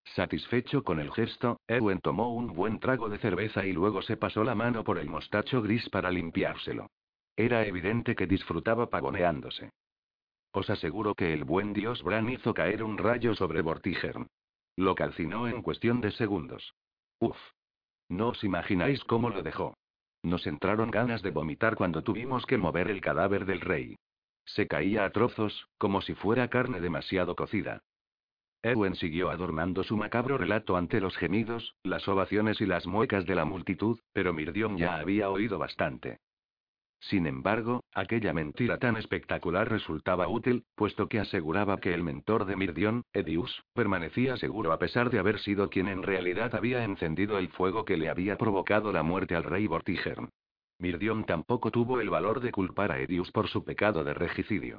Satisfecho 0.03 0.84
con 0.84 0.99
el 0.99 1.11
gesto, 1.11 1.61
Ewen 1.67 1.99
tomó 1.99 2.34
un 2.34 2.53
buen 2.53 2.79
trago 2.79 3.07
de 3.07 3.17
cerveza 3.19 3.65
y 3.65 3.71
luego 3.71 4.01
se 4.01 4.17
pasó 4.17 4.43
la 4.43 4.55
mano 4.55 4.84
por 4.84 4.97
el 4.97 5.09
mostacho 5.09 5.61
gris 5.61 5.88
para 5.89 6.11
limpiárselo. 6.11 6.89
Era 7.38 7.65
evidente 7.65 8.15
que 8.15 8.27
disfrutaba 8.27 8.89
pavoneándose. 8.89 9.71
Os 10.51 10.69
aseguro 10.69 11.15
que 11.15 11.34
el 11.34 11.45
buen 11.45 11.71
dios 11.71 12.03
Bran 12.03 12.29
hizo 12.29 12.53
caer 12.53 12.84
un 12.84 12.97
rayo 12.97 13.36
sobre 13.36 13.61
Vortigern. 13.61 14.27
Lo 14.75 14.95
calcinó 14.95 15.47
en 15.47 15.61
cuestión 15.61 16.01
de 16.01 16.11
segundos. 16.11 16.75
Uf. 17.19 17.38
No 18.09 18.29
os 18.29 18.43
imagináis 18.43 19.01
cómo 19.05 19.29
lo 19.29 19.43
dejó. 19.43 19.75
Nos 20.24 20.45
entraron 20.45 20.91
ganas 20.91 21.22
de 21.22 21.32
vomitar 21.32 21.76
cuando 21.76 22.03
tuvimos 22.03 22.45
que 22.45 22.57
mover 22.57 22.89
el 22.89 23.01
cadáver 23.01 23.45
del 23.45 23.61
rey. 23.61 23.95
Se 24.45 24.67
caía 24.67 25.05
a 25.05 25.11
trozos, 25.11 25.67
como 25.78 26.01
si 26.01 26.13
fuera 26.13 26.49
carne 26.49 26.80
demasiado 26.80 27.36
cocida. 27.36 27.82
Ewen 28.63 28.95
siguió 28.95 29.32
adornando 29.32 29.84
su 29.84 29.97
macabro 29.97 30.38
relato 30.38 30.78
ante 30.78 31.01
los 31.01 31.17
gemidos, 31.17 31.76
las 31.84 32.07
ovaciones 32.07 32.61
y 32.61 32.67
las 32.67 32.86
muecas 32.86 33.26
de 33.26 33.34
la 33.34 33.45
multitud, 33.45 33.99
pero 34.13 34.34
Mirdion 34.34 34.78
ya 34.78 34.97
había 34.97 35.32
oído 35.32 35.57
bastante. 35.57 36.19
Sin 37.01 37.25
embargo, 37.25 37.83
aquella 37.95 38.31
mentira 38.31 38.77
tan 38.77 38.95
espectacular 38.95 39.67
resultaba 39.67 40.27
útil, 40.27 40.65
puesto 40.75 41.09
que 41.09 41.19
aseguraba 41.19 41.79
que 41.79 41.95
el 41.95 42.03
mentor 42.03 42.45
de 42.45 42.55
Mirdion, 42.55 43.03
Edius, 43.11 43.63
permanecía 43.73 44.37
seguro 44.37 44.71
a 44.71 44.77
pesar 44.77 45.09
de 45.09 45.17
haber 45.17 45.39
sido 45.39 45.69
quien 45.69 45.87
en 45.87 46.03
realidad 46.03 46.53
había 46.53 46.83
encendido 46.83 47.39
el 47.39 47.49
fuego 47.49 47.85
que 47.85 47.97
le 47.97 48.07
había 48.07 48.37
provocado 48.37 48.91
la 48.91 49.01
muerte 49.01 49.35
al 49.35 49.43
rey 49.43 49.65
Vortigern. 49.65 50.29
Mirdion 50.77 51.25
tampoco 51.25 51.71
tuvo 51.71 51.99
el 51.99 52.09
valor 52.11 52.39
de 52.39 52.51
culpar 52.51 52.91
a 52.91 52.99
Edius 52.99 53.31
por 53.31 53.47
su 53.47 53.63
pecado 53.63 54.03
de 54.03 54.13
regicidio. 54.13 54.77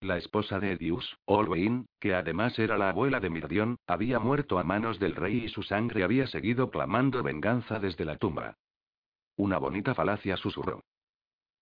La 0.00 0.16
esposa 0.16 0.60
de 0.60 0.72
Edius, 0.72 1.16
Olwein, 1.24 1.86
que 1.98 2.14
además 2.14 2.56
era 2.58 2.78
la 2.78 2.90
abuela 2.90 3.18
de 3.18 3.30
Mirdion, 3.30 3.78
había 3.88 4.20
muerto 4.20 4.60
a 4.60 4.64
manos 4.64 5.00
del 5.00 5.16
rey 5.16 5.44
y 5.44 5.48
su 5.48 5.64
sangre 5.64 6.04
había 6.04 6.28
seguido 6.28 6.70
clamando 6.70 7.22
venganza 7.24 7.80
desde 7.80 8.04
la 8.04 8.16
tumba. 8.16 8.58
Una 9.36 9.58
bonita 9.58 9.94
falacia 9.94 10.36
susurró. 10.36 10.84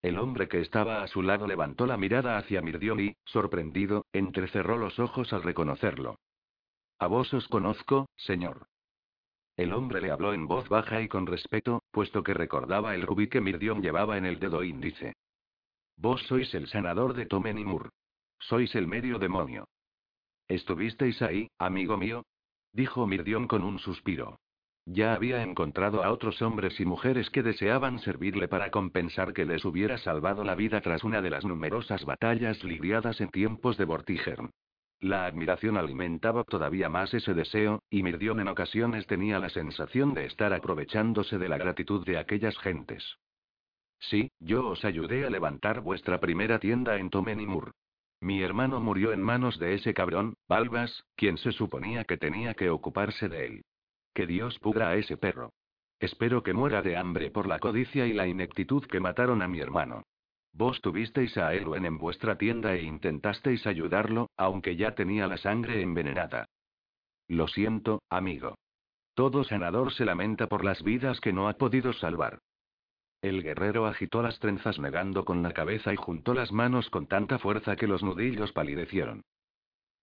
El 0.03 0.19
hombre 0.19 0.49
que 0.49 0.61
estaba 0.61 1.03
a 1.03 1.07
su 1.07 1.23
lado 1.23 1.47
levantó 1.47 1.87
la 1.87 1.97
mirada 1.97 2.37
hacia 2.37 2.61
Mirdión 2.61 2.99
y, 2.99 3.15
sorprendido, 3.25 4.07
entrecerró 4.13 4.77
los 4.77 4.99
ojos 4.99 5.33
al 5.33 5.45
reconocerlo. 5.45 6.19
A 6.99 7.07
vos 7.07 7.33
os 7.33 7.47
conozco, 7.47 8.09
señor. 8.17 8.67
El 9.57 9.73
hombre 9.73 10.01
le 10.01 10.11
habló 10.11 10.35
en 10.35 10.49
voz 10.49 10.69
baja 10.69 11.03
y 11.03 11.09
con 11.09 11.27
respeto, 11.27 11.85
puesto 11.93 12.25
que 12.25 12.35
recordaba 12.35 12.97
el 12.97 13.03
rubí 13.03 13.29
que 13.29 13.41
Mirdión 13.41 13.81
llevaba 13.81 14.19
en 14.19 14.27
el 14.27 14.41
dedo 14.41 14.65
índice. 14.65 15.15
Vos 15.97 16.21
sois 16.23 16.53
el 16.55 16.67
sanador 16.67 17.15
de 17.15 17.27
Tomenimur. 17.27 17.91
Sois 18.41 18.75
el 18.75 18.89
medio 18.89 19.21
demonio. 19.21 19.69
¿Estuvisteis 20.49 21.23
ahí, 21.23 21.49
amigo 21.59 21.97
mío? 21.97 22.25
Dijo 22.73 23.07
Mirdión 23.07 23.47
con 23.47 23.63
un 23.63 23.79
suspiro. 23.79 24.41
Ya 24.85 25.15
había 25.15 25.43
encontrado 25.43 26.03
a 26.03 26.11
otros 26.11 26.43
hombres 26.43 26.81
y 26.81 26.85
mujeres 26.85 27.31
que 27.31 27.45
deseaban 27.45 28.01
servirle 28.01 28.49
para 28.49 28.71
compensar 28.71 29.33
que 29.33 29.45
les 29.45 29.65
hubiera 29.65 29.97
salvado 29.99 30.43
la 30.43 30.57
vida 30.57 30.81
tras 30.81 31.05
una 31.05 31.23
de 31.23 31.31
las 31.31 31.45
numerosas 31.45 32.05
batallas 32.05 32.65
lidiadas 32.65 33.21
en 33.21 33.31
tiempos 33.31 33.77
de 33.77 33.85
Vortigern. 33.85 34.51
La 34.99 35.27
admiración 35.27 35.77
alimentaba 35.77 36.45
todavía 36.45 36.89
más 36.89 37.15
ese 37.15 37.35
deseo, 37.35 37.83
y 37.91 38.03
Mirdion 38.03 38.41
en 38.41 38.49
ocasiones 38.49 39.07
tenía 39.07 39.39
la 39.39 39.51
sensación 39.51 40.15
de 40.15 40.27
estar 40.27 40.53
aprovechándose 40.53 41.39
de 41.39 41.49
la 41.49 41.59
gratitud 41.59 42.05
de 42.05 42.19
aquellas 42.19 42.59
gentes. 42.59 43.19
Sí, 43.99 44.33
yo 44.41 44.67
os 44.67 44.85
ayudé 44.85 45.25
a 45.27 45.31
levantar 45.31 45.81
vuestra 45.81 46.19
primera 46.19 46.59
tienda 46.59 46.99
en 46.99 47.11
Tomenimur. 47.11 47.73
Mi 48.21 48.43
hermano 48.43 48.81
murió 48.81 49.13
en 49.13 49.23
manos 49.23 49.59
de 49.59 49.75
ese 49.75 49.95
cabrón, 49.95 50.35
Balbas, 50.49 51.05
quien 51.17 51.39
se 51.39 51.53
suponía 51.53 52.05
que 52.05 52.17
tenía 52.17 52.55
que 52.55 52.71
ocuparse 52.71 53.29
de 53.29 53.47
él. 53.47 53.63
Que 54.15 54.27
Dios 54.27 54.59
pudra 54.59 54.91
a 54.91 54.97
ese 54.97 55.17
perro. 55.17 55.53
Espero 56.01 56.43
que 56.43 56.53
muera 56.53 56.83
de 56.83 56.97
hambre 56.97 57.31
por 57.31 57.47
la 57.47 57.59
codicia 57.59 58.07
y 58.07 58.13
la 58.13 58.27
ineptitud 58.27 58.85
que 58.87 59.01
mataron 59.01 59.41
a 59.41 59.49
mi 59.49 59.61
hermano. 59.61 60.03
Vos 60.53 60.81
tuvisteis 60.81 61.39
a 61.39 61.55
Elwen 61.55 61.87
en 61.87 61.97
vuestra 61.97 62.37
tienda 62.37 62.75
e 62.75 62.83
intentasteis 62.83 63.67
ayudarlo, 63.67 64.29
aunque 64.37 64.77
ya 64.77 64.95
tenía 64.95 65.27
la 65.27 65.39
sangre 65.39 65.81
envenenada. 65.81 66.47
Lo 67.29 67.49
siento, 67.49 68.03
amigo. 68.11 68.57
Todo 69.15 69.45
sanador 69.45 69.93
se 69.93 70.05
lamenta 70.05 70.49
por 70.49 70.65
las 70.65 70.83
vidas 70.83 71.21
que 71.21 71.33
no 71.33 71.49
ha 71.49 71.55
podido 71.55 71.93
salvar. 71.93 72.41
El 73.23 73.43
guerrero 73.43 73.87
agitó 73.87 74.23
las 74.23 74.39
trenzas 74.41 74.79
negando 74.79 75.25
con 75.25 75.43
la 75.43 75.53
cabeza 75.53 75.93
y 75.93 75.97
juntó 75.97 76.35
las 76.35 76.51
manos 76.51 76.91
con 76.91 77.07
tanta 77.07 77.39
fuerza 77.39 77.77
que 77.77 77.87
los 77.87 78.03
nudillos 78.03 78.53
palidecieron. 78.53 79.23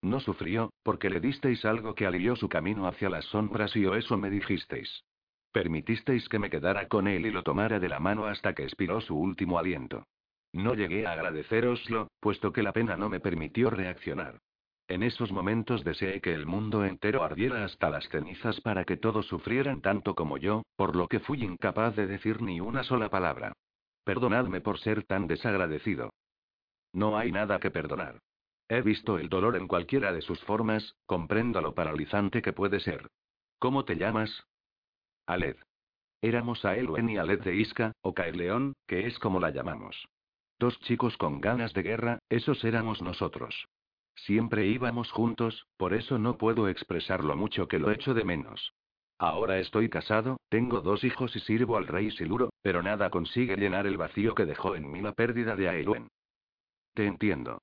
No 0.01 0.19
sufrió, 0.19 0.71
porque 0.83 1.09
le 1.09 1.19
disteis 1.19 1.65
algo 1.65 1.93
que 1.93 2.05
alivió 2.05 2.35
su 2.35 2.47
camino 2.47 2.87
hacia 2.87 3.09
las 3.09 3.25
sombras 3.25 3.75
y 3.75 3.85
o 3.85 3.95
eso 3.95 4.17
me 4.17 4.29
dijisteis. 4.29 5.03
Permitisteis 5.51 6.29
que 6.29 6.39
me 6.39 6.49
quedara 6.49 6.87
con 6.87 7.07
él 7.07 7.25
y 7.25 7.31
lo 7.31 7.43
tomara 7.43 7.79
de 7.79 7.89
la 7.89 7.99
mano 7.99 8.25
hasta 8.25 8.53
que 8.53 8.63
expiró 8.63 9.01
su 9.01 9.17
último 9.17 9.59
aliento. 9.59 10.05
No 10.53 10.73
llegué 10.73 11.05
a 11.05 11.13
agradeceroslo, 11.13 12.07
puesto 12.19 12.53
que 12.53 12.63
la 12.63 12.71
pena 12.71 12.95
no 12.95 13.09
me 13.09 13.19
permitió 13.19 13.69
reaccionar. 13.69 14.39
En 14.87 15.03
esos 15.03 15.31
momentos 15.31 15.83
deseé 15.83 16.21
que 16.21 16.33
el 16.33 16.47
mundo 16.47 16.83
entero 16.83 17.23
ardiera 17.23 17.63
hasta 17.63 17.91
las 17.91 18.07
cenizas 18.09 18.59
para 18.61 18.85
que 18.85 18.97
todos 18.97 19.27
sufrieran 19.27 19.81
tanto 19.81 20.15
como 20.15 20.37
yo, 20.37 20.63
por 20.75 20.95
lo 20.95 21.07
que 21.07 21.19
fui 21.19 21.43
incapaz 21.43 21.95
de 21.95 22.07
decir 22.07 22.41
ni 22.41 22.59
una 22.59 22.83
sola 22.83 23.09
palabra. 23.09 23.53
Perdonadme 24.03 24.61
por 24.61 24.79
ser 24.79 25.03
tan 25.03 25.27
desagradecido. 25.27 26.09
No 26.93 27.17
hay 27.17 27.31
nada 27.31 27.59
que 27.59 27.69
perdonar. 27.69 28.19
He 28.69 28.81
visto 28.83 29.17
el 29.17 29.29
dolor 29.29 29.55
en 29.55 29.67
cualquiera 29.67 30.13
de 30.13 30.21
sus 30.21 30.39
formas, 30.43 30.95
comprendo 31.07 31.59
lo 31.59 31.73
paralizante 31.73 32.43
que 32.43 32.53
puede 32.53 32.79
ser. 32.79 33.09
¿Cómo 33.57 33.83
te 33.83 33.95
llamas? 33.95 34.45
Aled. 35.25 35.57
Éramos 36.21 36.63
a 36.65 36.77
y 36.77 37.17
Aled 37.17 37.41
de 37.41 37.55
Isca, 37.55 37.93
o 38.01 38.13
Caerleón, 38.13 38.73
que 38.85 39.07
es 39.07 39.17
como 39.17 39.39
la 39.39 39.49
llamamos. 39.49 40.07
Dos 40.59 40.79
chicos 40.81 41.17
con 41.17 41.41
ganas 41.41 41.73
de 41.73 41.81
guerra, 41.81 42.19
esos 42.29 42.63
éramos 42.63 43.01
nosotros. 43.01 43.67
Siempre 44.15 44.67
íbamos 44.67 45.11
juntos, 45.11 45.65
por 45.77 45.93
eso 45.93 46.19
no 46.19 46.37
puedo 46.37 46.67
expresar 46.67 47.23
lo 47.23 47.35
mucho 47.35 47.67
que 47.67 47.79
lo 47.79 47.89
echo 47.89 48.13
de 48.13 48.23
menos. 48.23 48.73
Ahora 49.17 49.57
estoy 49.59 49.89
casado, 49.89 50.37
tengo 50.49 50.81
dos 50.81 51.03
hijos 51.03 51.35
y 51.35 51.39
sirvo 51.39 51.75
al 51.77 51.87
rey 51.87 52.11
Siluro, 52.11 52.51
pero 52.61 52.83
nada 52.83 53.09
consigue 53.09 53.55
llenar 53.55 53.87
el 53.87 53.97
vacío 53.97 54.35
que 54.35 54.45
dejó 54.45 54.75
en 54.75 54.91
mí 54.91 55.01
la 55.01 55.13
pérdida 55.13 55.55
de 55.55 55.69
Aelwen. 55.69 56.09
Te 56.93 57.05
entiendo. 57.05 57.61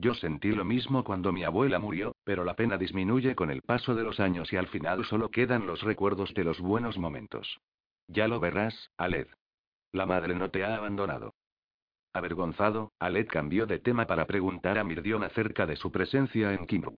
Yo 0.00 0.14
sentí 0.14 0.52
lo 0.52 0.64
mismo 0.64 1.02
cuando 1.02 1.32
mi 1.32 1.42
abuela 1.42 1.80
murió, 1.80 2.14
pero 2.22 2.44
la 2.44 2.54
pena 2.54 2.78
disminuye 2.78 3.34
con 3.34 3.50
el 3.50 3.62
paso 3.62 3.96
de 3.96 4.04
los 4.04 4.20
años 4.20 4.52
y 4.52 4.56
al 4.56 4.68
final 4.68 5.04
solo 5.04 5.28
quedan 5.28 5.66
los 5.66 5.82
recuerdos 5.82 6.32
de 6.34 6.44
los 6.44 6.60
buenos 6.60 6.96
momentos. 6.96 7.58
Ya 8.06 8.28
lo 8.28 8.38
verás, 8.38 8.92
Aled. 8.96 9.26
La 9.90 10.06
madre 10.06 10.36
no 10.36 10.50
te 10.50 10.64
ha 10.64 10.76
abandonado. 10.76 11.34
Avergonzado, 12.12 12.92
Aled 13.00 13.26
cambió 13.26 13.66
de 13.66 13.80
tema 13.80 14.06
para 14.06 14.26
preguntar 14.26 14.78
a 14.78 14.84
Mirdion 14.84 15.24
acerca 15.24 15.66
de 15.66 15.74
su 15.74 15.90
presencia 15.90 16.54
en 16.54 16.66
Kimru. 16.66 16.94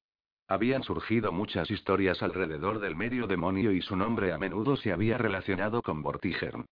Habían 0.47 0.83
surgido 0.83 1.33
muchas 1.33 1.71
historias 1.71 2.23
alrededor 2.23 2.81
del 2.81 2.97
medio 2.97 3.27
demonio 3.27 3.73
y 3.73 3.81
su 3.81 3.97
nombre 3.97 4.33
a 4.33 4.39
menudo 4.39 4.77
se 4.77 4.93
había 4.93 5.17
relacionado 5.17 5.81
con 5.81 6.03
Vortigern. 6.03 6.67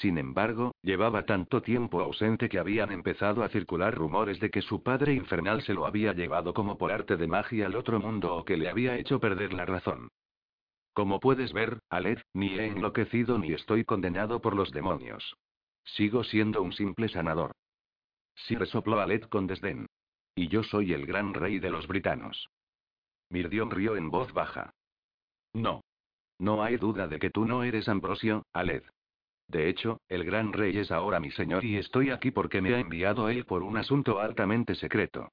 Sin 0.00 0.18
embargo, 0.18 0.74
llevaba 0.82 1.24
tanto 1.24 1.62
tiempo 1.62 2.02
ausente 2.02 2.50
que 2.50 2.58
habían 2.58 2.92
empezado 2.92 3.42
a 3.42 3.48
circular 3.48 3.94
rumores 3.94 4.38
de 4.40 4.50
que 4.50 4.60
su 4.60 4.82
padre 4.82 5.14
infernal 5.14 5.62
se 5.62 5.72
lo 5.72 5.86
había 5.86 6.12
llevado 6.12 6.52
como 6.52 6.76
por 6.76 6.92
arte 6.92 7.16
de 7.16 7.26
magia 7.26 7.64
al 7.64 7.76
otro 7.76 7.98
mundo 7.98 8.36
o 8.36 8.44
que 8.44 8.58
le 8.58 8.68
había 8.68 8.98
hecho 8.98 9.18
perder 9.20 9.54
la 9.54 9.64
razón. 9.64 10.08
Como 10.92 11.18
puedes 11.18 11.54
ver, 11.54 11.78
Aled, 11.88 12.18
ni 12.34 12.58
he 12.58 12.66
enloquecido 12.66 13.38
ni 13.38 13.54
estoy 13.54 13.86
condenado 13.86 14.42
por 14.42 14.54
los 14.54 14.70
demonios. 14.70 15.36
Sigo 15.84 16.24
siendo 16.24 16.62
un 16.62 16.74
simple 16.74 17.08
sanador. 17.08 17.52
Sí 18.34 18.54
resopló 18.54 19.00
Aled 19.00 19.22
con 19.22 19.46
desdén. 19.46 19.86
Y 20.34 20.48
yo 20.48 20.62
soy 20.62 20.92
el 20.92 21.06
gran 21.06 21.32
rey 21.32 21.58
de 21.58 21.70
los 21.70 21.86
britanos. 21.86 22.50
Mirdion 23.30 23.70
rió 23.70 23.96
en 23.96 24.10
voz 24.10 24.30
baja. 24.34 24.74
No. 25.54 25.80
No 26.38 26.62
hay 26.62 26.76
duda 26.76 27.08
de 27.08 27.18
que 27.18 27.30
tú 27.30 27.46
no 27.46 27.62
eres 27.62 27.88
Ambrosio, 27.88 28.42
Aled. 28.52 28.82
De 29.48 29.68
hecho, 29.68 30.00
el 30.08 30.24
gran 30.24 30.52
rey 30.52 30.76
es 30.76 30.90
ahora 30.90 31.20
mi 31.20 31.30
señor 31.30 31.64
y 31.64 31.76
estoy 31.76 32.10
aquí 32.10 32.30
porque 32.30 32.60
me 32.60 32.74
ha 32.74 32.80
enviado 32.80 33.28
él 33.28 33.44
por 33.44 33.62
un 33.62 33.76
asunto 33.76 34.20
altamente 34.20 34.74
secreto. 34.74 35.30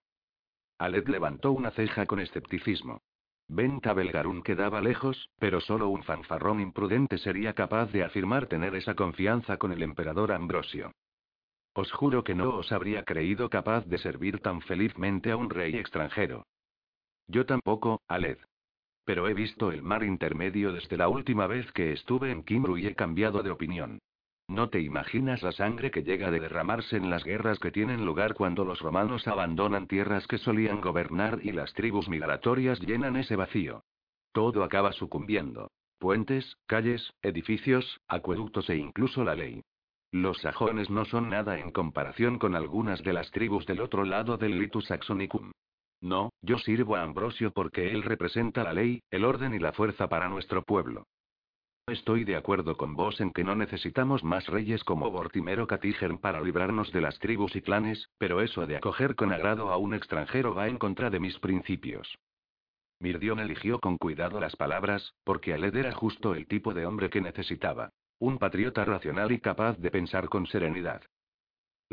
Aled 0.78 1.07
levantó 1.07 1.51
una 1.51 1.72
ceja 1.72 2.05
con 2.05 2.20
escepticismo. 2.20 3.01
Venta 3.47 3.93
Belgarún 3.93 4.41
quedaba 4.41 4.82
lejos, 4.82 5.30
pero 5.39 5.61
solo 5.61 5.89
un 5.89 6.03
fanfarrón 6.03 6.59
imprudente 6.59 7.18
sería 7.18 7.53
capaz 7.53 7.91
de 7.91 8.03
afirmar 8.03 8.47
tener 8.47 8.76
esa 8.76 8.95
confianza 8.95 9.57
con 9.57 9.72
el 9.74 9.84
emperador 9.84 10.32
Ambrosio. 10.32 10.91
Os 11.74 11.91
juro 11.91 12.24
que 12.24 12.36
no 12.36 12.55
os 12.55 12.72
habría 12.72 13.03
creído 13.03 13.49
capaz 13.49 13.86
de 13.86 13.97
servir 13.97 14.39
tan 14.39 14.61
felizmente 14.61 15.32
a 15.32 15.38
un 15.38 15.49
rey 15.49 15.76
extranjero. 15.76 16.45
Yo 17.28 17.45
tampoco, 17.45 18.01
Aled. 18.07 18.38
Pero 19.06 19.28
he 19.28 19.34
visto 19.34 19.72
el 19.72 19.84
mar 19.84 20.04
intermedio 20.04 20.72
desde 20.72 20.97
la 20.97 21.10
última 21.10 21.47
vez 21.47 21.72
que 21.72 21.91
estuve 21.91 22.32
en 22.32 22.43
Kimru 22.43 22.78
y 22.78 22.88
he 22.88 22.95
cambiado 22.95 23.43
de 23.43 23.51
opinión. 23.51 23.99
No 24.47 24.70
te 24.70 24.82
imaginas 24.82 25.41
la 25.41 25.51
sangre 25.51 25.89
que 25.89 26.04
llega 26.04 26.30
de 26.30 26.39
derramarse 26.39 26.97
en 26.97 27.10
las 27.10 27.24
guerras 27.24 27.60
que 27.60 27.72
tienen 27.72 28.06
lugar 28.06 28.34
cuando 28.34 28.66
los 28.66 28.80
romanos 28.80 29.28
abandonan 29.28 29.88
tierras 29.88 30.28
que 30.28 30.38
solían 30.38 30.82
gobernar 30.82 31.39
y 31.43 31.51
las 31.51 31.74
tribus 31.74 32.10
migratorias 32.10 32.80
llenan 32.82 33.16
ese 33.16 33.36
vacío. 33.36 33.84
Todo 34.32 34.64
acaba 34.64 34.91
sucumbiendo. 34.91 35.72
Puentes, 35.97 36.58
calles, 36.66 37.14
edificios, 37.22 38.01
acueductos 38.08 38.70
e 38.70 38.76
incluso 38.76 39.24
la 39.24 39.36
ley. 39.36 39.64
Los 40.12 40.41
sajones 40.41 40.89
no 40.89 41.06
son 41.06 41.30
nada 41.30 41.58
en 41.58 41.72
comparación 41.72 42.38
con 42.38 42.56
algunas 42.56 43.01
de 43.01 43.14
las 43.14 43.32
tribus 43.32 43.66
del 43.66 43.80
otro 43.80 44.04
lado 44.04 44.38
del 44.38 44.60
Litus 44.60 44.86
Saxonicum. 44.86 45.51
No, 46.04 46.34
yo 46.41 46.58
sirvo 46.60 46.97
a 46.97 47.01
Ambrosio 47.01 47.54
porque 47.54 47.93
él 47.93 48.04
representa 48.04 48.66
la 48.66 48.74
ley, 48.74 49.01
el 49.10 49.24
orden 49.24 49.54
y 49.54 49.60
la 49.60 49.72
fuerza 49.72 50.10
para 50.10 50.28
nuestro 50.28 50.62
pueblo. 50.62 51.08
Estoy 51.88 52.26
de 52.26 52.36
acuerdo 52.36 52.76
con 52.76 52.93
vos 52.93 53.22
en 53.22 53.32
que 53.32 53.45
no 53.45 53.56
necesitamos 53.56 54.22
más 54.22 54.47
reyes 54.47 54.84
como 54.84 55.10
Vortimero 55.12 55.66
Catigern 55.66 56.18
para 56.18 56.41
librarnos 56.41 56.91
de 56.91 56.99
las 56.99 57.20
tribus 57.20 57.56
y 57.56 57.62
clanes, 57.62 58.10
pero 58.18 58.41
eso 58.41 58.68
de 58.68 58.76
acoger 58.76 59.16
con 59.16 59.32
agrado 59.32 59.72
a 59.72 59.78
un 59.78 59.93
extranjero 59.93 60.54
va 60.54 60.68
en 60.68 60.78
contra 60.78 61.10
de 61.10 61.22
mis 61.22 61.39
principios. 61.39 62.18
Mirdion 62.99 63.39
eligió 63.39 63.80
con 63.80 63.97
cuidado 63.97 64.41
las 64.41 64.58
palabras, 64.58 65.14
porque 65.24 65.54
Aled 65.54 65.74
era 65.74 65.93
justo 65.93 66.36
el 66.36 66.47
tipo 66.47 66.74
de 66.74 66.86
hombre 66.86 67.10
que 67.10 67.22
necesitaba. 67.22 67.91
Un 68.20 68.39
patriota 68.39 68.84
racional 68.84 69.32
y 69.32 69.39
capaz 69.39 69.78
de 69.78 69.89
pensar 69.89 70.28
con 70.28 70.47
serenidad. 70.47 71.01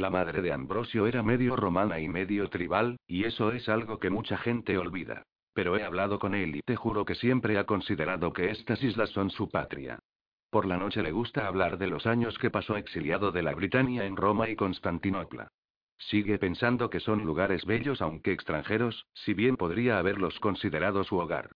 La 0.01 0.09
madre 0.09 0.41
de 0.41 0.51
Ambrosio 0.51 1.07
era 1.07 1.23
medio 1.23 1.57
romana 1.57 2.01
y 2.01 2.09
medio 2.09 2.49
tribal, 2.49 2.97
y 3.07 3.25
eso 3.25 3.53
es 3.53 3.69
algo 3.69 3.99
que 3.99 4.09
mucha 4.09 4.39
gente 4.39 4.79
olvida. 4.79 5.25
Pero 5.53 5.77
he 5.77 5.85
hablado 5.85 6.19
con 6.19 6.35
él 6.35 6.57
y 6.57 6.63
te 6.63 6.75
juro 6.75 7.05
que 7.05 7.15
siempre 7.15 7.59
ha 7.59 7.65
considerado 7.65 8.33
que 8.33 8.51
estas 8.51 8.83
islas 8.83 9.11
son 9.11 9.29
su 9.29 9.51
patria. 9.51 9.99
Por 10.49 10.65
la 10.65 10.79
noche 10.79 11.03
le 11.03 11.13
gusta 11.13 11.47
hablar 11.47 11.77
de 11.77 11.89
los 11.89 12.07
años 12.07 12.39
que 12.39 12.49
pasó 12.49 12.79
exiliado 12.79 13.31
de 13.31 13.43
la 13.43 13.53
Britania 13.53 14.07
en 14.07 14.17
Roma 14.17 14.49
y 14.49 14.57
Constantinopla. 14.57 15.49
Sigue 15.99 16.39
pensando 16.39 16.89
que 16.89 17.01
son 17.01 17.27
lugares 17.27 17.67
bellos 17.67 18.01
aunque 18.01 18.33
extranjeros, 18.33 19.07
si 19.13 19.35
bien 19.35 19.59
podría 19.59 19.99
haberlos 19.99 20.41
considerado 20.41 21.05
su 21.05 21.19
hogar. 21.19 21.51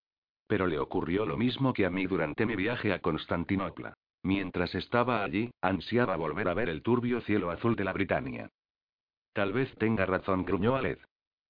Pero 0.49 0.66
le 0.66 0.79
ocurrió 0.79 1.25
lo 1.25 1.39
mismo 1.39 1.73
que 1.73 1.87
a 1.87 1.91
mí 1.91 2.05
durante 2.05 2.45
mi 2.45 2.57
viaje 2.57 2.93
a 2.93 2.99
Constantinopla. 2.99 3.95
Mientras 4.25 4.75
estaba 4.75 5.23
allí, 5.23 5.51
ansiaba 5.61 6.17
volver 6.17 6.49
a 6.49 6.55
ver 6.55 6.71
el 6.71 6.81
turbio 6.83 7.21
cielo 7.21 7.51
azul 7.51 7.77
de 7.77 7.85
la 7.85 7.93
Britania. 7.93 8.49
Tal 9.35 9.53
vez 9.53 9.75
tenga 9.77 10.07
razón, 10.07 10.47
gruñó 10.47 10.77
Aled. 10.77 10.97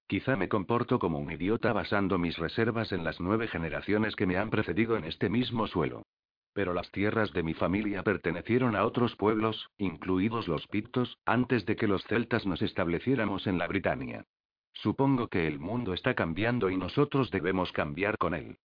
Quizá 0.07 0.35
me 0.35 0.49
comporto 0.49 0.99
como 0.99 1.17
un 1.17 1.31
idiota 1.31 1.71
basando 1.71 2.17
mis 2.17 2.37
reservas 2.37 2.91
en 2.91 3.05
las 3.05 3.21
nueve 3.21 3.47
generaciones 3.47 4.17
que 4.17 4.25
me 4.25 4.35
han 4.35 4.49
precedido 4.49 4.97
en 4.97 5.05
este 5.05 5.29
mismo 5.29 5.67
suelo. 5.67 6.03
Pero 6.51 6.73
las 6.73 6.91
tierras 6.91 7.31
de 7.31 7.43
mi 7.43 7.53
familia 7.53 8.03
pertenecieron 8.03 8.75
a 8.75 8.85
otros 8.85 9.15
pueblos, 9.15 9.69
incluidos 9.77 10.49
los 10.49 10.67
pictos, 10.67 11.17
antes 11.25 11.65
de 11.65 11.77
que 11.77 11.87
los 11.87 12.03
celtas 12.03 12.45
nos 12.45 12.61
estableciéramos 12.61 13.47
en 13.47 13.57
la 13.57 13.67
Britania. 13.67 14.25
Supongo 14.73 15.29
que 15.29 15.47
el 15.47 15.59
mundo 15.59 15.93
está 15.93 16.13
cambiando 16.13 16.69
y 16.69 16.75
nosotros 16.75 17.31
debemos 17.31 17.71
cambiar 17.71 18.17
con 18.17 18.33
él. 18.33 18.57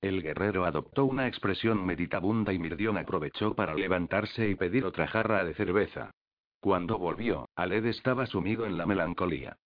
El 0.00 0.22
guerrero 0.22 0.64
adoptó 0.64 1.04
una 1.04 1.26
expresión 1.26 1.84
meditabunda 1.84 2.52
y 2.52 2.58
Mirdion 2.58 2.96
aprovechó 2.98 3.54
para 3.54 3.74
levantarse 3.74 4.48
y 4.48 4.54
pedir 4.54 4.84
otra 4.84 5.08
jarra 5.08 5.44
de 5.44 5.54
cerveza. 5.54 6.12
Cuando 6.60 6.98
volvió, 6.98 7.48
Aled 7.56 7.84
estaba 7.86 8.26
sumido 8.26 8.64
en 8.66 8.78
la 8.78 8.86
melancolía. 8.86 9.56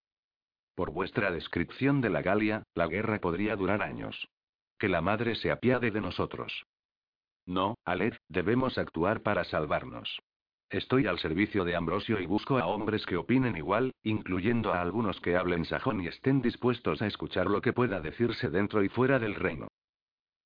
Por 0.75 0.91
vuestra 0.91 1.31
descripción 1.31 2.01
de 2.01 2.09
la 2.09 2.23
Galia, 2.23 2.63
la 2.73 2.87
guerra 2.87 3.19
podría 3.19 3.55
durar 3.55 3.83
años. 3.83 4.27
Que 4.79 4.89
la 4.89 5.01
madre 5.01 5.35
se 5.35 5.51
apiade 5.51 5.91
de 5.91 6.01
nosotros. 6.01 6.65
No, 7.45 7.75
Aled, 7.85 8.15
debemos 8.27 8.79
actuar 8.79 9.21
para 9.21 9.43
salvarnos. 9.43 10.19
Estoy 10.71 11.05
al 11.05 11.19
servicio 11.19 11.63
de 11.63 11.75
Ambrosio 11.75 12.19
y 12.19 12.25
busco 12.25 12.57
a 12.57 12.65
hombres 12.65 13.05
que 13.05 13.17
opinen 13.17 13.55
igual, 13.55 13.93
incluyendo 14.01 14.73
a 14.73 14.81
algunos 14.81 15.21
que 15.21 15.35
hablen 15.35 15.65
sajón 15.65 16.01
y 16.01 16.07
estén 16.07 16.41
dispuestos 16.41 17.03
a 17.03 17.07
escuchar 17.07 17.45
lo 17.45 17.61
que 17.61 17.73
pueda 17.73 18.01
decirse 18.01 18.49
dentro 18.49 18.83
y 18.83 18.89
fuera 18.89 19.19
del 19.19 19.35
reino. 19.35 19.67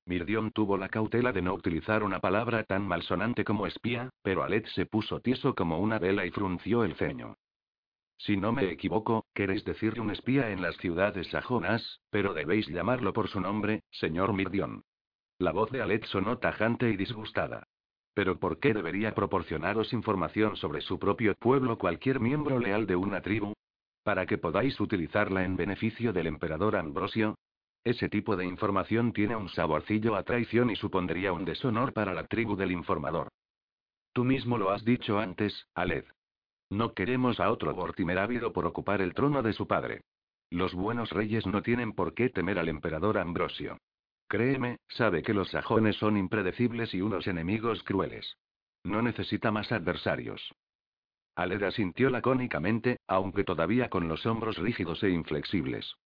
Mirdion 0.08 0.52
tuvo 0.52 0.78
la 0.78 0.88
cautela 0.88 1.32
de 1.32 1.42
no 1.42 1.52
utilizar 1.52 2.02
una 2.02 2.18
palabra 2.18 2.64
tan 2.64 2.88
malsonante 2.88 3.44
como 3.44 3.66
espía, 3.66 4.08
pero 4.22 4.42
Alet 4.42 4.66
se 4.68 4.86
puso 4.86 5.20
tieso 5.20 5.54
como 5.54 5.78
una 5.80 5.98
vela 5.98 6.24
y 6.24 6.30
frunció 6.30 6.82
el 6.82 6.94
ceño. 6.94 7.36
Si 8.16 8.36
no 8.38 8.52
me 8.52 8.70
equivoco, 8.70 9.26
queréis 9.34 9.64
decir 9.64 10.00
un 10.00 10.10
espía 10.10 10.50
en 10.50 10.62
las 10.62 10.78
ciudades 10.78 11.28
sajonas, 11.28 12.00
pero 12.10 12.32
debéis 12.32 12.66
llamarlo 12.68 13.12
por 13.12 13.28
su 13.28 13.38
nombre, 13.38 13.82
señor 13.90 14.32
Mirdion. 14.32 14.82
La 15.38 15.52
voz 15.52 15.70
de 15.70 15.82
Alet 15.82 16.04
sonó 16.06 16.38
tajante 16.38 16.88
y 16.88 16.96
disgustada. 16.96 17.68
¿Pero 18.14 18.40
por 18.40 18.58
qué 18.58 18.72
debería 18.72 19.14
proporcionaros 19.14 19.92
información 19.92 20.56
sobre 20.56 20.80
su 20.80 20.98
propio 20.98 21.34
pueblo 21.34 21.76
cualquier 21.76 22.18
miembro 22.18 22.58
leal 22.58 22.86
de 22.86 22.96
una 22.96 23.20
tribu? 23.20 23.52
¿Para 24.02 24.24
que 24.24 24.38
podáis 24.38 24.80
utilizarla 24.80 25.44
en 25.44 25.56
beneficio 25.56 26.14
del 26.14 26.28
emperador 26.28 26.76
Ambrosio? 26.76 27.36
Ese 27.88 28.10
tipo 28.10 28.36
de 28.36 28.44
información 28.44 29.14
tiene 29.14 29.34
un 29.34 29.48
saborcillo 29.48 30.14
a 30.14 30.22
traición 30.22 30.68
y 30.68 30.76
supondría 30.76 31.32
un 31.32 31.46
deshonor 31.46 31.94
para 31.94 32.12
la 32.12 32.26
tribu 32.26 32.54
del 32.54 32.70
informador. 32.70 33.28
Tú 34.12 34.24
mismo 34.24 34.58
lo 34.58 34.68
has 34.72 34.84
dicho 34.84 35.18
antes, 35.18 35.66
Aled. 35.74 36.04
No 36.68 36.92
queremos 36.92 37.40
a 37.40 37.50
otro 37.50 37.74
Vortimer 37.74 38.18
ávido 38.18 38.52
por 38.52 38.66
ocupar 38.66 39.00
el 39.00 39.14
trono 39.14 39.42
de 39.42 39.54
su 39.54 39.66
padre. 39.66 40.02
Los 40.50 40.74
buenos 40.74 41.08
reyes 41.12 41.46
no 41.46 41.62
tienen 41.62 41.94
por 41.94 42.12
qué 42.12 42.28
temer 42.28 42.58
al 42.58 42.68
emperador 42.68 43.16
Ambrosio. 43.16 43.78
Créeme, 44.28 44.76
sabe 44.88 45.22
que 45.22 45.32
los 45.32 45.48
sajones 45.48 45.96
son 45.96 46.18
impredecibles 46.18 46.92
y 46.92 47.00
unos 47.00 47.26
enemigos 47.26 47.82
crueles. 47.84 48.36
No 48.84 49.00
necesita 49.00 49.50
más 49.50 49.72
adversarios. 49.72 50.52
Aled 51.36 51.62
asintió 51.62 52.10
lacónicamente, 52.10 52.98
aunque 53.06 53.44
todavía 53.44 53.88
con 53.88 54.08
los 54.08 54.26
hombros 54.26 54.58
rígidos 54.58 55.02
e 55.04 55.08
inflexibles. 55.08 55.96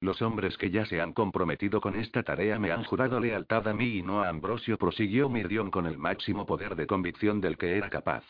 Los 0.00 0.22
hombres 0.22 0.56
que 0.56 0.70
ya 0.70 0.86
se 0.86 1.00
han 1.00 1.12
comprometido 1.12 1.82
con 1.82 1.94
esta 1.94 2.22
tarea 2.22 2.58
me 2.58 2.72
han 2.72 2.84
jurado 2.84 3.20
lealtad 3.20 3.68
a 3.68 3.74
mí 3.74 3.98
y 3.98 4.02
no 4.02 4.22
a 4.22 4.28
Ambrosio, 4.28 4.78
prosiguió 4.78 5.28
Mirdion 5.28 5.70
con 5.70 5.86
el 5.86 5.98
máximo 5.98 6.46
poder 6.46 6.74
de 6.74 6.86
convicción 6.86 7.42
del 7.42 7.58
que 7.58 7.76
era 7.76 7.90
capaz. 7.90 8.24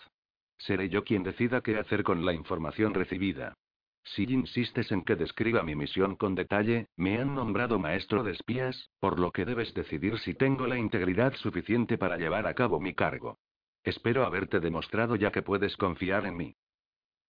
Seré 0.59 0.89
yo 0.89 1.05
quien 1.05 1.23
decida 1.23 1.61
qué 1.61 1.79
hacer 1.79 2.03
con 2.03 2.27
la 2.27 2.33
información 2.33 2.93
recibida. 2.93 3.55
Si 4.03 4.25
insistes 4.25 4.91
en 4.91 5.03
que 5.03 5.15
describa 5.15 5.63
mi 5.63 5.77
misión 5.77 6.17
con 6.17 6.35
detalle, 6.35 6.89
me 6.97 7.19
han 7.19 7.35
nombrado 7.37 7.79
maestro 7.79 8.25
de 8.25 8.33
espías, 8.33 8.91
por 8.99 9.21
lo 9.21 9.31
que 9.31 9.45
debes 9.45 9.73
decidir 9.73 10.19
si 10.19 10.35
tengo 10.35 10.67
la 10.67 10.77
integridad 10.77 11.35
suficiente 11.35 11.99
para 11.99 12.17
llevar 12.17 12.49
a 12.49 12.55
cabo 12.55 12.81
mi 12.81 12.95
cargo. 12.95 13.39
Espero 13.85 14.25
haberte 14.25 14.59
demostrado 14.59 15.15
ya 15.15 15.31
que 15.31 15.43
puedes 15.43 15.77
confiar 15.77 16.27
en 16.27 16.37
mí. 16.37 16.57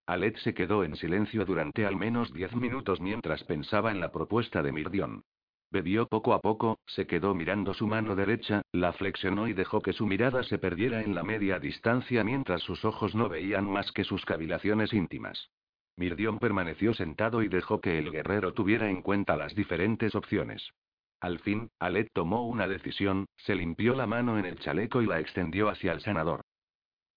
Alet 0.05 0.37
se 0.37 0.53
quedó 0.53 0.83
en 0.83 0.95
silencio 0.95 1.45
durante 1.45 1.85
al 1.85 1.95
menos 1.95 2.33
diez 2.33 2.55
minutos 2.55 2.99
mientras 2.99 3.43
pensaba 3.43 3.91
en 3.91 3.99
la 3.99 4.11
propuesta 4.11 4.61
de 4.61 4.71
Mirdion. 4.71 5.23
Bebió 5.71 6.07
poco 6.07 6.33
a 6.33 6.41
poco, 6.41 6.79
se 6.85 7.07
quedó 7.07 7.33
mirando 7.33 7.73
su 7.73 7.87
mano 7.87 8.13
derecha, 8.15 8.61
la 8.73 8.91
flexionó 8.91 9.47
y 9.47 9.53
dejó 9.53 9.81
que 9.81 9.93
su 9.93 10.05
mirada 10.05 10.43
se 10.43 10.57
perdiera 10.57 11.01
en 11.01 11.15
la 11.15 11.23
media 11.23 11.59
distancia 11.59 12.25
mientras 12.25 12.61
sus 12.61 12.83
ojos 12.83 13.15
no 13.15 13.29
veían 13.29 13.69
más 13.71 13.91
que 13.93 14.03
sus 14.03 14.25
cavilaciones 14.25 14.91
íntimas. 14.91 15.49
Mirdion 15.95 16.39
permaneció 16.39 16.93
sentado 16.93 17.41
y 17.41 17.47
dejó 17.47 17.79
que 17.79 17.97
el 17.99 18.11
guerrero 18.11 18.53
tuviera 18.53 18.89
en 18.89 19.01
cuenta 19.01 19.37
las 19.37 19.55
diferentes 19.55 20.13
opciones. 20.13 20.73
Al 21.21 21.39
fin, 21.39 21.69
Alet 21.79 22.09
tomó 22.11 22.47
una 22.47 22.67
decisión, 22.67 23.27
se 23.37 23.55
limpió 23.55 23.93
la 23.93 24.07
mano 24.07 24.39
en 24.39 24.45
el 24.45 24.59
chaleco 24.59 25.01
y 25.01 25.05
la 25.05 25.19
extendió 25.19 25.69
hacia 25.69 25.93
el 25.93 26.01
sanador. 26.01 26.41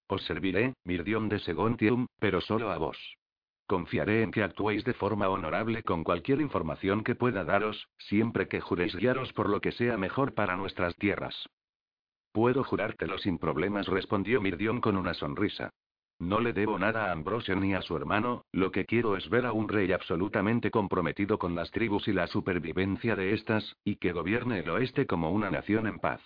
Os 0.07 0.23
serviré, 0.23 0.73
Mirdion 0.83 1.29
de 1.29 1.39
Segontium, 1.39 2.07
pero 2.19 2.39
solo 2.41 2.71
a 2.71 2.77
vos. 2.77 2.97
Confiaré 3.67 4.21
en 4.21 4.31
que 4.31 4.43
actuéis 4.43 4.83
de 4.83 4.93
forma 4.93 5.27
honorable 5.27 5.81
con 5.81 6.03
cualquier 6.03 6.39
información 6.41 7.03
que 7.03 7.15
pueda 7.15 7.43
daros, 7.43 7.87
siempre 7.97 8.47
que 8.47 8.61
juréis 8.61 8.95
guiaros 8.95 9.33
por 9.33 9.49
lo 9.49 9.59
que 9.61 9.71
sea 9.71 9.97
mejor 9.97 10.35
para 10.35 10.55
nuestras 10.55 10.95
tierras. 10.97 11.49
Puedo 12.31 12.63
jurártelo 12.63 13.17
sin 13.17 13.39
problemas, 13.39 13.87
respondió 13.87 14.41
Mirdion 14.41 14.81
con 14.81 14.97
una 14.97 15.15
sonrisa. 15.15 15.71
No 16.19 16.39
le 16.39 16.53
debo 16.53 16.77
nada 16.77 17.07
a 17.07 17.11
Ambrosio 17.11 17.55
ni 17.55 17.73
a 17.73 17.81
su 17.81 17.97
hermano, 17.97 18.45
lo 18.51 18.71
que 18.71 18.85
quiero 18.85 19.17
es 19.17 19.27
ver 19.29 19.45
a 19.45 19.53
un 19.53 19.67
rey 19.67 19.91
absolutamente 19.91 20.69
comprometido 20.69 21.39
con 21.39 21.55
las 21.55 21.71
tribus 21.71 22.07
y 22.07 22.13
la 22.13 22.27
supervivencia 22.27 23.15
de 23.15 23.33
estas, 23.33 23.75
y 23.83 23.95
que 23.95 24.13
gobierne 24.13 24.59
el 24.59 24.69
oeste 24.69 25.07
como 25.07 25.31
una 25.31 25.49
nación 25.49 25.87
en 25.87 25.99
paz. 25.99 26.21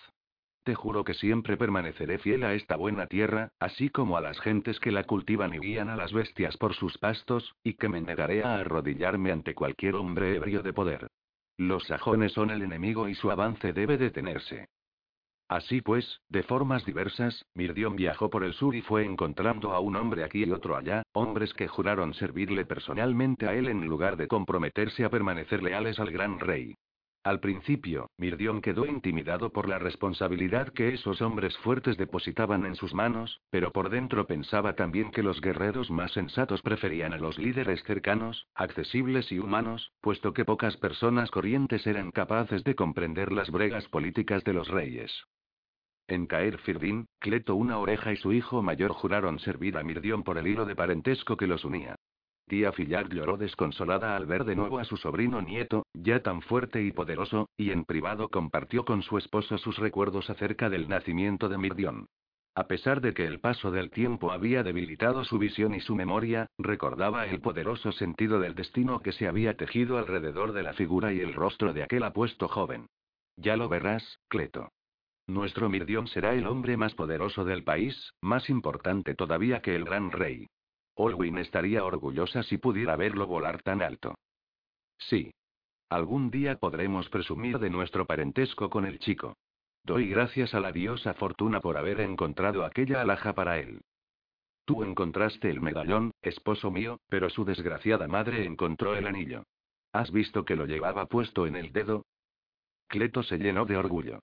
Te 0.62 0.74
juro 0.74 1.04
que 1.04 1.14
siempre 1.14 1.56
permaneceré 1.56 2.18
fiel 2.18 2.44
a 2.44 2.52
esta 2.52 2.76
buena 2.76 3.06
tierra, 3.06 3.50
así 3.58 3.88
como 3.88 4.18
a 4.18 4.20
las 4.20 4.38
gentes 4.40 4.78
que 4.78 4.92
la 4.92 5.04
cultivan 5.04 5.54
y 5.54 5.58
guían 5.58 5.88
a 5.88 5.96
las 5.96 6.12
bestias 6.12 6.56
por 6.58 6.74
sus 6.74 6.98
pastos, 6.98 7.54
y 7.64 7.74
que 7.74 7.88
me 7.88 8.00
negaré 8.02 8.44
a 8.44 8.56
arrodillarme 8.56 9.32
ante 9.32 9.54
cualquier 9.54 9.94
hombre 9.94 10.36
ebrio 10.36 10.62
de 10.62 10.74
poder. 10.74 11.08
Los 11.56 11.84
sajones 11.84 12.32
son 12.32 12.50
el 12.50 12.62
enemigo 12.62 13.08
y 13.08 13.14
su 13.14 13.30
avance 13.30 13.72
debe 13.72 13.96
detenerse. 13.96 14.68
Así 15.48 15.80
pues, 15.80 16.20
de 16.28 16.42
formas 16.42 16.84
diversas, 16.84 17.44
Mirdion 17.54 17.96
viajó 17.96 18.30
por 18.30 18.44
el 18.44 18.52
sur 18.52 18.74
y 18.76 18.82
fue 18.82 19.04
encontrando 19.04 19.72
a 19.72 19.80
un 19.80 19.96
hombre 19.96 20.24
aquí 20.24 20.44
y 20.44 20.50
otro 20.52 20.76
allá, 20.76 21.02
hombres 21.12 21.54
que 21.54 21.68
juraron 21.68 22.14
servirle 22.14 22.66
personalmente 22.66 23.48
a 23.48 23.54
él 23.54 23.66
en 23.66 23.86
lugar 23.86 24.16
de 24.16 24.28
comprometerse 24.28 25.04
a 25.04 25.10
permanecer 25.10 25.62
leales 25.62 25.98
al 25.98 26.12
gran 26.12 26.38
rey. 26.38 26.76
Al 27.22 27.40
principio, 27.40 28.10
Mirdion 28.16 28.62
quedó 28.62 28.86
intimidado 28.86 29.52
por 29.52 29.68
la 29.68 29.78
responsabilidad 29.78 30.72
que 30.72 30.94
esos 30.94 31.20
hombres 31.20 31.54
fuertes 31.58 31.98
depositaban 31.98 32.64
en 32.64 32.76
sus 32.76 32.94
manos, 32.94 33.42
pero 33.50 33.72
por 33.72 33.90
dentro 33.90 34.26
pensaba 34.26 34.74
también 34.74 35.10
que 35.10 35.22
los 35.22 35.42
guerreros 35.42 35.90
más 35.90 36.12
sensatos 36.12 36.62
preferían 36.62 37.12
a 37.12 37.18
los 37.18 37.38
líderes 37.38 37.82
cercanos, 37.84 38.46
accesibles 38.54 39.30
y 39.32 39.38
humanos, 39.38 39.92
puesto 40.00 40.32
que 40.32 40.46
pocas 40.46 40.78
personas 40.78 41.30
corrientes 41.30 41.86
eran 41.86 42.10
capaces 42.10 42.64
de 42.64 42.74
comprender 42.74 43.32
las 43.32 43.50
bregas 43.50 43.86
políticas 43.88 44.42
de 44.44 44.54
los 44.54 44.68
reyes. 44.68 45.12
En 46.08 46.26
Caer 46.26 46.56
Firdin, 46.56 47.06
Cleto 47.18 47.54
una 47.54 47.78
oreja 47.78 48.12
y 48.12 48.16
su 48.16 48.32
hijo 48.32 48.62
mayor 48.62 48.92
juraron 48.92 49.38
servir 49.40 49.76
a 49.76 49.82
Mirdion 49.82 50.22
por 50.22 50.38
el 50.38 50.46
hilo 50.46 50.64
de 50.64 50.74
parentesco 50.74 51.36
que 51.36 51.46
los 51.46 51.66
unía. 51.66 51.96
Tía 52.50 52.72
Fillard 52.72 53.12
lloró 53.12 53.36
desconsolada 53.36 54.16
al 54.16 54.26
ver 54.26 54.42
de 54.42 54.56
nuevo 54.56 54.80
a 54.80 54.84
su 54.84 54.96
sobrino 54.96 55.40
nieto, 55.40 55.86
ya 55.94 56.20
tan 56.20 56.42
fuerte 56.42 56.82
y 56.82 56.90
poderoso, 56.90 57.48
y 57.56 57.70
en 57.70 57.84
privado 57.84 58.28
compartió 58.28 58.84
con 58.84 59.02
su 59.02 59.18
esposo 59.18 59.56
sus 59.56 59.78
recuerdos 59.78 60.28
acerca 60.30 60.68
del 60.68 60.88
nacimiento 60.88 61.48
de 61.48 61.58
Mirdion. 61.58 62.06
A 62.56 62.66
pesar 62.66 63.02
de 63.02 63.14
que 63.14 63.24
el 63.24 63.38
paso 63.38 63.70
del 63.70 63.92
tiempo 63.92 64.32
había 64.32 64.64
debilitado 64.64 65.22
su 65.22 65.38
visión 65.38 65.76
y 65.76 65.80
su 65.80 65.94
memoria, 65.94 66.48
recordaba 66.58 67.24
el 67.28 67.40
poderoso 67.40 67.92
sentido 67.92 68.40
del 68.40 68.56
destino 68.56 68.98
que 68.98 69.12
se 69.12 69.28
había 69.28 69.56
tejido 69.56 69.96
alrededor 69.96 70.50
de 70.50 70.64
la 70.64 70.72
figura 70.72 71.12
y 71.12 71.20
el 71.20 71.34
rostro 71.34 71.72
de 71.72 71.84
aquel 71.84 72.02
apuesto 72.02 72.48
joven. 72.48 72.88
Ya 73.36 73.56
lo 73.56 73.68
verás, 73.68 74.18
Cleto. 74.26 74.70
Nuestro 75.28 75.68
Mirdion 75.68 76.08
será 76.08 76.34
el 76.34 76.48
hombre 76.48 76.76
más 76.76 76.96
poderoso 76.96 77.44
del 77.44 77.62
país, 77.62 78.12
más 78.20 78.50
importante 78.50 79.14
todavía 79.14 79.62
que 79.62 79.76
el 79.76 79.84
gran 79.84 80.10
rey. 80.10 80.48
Olwyn 81.00 81.38
estaría 81.38 81.82
orgullosa 81.84 82.42
si 82.42 82.58
pudiera 82.58 82.94
verlo 82.94 83.26
volar 83.26 83.62
tan 83.62 83.80
alto. 83.80 84.18
Sí. 84.98 85.32
Algún 85.88 86.30
día 86.30 86.58
podremos 86.58 87.08
presumir 87.08 87.58
de 87.58 87.70
nuestro 87.70 88.06
parentesco 88.06 88.68
con 88.68 88.84
el 88.84 88.98
chico. 88.98 89.36
Doy 89.82 90.08
gracias 90.08 90.54
a 90.54 90.60
la 90.60 90.72
diosa 90.72 91.14
Fortuna 91.14 91.60
por 91.60 91.78
haber 91.78 92.00
encontrado 92.00 92.64
aquella 92.64 93.00
alhaja 93.00 93.34
para 93.34 93.58
él. 93.58 93.80
Tú 94.66 94.84
encontraste 94.84 95.50
el 95.50 95.60
medallón, 95.60 96.12
esposo 96.22 96.70
mío, 96.70 97.00
pero 97.08 97.30
su 97.30 97.44
desgraciada 97.44 98.06
madre 98.06 98.44
encontró 98.44 98.94
el 98.94 99.06
anillo. 99.06 99.44
¿Has 99.92 100.12
visto 100.12 100.44
que 100.44 100.54
lo 100.54 100.66
llevaba 100.66 101.06
puesto 101.06 101.46
en 101.46 101.56
el 101.56 101.72
dedo? 101.72 102.04
Cleto 102.86 103.22
se 103.22 103.38
llenó 103.38 103.64
de 103.64 103.76
orgullo. 103.76 104.20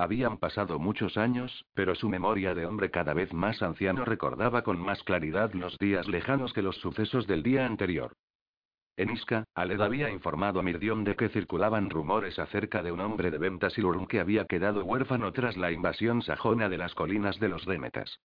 Habían 0.00 0.38
pasado 0.38 0.78
muchos 0.78 1.16
años, 1.16 1.66
pero 1.74 1.96
su 1.96 2.08
memoria 2.08 2.54
de 2.54 2.66
hombre 2.66 2.88
cada 2.88 3.14
vez 3.14 3.32
más 3.32 3.60
anciano 3.62 4.04
recordaba 4.04 4.62
con 4.62 4.78
más 4.78 5.02
claridad 5.02 5.52
los 5.54 5.76
días 5.78 6.06
lejanos 6.06 6.52
que 6.52 6.62
los 6.62 6.76
sucesos 6.76 7.26
del 7.26 7.42
día 7.42 7.66
anterior. 7.66 8.12
En 8.96 9.10
Isca, 9.10 9.44
Aled 9.56 9.80
había 9.80 10.08
informado 10.10 10.60
a 10.60 10.62
Mirdion 10.62 11.02
de 11.02 11.16
que 11.16 11.28
circulaban 11.28 11.90
rumores 11.90 12.38
acerca 12.38 12.80
de 12.84 12.92
un 12.92 13.00
hombre 13.00 13.32
de 13.32 13.38
Ventasilurun 13.38 14.06
que 14.06 14.20
había 14.20 14.44
quedado 14.44 14.84
huérfano 14.84 15.32
tras 15.32 15.56
la 15.56 15.72
invasión 15.72 16.22
sajona 16.22 16.68
de 16.68 16.78
las 16.78 16.94
colinas 16.94 17.40
de 17.40 17.48
los 17.48 17.66
Demetas. 17.66 18.20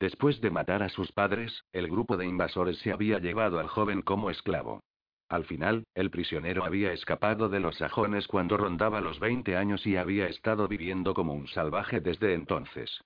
Después 0.00 0.40
de 0.40 0.50
matar 0.50 0.82
a 0.82 0.88
sus 0.88 1.12
padres, 1.12 1.62
el 1.72 1.88
grupo 1.88 2.16
de 2.16 2.24
invasores 2.24 2.78
se 2.78 2.90
había 2.90 3.18
llevado 3.18 3.58
al 3.58 3.68
joven 3.68 4.00
como 4.00 4.30
esclavo. 4.30 4.80
Al 5.28 5.44
final, 5.44 5.84
el 5.94 6.10
prisionero 6.10 6.64
había 6.64 6.92
escapado 6.92 7.50
de 7.50 7.60
los 7.60 7.76
sajones 7.76 8.26
cuando 8.26 8.56
rondaba 8.56 9.02
los 9.02 9.20
20 9.20 9.56
años 9.56 9.86
y 9.86 9.96
había 9.96 10.26
estado 10.26 10.68
viviendo 10.68 11.12
como 11.12 11.34
un 11.34 11.48
salvaje 11.48 12.00
desde 12.00 12.32
entonces. 12.32 13.02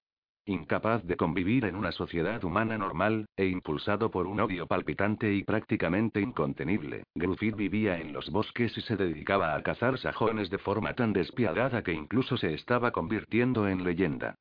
Incapaz 0.47 1.05
de 1.05 1.17
convivir 1.17 1.65
en 1.65 1.77
una 1.77 1.93
sociedad 1.93 2.43
humana 2.45 2.79
normal, 2.79 3.27
e 3.37 3.47
impulsado 3.47 4.11
por 4.11 4.27
un 4.27 4.41
odio 4.41 4.67
palpitante 4.67 5.33
y 5.33 5.45
prácticamente 5.45 6.21
incontenible, 6.21 7.05
Gruffit 7.15 7.57
vivía 7.57 7.99
en 7.99 8.13
los 8.13 8.31
bosques 8.31 8.77
y 8.77 8.81
se 8.83 8.97
dedicaba 8.97 9.55
a 9.55 9.63
cazar 9.63 9.99
sajones 9.99 10.51
de 10.51 10.59
forma 10.59 10.95
tan 10.95 11.13
despiadada 11.13 11.83
que 11.83 11.93
incluso 11.93 12.37
se 12.37 12.55
estaba 12.55 12.93
convirtiendo 12.93 13.69
en 13.69 13.85
leyenda. 13.85 14.37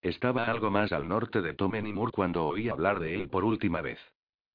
Estaba 0.00 0.44
algo 0.44 0.70
más 0.70 0.92
al 0.92 1.08
norte 1.08 1.40
de 1.40 1.54
Tomenimur 1.54 2.12
cuando 2.12 2.46
oí 2.46 2.68
hablar 2.68 3.00
de 3.00 3.14
él 3.14 3.28
por 3.28 3.44
última 3.44 3.80
vez. 3.80 3.98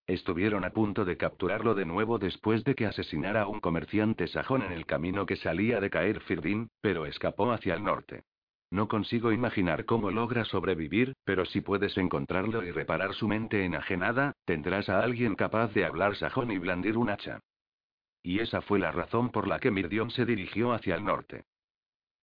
Estuvieron 0.07 0.65
a 0.65 0.71
punto 0.71 1.05
de 1.05 1.17
capturarlo 1.17 1.75
de 1.75 1.85
nuevo 1.85 2.17
después 2.17 2.63
de 2.63 2.75
que 2.75 2.85
asesinara 2.85 3.43
a 3.43 3.47
un 3.47 3.59
comerciante 3.59 4.27
sajón 4.27 4.63
en 4.63 4.71
el 4.71 4.85
camino 4.85 5.25
que 5.25 5.35
salía 5.35 5.79
de 5.79 5.89
caer 5.89 6.21
Firdin, 6.21 6.69
pero 6.81 7.05
escapó 7.05 7.51
hacia 7.51 7.75
el 7.75 7.83
norte. 7.83 8.23
No 8.71 8.87
consigo 8.87 9.31
imaginar 9.33 9.85
cómo 9.85 10.11
logra 10.11 10.45
sobrevivir, 10.45 11.13
pero 11.25 11.45
si 11.45 11.59
puedes 11.59 11.97
encontrarlo 11.97 12.63
y 12.63 12.71
reparar 12.71 13.13
su 13.13 13.27
mente 13.27 13.65
enajenada, 13.65 14.33
tendrás 14.45 14.87
a 14.87 15.01
alguien 15.01 15.35
capaz 15.35 15.73
de 15.73 15.85
hablar 15.85 16.15
sajón 16.15 16.51
y 16.51 16.57
blandir 16.57 16.97
un 16.97 17.09
hacha. 17.09 17.41
Y 18.23 18.39
esa 18.39 18.61
fue 18.61 18.79
la 18.79 18.91
razón 18.91 19.29
por 19.29 19.47
la 19.47 19.59
que 19.59 19.71
Mirdion 19.71 20.09
se 20.11 20.25
dirigió 20.25 20.71
hacia 20.71 20.95
el 20.95 21.03
norte. 21.03 21.43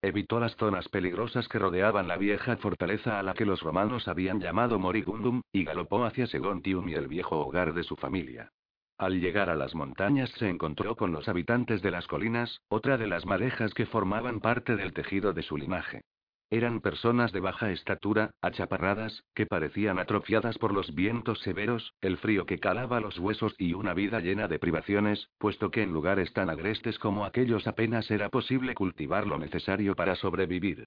Evitó 0.01 0.39
las 0.39 0.55
zonas 0.55 0.89
peligrosas 0.89 1.49
que 1.49 1.59
rodeaban 1.59 2.07
la 2.07 2.17
vieja 2.17 2.57
fortaleza 2.59 3.19
a 3.19 3.23
la 3.25 3.35
que 3.35 3.45
los 3.45 3.61
romanos 3.63 4.07
habían 4.07 4.39
llamado 4.39 4.79
Morigundum, 4.79 5.43
y 5.53 5.65
galopó 5.65 6.05
hacia 6.05 6.29
Segontium 6.29 6.89
y 6.89 6.95
el 6.95 7.09
viejo 7.09 7.41
hogar 7.41 7.75
de 7.75 7.83
su 7.83 7.97
familia. 7.97 8.53
Al 8.97 9.21
llegar 9.21 9.51
a 9.51 9.57
las 9.57 9.75
montañas 9.75 10.31
se 10.39 10.49
encontró 10.49 10.95
con 10.95 11.13
los 11.13 11.29
habitantes 11.29 11.83
de 11.83 11.91
las 11.91 12.07
colinas, 12.07 12.61
otra 12.69 12.97
de 12.97 13.09
las 13.09 13.27
madejas 13.27 13.75
que 13.75 13.87
formaban 13.87 14.39
parte 14.41 14.77
del 14.77 14.93
tejido 14.93 15.33
de 15.33 15.43
su 15.43 15.57
linaje. 15.57 16.03
Eran 16.51 16.81
personas 16.81 17.33
de 17.33 17.41
baja 17.41 17.71
estatura, 17.73 18.31
achaparradas, 18.41 19.23
que 19.35 19.45
parecían 19.45 19.99
atrofiadas 19.99 20.57
por 20.57 20.73
los 20.73 20.95
vientos 20.95 21.41
severos, 21.41 21.95
el 22.01 22.17
frío 22.17 22.47
que 22.47 22.59
calaba 22.59 23.01
los 23.01 23.19
huesos 23.19 23.55
y 23.59 23.75
una 23.75 23.93
vida 23.93 24.21
llena 24.21 24.49
de 24.49 24.59
privaciones, 24.59 25.29
puesto 25.37 25.71
que 25.71 25.83
en 25.83 25.93
lugares 25.93 26.33
tan 26.33 26.49
agrestes 26.49 26.99
como 26.99 27.27
aquellos 27.27 27.67
apenas 27.67 28.11
era 28.11 28.31
posible 28.31 28.75
cultivar 28.75 29.27
lo 29.27 29.39
necesario 29.39 29.95
para 29.95 30.17
sobrevivir. 30.17 30.87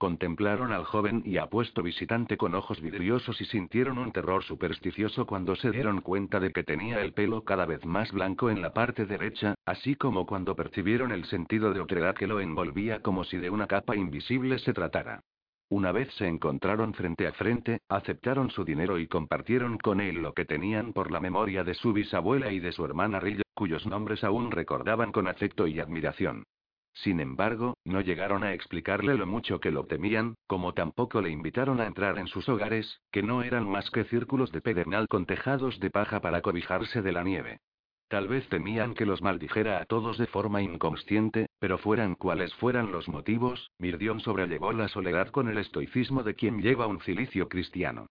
Contemplaron 0.00 0.72
al 0.72 0.84
joven 0.84 1.22
y 1.26 1.36
apuesto 1.36 1.82
visitante 1.82 2.38
con 2.38 2.54
ojos 2.54 2.80
vidriosos 2.80 3.38
y 3.38 3.44
sintieron 3.44 3.98
un 3.98 4.12
terror 4.12 4.42
supersticioso 4.42 5.26
cuando 5.26 5.54
se 5.56 5.70
dieron 5.70 6.00
cuenta 6.00 6.40
de 6.40 6.52
que 6.52 6.64
tenía 6.64 7.02
el 7.02 7.12
pelo 7.12 7.44
cada 7.44 7.66
vez 7.66 7.84
más 7.84 8.10
blanco 8.10 8.48
en 8.48 8.62
la 8.62 8.72
parte 8.72 9.04
derecha, 9.04 9.56
así 9.66 9.96
como 9.96 10.24
cuando 10.24 10.56
percibieron 10.56 11.12
el 11.12 11.26
sentido 11.26 11.74
de 11.74 11.80
otredad 11.80 12.14
que 12.14 12.26
lo 12.26 12.40
envolvía 12.40 13.02
como 13.02 13.24
si 13.24 13.36
de 13.36 13.50
una 13.50 13.66
capa 13.66 13.94
invisible 13.94 14.58
se 14.60 14.72
tratara. 14.72 15.20
Una 15.68 15.92
vez 15.92 16.10
se 16.14 16.26
encontraron 16.26 16.94
frente 16.94 17.26
a 17.26 17.32
frente, 17.32 17.80
aceptaron 17.90 18.48
su 18.48 18.64
dinero 18.64 18.98
y 18.98 19.06
compartieron 19.06 19.76
con 19.76 20.00
él 20.00 20.22
lo 20.22 20.32
que 20.32 20.46
tenían 20.46 20.94
por 20.94 21.10
la 21.10 21.20
memoria 21.20 21.62
de 21.62 21.74
su 21.74 21.92
bisabuela 21.92 22.50
y 22.50 22.58
de 22.58 22.72
su 22.72 22.86
hermana 22.86 23.20
Rillo, 23.20 23.42
cuyos 23.52 23.86
nombres 23.86 24.24
aún 24.24 24.50
recordaban 24.50 25.12
con 25.12 25.28
afecto 25.28 25.66
y 25.66 25.78
admiración. 25.78 26.44
Sin 26.92 27.20
embargo, 27.20 27.76
no 27.84 28.00
llegaron 28.00 28.44
a 28.44 28.52
explicarle 28.52 29.14
lo 29.14 29.26
mucho 29.26 29.60
que 29.60 29.70
lo 29.70 29.86
temían, 29.86 30.34
como 30.46 30.74
tampoco 30.74 31.20
le 31.20 31.30
invitaron 31.30 31.80
a 31.80 31.86
entrar 31.86 32.18
en 32.18 32.26
sus 32.26 32.48
hogares, 32.48 33.00
que 33.10 33.22
no 33.22 33.42
eran 33.42 33.68
más 33.68 33.90
que 33.90 34.04
círculos 34.04 34.52
de 34.52 34.60
pedernal 34.60 35.06
con 35.08 35.26
tejados 35.26 35.80
de 35.80 35.90
paja 35.90 36.20
para 36.20 36.42
cobijarse 36.42 37.02
de 37.02 37.12
la 37.12 37.22
nieve. 37.22 37.60
Tal 38.08 38.26
vez 38.26 38.48
temían 38.48 38.94
que 38.94 39.06
los 39.06 39.22
maldijera 39.22 39.80
a 39.80 39.84
todos 39.84 40.18
de 40.18 40.26
forma 40.26 40.62
inconsciente, 40.62 41.46
pero 41.60 41.78
fueran 41.78 42.16
cuales 42.16 42.52
fueran 42.54 42.90
los 42.90 43.08
motivos, 43.08 43.70
Mirdion 43.78 44.18
sobrellevó 44.18 44.72
la 44.72 44.88
soledad 44.88 45.28
con 45.28 45.48
el 45.48 45.58
estoicismo 45.58 46.24
de 46.24 46.34
quien 46.34 46.60
lleva 46.60 46.88
un 46.88 47.00
cilicio 47.00 47.48
cristiano. 47.48 48.08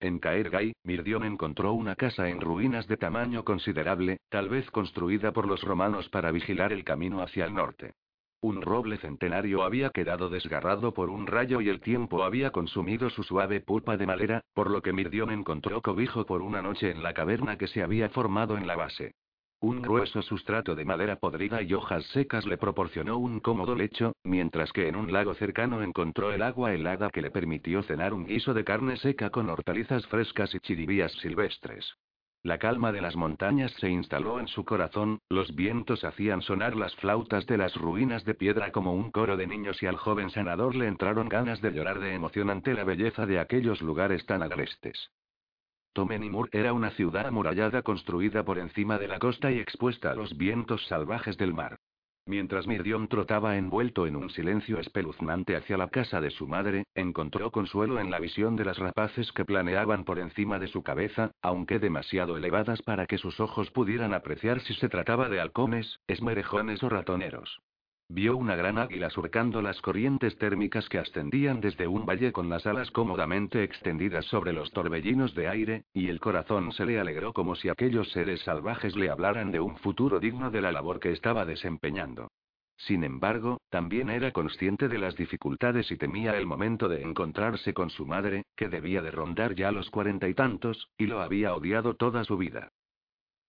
En 0.00 0.18
Caergay, 0.18 0.72
Mirdion 0.82 1.24
encontró 1.24 1.74
una 1.74 1.94
casa 1.94 2.30
en 2.30 2.40
ruinas 2.40 2.88
de 2.88 2.96
tamaño 2.96 3.44
considerable, 3.44 4.20
tal 4.30 4.48
vez 4.48 4.70
construida 4.70 5.32
por 5.32 5.46
los 5.46 5.62
romanos 5.62 6.08
para 6.08 6.32
vigilar 6.32 6.72
el 6.72 6.84
camino 6.84 7.20
hacia 7.20 7.44
el 7.44 7.52
norte. 7.52 7.92
Un 8.40 8.62
roble 8.62 8.96
centenario 8.96 9.62
había 9.62 9.90
quedado 9.90 10.30
desgarrado 10.30 10.94
por 10.94 11.10
un 11.10 11.26
rayo 11.26 11.60
y 11.60 11.68
el 11.68 11.82
tiempo 11.82 12.24
había 12.24 12.50
consumido 12.50 13.10
su 13.10 13.22
suave 13.22 13.60
pulpa 13.60 13.98
de 13.98 14.06
madera, 14.06 14.40
por 14.54 14.70
lo 14.70 14.80
que 14.80 14.94
Mirdion 14.94 15.30
encontró 15.30 15.82
cobijo 15.82 16.24
por 16.24 16.40
una 16.40 16.62
noche 16.62 16.90
en 16.90 17.02
la 17.02 17.12
caverna 17.12 17.58
que 17.58 17.66
se 17.66 17.82
había 17.82 18.08
formado 18.08 18.56
en 18.56 18.66
la 18.66 18.76
base. 18.76 19.12
Un 19.62 19.82
grueso 19.82 20.22
sustrato 20.22 20.74
de 20.74 20.86
madera 20.86 21.16
podrida 21.16 21.60
y 21.60 21.74
hojas 21.74 22.06
secas 22.14 22.46
le 22.46 22.56
proporcionó 22.56 23.18
un 23.18 23.40
cómodo 23.40 23.74
lecho, 23.74 24.14
mientras 24.24 24.72
que 24.72 24.88
en 24.88 24.96
un 24.96 25.12
lago 25.12 25.34
cercano 25.34 25.82
encontró 25.82 26.32
el 26.32 26.40
agua 26.40 26.72
helada 26.72 27.10
que 27.10 27.20
le 27.20 27.30
permitió 27.30 27.82
cenar 27.82 28.14
un 28.14 28.24
guiso 28.24 28.54
de 28.54 28.64
carne 28.64 28.96
seca 28.96 29.28
con 29.28 29.50
hortalizas 29.50 30.06
frescas 30.06 30.54
y 30.54 30.60
chiribías 30.60 31.12
silvestres. 31.20 31.94
La 32.42 32.56
calma 32.56 32.90
de 32.90 33.02
las 33.02 33.16
montañas 33.16 33.70
se 33.72 33.90
instaló 33.90 34.40
en 34.40 34.48
su 34.48 34.64
corazón, 34.64 35.18
los 35.28 35.54
vientos 35.54 36.04
hacían 36.04 36.40
sonar 36.40 36.74
las 36.74 36.96
flautas 36.96 37.44
de 37.46 37.58
las 37.58 37.74
ruinas 37.74 38.24
de 38.24 38.32
piedra 38.32 38.72
como 38.72 38.94
un 38.94 39.10
coro 39.10 39.36
de 39.36 39.46
niños 39.46 39.82
y 39.82 39.86
al 39.86 39.96
joven 39.96 40.30
sanador 40.30 40.74
le 40.74 40.86
entraron 40.86 41.28
ganas 41.28 41.60
de 41.60 41.72
llorar 41.72 42.00
de 42.00 42.14
emoción 42.14 42.48
ante 42.48 42.72
la 42.72 42.84
belleza 42.84 43.26
de 43.26 43.38
aquellos 43.38 43.82
lugares 43.82 44.24
tan 44.24 44.42
agrestes. 44.42 45.10
Tomenimur 45.92 46.48
era 46.52 46.72
una 46.72 46.90
ciudad 46.90 47.26
amurallada 47.26 47.82
construida 47.82 48.44
por 48.44 48.58
encima 48.58 48.98
de 48.98 49.08
la 49.08 49.18
costa 49.18 49.50
y 49.50 49.58
expuesta 49.58 50.12
a 50.12 50.14
los 50.14 50.36
vientos 50.36 50.86
salvajes 50.86 51.36
del 51.36 51.52
mar. 51.52 51.78
Mientras 52.26 52.68
Mirdion 52.68 53.08
trotaba 53.08 53.56
envuelto 53.56 54.06
en 54.06 54.14
un 54.14 54.30
silencio 54.30 54.78
espeluznante 54.78 55.56
hacia 55.56 55.76
la 55.76 55.88
casa 55.88 56.20
de 56.20 56.30
su 56.30 56.46
madre, 56.46 56.84
encontró 56.94 57.50
consuelo 57.50 57.98
en 57.98 58.10
la 58.10 58.20
visión 58.20 58.54
de 58.54 58.64
las 58.64 58.78
rapaces 58.78 59.32
que 59.32 59.44
planeaban 59.44 60.04
por 60.04 60.20
encima 60.20 60.60
de 60.60 60.68
su 60.68 60.84
cabeza, 60.84 61.32
aunque 61.42 61.80
demasiado 61.80 62.36
elevadas 62.36 62.82
para 62.82 63.06
que 63.06 63.18
sus 63.18 63.40
ojos 63.40 63.70
pudieran 63.72 64.14
apreciar 64.14 64.60
si 64.60 64.74
se 64.74 64.88
trataba 64.88 65.28
de 65.28 65.40
halcones, 65.40 65.98
esmerejones 66.06 66.82
o 66.84 66.88
ratoneros. 66.88 67.60
Vio 68.12 68.36
una 68.36 68.56
gran 68.56 68.76
águila 68.76 69.08
surcando 69.08 69.62
las 69.62 69.80
corrientes 69.80 70.36
térmicas 70.36 70.88
que 70.88 70.98
ascendían 70.98 71.60
desde 71.60 71.86
un 71.86 72.04
valle 72.04 72.32
con 72.32 72.48
las 72.48 72.66
alas 72.66 72.90
cómodamente 72.90 73.62
extendidas 73.62 74.24
sobre 74.24 74.52
los 74.52 74.72
torbellinos 74.72 75.32
de 75.36 75.46
aire, 75.46 75.84
y 75.94 76.08
el 76.08 76.18
corazón 76.18 76.72
se 76.72 76.86
le 76.86 76.98
alegró 76.98 77.32
como 77.32 77.54
si 77.54 77.68
aquellos 77.68 78.10
seres 78.10 78.40
salvajes 78.40 78.96
le 78.96 79.10
hablaran 79.10 79.52
de 79.52 79.60
un 79.60 79.76
futuro 79.76 80.18
digno 80.18 80.50
de 80.50 80.60
la 80.60 80.72
labor 80.72 80.98
que 80.98 81.12
estaba 81.12 81.44
desempeñando. 81.44 82.32
Sin 82.78 83.04
embargo, 83.04 83.60
también 83.70 84.10
era 84.10 84.32
consciente 84.32 84.88
de 84.88 84.98
las 84.98 85.14
dificultades 85.14 85.88
y 85.92 85.96
temía 85.96 86.36
el 86.36 86.46
momento 86.46 86.88
de 86.88 87.02
encontrarse 87.02 87.72
con 87.74 87.90
su 87.90 88.06
madre, 88.06 88.42
que 88.56 88.68
debía 88.68 89.02
de 89.02 89.12
rondar 89.12 89.54
ya 89.54 89.70
los 89.70 89.88
cuarenta 89.88 90.28
y 90.28 90.34
tantos, 90.34 90.88
y 90.98 91.06
lo 91.06 91.20
había 91.20 91.54
odiado 91.54 91.94
toda 91.94 92.24
su 92.24 92.36
vida. 92.36 92.72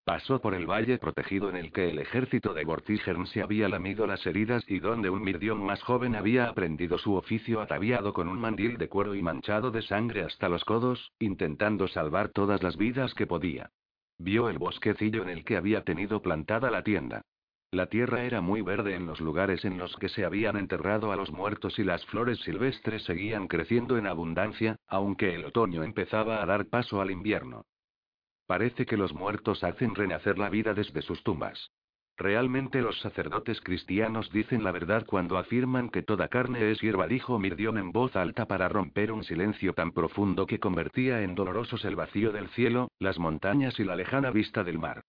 Pasó 0.03 0.41
por 0.41 0.56
el 0.56 0.65
valle 0.65 0.98
protegido 0.98 1.49
en 1.49 1.56
el 1.56 1.72
que 1.72 1.90
el 1.90 1.99
ejército 1.99 2.56
de 2.56 2.65
Vortigern 2.65 3.28
se 3.28 3.44
había 3.44 3.69
lamido 3.69 4.07
las 4.07 4.26
heridas 4.26 4.64
y 4.68 4.80
donde 4.80 5.11
un 5.11 5.22
Mirdión 5.22 5.64
más 5.64 5.84
joven 5.84 6.15
había 6.15 6.45
aprendido 6.45 6.98
su 6.98 7.14
oficio 7.14 7.61
ataviado 7.61 8.11
con 8.11 8.28
un 8.28 8.40
mandil 8.40 8.80
de 8.80 8.90
cuero 8.90 9.14
y 9.14 9.22
manchado 9.22 9.69
de 9.69 9.84
sangre 9.84 10.23
hasta 10.23 10.49
los 10.49 10.65
codos, 10.65 11.11
intentando 11.19 11.88
salvar 11.88 12.30
todas 12.30 12.64
las 12.64 12.78
vidas 12.78 13.14
que 13.14 13.28
podía. 13.28 13.69
Vio 14.18 14.49
el 14.49 14.57
bosquecillo 14.57 15.22
en 15.22 15.30
el 15.30 15.45
que 15.45 15.56
había 15.56 15.84
tenido 15.84 16.22
plantada 16.23 16.72
la 16.72 16.84
tienda. 16.84 17.22
La 17.69 17.86
tierra 17.86 18.23
era 18.23 18.41
muy 18.41 18.61
verde 18.64 18.95
en 18.95 19.06
los 19.06 19.22
lugares 19.22 19.65
en 19.65 19.78
los 19.78 19.95
que 19.98 20.10
se 20.10 20.26
habían 20.26 20.57
enterrado 20.57 21.11
a 21.11 21.15
los 21.15 21.32
muertos 21.32 21.78
y 21.78 21.84
las 21.84 22.03
flores 22.07 22.40
silvestres 22.40 23.03
seguían 23.03 23.48
creciendo 23.48 23.98
en 23.99 24.07
abundancia, 24.07 24.78
aunque 24.88 25.36
el 25.36 25.45
otoño 25.45 25.84
empezaba 25.84 26.41
a 26.41 26.45
dar 26.48 26.65
paso 26.65 27.02
al 27.02 27.11
invierno. 27.11 27.65
Parece 28.52 28.86
que 28.86 28.98
los 28.98 29.14
muertos 29.14 29.64
hacen 29.64 29.95
renacer 29.95 30.38
la 30.38 30.49
vida 30.49 30.73
desde 30.73 31.02
sus 31.02 31.23
tumbas. 31.23 31.72
Realmente 32.18 32.82
los 32.82 32.99
sacerdotes 32.99 33.61
cristianos 33.61 34.30
dicen 34.30 34.65
la 34.65 34.73
verdad 34.73 35.06
cuando 35.06 35.38
afirman 35.38 35.88
que 35.88 36.03
toda 36.03 36.28
carne 36.28 36.69
es 36.69 36.82
hierba, 36.82 37.07
dijo 37.07 37.40
Mirdión 37.40 37.78
en 37.78 37.94
voz 37.94 38.14
alta 38.18 38.49
para 38.49 38.68
romper 38.68 39.14
un 39.14 39.23
silencio 39.23 39.72
tan 39.72 39.94
profundo 39.94 40.48
que 40.48 40.60
convertía 40.60 41.22
en 41.22 41.34
dolorosos 41.34 41.86
el 41.86 41.95
vacío 41.95 42.34
del 42.34 42.49
cielo, 42.49 42.91
las 42.99 43.19
montañas 43.19 43.80
y 43.80 43.86
la 43.86 43.95
lejana 43.95 44.32
vista 44.32 44.65
del 44.65 44.80
mar. 44.80 45.06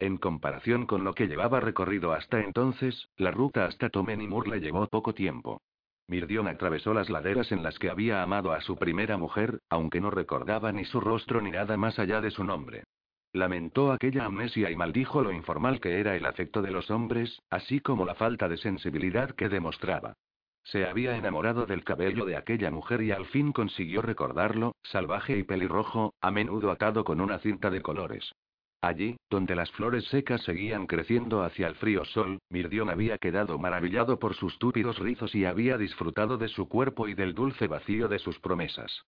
En 0.00 0.16
comparación 0.16 0.86
con 0.86 1.04
lo 1.04 1.14
que 1.14 1.28
llevaba 1.28 1.60
recorrido 1.60 2.14
hasta 2.14 2.40
entonces, 2.40 3.10
la 3.16 3.30
ruta 3.30 3.66
hasta 3.66 3.90
Tomenimur 3.90 4.48
le 4.48 4.58
llevó 4.58 4.88
poco 4.88 5.14
tiempo. 5.14 5.62
Mirdion 6.08 6.46
atravesó 6.46 6.94
las 6.94 7.10
laderas 7.10 7.50
en 7.50 7.62
las 7.62 7.78
que 7.78 7.90
había 7.90 8.22
amado 8.22 8.52
a 8.52 8.60
su 8.60 8.76
primera 8.76 9.16
mujer, 9.16 9.60
aunque 9.68 10.00
no 10.00 10.10
recordaba 10.10 10.70
ni 10.70 10.84
su 10.84 11.00
rostro 11.00 11.40
ni 11.40 11.50
nada 11.50 11.76
más 11.76 11.98
allá 11.98 12.20
de 12.20 12.30
su 12.30 12.44
nombre. 12.44 12.84
Lamentó 13.32 13.92
aquella 13.92 14.24
amnesia 14.24 14.70
y 14.70 14.76
maldijo 14.76 15.22
lo 15.22 15.32
informal 15.32 15.80
que 15.80 15.98
era 16.00 16.16
el 16.16 16.24
afecto 16.24 16.62
de 16.62 16.70
los 16.70 16.90
hombres, 16.90 17.42
así 17.50 17.80
como 17.80 18.04
la 18.04 18.14
falta 18.14 18.48
de 18.48 18.56
sensibilidad 18.56 19.32
que 19.32 19.48
demostraba. 19.48 20.14
Se 20.62 20.86
había 20.86 21.16
enamorado 21.16 21.66
del 21.66 21.84
cabello 21.84 22.24
de 22.24 22.36
aquella 22.36 22.70
mujer 22.70 23.02
y 23.02 23.10
al 23.10 23.26
fin 23.26 23.52
consiguió 23.52 24.00
recordarlo, 24.00 24.74
salvaje 24.82 25.36
y 25.36 25.42
pelirrojo, 25.42 26.14
a 26.20 26.30
menudo 26.30 26.70
atado 26.70 27.04
con 27.04 27.20
una 27.20 27.38
cinta 27.40 27.70
de 27.70 27.82
colores. 27.82 28.32
Allí, 28.80 29.16
donde 29.30 29.56
las 29.56 29.70
flores 29.72 30.04
secas 30.06 30.42
seguían 30.42 30.86
creciendo 30.86 31.42
hacia 31.42 31.66
el 31.66 31.74
frío 31.76 32.04
sol, 32.04 32.38
Mirdión 32.50 32.90
había 32.90 33.18
quedado 33.18 33.58
maravillado 33.58 34.18
por 34.18 34.34
sus 34.34 34.58
túpidos 34.58 34.98
rizos 34.98 35.34
y 35.34 35.44
había 35.44 35.78
disfrutado 35.78 36.36
de 36.36 36.48
su 36.48 36.68
cuerpo 36.68 37.08
y 37.08 37.14
del 37.14 37.34
dulce 37.34 37.66
vacío 37.66 38.08
de 38.08 38.18
sus 38.18 38.38
promesas. 38.38 39.04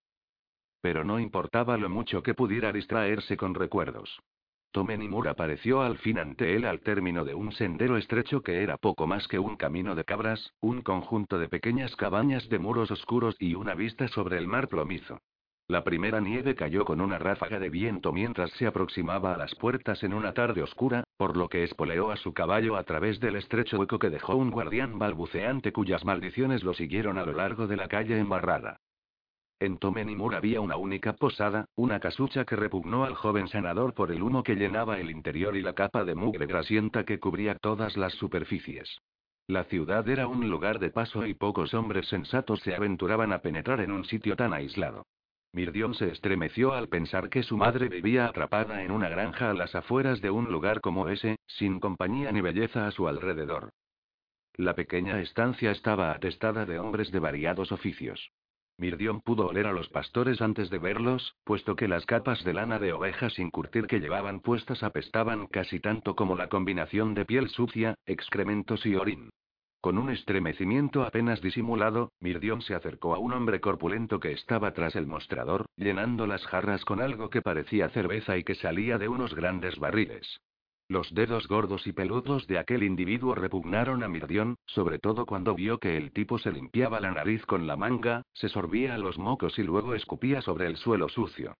Pero 0.81 1.03
no 1.03 1.19
importaba 1.19 1.77
lo 1.77 1.89
mucho 1.89 2.23
que 2.23 2.33
pudiera 2.33 2.71
distraerse 2.71 3.37
con 3.37 3.53
recuerdos. 3.53 4.19
Tomenimur 4.71 5.27
apareció 5.27 5.81
al 5.81 5.97
fin 5.97 6.19
ante 6.19 6.55
él 6.55 6.65
al 6.65 6.81
término 6.81 7.25
de 7.25 7.33
un 7.33 7.51
sendero 7.51 7.97
estrecho 7.97 8.41
que 8.41 8.61
era 8.61 8.77
poco 8.77 9.07
más 9.07 9.27
que 9.27 9.39
un 9.39 9.55
camino 9.55 9.95
de 9.95 10.03
cabras, 10.03 10.53
un 10.61 10.81
conjunto 10.81 11.39
de 11.39 11.49
pequeñas 11.49 11.95
cabañas 11.95 12.47
de 12.49 12.59
muros 12.59 12.91
oscuros 12.91 13.35
y 13.39 13.55
una 13.55 13.73
vista 13.73 14.07
sobre 14.09 14.37
el 14.37 14.47
mar 14.47 14.67
plomizo. 14.67 15.21
La 15.69 15.83
primera 15.83 16.19
nieve 16.19 16.55
cayó 16.55 16.83
con 16.83 16.99
una 16.99 17.19
ráfaga 17.19 17.59
de 17.59 17.69
viento 17.69 18.11
mientras 18.11 18.49
se 18.53 18.65
aproximaba 18.65 19.35
a 19.35 19.37
las 19.37 19.53
puertas 19.53 20.01
en 20.01 20.15
una 20.15 20.33
tarde 20.33 20.63
oscura, 20.63 21.03
por 21.15 21.37
lo 21.37 21.47
que 21.47 21.63
espoleó 21.63 22.09
a 22.09 22.17
su 22.17 22.33
caballo 22.33 22.75
a 22.75 22.83
través 22.85 23.19
del 23.19 23.35
estrecho 23.35 23.77
hueco 23.77 23.99
que 23.99 24.09
dejó 24.09 24.35
un 24.35 24.49
guardián 24.49 24.97
balbuceante 24.97 25.71
cuyas 25.71 26.03
maldiciones 26.03 26.63
lo 26.63 26.73
siguieron 26.73 27.19
a 27.19 27.23
lo 27.23 27.33
largo 27.33 27.67
de 27.67 27.77
la 27.77 27.87
calle 27.87 28.17
embarrada. 28.17 28.77
En 29.59 29.77
Tomenimur 29.77 30.33
había 30.33 30.59
una 30.59 30.75
única 30.75 31.13
posada, 31.13 31.65
una 31.75 31.99
casucha 31.99 32.45
que 32.45 32.55
repugnó 32.55 33.03
al 33.03 33.13
joven 33.13 33.47
sanador 33.47 33.93
por 33.93 34.11
el 34.11 34.23
humo 34.23 34.41
que 34.41 34.55
llenaba 34.55 34.99
el 34.99 35.11
interior 35.11 35.55
y 35.55 35.61
la 35.61 35.73
capa 35.73 36.03
de 36.03 36.15
mugre 36.15 36.47
grasienta 36.47 37.03
que 37.03 37.19
cubría 37.19 37.53
todas 37.53 37.95
las 37.95 38.13
superficies. 38.13 38.97
La 39.45 39.65
ciudad 39.65 40.09
era 40.09 40.25
un 40.25 40.49
lugar 40.49 40.79
de 40.79 40.89
paso 40.89 41.27
y 41.27 41.35
pocos 41.35 41.75
hombres 41.75 42.07
sensatos 42.07 42.59
se 42.61 42.73
aventuraban 42.73 43.31
a 43.33 43.43
penetrar 43.43 43.81
en 43.81 43.91
un 43.91 44.03
sitio 44.05 44.35
tan 44.35 44.51
aislado. 44.53 45.05
Mirdión 45.51 45.95
se 45.95 46.09
estremeció 46.11 46.73
al 46.73 46.89
pensar 46.89 47.29
que 47.29 47.41
su 47.41 47.57
madre 47.57 47.89
vivía 47.89 48.25
atrapada 48.25 48.83
en 48.83 48.91
una 48.91 49.09
granja 49.09 49.49
a 49.49 49.53
las 49.53 49.73
afueras 49.73 50.21
de 50.21 50.29
un 50.29 50.51
lugar 50.51 50.79
como 50.79 51.09
ese, 51.09 51.37
sin 51.47 51.79
compañía 51.79 52.31
ni 52.31 52.41
belleza 52.41 52.85
a 52.85 52.91
su 52.91 53.07
alrededor. 53.07 53.71
La 54.53 54.75
pequeña 54.75 55.19
estancia 55.21 55.71
estaba 55.71 56.11
atestada 56.11 56.65
de 56.65 56.77
hombres 56.77 57.11
de 57.11 57.19
variados 57.19 57.71
oficios. 57.71 58.31
Mirdión 58.77 59.21
pudo 59.21 59.47
oler 59.47 59.67
a 59.67 59.73
los 59.73 59.89
pastores 59.89 60.41
antes 60.41 60.69
de 60.69 60.77
verlos, 60.77 61.35
puesto 61.43 61.75
que 61.75 61.87
las 61.87 62.05
capas 62.05 62.43
de 62.43 62.53
lana 62.53 62.77
de 62.77 62.93
ovejas 62.93 63.33
sin 63.33 63.49
curtir 63.49 63.87
que 63.87 63.99
llevaban 63.99 64.39
puestas 64.41 64.83
apestaban 64.83 65.47
casi 65.47 65.79
tanto 65.79 66.15
como 66.15 66.35
la 66.35 66.47
combinación 66.47 67.13
de 67.13 67.25
piel 67.25 67.49
sucia, 67.49 67.95
excrementos 68.05 68.85
y 68.85 68.95
orín. 68.95 69.31
Con 69.81 69.97
un 69.97 70.09
estremecimiento 70.09 71.03
apenas 71.03 71.41
disimulado, 71.41 72.11
Mirdión 72.19 72.61
se 72.61 72.75
acercó 72.75 73.15
a 73.15 73.19
un 73.19 73.31
hombre 73.31 73.61
corpulento 73.61 74.19
que 74.19 74.33
estaba 74.33 74.73
tras 74.73 74.95
el 74.97 75.07
mostrador, 75.07 75.67
llenando 75.77 76.27
las 76.27 76.45
jarras 76.45 76.83
con 76.83 76.99
algo 77.01 77.29
que 77.29 77.41
parecía 77.41 77.87
cerveza 77.89 78.37
y 78.37 78.43
que 78.43 78.55
salía 78.55 78.97
de 78.97 79.07
unos 79.07 79.33
grandes 79.33 79.79
barriles. 79.79 80.41
Los 80.89 81.13
dedos 81.13 81.47
gordos 81.47 81.87
y 81.87 81.93
peludos 81.93 82.45
de 82.47 82.57
aquel 82.57 82.83
individuo 82.83 83.35
repugnaron 83.35 84.03
a 84.03 84.09
Mirdión, 84.09 84.55
sobre 84.65 84.99
todo 84.99 85.25
cuando 85.25 85.55
vio 85.55 85.77
que 85.77 85.95
el 85.95 86.11
tipo 86.11 86.39
se 86.39 86.51
limpiaba 86.51 86.99
la 86.99 87.11
nariz 87.11 87.45
con 87.45 87.65
la 87.65 87.77
manga, 87.77 88.23
se 88.33 88.49
sorbía 88.49 88.97
los 88.97 89.17
mocos 89.17 89.57
y 89.59 89.63
luego 89.63 89.95
escupía 89.95 90.41
sobre 90.41 90.65
el 90.65 90.75
suelo 90.75 91.07
sucio. 91.07 91.55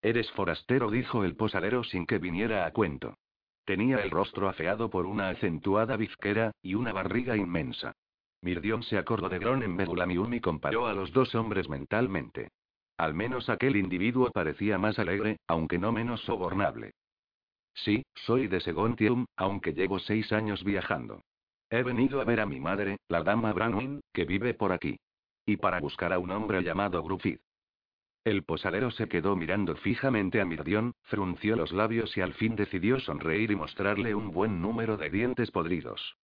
Eres 0.00 0.30
forastero, 0.30 0.90
dijo 0.90 1.24
el 1.24 1.36
posadero 1.36 1.84
sin 1.84 2.06
que 2.06 2.18
viniera 2.18 2.64
a 2.64 2.72
cuento. 2.72 3.16
Tenía 3.64 3.98
el 3.98 4.10
rostro 4.10 4.48
afeado 4.48 4.90
por 4.90 5.06
una 5.06 5.30
acentuada 5.30 5.96
bizquera, 5.96 6.52
y 6.62 6.74
una 6.74 6.92
barriga 6.92 7.36
inmensa. 7.36 7.92
Mirdión 8.42 8.82
se 8.82 8.98
acordó 8.98 9.30
de 9.30 9.38
Gron 9.38 9.62
en 9.62 9.76
Bedulamium 9.76 10.34
y 10.34 10.40
comparó 10.40 10.86
a 10.86 10.92
los 10.92 11.12
dos 11.12 11.34
hombres 11.34 11.68
mentalmente. 11.68 12.50
Al 12.98 13.14
menos 13.14 13.48
aquel 13.48 13.76
individuo 13.76 14.30
parecía 14.30 14.76
más 14.76 14.98
alegre, 14.98 15.38
aunque 15.46 15.78
no 15.78 15.92
menos 15.92 16.20
sobornable. 16.22 16.92
Sí, 17.72 18.04
soy 18.14 18.46
de 18.46 18.60
Segontium, 18.60 19.24
aunque 19.36 19.72
llevo 19.72 19.98
seis 19.98 20.30
años 20.32 20.62
viajando. 20.62 21.22
He 21.70 21.82
venido 21.82 22.20
a 22.20 22.24
ver 22.24 22.40
a 22.40 22.46
mi 22.46 22.60
madre, 22.60 22.98
la 23.08 23.22
dama 23.22 23.52
Branwin, 23.52 24.00
que 24.12 24.26
vive 24.26 24.54
por 24.54 24.72
aquí. 24.72 24.96
Y 25.46 25.56
para 25.56 25.80
buscar 25.80 26.12
a 26.12 26.18
un 26.18 26.30
hombre 26.30 26.62
llamado 26.62 27.02
Gruffith. 27.02 27.40
El 28.24 28.42
posadero 28.42 28.90
se 28.90 29.06
quedó 29.08 29.36
mirando 29.36 29.76
fijamente 29.76 30.40
a 30.40 30.44
Mirdión, 30.44 30.94
frunció 31.02 31.56
los 31.56 31.72
labios 31.72 32.16
y 32.16 32.22
al 32.22 32.34
fin 32.34 32.56
decidió 32.56 32.98
sonreír 33.00 33.50
y 33.50 33.56
mostrarle 33.56 34.14
un 34.14 34.30
buen 34.30 34.62
número 34.62 34.96
de 34.96 35.10
dientes 35.10 35.50
podridos. 35.50 36.16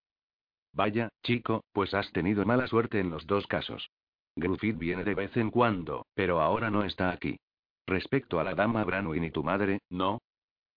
Vaya, 0.73 1.11
chico, 1.23 1.65
pues 1.73 1.93
has 1.95 2.11
tenido 2.13 2.45
mala 2.47 2.67
suerte 2.67 3.01
en 3.01 3.11
los 3.11 3.27
dos 3.27 3.47
casos. 3.47 3.91
Gruffith 4.35 4.79
viene 4.79 5.05
de 5.05 5.15
vez 5.15 5.37
en 5.37 5.51
cuando, 5.51 6.07
pero 6.15 6.41
ahora 6.41 6.71
no 6.71 6.85
está 6.85 7.11
aquí. 7.11 7.39
Respecto 7.87 8.41
a 8.41 8.45
la 8.45 8.55
dama 8.55 8.85
Branwin 8.85 9.25
y 9.25 9.31
tu 9.31 9.43
madre, 9.43 9.81
no, 9.91 10.21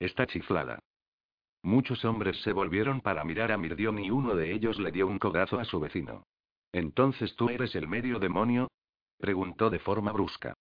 Está 0.03 0.27
chiflada. 0.27 0.79
Muchos 1.61 2.03
hombres 2.03 2.41
se 2.41 2.51
volvieron 2.51 2.99
para 2.99 3.23
mirar 3.23 3.53
a 3.53 3.57
Mirdión 3.57 3.99
y 3.99 4.11
uno 4.11 4.35
de 4.35 4.51
ellos 4.51 4.77
le 4.79 4.91
dio 4.91 5.07
un 5.07 5.17
codazo 5.17 5.59
a 5.59 5.63
su 5.63 5.79
vecino. 5.79 6.25
¿Entonces 6.73 7.33
tú 7.37 7.47
eres 7.47 7.73
el 7.75 7.87
medio 7.87 8.19
demonio? 8.19 8.69
preguntó 9.17 9.69
de 9.69 9.79
forma 9.79 10.11
brusca. 10.11 10.55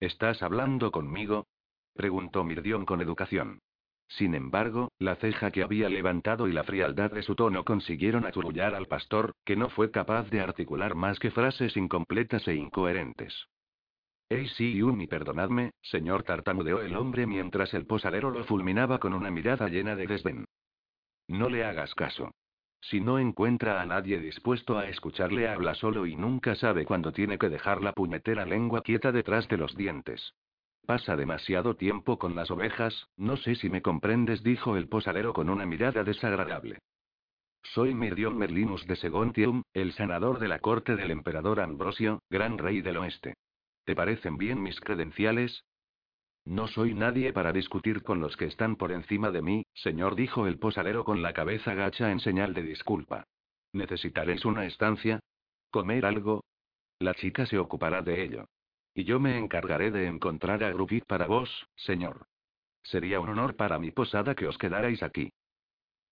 ¿Estás 0.00 0.42
hablando 0.42 0.90
conmigo? 0.90 1.46
preguntó 1.94 2.44
Mirdión 2.44 2.84
con 2.84 3.00
educación. 3.00 3.60
Sin 4.08 4.34
embargo, 4.34 4.92
la 4.98 5.16
ceja 5.16 5.50
que 5.50 5.62
había 5.62 5.88
levantado 5.88 6.46
y 6.48 6.52
la 6.52 6.64
frialdad 6.64 7.10
de 7.10 7.22
su 7.22 7.34
tono 7.34 7.64
consiguieron 7.64 8.26
aturullar 8.26 8.74
al 8.74 8.86
pastor, 8.86 9.34
que 9.44 9.56
no 9.56 9.68
fue 9.70 9.90
capaz 9.90 10.30
de 10.30 10.40
articular 10.40 10.94
más 10.94 11.18
que 11.18 11.30
frases 11.30 11.76
incompletas 11.76 12.46
e 12.46 12.54
incoherentes. 12.54 13.48
Ey 14.28 14.48
sí 14.48 14.80
y 14.80 15.06
perdonadme, 15.06 15.72
señor 15.82 16.24
tartamudeó 16.24 16.82
el 16.82 16.96
hombre 16.96 17.26
mientras 17.26 17.72
el 17.74 17.86
posadero 17.86 18.30
lo 18.30 18.44
fulminaba 18.44 18.98
con 18.98 19.14
una 19.14 19.30
mirada 19.30 19.68
llena 19.68 19.96
de 19.96 20.06
desdén. 20.06 20.44
No 21.28 21.48
le 21.48 21.64
hagas 21.64 21.94
caso. 21.94 22.32
Si 22.80 23.00
no 23.00 23.18
encuentra 23.18 23.80
a 23.80 23.86
nadie 23.86 24.20
dispuesto 24.20 24.78
a 24.78 24.86
escucharle 24.86 25.48
habla 25.48 25.74
solo 25.74 26.06
y 26.06 26.16
nunca 26.16 26.54
sabe 26.54 26.84
cuándo 26.84 27.12
tiene 27.12 27.38
que 27.38 27.48
dejar 27.48 27.82
la 27.82 27.92
puñetera 27.92 28.44
lengua 28.44 28.82
quieta 28.82 29.12
detrás 29.12 29.48
de 29.48 29.56
los 29.56 29.76
dientes. 29.76 30.34
Pasa 30.86 31.16
demasiado 31.16 31.74
tiempo 31.74 32.18
con 32.18 32.36
las 32.36 32.50
ovejas, 32.50 33.08
no 33.16 33.36
sé 33.36 33.56
si 33.56 33.68
me 33.68 33.82
comprendes, 33.82 34.44
dijo 34.44 34.76
el 34.76 34.88
posadero 34.88 35.32
con 35.32 35.50
una 35.50 35.66
mirada 35.66 36.04
desagradable. 36.04 36.78
Soy 37.74 37.92
Mirdion 37.94 38.38
Merlinus 38.38 38.86
de 38.86 38.94
Segontium, 38.94 39.62
el 39.74 39.92
sanador 39.92 40.38
de 40.38 40.46
la 40.46 40.60
corte 40.60 40.94
del 40.94 41.10
emperador 41.10 41.60
Ambrosio, 41.60 42.20
gran 42.30 42.58
rey 42.58 42.80
del 42.82 42.98
oeste. 42.98 43.34
¿Te 43.84 43.96
parecen 43.96 44.36
bien 44.36 44.62
mis 44.62 44.78
credenciales? 44.80 45.64
No 46.46 46.68
soy 46.68 46.94
nadie 46.94 47.32
para 47.32 47.52
discutir 47.52 48.04
con 48.04 48.20
los 48.20 48.36
que 48.36 48.44
están 48.44 48.76
por 48.76 48.92
encima 48.92 49.32
de 49.32 49.42
mí, 49.42 49.66
señor, 49.74 50.14
dijo 50.14 50.46
el 50.46 50.60
posadero 50.60 51.04
con 51.04 51.20
la 51.20 51.32
cabeza 51.32 51.74
gacha 51.74 52.12
en 52.12 52.20
señal 52.20 52.54
de 52.54 52.62
disculpa. 52.62 53.24
¿Necesitaréis 53.72 54.44
una 54.44 54.64
estancia? 54.64 55.18
¿Comer 55.70 56.06
algo? 56.06 56.44
La 57.00 57.14
chica 57.14 57.46
se 57.46 57.58
ocupará 57.58 58.00
de 58.00 58.22
ello. 58.22 58.44
Y 58.94 59.02
yo 59.02 59.18
me 59.18 59.36
encargaré 59.36 59.90
de 59.90 60.06
encontrar 60.06 60.62
a 60.62 60.70
Gruffith 60.70 61.04
para 61.04 61.26
vos, 61.26 61.50
señor. 61.74 62.26
Sería 62.84 63.18
un 63.18 63.28
honor 63.28 63.56
para 63.56 63.80
mi 63.80 63.90
posada 63.90 64.36
que 64.36 64.46
os 64.46 64.56
quedarais 64.56 65.02
aquí. 65.02 65.32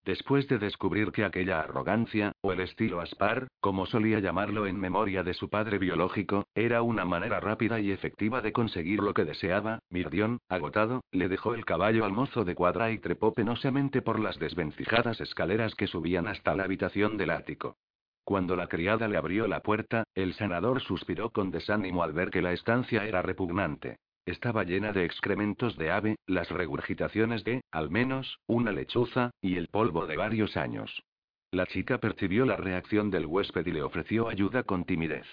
Después 0.04 0.46
de 0.48 0.58
descubrir 0.58 1.12
que 1.12 1.24
aquella 1.24 1.60
arrogancia, 1.60 2.32
o 2.42 2.52
el 2.52 2.60
estilo 2.60 3.00
aspar, 3.00 3.48
como 3.60 3.86
solía 3.86 4.20
llamarlo 4.20 4.66
en 4.66 4.78
memoria 4.78 5.22
de 5.22 5.32
su 5.32 5.48
padre 5.48 5.78
biológico, 5.78 6.44
era 6.54 6.82
una 6.82 7.06
manera 7.06 7.40
rápida 7.40 7.80
y 7.80 7.90
efectiva 7.90 8.42
de 8.42 8.52
conseguir 8.52 9.00
lo 9.00 9.14
que 9.14 9.24
deseaba, 9.24 9.78
Mirdión, 9.88 10.40
agotado, 10.50 11.02
le 11.10 11.28
dejó 11.28 11.54
el 11.54 11.64
caballo 11.64 12.04
al 12.04 12.12
mozo 12.12 12.44
de 12.44 12.54
cuadra 12.54 12.90
y 12.90 12.98
trepó 12.98 13.32
penosamente 13.32 14.02
por 14.02 14.20
las 14.20 14.38
desvencijadas 14.38 15.22
escaleras 15.22 15.74
que 15.74 15.86
subían 15.86 16.26
hasta 16.26 16.54
la 16.54 16.64
habitación 16.64 17.16
del 17.16 17.30
ático. 17.30 17.78
Cuando 18.24 18.56
la 18.56 18.68
criada 18.68 19.08
le 19.08 19.16
abrió 19.16 19.46
la 19.46 19.60
puerta, 19.60 20.04
el 20.14 20.34
sanador 20.34 20.82
suspiró 20.82 21.30
con 21.30 21.50
desánimo 21.50 22.02
al 22.02 22.12
ver 22.12 22.30
que 22.30 22.42
la 22.42 22.52
estancia 22.52 23.06
era 23.06 23.22
repugnante. 23.22 23.96
Estaba 24.26 24.64
llena 24.64 24.92
de 24.92 25.04
excrementos 25.04 25.76
de 25.76 25.90
ave, 25.90 26.16
las 26.26 26.50
regurgitaciones 26.50 27.44
de, 27.44 27.62
al 27.70 27.90
menos, 27.90 28.38
una 28.46 28.72
lechuza, 28.72 29.30
y 29.42 29.56
el 29.56 29.68
polvo 29.68 30.06
de 30.06 30.16
varios 30.16 30.56
años. 30.56 31.02
La 31.50 31.66
chica 31.66 31.98
percibió 31.98 32.46
la 32.46 32.56
reacción 32.56 33.10
del 33.10 33.26
huésped 33.26 33.66
y 33.66 33.72
le 33.72 33.82
ofreció 33.82 34.28
ayuda 34.28 34.62
con 34.62 34.84
timidez. 34.84 35.26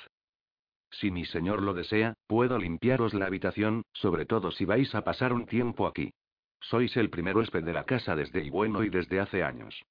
Si 0.92 1.10
mi 1.10 1.26
señor 1.26 1.62
lo 1.62 1.74
desea, 1.74 2.16
puedo 2.28 2.58
limpiaros 2.58 3.14
la 3.14 3.28
habitación, 3.28 3.84
sobre 3.94 4.26
todo 4.26 4.52
si 4.52 4.66
vais 4.66 4.94
a 4.94 5.04
pasar 5.04 5.32
un 5.32 5.46
tiempo 5.46 5.88
aquí. 5.88 6.14
Sois 6.60 6.96
el 6.98 7.10
primer 7.10 7.36
huésped 7.36 7.64
de 7.64 7.74
la 7.74 7.86
casa 7.86 8.16
desde 8.16 8.44
y 8.44 8.50
bueno 8.50 8.84
y 8.84 8.90
desde 8.90 9.20
hace 9.22 9.42
años. 9.42 9.82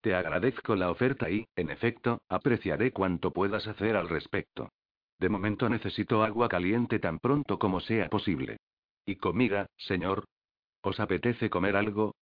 Te 0.00 0.14
agradezco 0.14 0.76
la 0.76 0.90
oferta 0.90 1.30
y, 1.30 1.46
en 1.56 1.70
efecto, 1.70 2.20
apreciaré 2.28 2.90
cuanto 2.90 3.32
puedas 3.32 3.66
hacer 3.66 3.96
al 3.96 4.08
respecto. 4.08 4.70
De 5.18 5.28
momento 5.28 5.68
necesito 5.68 6.22
agua 6.22 6.48
caliente 6.48 6.98
tan 6.98 7.18
pronto 7.18 7.58
como 7.58 7.80
sea 7.80 8.08
posible. 8.08 8.58
¿Y 9.06 9.16
comida, 9.16 9.66
señor? 9.76 10.24
¿Os 10.82 11.00
apetece 11.00 11.50
comer 11.50 11.76
algo? 11.76 12.14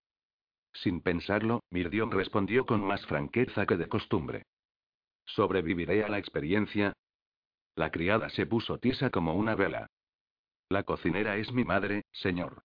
Sin 0.73 1.01
pensarlo, 1.01 1.62
Mirdión 1.70 2.10
respondió 2.10 2.64
con 2.66 2.85
más 2.85 3.05
franqueza 3.06 3.66
que 3.66 3.77
de 3.77 3.89
costumbre. 3.89 4.44
¿Sobreviviré 5.27 6.05
a 6.05 6.09
la 6.09 6.19
experiencia? 6.19 6.93
La 7.77 7.90
criada 7.90 8.28
se 8.31 8.47
puso 8.47 8.78
tiesa 8.78 9.10
como 9.10 9.35
una 9.35 9.55
vela. 9.55 9.86
La 10.69 10.82
cocinera 10.82 11.36
es 11.36 11.52
mi 11.52 11.64
madre, 11.64 12.02
señor. 12.12 12.62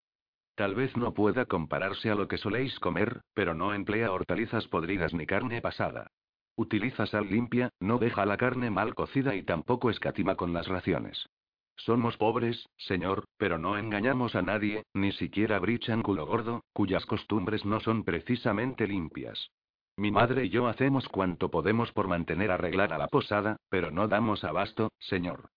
Tal 0.55 0.75
vez 0.75 0.95
no 0.97 1.13
pueda 1.13 1.45
compararse 1.45 2.09
a 2.09 2.15
lo 2.15 2.27
que 2.27 2.37
soléis 2.37 2.79
comer, 2.79 3.21
pero 3.33 3.53
no 3.53 3.73
emplea 3.73 4.11
hortalizas 4.11 4.67
podridas 4.67 5.13
ni 5.13 5.25
carne 5.25 5.61
pasada. 5.61 6.11
Utiliza 6.57 7.05
sal 7.05 7.29
limpia, 7.29 7.69
no 7.79 7.99
deja 7.99 8.25
la 8.25 8.35
carne 8.35 8.71
mal 8.71 8.95
cocida 8.95 9.35
y 9.35 9.43
tampoco 9.43 9.91
escatima 9.91 10.35
con 10.35 10.53
las 10.53 10.67
raciones. 10.67 11.29
Somos 11.75 12.17
pobres, 12.17 12.67
señor, 12.77 13.25
pero 13.37 13.59
no 13.59 13.77
engañamos 13.77 14.35
a 14.35 14.41
nadie, 14.41 14.83
ni 14.95 15.11
siquiera 15.11 15.59
Brichan 15.59 16.01
culo 16.01 16.25
gordo, 16.25 16.63
cuyas 16.73 17.05
costumbres 17.05 17.63
no 17.63 17.79
son 17.79 18.03
precisamente 18.03 18.87
limpias. 18.87 19.51
Mi 19.97 20.09
madre 20.09 20.45
y 20.45 20.49
yo 20.49 20.67
hacemos 20.67 21.07
cuanto 21.09 21.51
podemos 21.51 21.91
por 21.91 22.07
mantener 22.07 22.49
arreglada 22.49 22.97
la 22.97 23.07
posada, 23.07 23.57
pero 23.69 23.91
no 23.91 24.07
damos 24.07 24.43
abasto, 24.43 24.91
señor. 24.97 25.49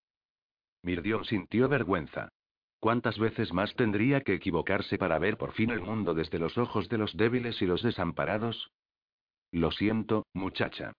Mirdion 0.82 1.24
sintió 1.24 1.70
vergüenza. 1.70 2.28
¿Cuántas 2.78 3.18
veces 3.18 3.54
más 3.54 3.74
tendría 3.74 4.20
que 4.20 4.34
equivocarse 4.34 4.98
para 4.98 5.18
ver 5.18 5.38
por 5.38 5.52
fin 5.52 5.70
el 5.70 5.80
mundo 5.80 6.12
desde 6.12 6.38
los 6.38 6.58
ojos 6.58 6.90
de 6.90 6.98
los 6.98 7.16
débiles 7.16 7.62
y 7.62 7.66
los 7.66 7.82
desamparados? 7.82 8.70
Lo 9.52 9.70
siento, 9.70 10.26
muchacha. 10.32 10.92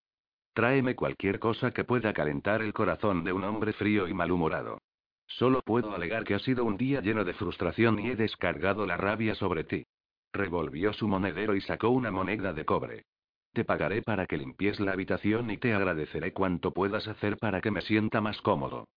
Tráeme 0.53 0.95
cualquier 0.95 1.39
cosa 1.39 1.71
que 1.71 1.85
pueda 1.85 2.13
calentar 2.13 2.61
el 2.61 2.73
corazón 2.73 3.23
de 3.23 3.31
un 3.31 3.43
hombre 3.43 3.71
frío 3.73 4.07
y 4.07 4.13
malhumorado. 4.13 4.79
Solo 5.27 5.61
puedo 5.61 5.95
alegar 5.95 6.25
que 6.25 6.35
ha 6.35 6.39
sido 6.39 6.65
un 6.65 6.75
día 6.75 6.99
lleno 6.99 7.23
de 7.23 7.33
frustración 7.33 7.99
y 7.99 8.09
he 8.09 8.15
descargado 8.17 8.85
la 8.85 8.97
rabia 8.97 9.33
sobre 9.35 9.63
ti. 9.63 9.85
Revolvió 10.33 10.91
su 10.91 11.07
monedero 11.07 11.55
y 11.55 11.61
sacó 11.61 11.89
una 11.89 12.11
moneda 12.11 12.51
de 12.51 12.65
cobre. 12.65 13.05
Te 13.53 13.63
pagaré 13.63 14.01
para 14.01 14.27
que 14.27 14.37
limpies 14.37 14.79
la 14.79 14.91
habitación 14.91 15.49
y 15.51 15.57
te 15.57 15.73
agradeceré 15.73 16.33
cuanto 16.33 16.71
puedas 16.71 17.07
hacer 17.07 17.37
para 17.37 17.61
que 17.61 17.71
me 17.71 17.81
sienta 17.81 18.19
más 18.19 18.41
cómodo. 18.41 18.87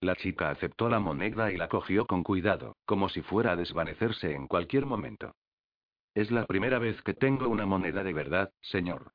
La 0.00 0.16
chica 0.16 0.50
aceptó 0.50 0.90
la 0.90 1.00
moneda 1.00 1.50
y 1.50 1.56
la 1.56 1.68
cogió 1.68 2.06
con 2.06 2.22
cuidado, 2.22 2.76
como 2.84 3.08
si 3.08 3.22
fuera 3.22 3.52
a 3.52 3.56
desvanecerse 3.56 4.32
en 4.32 4.46
cualquier 4.46 4.84
momento. 4.84 5.34
Es 6.14 6.30
la 6.30 6.46
primera 6.46 6.78
vez 6.78 7.02
que 7.02 7.12
tengo 7.12 7.48
una 7.48 7.66
moneda 7.66 8.04
de 8.04 8.12
verdad, 8.12 8.52
señor. 8.60 9.12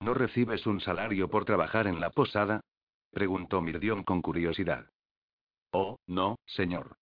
¿No 0.00 0.12
recibes 0.12 0.66
un 0.66 0.80
salario 0.80 1.28
por 1.28 1.46
trabajar 1.46 1.86
en 1.86 2.00
la 2.00 2.10
posada? 2.10 2.60
preguntó 3.10 3.62
Mirdion 3.62 4.04
con 4.04 4.20
curiosidad. 4.20 4.90
Oh, 5.70 5.98
no, 6.06 6.36
señor. 6.44 6.96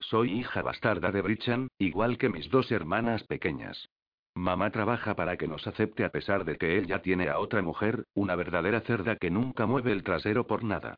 Soy 0.00 0.32
hija 0.32 0.62
bastarda 0.62 1.12
de 1.12 1.22
Brichan, 1.22 1.68
igual 1.78 2.18
que 2.18 2.28
mis 2.28 2.50
dos 2.50 2.72
hermanas 2.72 3.22
pequeñas. 3.24 3.88
Mamá 4.34 4.70
trabaja 4.70 5.14
para 5.14 5.36
que 5.36 5.46
nos 5.46 5.66
acepte 5.66 6.04
a 6.04 6.10
pesar 6.10 6.44
de 6.44 6.56
que 6.56 6.78
él 6.78 6.86
ya 6.86 7.00
tiene 7.00 7.28
a 7.28 7.38
otra 7.38 7.62
mujer, 7.62 8.06
una 8.14 8.34
verdadera 8.34 8.80
cerda 8.80 9.16
que 9.16 9.30
nunca 9.30 9.66
mueve 9.66 9.92
el 9.92 10.02
trasero 10.02 10.46
por 10.46 10.64
nada. 10.64 10.96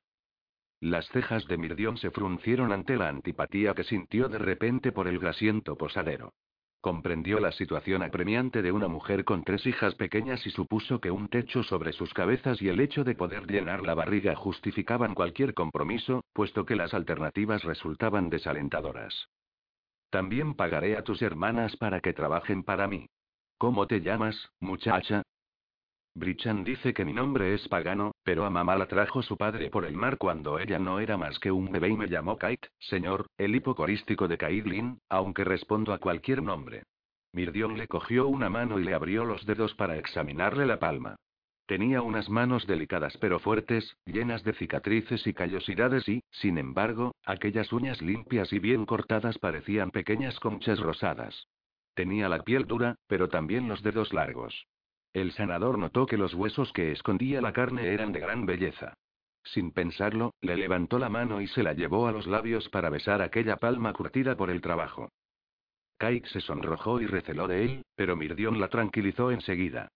Las 0.81 1.09
cejas 1.09 1.47
de 1.47 1.59
Mirdión 1.59 1.99
se 1.99 2.11
fruncieron 2.11 2.73
ante 2.73 2.97
la 2.97 3.09
antipatía 3.09 3.75
que 3.75 3.85
sintió 3.85 4.29
de 4.29 4.39
repente 4.39 4.93
por 4.93 5.09
el 5.09 5.19
grasiento 5.19 5.77
posadero. 5.77 6.33
Comprendió 6.81 7.41
la 7.41 7.53
situación 7.53 8.03
apremiante 8.03 8.63
de 8.63 8.73
una 8.73 8.89
mujer 8.89 9.25
con 9.25 9.45
tres 9.45 9.67
hijas 9.67 9.95
pequeñas 9.97 10.47
y 10.47 10.51
supuso 10.51 10.99
que 10.99 11.11
un 11.11 11.29
techo 11.29 11.63
sobre 11.63 11.93
sus 11.93 12.15
cabezas 12.15 12.63
y 12.63 12.69
el 12.69 12.81
hecho 12.81 13.05
de 13.05 13.15
poder 13.15 13.47
llenar 13.47 13.83
la 13.83 13.95
barriga 13.95 14.35
justificaban 14.35 15.15
cualquier 15.15 15.53
compromiso, 15.53 16.25
puesto 16.33 16.65
que 16.65 16.77
las 16.77 16.95
alternativas 16.95 17.65
resultaban 17.65 18.31
desalentadoras. 18.31 19.29
También 20.09 20.55
pagaré 20.55 20.97
a 20.97 21.05
tus 21.05 21.21
hermanas 21.21 21.77
para 21.77 22.01
que 22.01 22.15
trabajen 22.15 22.63
para 22.63 22.89
mí. 22.89 23.07
¿Cómo 23.59 23.87
te 23.87 24.01
llamas, 24.01 24.51
muchacha? 24.59 25.23
Brichan 26.15 26.65
dice 26.65 26.93
que 26.93 27.05
mi 27.05 27.13
nombre 27.13 27.55
es 27.55 27.69
pagano, 27.69 28.13
pero 28.25 28.45
a 28.45 28.51
mamá 28.51 28.77
la 28.77 28.87
trajo 28.87 29.23
su 29.23 29.37
padre 29.37 29.71
por 29.71 29.85
el 29.85 29.95
mar 29.95 30.19
cuando 30.19 30.59
ella 30.59 30.79
no 30.79 30.99
era 30.99 31.17
más 31.17 31.39
que 31.39 31.53
un 31.53 31.71
bebé 31.71 31.91
y 31.91 31.97
me 31.97 32.09
llamó 32.09 32.37
Kite, 32.37 32.69
señor, 32.79 33.27
el 33.39 33.55
hipocorístico 33.55 34.27
de 34.27 34.37
Kaidlin, 34.37 34.99
aunque 35.09 35.45
respondo 35.45 35.93
a 35.93 35.99
cualquier 35.99 36.43
nombre. 36.43 36.83
Mirdion 37.33 37.79
le 37.79 37.87
cogió 37.87 38.27
una 38.27 38.51
mano 38.51 38.81
y 38.81 38.85
le 38.85 38.93
abrió 38.93 39.25
los 39.25 39.47
dedos 39.47 39.75
para 39.75 39.97
examinarle 39.97 40.67
la 40.67 40.81
palma. 40.81 41.15
Tenía 41.67 42.03
unas 42.03 42.29
manos 42.29 42.67
delicadas 42.67 43.17
pero 43.19 43.39
fuertes, 43.39 43.97
llenas 44.05 44.43
de 44.43 44.55
cicatrices 44.55 45.25
y 45.29 45.33
callosidades 45.33 46.09
y, 46.09 46.25
sin 46.33 46.59
embargo, 46.59 47.15
aquellas 47.25 47.73
uñas 47.73 48.03
limpias 48.03 48.53
y 48.53 48.59
bien 48.59 48.85
cortadas 48.85 49.39
parecían 49.39 49.93
pequeñas 49.93 50.41
conchas 50.41 50.81
rosadas. 50.81 51.47
Tenía 51.95 52.29
la 52.29 52.43
piel 52.43 52.67
dura, 52.67 52.97
pero 53.07 53.29
también 53.29 53.69
los 53.69 53.85
dedos 53.85 54.13
largos. 54.13 54.67
El 55.13 55.33
sanador 55.33 55.79
notó 55.79 56.07
que 56.07 56.17
los 56.17 56.35
huesos 56.35 56.73
que 56.73 56.93
escondía 56.93 57.41
la 57.41 57.53
carne 57.53 57.93
eran 57.93 58.13
de 58.13 58.21
gran 58.21 58.47
belleza. 58.47 58.95
Sin 59.43 59.73
pensarlo, 59.73 60.35
le 60.41 60.57
levantó 60.57 60.99
la 60.99 61.09
mano 61.09 61.41
y 61.41 61.49
se 61.49 61.63
la 61.63 61.73
llevó 61.73 62.07
a 62.07 62.13
los 62.13 62.27
labios 62.27 62.69
para 62.69 62.91
besar 62.91 63.23
aquella 63.23 63.57
palma 63.57 63.93
curtida 63.93 64.37
por 64.37 64.51
el 64.51 64.61
trabajo. 64.61 65.09
Kate 65.99 66.29
se 66.29 66.41
sonrojó 66.41 67.01
y 67.01 67.07
receló 67.07 67.49
de 67.49 67.65
él, 67.65 67.83
pero 67.95 68.17
Mirdion 68.17 68.61
la 68.61 68.69
tranquilizó 68.69 69.31
enseguida. 69.31 69.89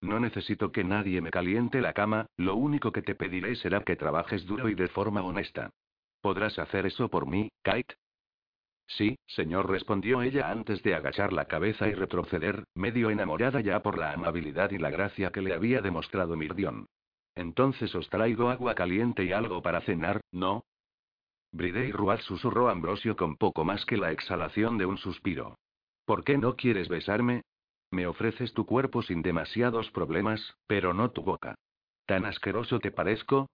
No 0.00 0.18
necesito 0.18 0.72
que 0.72 0.82
nadie 0.82 1.20
me 1.20 1.30
caliente 1.30 1.80
la 1.80 1.92
cama, 1.92 2.26
lo 2.36 2.56
único 2.56 2.90
que 2.90 3.02
te 3.02 3.14
pediré 3.14 3.54
será 3.56 3.82
que 3.82 3.96
trabajes 3.96 4.46
duro 4.46 4.68
y 4.68 4.74
de 4.74 4.88
forma 4.88 5.22
honesta. 5.22 5.70
¿Podrás 6.22 6.58
hacer 6.58 6.86
eso 6.86 7.08
por 7.08 7.26
mí, 7.26 7.50
Kate? 7.62 7.94
Sí, 8.96 9.16
señor, 9.26 9.70
respondió 9.70 10.20
ella 10.20 10.50
antes 10.50 10.82
de 10.82 10.96
agachar 10.96 11.32
la 11.32 11.44
cabeza 11.44 11.86
y 11.86 11.94
retroceder, 11.94 12.64
medio 12.74 13.10
enamorada 13.10 13.60
ya 13.60 13.82
por 13.82 13.96
la 13.96 14.12
amabilidad 14.12 14.72
y 14.72 14.78
la 14.78 14.90
gracia 14.90 15.30
que 15.30 15.42
le 15.42 15.54
había 15.54 15.80
demostrado 15.80 16.36
Mirdion. 16.36 16.86
Entonces 17.36 17.94
os 17.94 18.08
traigo 18.08 18.50
agua 18.50 18.74
caliente 18.74 19.24
y 19.24 19.32
algo 19.32 19.62
para 19.62 19.80
cenar, 19.82 20.20
¿no? 20.32 20.64
Bride 21.52 21.86
y 21.86 21.92
Rual 21.92 22.20
susurró 22.20 22.68
Ambrosio 22.68 23.16
con 23.16 23.36
poco 23.36 23.64
más 23.64 23.84
que 23.86 23.96
la 23.96 24.10
exhalación 24.10 24.76
de 24.76 24.86
un 24.86 24.98
suspiro. 24.98 25.56
¿Por 26.04 26.24
qué 26.24 26.36
no 26.36 26.56
quieres 26.56 26.88
besarme? 26.88 27.42
Me 27.92 28.08
ofreces 28.08 28.52
tu 28.54 28.66
cuerpo 28.66 29.02
sin 29.02 29.22
demasiados 29.22 29.90
problemas, 29.92 30.56
pero 30.66 30.94
no 30.94 31.12
tu 31.12 31.22
boca. 31.22 31.54
¿Tan 32.06 32.24
asqueroso 32.24 32.80
te 32.80 32.90
parezco? 32.90 33.48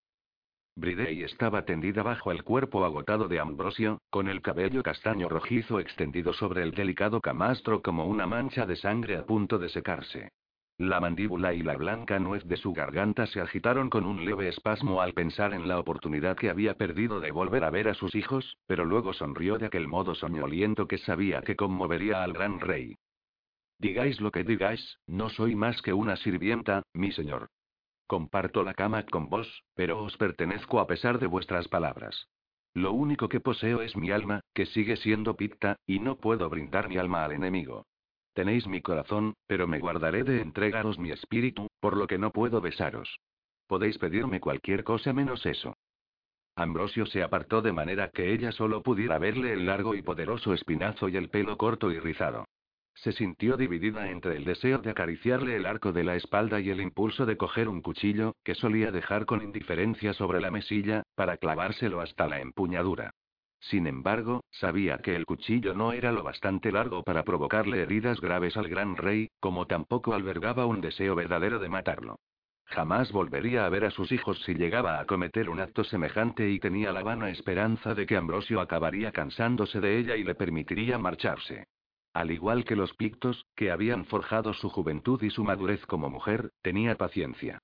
Bridey 0.78 1.22
estaba 1.22 1.64
tendida 1.64 2.02
bajo 2.02 2.30
el 2.30 2.44
cuerpo 2.44 2.84
agotado 2.84 3.28
de 3.28 3.40
Ambrosio, 3.40 4.02
con 4.10 4.28
el 4.28 4.42
cabello 4.42 4.82
castaño 4.82 5.26
rojizo 5.26 5.80
extendido 5.80 6.34
sobre 6.34 6.62
el 6.62 6.72
delicado 6.72 7.22
camastro 7.22 7.80
como 7.80 8.04
una 8.04 8.26
mancha 8.26 8.66
de 8.66 8.76
sangre 8.76 9.16
a 9.16 9.24
punto 9.24 9.58
de 9.58 9.70
secarse. 9.70 10.32
La 10.76 11.00
mandíbula 11.00 11.54
y 11.54 11.62
la 11.62 11.78
blanca 11.78 12.18
nuez 12.18 12.44
de 12.44 12.58
su 12.58 12.74
garganta 12.74 13.26
se 13.26 13.40
agitaron 13.40 13.88
con 13.88 14.04
un 14.04 14.26
leve 14.26 14.48
espasmo 14.48 15.00
al 15.00 15.14
pensar 15.14 15.54
en 15.54 15.66
la 15.66 15.78
oportunidad 15.78 16.36
que 16.36 16.50
había 16.50 16.74
perdido 16.74 17.20
de 17.20 17.30
volver 17.30 17.64
a 17.64 17.70
ver 17.70 17.88
a 17.88 17.94
sus 17.94 18.14
hijos, 18.14 18.58
pero 18.66 18.84
luego 18.84 19.14
sonrió 19.14 19.56
de 19.56 19.64
aquel 19.66 19.88
modo 19.88 20.14
soñoliento 20.14 20.86
que 20.86 20.98
sabía 20.98 21.40
que 21.40 21.56
conmovería 21.56 22.22
al 22.22 22.34
gran 22.34 22.60
rey. 22.60 22.94
Digáis 23.78 24.20
lo 24.20 24.30
que 24.30 24.44
digáis, 24.44 24.98
no 25.06 25.30
soy 25.30 25.54
más 25.54 25.80
que 25.80 25.94
una 25.94 26.16
sirvienta, 26.16 26.82
mi 26.92 27.12
señor. 27.12 27.48
Comparto 28.06 28.62
la 28.62 28.74
cama 28.74 29.04
con 29.04 29.28
vos, 29.28 29.64
pero 29.74 30.02
os 30.02 30.16
pertenezco 30.16 30.78
a 30.78 30.86
pesar 30.86 31.18
de 31.18 31.26
vuestras 31.26 31.66
palabras. 31.68 32.28
Lo 32.72 32.92
único 32.92 33.28
que 33.28 33.40
poseo 33.40 33.82
es 33.82 33.96
mi 33.96 34.10
alma, 34.10 34.42
que 34.54 34.66
sigue 34.66 34.96
siendo 34.96 35.34
picta, 35.34 35.76
y 35.86 35.98
no 35.98 36.18
puedo 36.18 36.48
brindar 36.48 36.88
mi 36.88 36.98
alma 36.98 37.24
al 37.24 37.32
enemigo. 37.32 37.86
Tenéis 38.34 38.66
mi 38.66 38.82
corazón, 38.82 39.34
pero 39.46 39.66
me 39.66 39.80
guardaré 39.80 40.22
de 40.22 40.42
entregaros 40.42 40.98
mi 40.98 41.10
espíritu, 41.10 41.68
por 41.80 41.96
lo 41.96 42.06
que 42.06 42.18
no 42.18 42.30
puedo 42.32 42.60
besaros. 42.60 43.18
Podéis 43.66 43.98
pedirme 43.98 44.40
cualquier 44.40 44.84
cosa 44.84 45.12
menos 45.12 45.44
eso. 45.46 45.74
Ambrosio 46.54 47.06
se 47.06 47.22
apartó 47.22 47.60
de 47.60 47.72
manera 47.72 48.10
que 48.10 48.32
ella 48.32 48.52
solo 48.52 48.82
pudiera 48.82 49.18
verle 49.18 49.52
el 49.52 49.66
largo 49.66 49.94
y 49.94 50.02
poderoso 50.02 50.54
espinazo 50.54 51.08
y 51.08 51.16
el 51.16 51.28
pelo 51.28 51.56
corto 51.56 51.90
y 51.90 51.98
rizado. 51.98 52.44
Se 52.96 53.12
sintió 53.12 53.58
dividida 53.58 54.10
entre 54.10 54.36
el 54.36 54.44
deseo 54.44 54.78
de 54.78 54.90
acariciarle 54.90 55.54
el 55.56 55.66
arco 55.66 55.92
de 55.92 56.02
la 56.02 56.16
espalda 56.16 56.60
y 56.60 56.70
el 56.70 56.80
impulso 56.80 57.26
de 57.26 57.36
coger 57.36 57.68
un 57.68 57.82
cuchillo, 57.82 58.34
que 58.42 58.54
solía 58.54 58.90
dejar 58.90 59.26
con 59.26 59.42
indiferencia 59.42 60.14
sobre 60.14 60.40
la 60.40 60.50
mesilla, 60.50 61.02
para 61.14 61.36
clavárselo 61.36 62.00
hasta 62.00 62.26
la 62.26 62.40
empuñadura. 62.40 63.12
Sin 63.60 63.86
embargo, 63.86 64.44
sabía 64.50 64.98
que 64.98 65.14
el 65.14 65.26
cuchillo 65.26 65.74
no 65.74 65.92
era 65.92 66.10
lo 66.10 66.22
bastante 66.22 66.72
largo 66.72 67.02
para 67.02 67.22
provocarle 67.22 67.82
heridas 67.82 68.18
graves 68.20 68.56
al 68.56 68.68
gran 68.68 68.96
rey, 68.96 69.28
como 69.40 69.66
tampoco 69.66 70.14
albergaba 70.14 70.64
un 70.64 70.80
deseo 70.80 71.14
verdadero 71.14 71.58
de 71.58 71.68
matarlo. 71.68 72.16
Jamás 72.64 73.12
volvería 73.12 73.66
a 73.66 73.68
ver 73.68 73.84
a 73.84 73.90
sus 73.90 74.10
hijos 74.10 74.42
si 74.44 74.54
llegaba 74.54 75.00
a 75.00 75.04
cometer 75.04 75.50
un 75.50 75.60
acto 75.60 75.84
semejante 75.84 76.48
y 76.48 76.58
tenía 76.58 76.92
la 76.92 77.02
vana 77.02 77.28
esperanza 77.28 77.94
de 77.94 78.06
que 78.06 78.16
Ambrosio 78.16 78.60
acabaría 78.60 79.12
cansándose 79.12 79.80
de 79.80 79.98
ella 79.98 80.16
y 80.16 80.24
le 80.24 80.34
permitiría 80.34 80.98
marcharse. 80.98 81.66
Al 82.16 82.30
igual 82.30 82.64
que 82.64 82.76
los 82.76 82.94
pictos, 82.94 83.44
que 83.54 83.70
habían 83.70 84.06
forjado 84.06 84.54
su 84.54 84.70
juventud 84.70 85.22
y 85.22 85.28
su 85.28 85.44
madurez 85.44 85.84
como 85.84 86.08
mujer, 86.08 86.50
tenía 86.62 86.94
paciencia. 86.94 87.58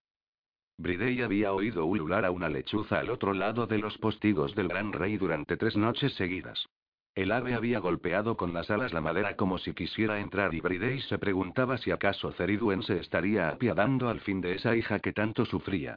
Bridey 0.77 1.23
había 1.23 1.55
oído 1.55 1.87
ulular 1.87 2.27
a 2.27 2.31
una 2.31 2.51
lechuza 2.51 2.99
al 2.99 3.09
otro 3.09 3.33
lado 3.33 3.67
de 3.67 3.79
los 3.79 3.97
postigos 3.97 4.55
del 4.55 4.69
gran 4.69 4.93
rey 4.93 5.17
durante 5.17 5.57
tres 5.57 5.75
noches 5.75 6.13
seguidas. 6.17 6.67
El 7.15 7.33
ave 7.33 7.55
había 7.55 7.79
golpeado 7.79 8.37
con 8.37 8.53
las 8.53 8.71
alas 8.71 8.93
la 8.93 9.01
madera 9.01 9.37
como 9.37 9.57
si 9.57 9.73
quisiera 9.73 10.21
entrar 10.21 10.53
y 10.53 10.61
Bridey 10.61 11.01
se 11.01 11.17
preguntaba 11.17 11.79
si 11.79 11.91
acaso 11.91 12.31
Ceriduen 12.33 12.83
se 12.83 12.99
estaría 12.99 13.49
apiadando 13.49 14.11
al 14.11 14.21
fin 14.21 14.43
de 14.43 14.57
esa 14.57 14.77
hija 14.77 14.99
que 14.99 15.15
tanto 15.15 15.47
sufría. 15.47 15.97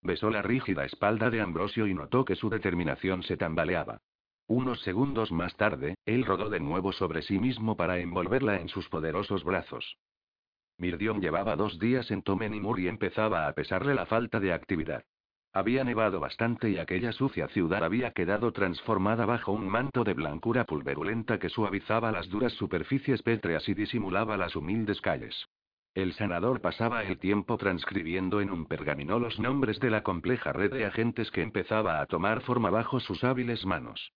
Besó 0.00 0.30
la 0.30 0.42
rígida 0.42 0.84
espalda 0.84 1.28
de 1.28 1.40
Ambrosio 1.40 1.88
y 1.88 1.94
notó 1.94 2.24
que 2.24 2.36
su 2.36 2.50
determinación 2.50 3.24
se 3.24 3.36
tambaleaba. 3.36 3.98
Unos 4.48 4.80
segundos 4.82 5.32
más 5.32 5.56
tarde, 5.56 5.96
él 6.04 6.24
rodó 6.24 6.48
de 6.48 6.60
nuevo 6.60 6.92
sobre 6.92 7.22
sí 7.22 7.38
mismo 7.40 7.76
para 7.76 7.98
envolverla 7.98 8.60
en 8.60 8.68
sus 8.68 8.88
poderosos 8.88 9.42
brazos. 9.42 9.98
Mirdion 10.78 11.20
llevaba 11.20 11.56
dos 11.56 11.80
días 11.80 12.10
en 12.12 12.22
Tomenimur 12.22 12.78
y 12.78 12.86
empezaba 12.86 13.48
a 13.48 13.52
pesarle 13.54 13.94
la 13.94 14.06
falta 14.06 14.38
de 14.38 14.52
actividad. 14.52 15.02
Había 15.52 15.82
nevado 15.82 16.20
bastante 16.20 16.70
y 16.70 16.78
aquella 16.78 17.10
sucia 17.10 17.48
ciudad 17.48 17.82
había 17.82 18.12
quedado 18.12 18.52
transformada 18.52 19.26
bajo 19.26 19.50
un 19.52 19.66
manto 19.68 20.04
de 20.04 20.14
blancura 20.14 20.64
pulverulenta 20.64 21.40
que 21.40 21.48
suavizaba 21.48 22.12
las 22.12 22.28
duras 22.28 22.52
superficies 22.52 23.22
pétreas 23.22 23.68
y 23.68 23.74
disimulaba 23.74 24.36
las 24.36 24.54
humildes 24.54 25.00
calles. 25.00 25.48
El 25.94 26.12
sanador 26.12 26.60
pasaba 26.60 27.02
el 27.02 27.18
tiempo 27.18 27.56
transcribiendo 27.56 28.40
en 28.40 28.50
un 28.50 28.66
pergamino 28.66 29.18
los 29.18 29.40
nombres 29.40 29.80
de 29.80 29.90
la 29.90 30.02
compleja 30.02 30.52
red 30.52 30.72
de 30.72 30.84
agentes 30.84 31.30
que 31.30 31.42
empezaba 31.42 32.00
a 32.00 32.06
tomar 32.06 32.42
forma 32.42 32.70
bajo 32.70 33.00
sus 33.00 33.24
hábiles 33.24 33.64
manos. 33.64 34.12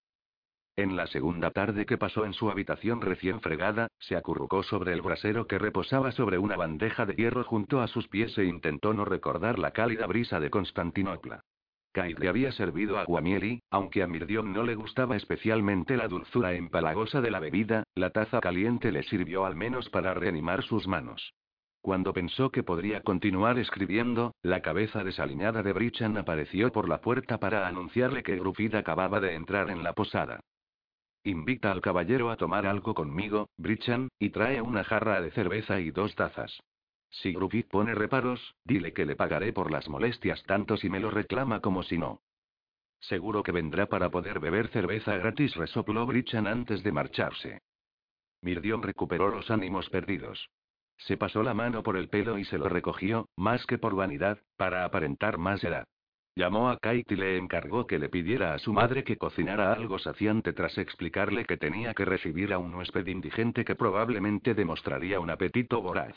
En 0.81 0.97
la 0.97 1.07
segunda 1.09 1.51
tarde 1.51 1.85
que 1.85 1.99
pasó 1.99 2.25
en 2.25 2.33
su 2.33 2.51
habitación 2.51 3.03
recién 3.03 3.43
fregada, 3.43 3.89
se 3.99 4.17
acurrucó 4.17 4.63
sobre 4.63 4.95
el 4.95 5.03
brasero 5.03 5.47
que 5.47 5.59
reposaba 5.59 6.11
sobre 6.11 6.39
una 6.39 6.57
bandeja 6.57 7.05
de 7.05 7.13
hierro 7.13 7.45
junto 7.45 7.83
a 7.83 7.87
sus 7.87 8.09
pies 8.09 8.39
e 8.39 8.47
intentó 8.47 8.95
no 8.95 9.05
recordar 9.05 9.59
la 9.59 9.73
cálida 9.73 10.07
brisa 10.07 10.41
de 10.41 10.49
Constantinopla. 10.49 11.43
Kairi 11.93 12.27
había 12.29 12.51
servido 12.53 12.99
aguamiel 12.99 13.45
y, 13.45 13.63
aunque 13.71 14.03
a 14.03 14.07
Mirdion 14.07 14.55
no 14.55 14.63
le 14.63 14.75
gustaba 14.75 15.17
especialmente 15.17 15.99
la 15.99 16.09
dulzura 16.09 16.55
empalagosa 16.55 17.21
de 17.21 17.31
la 17.31 17.41
bebida, 17.41 17.85
la 17.95 18.09
taza 18.09 18.41
caliente 18.41 18.91
le 18.91 19.03
sirvió 19.03 19.45
al 19.45 19.57
menos 19.57 19.91
para 19.91 20.15
reanimar 20.15 20.63
sus 20.63 20.89
manos. 20.89 21.35
Cuando 21.83 22.15
pensó 22.15 22.51
que 22.51 22.63
podría 22.63 23.03
continuar 23.03 23.59
escribiendo, 23.59 24.33
la 24.43 24.63
cabeza 24.63 25.05
desaliñada 25.05 25.63
de 25.63 25.75
Brichan 25.75 26.17
apareció 26.17 26.73
por 26.73 26.89
la 26.89 27.03
puerta 27.03 27.37
para 27.37 27.69
anunciarle 27.69 28.23
que 28.23 28.37
Grufid 28.37 28.75
acababa 28.77 29.21
de 29.21 29.35
entrar 29.35 29.69
en 29.69 29.83
la 29.83 29.93
posada. 29.93 30.41
Invita 31.25 31.71
al 31.71 31.83
caballero 31.83 32.31
a 32.31 32.37
tomar 32.37 32.67
algo 32.67 32.95
conmigo, 32.95 33.51
Brichan, 33.59 34.09
y 34.19 34.31
trae 34.31 34.63
una 34.63 34.85
jarra 34.85 35.21
de 35.21 35.31
cerveza 35.31 35.79
y 35.79 35.91
dos 35.91 36.15
tazas. 36.15 36.61
Si 37.11 37.33
Grufid 37.33 37.67
pone 37.67 37.95
reparos, 37.95 38.55
dile 38.65 38.93
que 38.93 39.05
le 39.05 39.17
pagaré 39.17 39.53
por 39.53 39.71
las 39.71 39.89
molestias 39.89 40.43
tanto 40.45 40.77
si 40.77 40.89
me 40.89 41.01
lo 41.01 41.11
reclama 41.11 41.61
como 41.61 41.83
si 41.83 41.99
no. 41.99 42.23
Seguro 43.01 43.43
que 43.43 43.53
vendrá 43.53 43.87
para 43.87 44.11
poder 44.11 44.41
beber 44.41 44.69
cerveza 44.69 45.17
gratis, 45.17 45.55
resopló 45.57 46.07
Brichan 46.07 46.47
antes 46.47 46.83
de 46.83 46.93
marcharse. 46.93 47.61
Mirdion 48.43 48.83
recuperó 48.83 49.29
los 49.29 49.51
ánimos 49.51 49.91
perdidos. 49.91 50.49
Se 50.97 51.17
pasó 51.17 51.43
la 51.43 51.53
mano 51.55 51.83
por 51.83 51.97
el 51.97 52.09
pelo 52.09 52.39
y 52.39 52.45
se 52.45 52.59
lo 52.59 52.69
recogió, 52.69 53.29
más 53.37 53.67
que 53.67 53.79
por 53.79 53.95
vanidad, 53.95 54.39
para 54.57 54.85
aparentar 54.85 55.39
más 55.39 55.63
edad. 55.65 55.87
Llamó 56.37 56.71
a 56.71 56.79
Kate 56.79 57.05
y 57.09 57.17
le 57.17 57.37
encargó 57.37 57.87
que 57.87 57.99
le 57.99 58.09
pidiera 58.09 58.55
a 58.55 58.59
su 58.59 58.73
madre 58.73 59.05
que 59.05 59.17
cocinara 59.17 59.73
algo 59.73 59.99
saciante 59.99 60.53
tras 60.53 60.79
explicarle 60.79 61.45
que 61.45 61.57
tenía 61.57 61.93
que 61.93 62.05
recibir 62.05 62.53
a 62.53 62.59
un 62.59 62.75
huésped 62.75 63.07
indigente 63.07 63.65
que 63.65 63.75
probablemente 63.75 64.55
demostraría 64.55 65.21
un 65.21 65.31
apetito 65.31 65.83
voraz. 65.83 66.15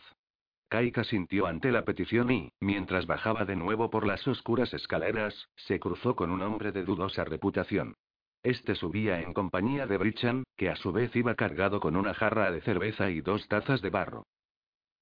Kaika 0.70 1.04
sintió 1.04 1.46
ante 1.46 1.72
la 1.72 1.86
petición 1.86 2.32
y, 2.32 2.52
mientras 2.60 3.06
bajaba 3.06 3.46
de 3.46 3.56
nuevo 3.56 3.90
por 3.90 4.08
las 4.08 4.28
oscuras 4.28 4.74
escaleras, 4.74 5.50
se 5.56 5.80
cruzó 5.80 6.16
con 6.16 6.32
un 6.32 6.42
hombre 6.42 6.72
de 6.72 6.84
dudosa 6.84 7.24
reputación. 7.26 7.96
Este 8.44 8.76
subía 8.76 9.22
en 9.22 9.34
compañía 9.34 9.88
de 9.88 9.98
Brichan, 9.98 10.44
que 10.58 10.70
a 10.70 10.76
su 10.76 10.92
vez 10.92 11.16
iba 11.16 11.36
cargado 11.36 11.80
con 11.80 11.96
una 11.96 12.14
jarra 12.14 12.52
de 12.52 12.62
cerveza 12.62 13.10
y 13.10 13.22
dos 13.22 13.48
tazas 13.48 13.82
de 13.82 13.90
barro. 13.90 14.26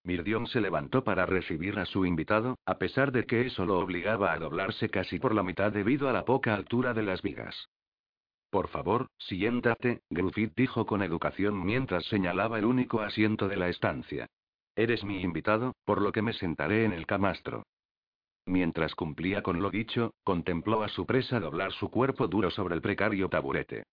Mirdion 0.03 0.47
se 0.47 0.61
levantó 0.61 1.03
para 1.03 1.25
recibir 1.25 1.77
a 1.77 1.85
su 1.85 2.05
invitado, 2.05 2.57
a 2.65 2.77
pesar 2.79 3.11
de 3.11 3.25
que 3.25 3.45
eso 3.45 3.65
lo 3.65 3.79
obligaba 3.79 4.33
a 4.33 4.39
doblarse 4.39 4.89
casi 4.89 5.19
por 5.19 5.35
la 5.35 5.43
mitad 5.43 5.71
debido 5.71 6.09
a 6.09 6.13
la 6.13 6.25
poca 6.25 6.55
altura 6.55 6.93
de 6.93 7.03
las 7.03 7.21
vigas. 7.21 7.69
Por 8.49 8.67
favor, 8.67 9.07
siéntate, 9.17 10.01
Gruffit 10.09 10.53
dijo 10.55 10.85
con 10.85 11.03
educación 11.03 11.63
mientras 11.63 12.05
señalaba 12.05 12.59
el 12.59 12.65
único 12.65 13.01
asiento 13.01 13.47
de 13.47 13.55
la 13.55 13.69
estancia. 13.69 14.27
Eres 14.75 15.03
mi 15.03 15.21
invitado, 15.21 15.75
por 15.85 16.01
lo 16.01 16.11
que 16.11 16.21
me 16.21 16.33
sentaré 16.33 16.83
en 16.83 16.93
el 16.93 17.05
camastro. 17.05 17.63
Mientras 18.45 18.95
cumplía 18.95 19.43
con 19.43 19.61
lo 19.61 19.69
dicho, 19.69 20.15
contempló 20.23 20.83
a 20.83 20.89
su 20.89 21.05
presa 21.05 21.39
doblar 21.39 21.71
su 21.73 21.89
cuerpo 21.89 22.27
duro 22.27 22.49
sobre 22.49 22.75
el 22.75 22.81
precario 22.81 23.29
taburete. 23.29 23.83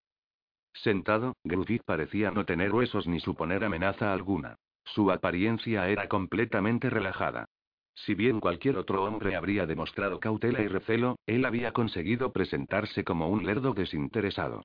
Sentado, 0.72 1.36
Gruffit 1.44 1.82
parecía 1.85 2.30
no 2.30 2.44
tener 2.44 2.72
huesos 2.72 3.06
ni 3.06 3.20
suponer 3.20 3.62
amenaza 3.62 4.12
alguna. 4.12 4.56
Su 4.94 5.10
apariencia 5.10 5.89
era 5.89 6.09
completamente 6.09 6.90
relajada. 6.90 7.47
Si 7.94 8.15
bien 8.15 8.40
cualquier 8.40 8.78
otro 8.78 9.05
hombre 9.05 9.35
habría 9.35 9.66
demostrado 9.66 10.20
cautela 10.20 10.62
y 10.62 10.69
recelo, 10.69 11.19
él 11.27 11.44
había 11.44 11.73
conseguido 11.73 12.32
presentarse 12.32 13.05
como 13.05 13.28
un 13.28 13.44
lerdo 13.44 13.74
desinteresado. 13.74 14.62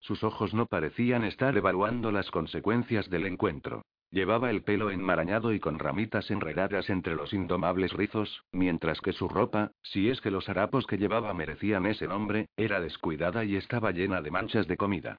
Sus 0.00 0.22
ojos 0.22 0.54
no 0.54 0.66
parecían 0.66 1.24
estar 1.24 1.56
evaluando 1.56 2.12
las 2.12 2.30
consecuencias 2.30 3.10
del 3.10 3.26
encuentro. 3.26 3.82
Llevaba 4.10 4.50
el 4.50 4.62
pelo 4.62 4.90
enmarañado 4.90 5.52
y 5.52 5.58
con 5.58 5.80
ramitas 5.80 6.30
enredadas 6.30 6.88
entre 6.90 7.16
los 7.16 7.32
indomables 7.32 7.92
rizos, 7.92 8.44
mientras 8.52 9.00
que 9.00 9.12
su 9.12 9.28
ropa, 9.28 9.72
si 9.82 10.08
es 10.08 10.20
que 10.20 10.30
los 10.30 10.48
harapos 10.48 10.86
que 10.86 10.96
llevaba 10.96 11.34
merecían 11.34 11.86
ese 11.86 12.06
nombre, 12.06 12.48
era 12.56 12.80
descuidada 12.80 13.44
y 13.44 13.56
estaba 13.56 13.90
llena 13.90 14.22
de 14.22 14.30
manchas 14.30 14.68
de 14.68 14.76
comida. 14.76 15.18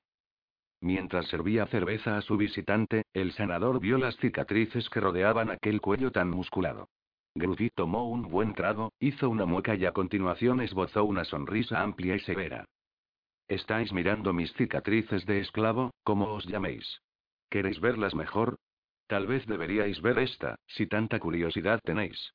Mientras 0.82 1.28
servía 1.28 1.66
cerveza 1.68 2.18
a 2.18 2.22
su 2.22 2.38
visitante, 2.38 3.04
el 3.14 3.32
sanador 3.34 3.80
vio 3.80 3.98
las 3.98 4.16
cicatrices 4.18 4.90
que 4.90 5.00
rodeaban 5.00 5.50
aquel 5.50 5.82
cuello 5.82 6.12
tan 6.12 6.30
musculado. 6.30 6.90
Gruffy 7.36 7.70
tomó 7.70 8.10
un 8.10 8.24
buen 8.30 8.54
trago, 8.54 8.92
hizo 9.00 9.30
una 9.30 9.46
mueca 9.46 9.76
y 9.76 9.86
a 9.86 9.92
continuación 9.92 10.62
esbozó 10.62 11.04
una 11.06 11.24
sonrisa 11.24 11.82
amplia 11.82 12.16
y 12.16 12.20
severa. 12.20 12.66
Estáis 13.48 13.94
mirando 13.94 14.34
mis 14.34 14.52
cicatrices 14.54 15.26
de 15.26 15.40
esclavo, 15.40 15.92
como 16.04 16.34
os 16.34 16.46
llaméis. 16.46 17.02
¿Queréis 17.50 17.80
verlas 17.80 18.14
mejor? 18.14 18.58
Tal 19.08 19.26
vez 19.26 19.46
deberíais 19.46 20.02
ver 20.02 20.20
esta, 20.20 20.58
si 20.68 20.86
tanta 20.86 21.20
curiosidad 21.20 21.80
tenéis. 21.84 22.34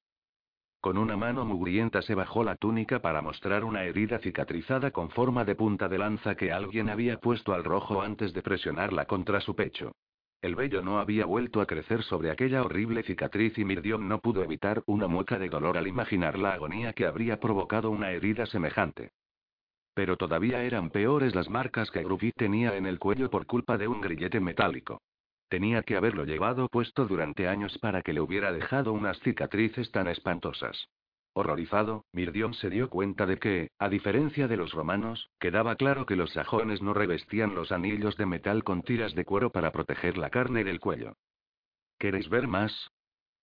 Con 0.83 0.99
una 0.99 1.17
mano 1.17 1.45
mugrienta 1.45 2.03
se 2.03 2.17
bajó 2.17 2.43
la 2.43 2.57
túnica 2.57 3.01
para 3.01 3.23
mostrar 3.23 3.63
una 3.63 3.85
herida 3.85 4.19
cicatrizada 4.19 4.91
con 4.91 5.11
forma 5.11 5.45
de 5.45 5.55
punta 5.55 5.89
de 5.89 5.97
lanza 5.97 6.35
que 6.35 6.51
alguien 6.51 6.91
había 6.91 7.19
puesto 7.19 7.55
al 7.55 7.63
rojo 7.63 8.03
antes 8.03 8.33
de 8.33 8.43
presionarla 8.43 9.05
contra 9.05 9.41
su 9.41 9.55
pecho. 9.55 9.93
El 10.41 10.57
vello 10.57 10.83
no 10.83 10.99
había 10.99 11.25
vuelto 11.25 11.61
a 11.61 11.67
crecer 11.67 12.03
sobre 12.03 12.33
aquella 12.33 12.65
horrible 12.65 13.05
cicatriz 13.05 13.57
y 13.59 13.65
Mirdion 13.65 14.09
no 14.09 14.19
pudo 14.19 14.43
evitar 14.43 14.83
una 14.87 15.07
mueca 15.07 15.39
de 15.39 15.49
dolor 15.49 15.79
al 15.79 15.87
imaginar 15.87 16.37
la 16.37 16.55
agonía 16.55 16.95
que 16.95 17.07
habría 17.07 17.39
provocado 17.39 17.89
una 17.89 18.11
herida 18.11 18.47
semejante. 18.47 19.13
Pero 19.95 20.17
todavía 20.17 20.65
eran 20.65 20.91
peores 20.91 21.37
las 21.37 21.49
marcas 21.49 21.93
que 21.93 22.03
Gruffy 22.03 22.33
tenía 22.33 22.77
en 22.77 22.87
el 22.87 22.99
cuello 22.99 23.31
por 23.31 23.47
culpa 23.47 23.79
de 23.79 23.87
un 23.87 24.01
grillete 24.01 24.41
metálico. 24.41 25.01
Tenía 25.53 25.83
que 25.83 25.97
haberlo 25.99 26.25
llevado 26.25 26.67
puesto 26.71 27.05
durante 27.05 27.47
años 27.47 27.77
para 27.77 28.01
que 28.01 28.15
le 28.15 28.23
hubiera 28.23 28.53
dejado 28.53 28.95
unas 28.95 29.21
cicatrices 29.21 29.91
tan 29.91 30.09
espantosas. 30.09 30.89
Horrorizado, 31.35 32.07
Mirdion 32.11 32.55
se 32.55 32.71
dio 32.71 32.89
cuenta 32.89 33.27
de 33.27 33.37
que, 33.37 33.69
a 33.79 33.91
diferencia 33.91 34.49
de 34.49 34.57
los 34.57 34.73
romanos, 34.73 35.29
quedaba 35.39 35.77
claro 35.77 36.07
que 36.07 36.17
los 36.17 36.33
sajones 36.33 36.81
no 36.81 36.95
revestían 36.95 37.55
los 37.55 37.71
anillos 37.71 38.17
de 38.17 38.25
metal 38.25 38.65
con 38.65 38.81
tiras 38.83 39.15
de 39.15 39.27
cuero 39.27 39.53
para 39.53 39.73
proteger 39.73 40.17
la 40.17 40.31
carne 40.31 40.65
del 40.65 40.81
cuello. 40.81 41.17
¿Queréis 41.99 42.31
ver 42.31 42.49
más? 42.49 42.91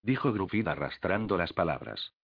dijo 0.02 0.32
Grufid 0.32 0.66
arrastrando 0.66 1.36
las 1.36 1.52
palabras. 1.52 2.14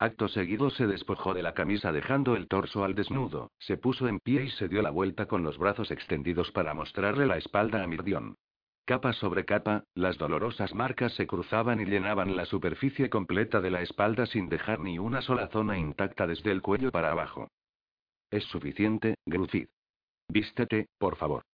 Acto 0.00 0.26
seguido 0.26 0.70
se 0.70 0.88
despojó 0.88 1.34
de 1.34 1.44
la 1.44 1.54
camisa 1.54 1.92
dejando 1.92 2.34
el 2.34 2.48
torso 2.48 2.82
al 2.82 2.96
desnudo, 2.96 3.52
se 3.60 3.76
puso 3.76 4.08
en 4.08 4.18
pie 4.18 4.46
y 4.46 4.50
se 4.50 4.66
dio 4.66 4.82
la 4.82 4.90
vuelta 4.90 5.26
con 5.26 5.44
los 5.44 5.56
brazos 5.56 5.92
extendidos 5.92 6.50
para 6.50 6.74
mostrarle 6.74 7.26
la 7.26 7.36
espalda 7.36 7.80
a 7.80 7.86
Mirdion. 7.86 8.34
Capa 8.86 9.14
sobre 9.14 9.46
capa, 9.46 9.84
las 9.94 10.18
dolorosas 10.18 10.74
marcas 10.74 11.14
se 11.14 11.26
cruzaban 11.26 11.80
y 11.80 11.86
llenaban 11.86 12.36
la 12.36 12.44
superficie 12.44 13.08
completa 13.08 13.62
de 13.62 13.70
la 13.70 13.80
espalda 13.80 14.26
sin 14.26 14.50
dejar 14.50 14.80
ni 14.80 14.98
una 14.98 15.22
sola 15.22 15.48
zona 15.48 15.78
intacta 15.78 16.26
desde 16.26 16.50
el 16.50 16.60
cuello 16.60 16.92
para 16.92 17.10
abajo. 17.10 17.48
Es 18.30 18.44
suficiente, 18.44 19.14
Gruffid. 19.24 19.68
Vístete, 20.28 20.88
por 20.98 21.16
favor. 21.16 21.44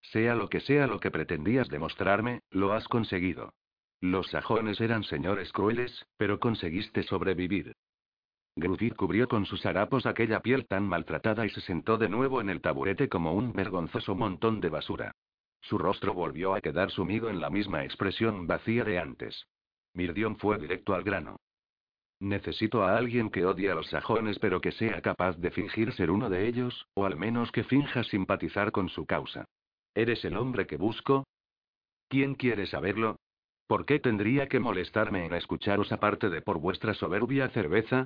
Sea 0.00 0.36
lo 0.36 0.48
que 0.48 0.60
sea 0.60 0.86
lo 0.86 1.00
que 1.00 1.10
pretendías 1.10 1.68
demostrarme, 1.68 2.42
lo 2.50 2.72
has 2.72 2.86
conseguido. 2.86 3.52
Los 4.00 4.28
sajones 4.28 4.80
eran 4.80 5.02
señores 5.02 5.50
crueles, 5.50 6.06
pero 6.16 6.38
conseguiste 6.38 7.02
sobrevivir. 7.02 7.74
Gruffid 8.54 8.94
cubrió 8.94 9.26
con 9.26 9.44
sus 9.44 9.66
harapos 9.66 10.06
aquella 10.06 10.38
piel 10.40 10.66
tan 10.66 10.86
maltratada 10.86 11.46
y 11.46 11.50
se 11.50 11.60
sentó 11.62 11.98
de 11.98 12.08
nuevo 12.08 12.40
en 12.40 12.48
el 12.48 12.60
taburete 12.60 13.08
como 13.08 13.34
un 13.34 13.52
vergonzoso 13.52 14.14
montón 14.14 14.60
de 14.60 14.68
basura. 14.68 15.12
Su 15.68 15.78
rostro 15.78 16.14
volvió 16.14 16.54
a 16.54 16.60
quedar 16.60 16.92
sumido 16.92 17.28
en 17.28 17.40
la 17.40 17.50
misma 17.50 17.82
expresión 17.82 18.46
vacía 18.46 18.84
de 18.84 19.00
antes. 19.00 19.48
Mirdion 19.94 20.36
fue 20.36 20.58
directo 20.58 20.94
al 20.94 21.02
grano. 21.02 21.40
Necesito 22.20 22.84
a 22.84 22.96
alguien 22.96 23.30
que 23.30 23.44
odie 23.44 23.72
a 23.72 23.74
los 23.74 23.88
sajones 23.88 24.38
pero 24.38 24.60
que 24.60 24.70
sea 24.70 25.02
capaz 25.02 25.36
de 25.38 25.50
fingir 25.50 25.92
ser 25.92 26.12
uno 26.12 26.30
de 26.30 26.46
ellos, 26.46 26.86
o 26.94 27.04
al 27.04 27.16
menos 27.16 27.50
que 27.50 27.64
finja 27.64 28.04
simpatizar 28.04 28.70
con 28.70 28.88
su 28.88 29.06
causa. 29.06 29.44
¿Eres 29.92 30.24
el 30.24 30.36
hombre 30.36 30.68
que 30.68 30.76
busco? 30.76 31.26
¿Quién 32.08 32.36
quiere 32.36 32.66
saberlo? 32.68 33.16
¿Por 33.66 33.86
qué 33.86 33.98
tendría 33.98 34.46
que 34.46 34.60
molestarme 34.60 35.26
en 35.26 35.34
escucharos 35.34 35.90
aparte 35.90 36.30
de 36.30 36.42
por 36.42 36.60
vuestra 36.60 36.94
soberbia 36.94 37.48
cerveza? 37.48 38.04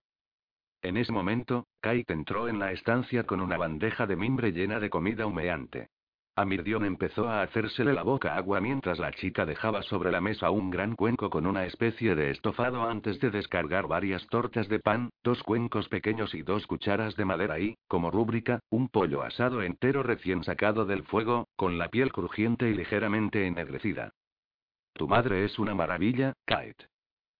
En 0.81 0.97
ese 0.97 1.13
momento, 1.13 1.67
Kate 1.83 2.15
entró 2.15 2.49
en 2.49 2.59
la 2.59 2.73
estancia 2.73 3.25
con 3.25 3.43
una 3.43 3.59
bandeja 3.59 4.07
de 4.07 4.17
mimbre 4.17 4.53
llena 4.53 4.81
de 4.81 4.89
comida 4.89 5.27
humeante. 5.27 5.91
A 6.37 6.45
Mirdion 6.45 6.85
empezó 6.85 7.29
a 7.29 7.43
hacérsele 7.43 7.93
la 7.93 8.03
boca 8.03 8.37
agua 8.37 8.61
mientras 8.61 8.99
la 8.99 9.13
chica 9.13 9.45
dejaba 9.45 9.83
sobre 9.83 10.13
la 10.13 10.21
mesa 10.21 10.51
un 10.51 10.71
gran 10.71 10.95
cuenco 10.95 11.29
con 11.29 11.47
una 11.47 11.67
especie 11.67 12.15
de 12.15 12.31
estofado 12.31 12.89
antes 12.89 13.19
de 13.21 13.31
descargar 13.31 13.89
varias 13.89 14.27
tortas 14.29 14.69
de 14.69 14.79
pan, 14.79 15.11
dos 15.25 15.43
cuencos 15.43 15.89
pequeños 15.89 16.35
y 16.35 16.43
dos 16.43 16.67
cucharas 16.67 17.17
de 17.17 17.25
madera 17.25 17.59
y, 17.59 17.77
como 17.89 18.11
rúbrica, 18.11 18.61
un 18.71 18.89
pollo 18.89 19.23
asado 19.23 19.63
entero 19.63 20.03
recién 20.03 20.45
sacado 20.45 20.87
del 20.87 21.03
fuego, 21.03 21.49
con 21.57 21.79
la 21.79 21.89
piel 21.89 22.13
crujiente 22.13 22.71
y 22.71 22.75
ligeramente 22.75 23.47
ennegrecida. 23.47 24.13
Tu 24.95 25.09
madre 25.09 25.45
es 25.45 25.59
una 25.59 25.75
maravilla, 25.75 26.35
Kate. 26.47 26.87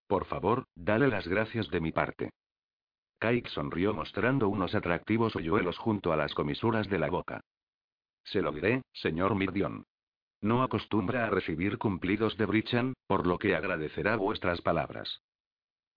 Por 0.07 0.25
favor, 0.25 0.65
dale 0.75 1.07
las 1.07 1.27
gracias 1.27 1.69
de 1.69 1.79
mi 1.79 1.91
parte. 1.91 2.31
Kate 3.19 3.49
sonrió 3.49 3.93
mostrando 3.93 4.49
unos 4.49 4.75
atractivos 4.75 5.35
hoyuelos 5.35 5.77
junto 5.77 6.11
a 6.11 6.17
las 6.17 6.33
comisuras 6.33 6.89
de 6.89 6.99
la 6.99 7.09
boca. 7.09 7.41
Se 8.23 8.41
lo 8.41 8.51
diré, 8.51 8.81
señor 8.93 9.35
Mirdion. 9.35 9.85
No 10.41 10.63
acostumbra 10.63 11.25
a 11.25 11.29
recibir 11.29 11.77
cumplidos 11.77 12.37
de 12.37 12.45
Brichan, 12.45 12.93
por 13.07 13.27
lo 13.27 13.37
que 13.37 13.55
agradecerá 13.55 14.15
vuestras 14.15 14.61
palabras. 14.61 15.21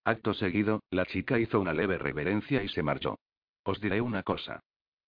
Acto 0.04 0.34
seguido, 0.34 0.80
la 0.90 1.06
chica 1.06 1.38
hizo 1.38 1.60
una 1.60 1.72
leve 1.72 1.96
reverencia 1.96 2.62
y 2.62 2.68
se 2.68 2.82
marchó. 2.82 3.18
Os 3.62 3.80
diré 3.80 4.02
una 4.02 4.22
cosa. 4.22 4.60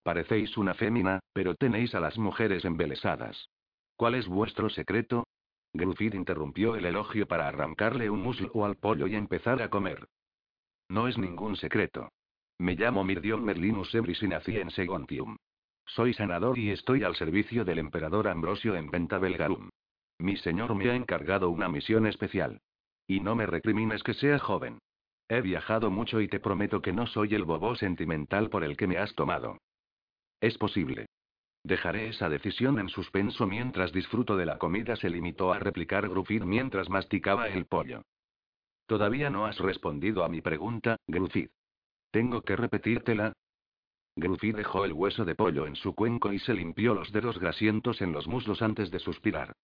Parecéis 0.02 0.56
una 0.56 0.72
fémina, 0.72 1.20
pero 1.34 1.54
tenéis 1.54 1.94
a 1.94 2.00
las 2.00 2.16
mujeres 2.16 2.64
embelesadas. 2.64 3.50
¿Cuál 3.96 4.14
es 4.14 4.26
vuestro 4.26 4.70
secreto? 4.70 5.26
Gruffit 5.74 6.14
interrumpió 6.14 6.76
el 6.76 6.86
elogio 6.86 7.26
para 7.26 7.48
arrancarle 7.48 8.08
un 8.08 8.22
muslo 8.22 8.64
al 8.64 8.76
pollo 8.76 9.06
y 9.06 9.14
empezar 9.14 9.60
a 9.60 9.68
comer. 9.68 10.06
No 10.88 11.08
es 11.08 11.18
ningún 11.18 11.56
secreto. 11.56 12.10
Me 12.58 12.74
llamo 12.74 13.04
Mirdion 13.04 13.44
Merlinus 13.44 13.94
Ebris 13.94 14.22
y 14.22 14.28
nací 14.28 14.56
en 14.56 14.70
Segontium. 14.70 15.36
Soy 15.86 16.12
sanador 16.14 16.58
y 16.58 16.70
estoy 16.70 17.04
al 17.04 17.16
servicio 17.16 17.64
del 17.64 17.78
emperador 17.78 18.28
Ambrosio 18.28 18.74
en 18.74 18.90
Ventabelgarum. 18.90 19.70
Mi 20.18 20.36
señor 20.36 20.74
me 20.74 20.90
ha 20.90 20.94
encargado 20.94 21.50
una 21.50 21.68
misión 21.68 22.06
especial. 22.06 22.60
Y 23.06 23.20
no 23.20 23.34
me 23.34 23.46
recrimines 23.46 24.02
que 24.02 24.14
sea 24.14 24.38
joven. 24.38 24.78
He 25.28 25.40
viajado 25.40 25.90
mucho 25.90 26.20
y 26.20 26.28
te 26.28 26.40
prometo 26.40 26.82
que 26.82 26.92
no 26.92 27.06
soy 27.06 27.34
el 27.34 27.44
bobo 27.44 27.76
sentimental 27.76 28.50
por 28.50 28.64
el 28.64 28.76
que 28.76 28.86
me 28.86 28.98
has 28.98 29.14
tomado. 29.14 29.58
Es 30.40 30.58
posible. 30.58 31.06
Dejaré 31.62 32.08
esa 32.08 32.28
decisión 32.28 32.78
en 32.78 32.88
suspenso 32.88 33.46
mientras 33.46 33.92
disfruto 33.92 34.36
de 34.36 34.46
la 34.46 34.58
comida, 34.58 34.96
se 34.96 35.10
limitó 35.10 35.52
a 35.52 35.58
replicar 35.58 36.08
Gruffit 36.08 36.44
mientras 36.44 36.88
masticaba 36.88 37.48
el 37.48 37.66
pollo. 37.66 38.02
Todavía 38.86 39.30
no 39.30 39.46
has 39.46 39.58
respondido 39.58 40.24
a 40.24 40.28
mi 40.28 40.40
pregunta, 40.40 40.96
Gruffit. 41.08 41.50
¿Tengo 42.12 42.42
que 42.42 42.54
repetírtela? 42.54 43.32
Gruffy 44.16 44.52
dejó 44.52 44.86
el 44.86 44.94
hueso 44.94 45.26
de 45.26 45.34
pollo 45.34 45.66
en 45.66 45.76
su 45.76 45.94
cuenco 45.94 46.32
y 46.32 46.38
se 46.38 46.54
limpió 46.54 46.94
los 46.94 47.12
dedos 47.12 47.38
grasientos 47.38 48.00
en 48.00 48.12
los 48.12 48.26
muslos 48.26 48.62
antes 48.62 48.90
de 48.90 48.98
suspirar. 48.98 49.54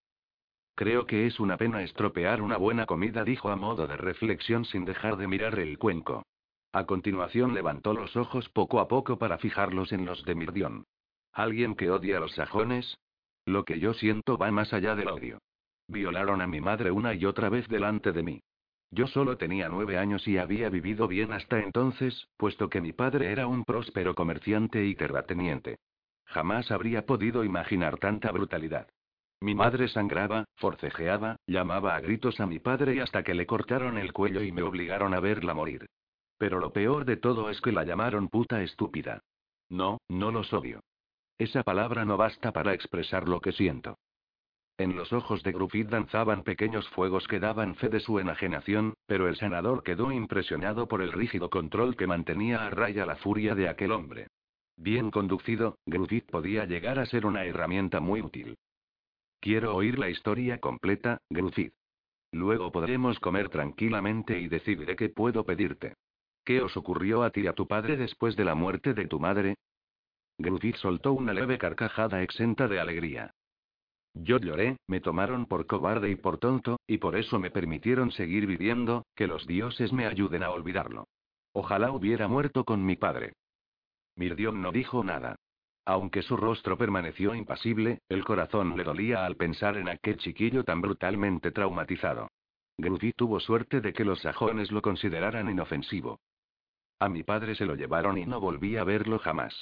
Creo 0.75 1.05
que 1.07 1.25
es 1.25 1.39
una 1.39 1.57
pena 1.57 1.81
estropear 1.81 2.41
una 2.41 2.57
buena 2.57 2.85
comida, 2.85 3.23
dijo 3.23 3.49
a 3.49 3.55
modo 3.55 3.87
de 3.87 3.97
reflexión 3.97 4.65
sin 4.65 4.85
dejar 4.85 5.17
de 5.17 5.27
mirar 5.27 5.57
el 5.57 5.77
cuenco. 5.79 6.23
A 6.71 6.85
continuación 6.85 7.53
levantó 7.53 7.93
los 7.93 8.15
ojos 8.15 8.49
poco 8.49 8.79
a 8.79 8.87
poco 8.87 9.17
para 9.17 9.37
fijarlos 9.37 9.91
en 9.91 10.05
los 10.05 10.23
de 10.23 10.35
Mirdion. 10.35 10.85
¿Alguien 11.31 11.75
que 11.75 11.89
odia 11.89 12.17
a 12.17 12.19
los 12.19 12.33
sajones? 12.33 12.97
Lo 13.45 13.65
que 13.65 13.79
yo 13.79 13.93
siento 13.93 14.37
va 14.37 14.51
más 14.51 14.71
allá 14.73 14.95
del 14.95 15.09
odio. 15.09 15.39
Violaron 15.87 16.41
a 16.41 16.47
mi 16.47 16.61
madre 16.61 16.91
una 16.91 17.13
y 17.13 17.25
otra 17.25 17.49
vez 17.49 17.67
delante 17.67 18.11
de 18.11 18.23
mí. 18.23 18.41
Yo 18.93 19.07
solo 19.07 19.37
tenía 19.37 19.69
nueve 19.69 19.97
años 19.97 20.27
y 20.27 20.37
había 20.37 20.69
vivido 20.69 21.07
bien 21.07 21.33
hasta 21.33 21.59
entonces, 21.59 22.27
puesto 22.37 22.69
que 22.69 22.79
mi 22.79 22.93
padre 22.93 23.31
era 23.31 23.47
un 23.47 23.63
próspero 23.63 24.13
comerciante 24.13 24.85
y 24.85 24.93
terrateniente. 24.93 25.79
Jamás 26.25 26.69
habría 26.69 27.03
podido 27.07 27.43
imaginar 27.43 27.97
tanta 27.97 28.31
brutalidad. 28.31 28.87
Mi 29.41 29.55
madre 29.55 29.87
sangraba, 29.87 30.45
forcejeaba, 30.57 31.37
llamaba 31.47 31.95
a 31.95 32.01
gritos 32.01 32.39
a 32.39 32.45
mi 32.45 32.59
padre 32.59 32.93
y 32.93 32.99
hasta 32.99 33.23
que 33.23 33.33
le 33.33 33.47
cortaron 33.47 33.97
el 33.97 34.13
cuello 34.13 34.43
y 34.43 34.51
me 34.51 34.61
obligaron 34.61 35.15
a 35.15 35.19
verla 35.19 35.55
morir. 35.55 35.87
Pero 36.37 36.59
lo 36.59 36.71
peor 36.71 37.05
de 37.05 37.17
todo 37.17 37.49
es 37.49 37.61
que 37.61 37.71
la 37.71 37.85
llamaron 37.85 38.29
puta 38.29 38.61
estúpida. 38.61 39.23
No, 39.69 39.97
no 40.07 40.29
los 40.29 40.53
odio. 40.53 40.81
Esa 41.39 41.63
palabra 41.63 42.05
no 42.05 42.15
basta 42.15 42.51
para 42.51 42.75
expresar 42.75 43.27
lo 43.27 43.41
que 43.41 43.53
siento. 43.53 43.97
En 44.77 44.95
los 44.95 45.13
ojos 45.13 45.43
de 45.43 45.51
Gruffit 45.51 45.87
danzaban 45.87 46.43
pequeños 46.43 46.87
fuegos 46.89 47.27
que 47.27 47.39
daban 47.39 47.75
fe 47.75 47.89
de 47.89 47.99
su 47.99 48.17
enajenación, 48.19 48.95
pero 49.05 49.27
el 49.27 49.35
senador 49.35 49.83
quedó 49.83 50.11
impresionado 50.11 50.87
por 50.87 51.01
el 51.01 51.11
rígido 51.11 51.49
control 51.49 51.95
que 51.95 52.07
mantenía 52.07 52.65
a 52.65 52.71
raya 52.71 53.05
la 53.05 53.15
furia 53.17 53.53
de 53.53 53.69
aquel 53.69 53.91
hombre. 53.91 54.27
Bien 54.75 55.11
conducido, 55.11 55.77
Gruffit 55.85 56.25
podía 56.29 56.65
llegar 56.65 56.97
a 56.97 57.05
ser 57.05 57.27
una 57.27 57.45
herramienta 57.45 57.99
muy 57.99 58.21
útil. 58.21 58.57
Quiero 59.39 59.75
oír 59.75 59.99
la 59.99 60.09
historia 60.09 60.59
completa, 60.59 61.19
Gruffit. 61.29 61.73
Luego 62.31 62.71
podremos 62.71 63.19
comer 63.19 63.49
tranquilamente 63.49 64.39
y 64.39 64.47
decidiré 64.47 64.95
qué 64.95 65.09
puedo 65.09 65.45
pedirte. 65.45 65.93
¿Qué 66.43 66.61
os 66.61 66.75
ocurrió 66.75 67.21
a 67.21 67.29
ti 67.29 67.41
y 67.41 67.47
a 67.47 67.53
tu 67.53 67.67
padre 67.67 67.95
después 67.95 68.35
de 68.35 68.43
la 68.43 68.55
muerte 68.55 68.95
de 68.95 69.05
tu 69.05 69.19
madre? 69.19 69.55
Gruffit 70.39 70.77
soltó 70.77 71.13
una 71.13 71.31
leve 71.31 71.59
carcajada 71.59 72.23
exenta 72.23 72.67
de 72.67 72.79
alegría. 72.79 73.35
Yo 74.13 74.37
lloré, 74.37 74.77
me 74.87 74.99
tomaron 74.99 75.47
por 75.47 75.65
cobarde 75.65 76.09
y 76.09 76.15
por 76.15 76.37
tonto, 76.37 76.79
y 76.87 76.99
por 76.99 77.15
eso 77.15 77.39
me 77.39 77.49
permitieron 77.49 78.11
seguir 78.11 78.45
viviendo, 78.45 79.05
que 79.15 79.27
los 79.27 79.47
dioses 79.47 79.91
me 79.91 80.05
ayuden 80.05 80.43
a 80.43 80.51
olvidarlo. 80.51 81.07
Ojalá 81.51 81.91
hubiera 81.91 82.27
muerto 82.27 82.63
con 82.63 82.85
mi 82.85 82.95
padre. 82.95 83.33
Mirdion 84.15 84.61
no 84.61 84.71
dijo 84.71 85.03
nada. 85.03 85.35
Aunque 85.85 86.21
su 86.21 86.37
rostro 86.37 86.77
permaneció 86.77 87.35
impasible, 87.35 87.99
el 88.07 88.23
corazón 88.23 88.77
le 88.77 88.83
dolía 88.83 89.25
al 89.25 89.35
pensar 89.35 89.77
en 89.77 89.89
aquel 89.89 90.17
chiquillo 90.17 90.63
tan 90.63 90.81
brutalmente 90.81 91.51
traumatizado. 91.51 92.29
Gruffy 92.77 93.11
tuvo 93.13 93.39
suerte 93.39 93.81
de 93.81 93.93
que 93.93 94.05
los 94.05 94.21
sajones 94.21 94.71
lo 94.71 94.81
consideraran 94.81 95.49
inofensivo. 95.49 96.19
A 96.99 97.09
mi 97.09 97.23
padre 97.23 97.55
se 97.55 97.65
lo 97.65 97.75
llevaron 97.75 98.17
y 98.17 98.25
no 98.25 98.39
volví 98.39 98.77
a 98.77 98.83
verlo 98.83 99.19
jamás. 99.19 99.53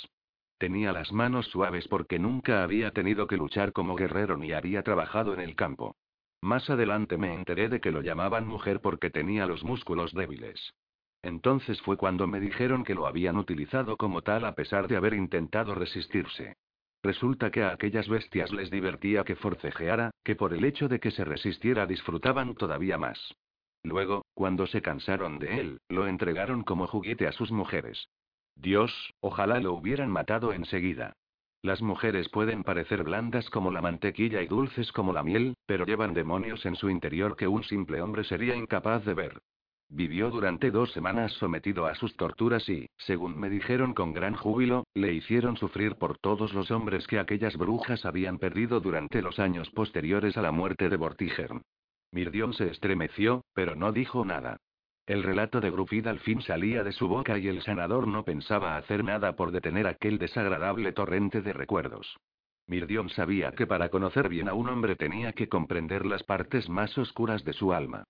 Tenía 0.61 0.91
las 0.91 1.11
manos 1.11 1.47
suaves 1.47 1.88
porque 1.88 2.19
nunca 2.19 2.61
había 2.61 2.91
tenido 2.91 3.25
que 3.25 3.35
luchar 3.35 3.73
como 3.73 3.95
guerrero 3.95 4.38
ni 4.38 4.51
había 4.51 4.83
trabajado 4.83 5.33
en 5.33 5.39
el 5.39 5.55
campo. 5.55 5.95
Más 6.39 6.69
adelante 6.69 7.17
me 7.17 7.33
enteré 7.33 7.67
de 7.67 7.81
que 7.81 7.89
lo 7.89 8.03
llamaban 8.03 8.45
mujer 8.45 8.79
porque 8.79 9.09
tenía 9.09 9.47
los 9.47 9.63
músculos 9.63 10.13
débiles. 10.13 10.75
Entonces 11.23 11.81
fue 11.81 11.97
cuando 11.97 12.27
me 12.27 12.39
dijeron 12.39 12.83
que 12.83 12.93
lo 12.93 13.07
habían 13.07 13.38
utilizado 13.38 13.97
como 13.97 14.21
tal 14.21 14.45
a 14.45 14.53
pesar 14.53 14.88
de 14.88 14.97
haber 14.97 15.15
intentado 15.15 15.73
resistirse. 15.73 16.57
Resulta 17.01 17.49
que 17.49 17.63
a 17.63 17.71
aquellas 17.71 18.07
bestias 18.07 18.51
les 18.51 18.69
divertía 18.69 19.23
que 19.23 19.35
forcejeara, 19.35 20.11
que 20.23 20.35
por 20.35 20.53
el 20.53 20.63
hecho 20.63 20.88
de 20.88 20.99
que 20.99 21.09
se 21.09 21.25
resistiera 21.25 21.88
disfrutaban 21.88 22.53
todavía 22.53 22.99
más. 22.99 23.33
Luego, 23.81 24.25
cuando 24.35 24.67
se 24.67 24.83
cansaron 24.83 25.39
de 25.39 25.59
él, 25.59 25.79
lo 25.89 26.05
entregaron 26.05 26.61
como 26.61 26.85
juguete 26.85 27.25
a 27.25 27.31
sus 27.31 27.51
mujeres. 27.51 28.07
Dios, 28.56 29.14
ojalá 29.19 29.60
lo 29.60 29.73
hubieran 29.73 30.10
matado 30.10 30.53
enseguida. 30.53 31.14
Las 31.64 31.82
mujeres 31.82 32.28
pueden 32.30 32.64
parecer 32.64 33.03
blandas 33.03 33.49
como 33.49 33.72
la 33.72 33.82
mantequilla 33.82 34.41
y 34.41 34.48
dulces 34.48 34.91
como 34.91 35.14
la 35.14 35.22
miel, 35.22 35.56
pero 35.68 35.86
llevan 35.86 36.14
demonios 36.14 36.65
en 36.65 36.76
su 36.76 36.90
interior 36.90 37.36
que 37.36 37.48
un 37.48 37.64
simple 37.64 38.02
hombre 38.02 38.23
sería 38.23 38.56
incapaz 38.56 39.06
de 39.06 39.14
ver. 39.14 39.41
Vivió 39.94 40.32
durante 40.32 40.72
dos 40.72 40.91
semanas 40.94 41.34
sometido 41.34 41.86
a 41.86 41.94
sus 41.95 42.15
torturas 42.15 42.68
y, 42.69 42.90
según 42.98 43.38
me 43.38 43.49
dijeron 43.49 43.94
con 43.94 44.14
gran 44.14 44.36
júbilo, 44.36 44.86
le 44.95 45.14
hicieron 45.14 45.57
sufrir 45.57 45.95
por 45.95 46.18
todos 46.18 46.53
los 46.53 46.72
hombres 46.72 47.06
que 47.07 47.19
aquellas 47.19 47.57
brujas 47.57 48.06
habían 48.06 48.40
perdido 48.40 48.80
durante 48.80 49.22
los 49.22 49.38
años 49.38 49.69
posteriores 49.69 50.38
a 50.38 50.41
la 50.41 50.52
muerte 50.52 50.88
de 50.90 50.95
Vortigern. 50.95 51.61
Mirdion 52.11 52.53
se 52.53 52.69
estremeció, 52.69 53.44
pero 53.53 53.76
no 53.76 53.91
dijo 53.91 54.26
nada. 54.26 54.57
El 55.06 55.23
relato 55.23 55.60
de 55.60 55.72
Gruffid 55.72 56.07
al 56.07 56.19
fin 56.19 56.41
salía 56.41 56.84
de 56.84 56.91
su 56.91 57.07
boca 57.07 57.38
y 57.38 57.48
el 57.48 57.61
sanador 57.64 58.07
no 58.07 58.23
pensaba 58.23 58.78
hacer 58.78 59.03
nada 59.03 59.36
por 59.36 59.52
detener 59.52 59.88
aquel 59.88 60.18
desagradable 60.18 60.94
torrente 60.94 61.41
de 61.41 61.53
recuerdos. 61.53 62.18
Mirdion 62.68 63.10
sabía 63.10 63.52
que 63.52 63.68
para 63.68 63.90
conocer 63.90 64.30
bien 64.30 64.48
a 64.48 64.53
un 64.53 64.69
hombre 64.69 64.95
tenía 64.95 65.34
que 65.34 65.49
comprender 65.49 66.06
las 66.06 66.23
partes 66.23 66.69
más 66.69 66.98
oscuras 66.98 67.44
de 67.44 67.53
su 67.53 67.73
alma. 67.73 68.03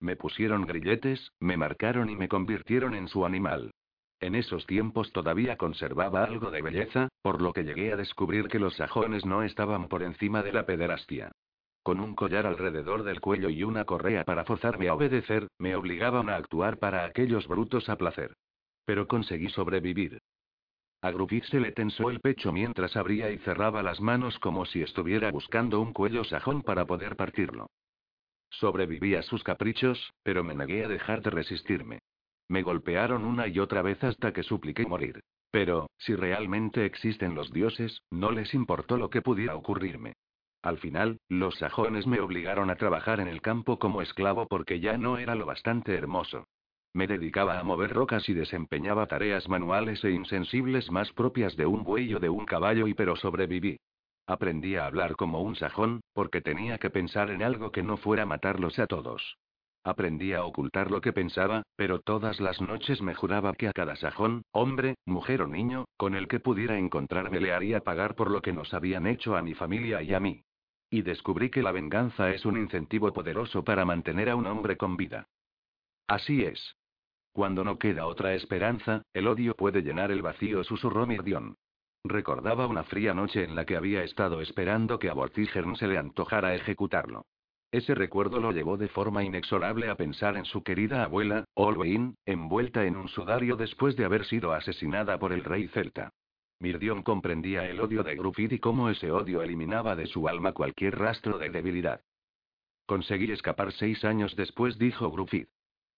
Me 0.00 0.16
pusieron 0.16 0.66
grilletes, 0.66 1.32
me 1.40 1.56
marcaron 1.56 2.08
y 2.08 2.16
me 2.16 2.28
convirtieron 2.28 2.94
en 2.94 3.08
su 3.08 3.26
animal. 3.26 3.70
En 4.20 4.34
esos 4.34 4.66
tiempos 4.66 5.12
todavía 5.12 5.56
conservaba 5.56 6.24
algo 6.24 6.50
de 6.50 6.62
belleza, 6.62 7.08
por 7.22 7.42
lo 7.42 7.52
que 7.52 7.64
llegué 7.64 7.92
a 7.92 7.96
descubrir 7.96 8.48
que 8.48 8.58
los 8.58 8.76
sajones 8.76 9.26
no 9.26 9.42
estaban 9.42 9.88
por 9.88 10.02
encima 10.02 10.42
de 10.42 10.52
la 10.52 10.64
pederastia. 10.64 11.32
Con 11.84 12.00
un 12.00 12.14
collar 12.14 12.46
alrededor 12.46 13.02
del 13.02 13.20
cuello 13.20 13.50
y 13.50 13.62
una 13.62 13.84
correa 13.84 14.24
para 14.24 14.46
forzarme 14.46 14.88
a 14.88 14.94
obedecer, 14.94 15.48
me 15.58 15.76
obligaban 15.76 16.30
a 16.30 16.36
actuar 16.36 16.78
para 16.78 17.04
aquellos 17.04 17.46
brutos 17.46 17.90
a 17.90 17.96
placer. 17.96 18.34
Pero 18.86 19.06
conseguí 19.06 19.50
sobrevivir. 19.50 20.18
A 21.02 21.10
Gruffit 21.10 21.44
se 21.44 21.60
le 21.60 21.72
tensó 21.72 22.08
el 22.08 22.20
pecho 22.20 22.52
mientras 22.52 22.96
abría 22.96 23.30
y 23.30 23.36
cerraba 23.40 23.82
las 23.82 24.00
manos 24.00 24.38
como 24.38 24.64
si 24.64 24.80
estuviera 24.80 25.30
buscando 25.30 25.78
un 25.78 25.92
cuello 25.92 26.24
sajón 26.24 26.62
para 26.62 26.86
poder 26.86 27.16
partirlo. 27.16 27.66
Sobreviví 28.48 29.14
a 29.14 29.22
sus 29.22 29.44
caprichos, 29.44 30.10
pero 30.22 30.42
me 30.42 30.54
negué 30.54 30.86
a 30.86 30.88
dejar 30.88 31.20
de 31.20 31.28
resistirme. 31.28 31.98
Me 32.48 32.62
golpearon 32.62 33.26
una 33.26 33.46
y 33.46 33.58
otra 33.58 33.82
vez 33.82 34.02
hasta 34.02 34.32
que 34.32 34.42
supliqué 34.42 34.86
morir. 34.86 35.20
Pero, 35.50 35.90
si 35.98 36.14
realmente 36.14 36.86
existen 36.86 37.34
los 37.34 37.52
dioses, 37.52 38.00
no 38.10 38.30
les 38.30 38.54
importó 38.54 38.96
lo 38.96 39.10
que 39.10 39.20
pudiera 39.20 39.54
ocurrirme. 39.54 40.14
Al 40.64 40.78
final, 40.78 41.18
los 41.28 41.56
sajones 41.56 42.06
me 42.06 42.20
obligaron 42.20 42.70
a 42.70 42.76
trabajar 42.76 43.20
en 43.20 43.28
el 43.28 43.42
campo 43.42 43.78
como 43.78 44.00
esclavo 44.00 44.46
porque 44.48 44.80
ya 44.80 44.96
no 44.96 45.18
era 45.18 45.34
lo 45.34 45.44
bastante 45.44 45.94
hermoso. 45.94 46.46
Me 46.94 47.06
dedicaba 47.06 47.58
a 47.58 47.62
mover 47.62 47.92
rocas 47.92 48.26
y 48.30 48.32
desempeñaba 48.32 49.06
tareas 49.06 49.46
manuales 49.46 50.02
e 50.04 50.12
insensibles 50.12 50.90
más 50.90 51.12
propias 51.12 51.54
de 51.56 51.66
un 51.66 51.84
buey 51.84 52.14
o 52.14 52.18
de 52.18 52.30
un 52.30 52.46
caballo 52.46 52.86
y 52.86 52.94
pero 52.94 53.14
sobreviví. 53.14 53.78
Aprendí 54.26 54.76
a 54.76 54.86
hablar 54.86 55.16
como 55.16 55.42
un 55.42 55.54
sajón, 55.54 56.00
porque 56.14 56.40
tenía 56.40 56.78
que 56.78 56.88
pensar 56.88 57.30
en 57.30 57.42
algo 57.42 57.70
que 57.70 57.82
no 57.82 57.98
fuera 57.98 58.24
matarlos 58.24 58.78
a 58.78 58.86
todos. 58.86 59.36
Aprendí 59.84 60.32
a 60.32 60.46
ocultar 60.46 60.90
lo 60.90 61.02
que 61.02 61.12
pensaba, 61.12 61.62
pero 61.76 62.00
todas 62.00 62.40
las 62.40 62.62
noches 62.62 63.02
me 63.02 63.14
juraba 63.14 63.52
que 63.52 63.68
a 63.68 63.74
cada 63.74 63.96
sajón, 63.96 64.44
hombre, 64.50 64.94
mujer 65.04 65.42
o 65.42 65.46
niño, 65.46 65.84
con 65.98 66.14
el 66.14 66.26
que 66.26 66.40
pudiera 66.40 66.78
encontrarme 66.78 67.38
le 67.38 67.52
haría 67.52 67.80
pagar 67.80 68.14
por 68.14 68.30
lo 68.30 68.40
que 68.40 68.54
nos 68.54 68.72
habían 68.72 69.06
hecho 69.06 69.36
a 69.36 69.42
mi 69.42 69.52
familia 69.52 70.00
y 70.00 70.14
a 70.14 70.20
mí. 70.20 70.42
Y 70.94 71.02
descubrí 71.02 71.50
que 71.50 71.60
la 71.60 71.72
venganza 71.72 72.30
es 72.30 72.46
un 72.46 72.56
incentivo 72.56 73.12
poderoso 73.12 73.64
para 73.64 73.84
mantener 73.84 74.30
a 74.30 74.36
un 74.36 74.46
hombre 74.46 74.76
con 74.76 74.96
vida. 74.96 75.26
Así 76.06 76.44
es. 76.44 76.76
Cuando 77.32 77.64
no 77.64 77.80
queda 77.80 78.06
otra 78.06 78.34
esperanza, 78.34 79.02
el 79.12 79.26
odio 79.26 79.56
puede 79.56 79.82
llenar 79.82 80.12
el 80.12 80.22
vacío, 80.22 80.62
susurró 80.62 81.04
Mirdion. 81.04 81.56
Recordaba 82.04 82.68
una 82.68 82.84
fría 82.84 83.12
noche 83.12 83.42
en 83.42 83.56
la 83.56 83.64
que 83.64 83.74
había 83.74 84.04
estado 84.04 84.40
esperando 84.40 85.00
que 85.00 85.10
a 85.10 85.14
Vortigern 85.14 85.74
se 85.74 85.88
le 85.88 85.98
antojara 85.98 86.54
ejecutarlo. 86.54 87.26
Ese 87.72 87.96
recuerdo 87.96 88.38
lo 88.38 88.52
llevó 88.52 88.76
de 88.76 88.86
forma 88.86 89.24
inexorable 89.24 89.90
a 89.90 89.96
pensar 89.96 90.36
en 90.36 90.44
su 90.44 90.62
querida 90.62 91.02
abuela, 91.02 91.44
Olwein, 91.54 92.14
envuelta 92.24 92.84
en 92.84 92.94
un 92.94 93.08
sudario 93.08 93.56
después 93.56 93.96
de 93.96 94.04
haber 94.04 94.26
sido 94.26 94.52
asesinada 94.52 95.18
por 95.18 95.32
el 95.32 95.42
rey 95.42 95.66
celta. 95.66 96.12
Mirdion 96.60 97.02
comprendía 97.02 97.68
el 97.68 97.80
odio 97.80 98.02
de 98.02 98.14
Grufid 98.14 98.52
y 98.52 98.58
cómo 98.58 98.88
ese 98.88 99.10
odio 99.10 99.42
eliminaba 99.42 99.96
de 99.96 100.06
su 100.06 100.28
alma 100.28 100.52
cualquier 100.52 100.98
rastro 100.98 101.38
de 101.38 101.50
debilidad. 101.50 102.00
Conseguí 102.86 103.30
escapar 103.30 103.72
seis 103.72 104.04
años 104.04 104.36
después, 104.36 104.78
dijo 104.78 105.10
Grufid. 105.10 105.46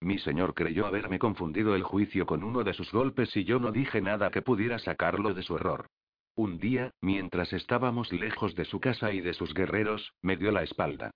Mi 0.01 0.19
señor 0.19 0.55
creyó 0.55 0.87
haberme 0.87 1.19
confundido 1.19 1.75
el 1.75 1.83
juicio 1.83 2.27
con 2.27 2.45
uno 2.45 2.65
de 2.65 2.75
sus 2.75 2.93
golpes 2.93 3.37
y 3.37 3.45
yo 3.45 3.59
no 3.59 3.73
dije 3.73 4.01
nada 4.01 4.31
que 4.31 4.43
pudiera 4.43 4.79
sacarlo 4.79 5.35
de 5.35 5.43
su 5.43 5.57
error. 5.57 5.89
Un 6.35 6.59
día, 6.59 6.91
mientras 7.01 7.53
estábamos 7.53 8.13
lejos 8.13 8.55
de 8.55 8.67
su 8.67 8.79
casa 8.79 9.13
y 9.13 9.21
de 9.23 9.33
sus 9.33 9.55
guerreros, 9.55 10.13
me 10.21 10.37
dio 10.37 10.53
la 10.53 10.63
espalda. 10.63 11.11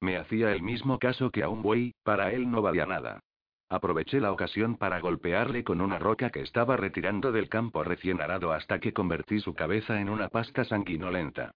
Me 0.00 0.18
hacía 0.18 0.52
el 0.52 0.62
mismo 0.62 0.98
caso 0.98 1.30
que 1.30 1.42
a 1.42 1.48
un 1.48 1.62
buey, 1.62 1.94
para 2.02 2.32
él 2.32 2.50
no 2.50 2.60
valía 2.60 2.84
nada. 2.84 3.20
Aproveché 3.68 4.20
la 4.20 4.30
ocasión 4.30 4.76
para 4.76 5.00
golpearle 5.00 5.64
con 5.64 5.80
una 5.80 5.98
roca 5.98 6.30
que 6.30 6.40
estaba 6.40 6.76
retirando 6.76 7.32
del 7.32 7.48
campo 7.48 7.82
recién 7.82 8.20
arado 8.20 8.52
hasta 8.52 8.78
que 8.78 8.92
convertí 8.92 9.40
su 9.40 9.54
cabeza 9.54 10.00
en 10.00 10.08
una 10.08 10.28
pasta 10.28 10.64
sanguinolenta. 10.64 11.52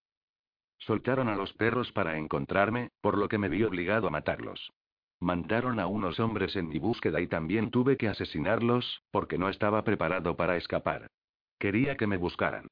Soltaron 0.78 1.28
a 1.28 1.36
los 1.36 1.52
perros 1.52 1.92
para 1.92 2.18
encontrarme, 2.18 2.90
por 3.00 3.16
lo 3.16 3.28
que 3.28 3.38
me 3.38 3.48
vi 3.48 3.62
obligado 3.62 4.08
a 4.08 4.10
matarlos. 4.10 4.72
Mandaron 5.20 5.78
a 5.78 5.86
unos 5.86 6.18
hombres 6.18 6.56
en 6.56 6.68
mi 6.68 6.78
búsqueda 6.78 7.20
y 7.20 7.28
también 7.28 7.70
tuve 7.70 7.96
que 7.96 8.08
asesinarlos, 8.08 9.02
porque 9.10 9.38
no 9.38 9.48
estaba 9.48 9.84
preparado 9.84 10.36
para 10.36 10.56
escapar. 10.56 11.10
Quería 11.58 11.96
que 11.96 12.06
me 12.06 12.16
buscaran. 12.16 12.66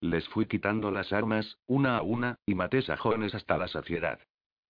Les 0.00 0.28
fui 0.28 0.46
quitando 0.46 0.90
las 0.90 1.12
armas, 1.12 1.56
una 1.66 1.96
a 1.96 2.02
una, 2.02 2.36
y 2.44 2.54
maté 2.54 2.82
sajones 2.82 3.34
hasta 3.34 3.56
la 3.56 3.68
saciedad. 3.68 4.20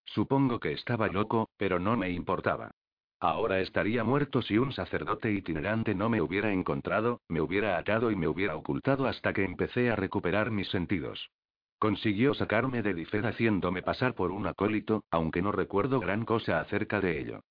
Supongo 0.05 0.59
que 0.59 0.71
estaba 0.71 1.09
loco, 1.09 1.49
pero 1.57 1.77
no 1.77 1.97
me 1.97 2.09
importaba. 2.09 2.71
Ahora 3.19 3.59
estaría 3.59 4.03
muerto 4.03 4.41
si 4.41 4.57
un 4.57 4.71
sacerdote 4.73 5.31
itinerante 5.31 5.95
no 5.95 6.09
me 6.09 6.21
hubiera 6.21 6.51
encontrado, 6.51 7.21
me 7.29 7.41
hubiera 7.41 7.77
atado 7.77 8.11
y 8.11 8.15
me 8.15 8.27
hubiera 8.27 8.55
ocultado 8.55 9.07
hasta 9.07 9.33
que 9.33 9.43
empecé 9.43 9.89
a 9.89 9.95
recuperar 9.95 10.51
mis 10.51 10.69
sentidos. 10.69 11.29
Consiguió 11.79 12.33
sacarme 12.33 12.81
de 12.81 12.93
Difed 12.93 13.25
haciéndome 13.25 13.81
pasar 13.81 14.15
por 14.15 14.31
un 14.31 14.47
acólito, 14.47 15.03
aunque 15.11 15.41
no 15.41 15.51
recuerdo 15.51 15.99
gran 15.99 16.25
cosa 16.25 16.59
acerca 16.59 16.99
de 17.01 17.19
ello. 17.19 17.41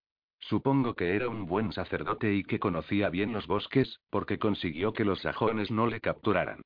Supongo 0.40 0.94
que 0.94 1.16
era 1.16 1.28
un 1.28 1.46
buen 1.46 1.72
sacerdote 1.72 2.34
y 2.34 2.44
que 2.44 2.58
conocía 2.58 3.08
bien 3.08 3.32
los 3.32 3.46
bosques, 3.46 4.00
porque 4.10 4.38
consiguió 4.38 4.92
que 4.92 5.04
los 5.04 5.20
sajones 5.20 5.70
no 5.70 5.86
le 5.86 6.00
capturaran. 6.00 6.60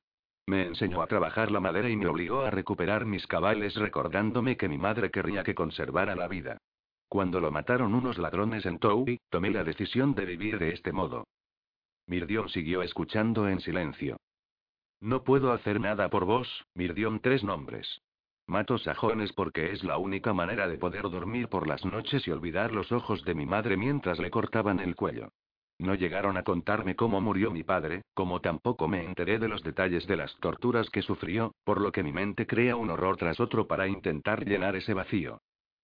Me 0.47 0.65
enseñó 0.65 1.01
a 1.01 1.07
trabajar 1.07 1.51
la 1.51 1.59
madera 1.59 1.89
y 1.89 1.95
me 1.95 2.07
obligó 2.07 2.41
a 2.41 2.49
recuperar 2.49 3.05
mis 3.05 3.27
cabales 3.27 3.75
recordándome 3.75 4.57
que 4.57 4.67
mi 4.67 4.77
madre 4.77 5.11
querría 5.11 5.43
que 5.43 5.55
conservara 5.55 6.15
la 6.15 6.27
vida. 6.27 6.57
Cuando 7.09 7.39
lo 7.41 7.49
mataron 7.49 7.95
unos 7.95 8.19
ladrones 8.19 8.67
en 8.67 8.77
Toui, 8.77 9.19
tomé 9.29 9.49
la 9.49 9.63
decisión 9.63 10.13
de 10.13 10.25
vivir 10.25 10.59
de 10.59 10.69
este 10.69 10.91
modo. 10.91 11.25
Mirdion 12.05 12.49
siguió 12.49 12.83
escuchando 12.83 13.49
en 13.49 13.61
silencio. 13.61 14.17
No 15.01 15.23
puedo 15.23 15.51
hacer 15.51 15.79
nada 15.79 16.09
por 16.09 16.25
vos, 16.25 16.47
Mirdion 16.75 17.19
tres 17.19 17.43
nombres. 17.43 18.01
Mato 18.45 18.77
sajones 18.77 19.33
porque 19.33 19.71
es 19.71 19.83
la 19.83 19.97
única 19.97 20.33
manera 20.33 20.67
de 20.67 20.77
poder 20.77 21.01
dormir 21.03 21.47
por 21.49 21.67
las 21.67 21.83
noches 21.83 22.27
y 22.27 22.31
olvidar 22.31 22.73
los 22.73 22.91
ojos 22.91 23.23
de 23.25 23.33
mi 23.33 23.47
madre 23.47 23.75
mientras 23.75 24.19
le 24.19 24.29
cortaban 24.29 24.79
el 24.79 24.95
cuello. 24.95 25.29
No 25.79 25.95
llegaron 25.95 26.37
a 26.37 26.43
contarme 26.43 26.95
cómo 26.95 27.21
murió 27.21 27.49
mi 27.49 27.63
padre, 27.63 28.03
como 28.13 28.39
tampoco 28.39 28.87
me 28.87 29.03
enteré 29.03 29.39
de 29.39 29.47
los 29.47 29.63
detalles 29.63 30.05
de 30.05 30.17
las 30.17 30.35
torturas 30.35 30.89
que 30.91 31.01
sufrió, 31.01 31.55
por 31.63 31.81
lo 31.81 31.91
que 31.91 32.03
mi 32.03 32.11
mente 32.11 32.45
crea 32.45 32.75
un 32.75 32.91
horror 32.91 33.17
tras 33.17 33.39
otro 33.39 33.65
para 33.65 33.87
intentar 33.87 34.45
llenar 34.45 34.75
ese 34.75 34.93
vacío. 34.93 35.39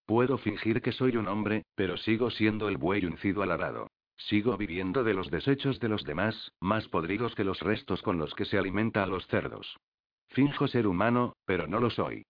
Puedo 0.05 0.37
fingir 0.37 0.81
que 0.81 0.91
soy 0.91 1.17
un 1.17 1.27
hombre, 1.27 1.63
pero 1.75 1.97
sigo 1.97 2.29
siendo 2.29 2.67
el 2.69 2.77
buey 2.77 3.05
uncido 3.05 3.41
al 3.41 3.51
arado. 3.51 3.87
Sigo 4.17 4.55
viviendo 4.55 5.03
de 5.03 5.13
los 5.13 5.29
desechos 5.29 5.79
de 5.79 5.89
los 5.89 6.03
demás, 6.03 6.51
más 6.61 6.87
podridos 6.87 7.35
que 7.35 7.43
los 7.43 7.59
restos 7.59 8.01
con 8.01 8.17
los 8.17 8.33
que 8.35 8.45
se 8.45 8.57
alimenta 8.57 9.03
a 9.03 9.07
los 9.07 9.27
cerdos. 9.27 9.77
Finjo 10.29 10.67
ser 10.67 10.87
humano, 10.87 11.35
pero 11.45 11.67
no 11.67 11.79
lo 11.79 11.89
soy. 11.89 12.23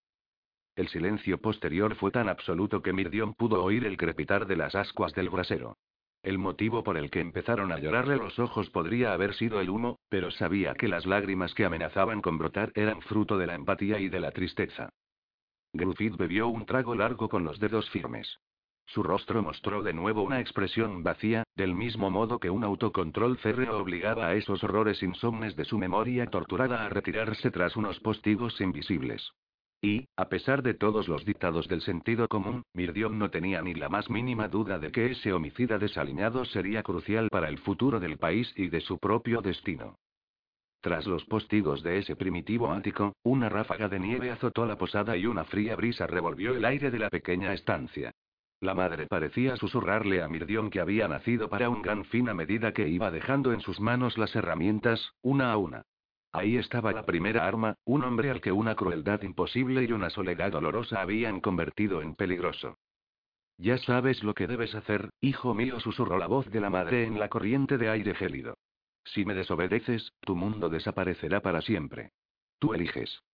El 0.76 0.88
silencio 0.88 1.38
posterior 1.38 1.96
fue 1.96 2.12
tan 2.12 2.28
absoluto 2.28 2.82
que 2.82 2.92
Mirdion 2.94 3.34
pudo 3.34 3.64
oír 3.64 3.86
el 3.86 3.98
crepitar 3.98 4.46
de 4.46 4.58
las 4.58 4.76
ascuas 4.76 5.14
del 5.14 5.30
brasero. 5.30 5.78
El 6.24 6.38
motivo 6.38 6.84
por 6.84 6.98
el 6.98 7.12
que 7.12 7.22
empezaron 7.22 7.72
a 7.72 7.80
llorarle 7.80 8.18
los 8.18 8.40
ojos 8.40 8.70
podría 8.72 9.14
haber 9.14 9.36
sido 9.36 9.62
el 9.62 9.70
humo, 9.70 10.00
pero 10.10 10.32
sabía 10.32 10.74
que 10.74 10.88
las 10.88 11.06
lágrimas 11.06 11.54
que 11.54 11.66
amenazaban 11.66 12.22
con 12.22 12.38
brotar 12.38 12.72
eran 12.74 13.02
fruto 13.02 13.38
de 13.38 13.48
la 13.48 13.56
empatía 13.56 14.00
y 14.00 14.10
de 14.10 14.20
la 14.20 14.32
tristeza. 14.32 14.90
Gruffith 15.78 16.16
bebió 16.16 16.48
un 16.48 16.66
trago 16.66 16.96
largo 16.96 17.28
con 17.28 17.44
los 17.44 17.60
dedos 17.60 17.90
firmes. 17.90 18.40
Su 18.88 19.04
rostro 19.04 19.42
mostró 19.42 19.84
de 19.84 19.94
nuevo 19.94 20.24
una 20.24 20.40
expresión 20.40 21.04
vacía, 21.04 21.44
del 21.56 21.74
mismo 21.74 22.10
modo 22.12 22.40
que 22.40 22.50
un 22.50 22.64
autocontrol 22.64 23.38
férreo 23.38 23.80
obligaba 23.80 24.28
a 24.28 24.36
esos 24.36 24.64
horrores 24.64 25.02
insomnes 25.04 25.56
de 25.56 25.66
su 25.66 25.78
memoria 25.78 26.28
torturada 26.28 26.86
a 26.86 26.90
retirarse 26.90 27.52
tras 27.52 27.76
unos 27.76 28.00
postigos 28.00 28.62
invisibles. 28.62 29.32
Y, 29.82 30.08
a 30.16 30.30
pesar 30.30 30.64
de 30.64 30.76
todos 30.76 31.08
los 31.08 31.26
dictados 31.26 31.68
del 31.68 31.82
sentido 31.82 32.28
común, 32.28 32.64
Mirdion 32.74 33.20
no 33.20 33.30
tenía 33.30 33.62
ni 33.62 33.74
la 33.74 33.90
más 33.90 34.10
mínima 34.10 34.48
duda 34.48 34.80
de 34.80 34.92
que 34.92 35.12
ese 35.12 35.34
homicida 35.34 35.78
desaliñado 35.78 36.46
sería 36.46 36.82
crucial 36.84 37.30
para 37.30 37.50
el 37.50 37.58
futuro 37.58 38.00
del 38.00 38.18
país 38.18 38.54
y 38.56 38.70
de 38.70 38.82
su 38.82 38.98
propio 38.98 39.42
destino. 39.42 39.98
Tras 40.86 41.08
los 41.08 41.26
postigos 41.26 41.82
de 41.82 41.98
ese 41.98 42.16
primitivo 42.16 42.72
ático, 42.72 43.16
una 43.24 43.50
ráfaga 43.50 43.90
de 43.90 44.00
nieve 44.00 44.30
azotó 44.30 44.68
la 44.68 44.78
posada 44.78 45.18
y 45.18 45.26
una 45.26 45.44
fría 45.44 45.76
brisa 45.76 46.06
revolvió 46.06 46.56
el 46.56 46.64
aire 46.64 46.92
de 46.92 47.00
la 47.00 47.10
pequeña 47.10 47.54
estancia. 47.54 48.12
La 48.62 48.76
madre 48.76 49.08
parecía 49.08 49.58
susurrarle 49.58 50.22
a 50.22 50.28
Mirdion 50.28 50.70
que 50.70 50.80
había 50.80 51.08
nacido 51.08 51.50
para 51.50 51.72
un 51.72 51.82
gran 51.82 52.06
fin 52.06 52.30
a 52.30 52.36
medida 52.36 52.72
que 52.72 52.88
iba 52.88 53.10
dejando 53.10 53.52
en 53.52 53.62
sus 53.62 53.80
manos 53.80 54.20
las 54.20 54.36
herramientas, 54.36 55.14
una 55.24 55.52
a 55.52 55.58
una. 55.58 55.82
Ahí 56.32 56.56
estaba 56.58 56.92
la 56.92 57.08
primera 57.08 57.48
arma, 57.48 57.74
un 57.84 58.04
hombre 58.04 58.30
al 58.30 58.40
que 58.40 58.52
una 58.52 58.76
crueldad 58.76 59.24
imposible 59.24 59.86
y 59.86 59.92
una 59.92 60.12
soledad 60.12 60.52
dolorosa 60.52 61.02
habían 61.02 61.42
convertido 61.42 62.04
en 62.04 62.14
peligroso. 62.14 62.78
Ya 63.58 63.80
sabes 63.80 64.24
lo 64.24 64.36
que 64.36 64.46
debes 64.46 64.76
hacer, 64.76 65.10
hijo 65.20 65.56
mío, 65.56 65.80
susurró 65.80 66.20
la 66.20 66.28
voz 66.28 66.52
de 66.52 66.62
la 66.62 66.70
madre 66.70 67.06
en 67.06 67.18
la 67.18 67.28
corriente 67.28 67.80
de 67.80 67.90
aire 67.90 68.14
gélido. 68.14 68.56
Si 69.06 69.24
me 69.26 69.34
desobedeces, 69.34 70.14
tu 70.22 70.36
mundo 70.36 70.70
desaparecerá 70.70 71.42
para 71.42 71.62
siempre. 71.62 72.12
Tú 72.60 72.74
eliges. 72.74 73.25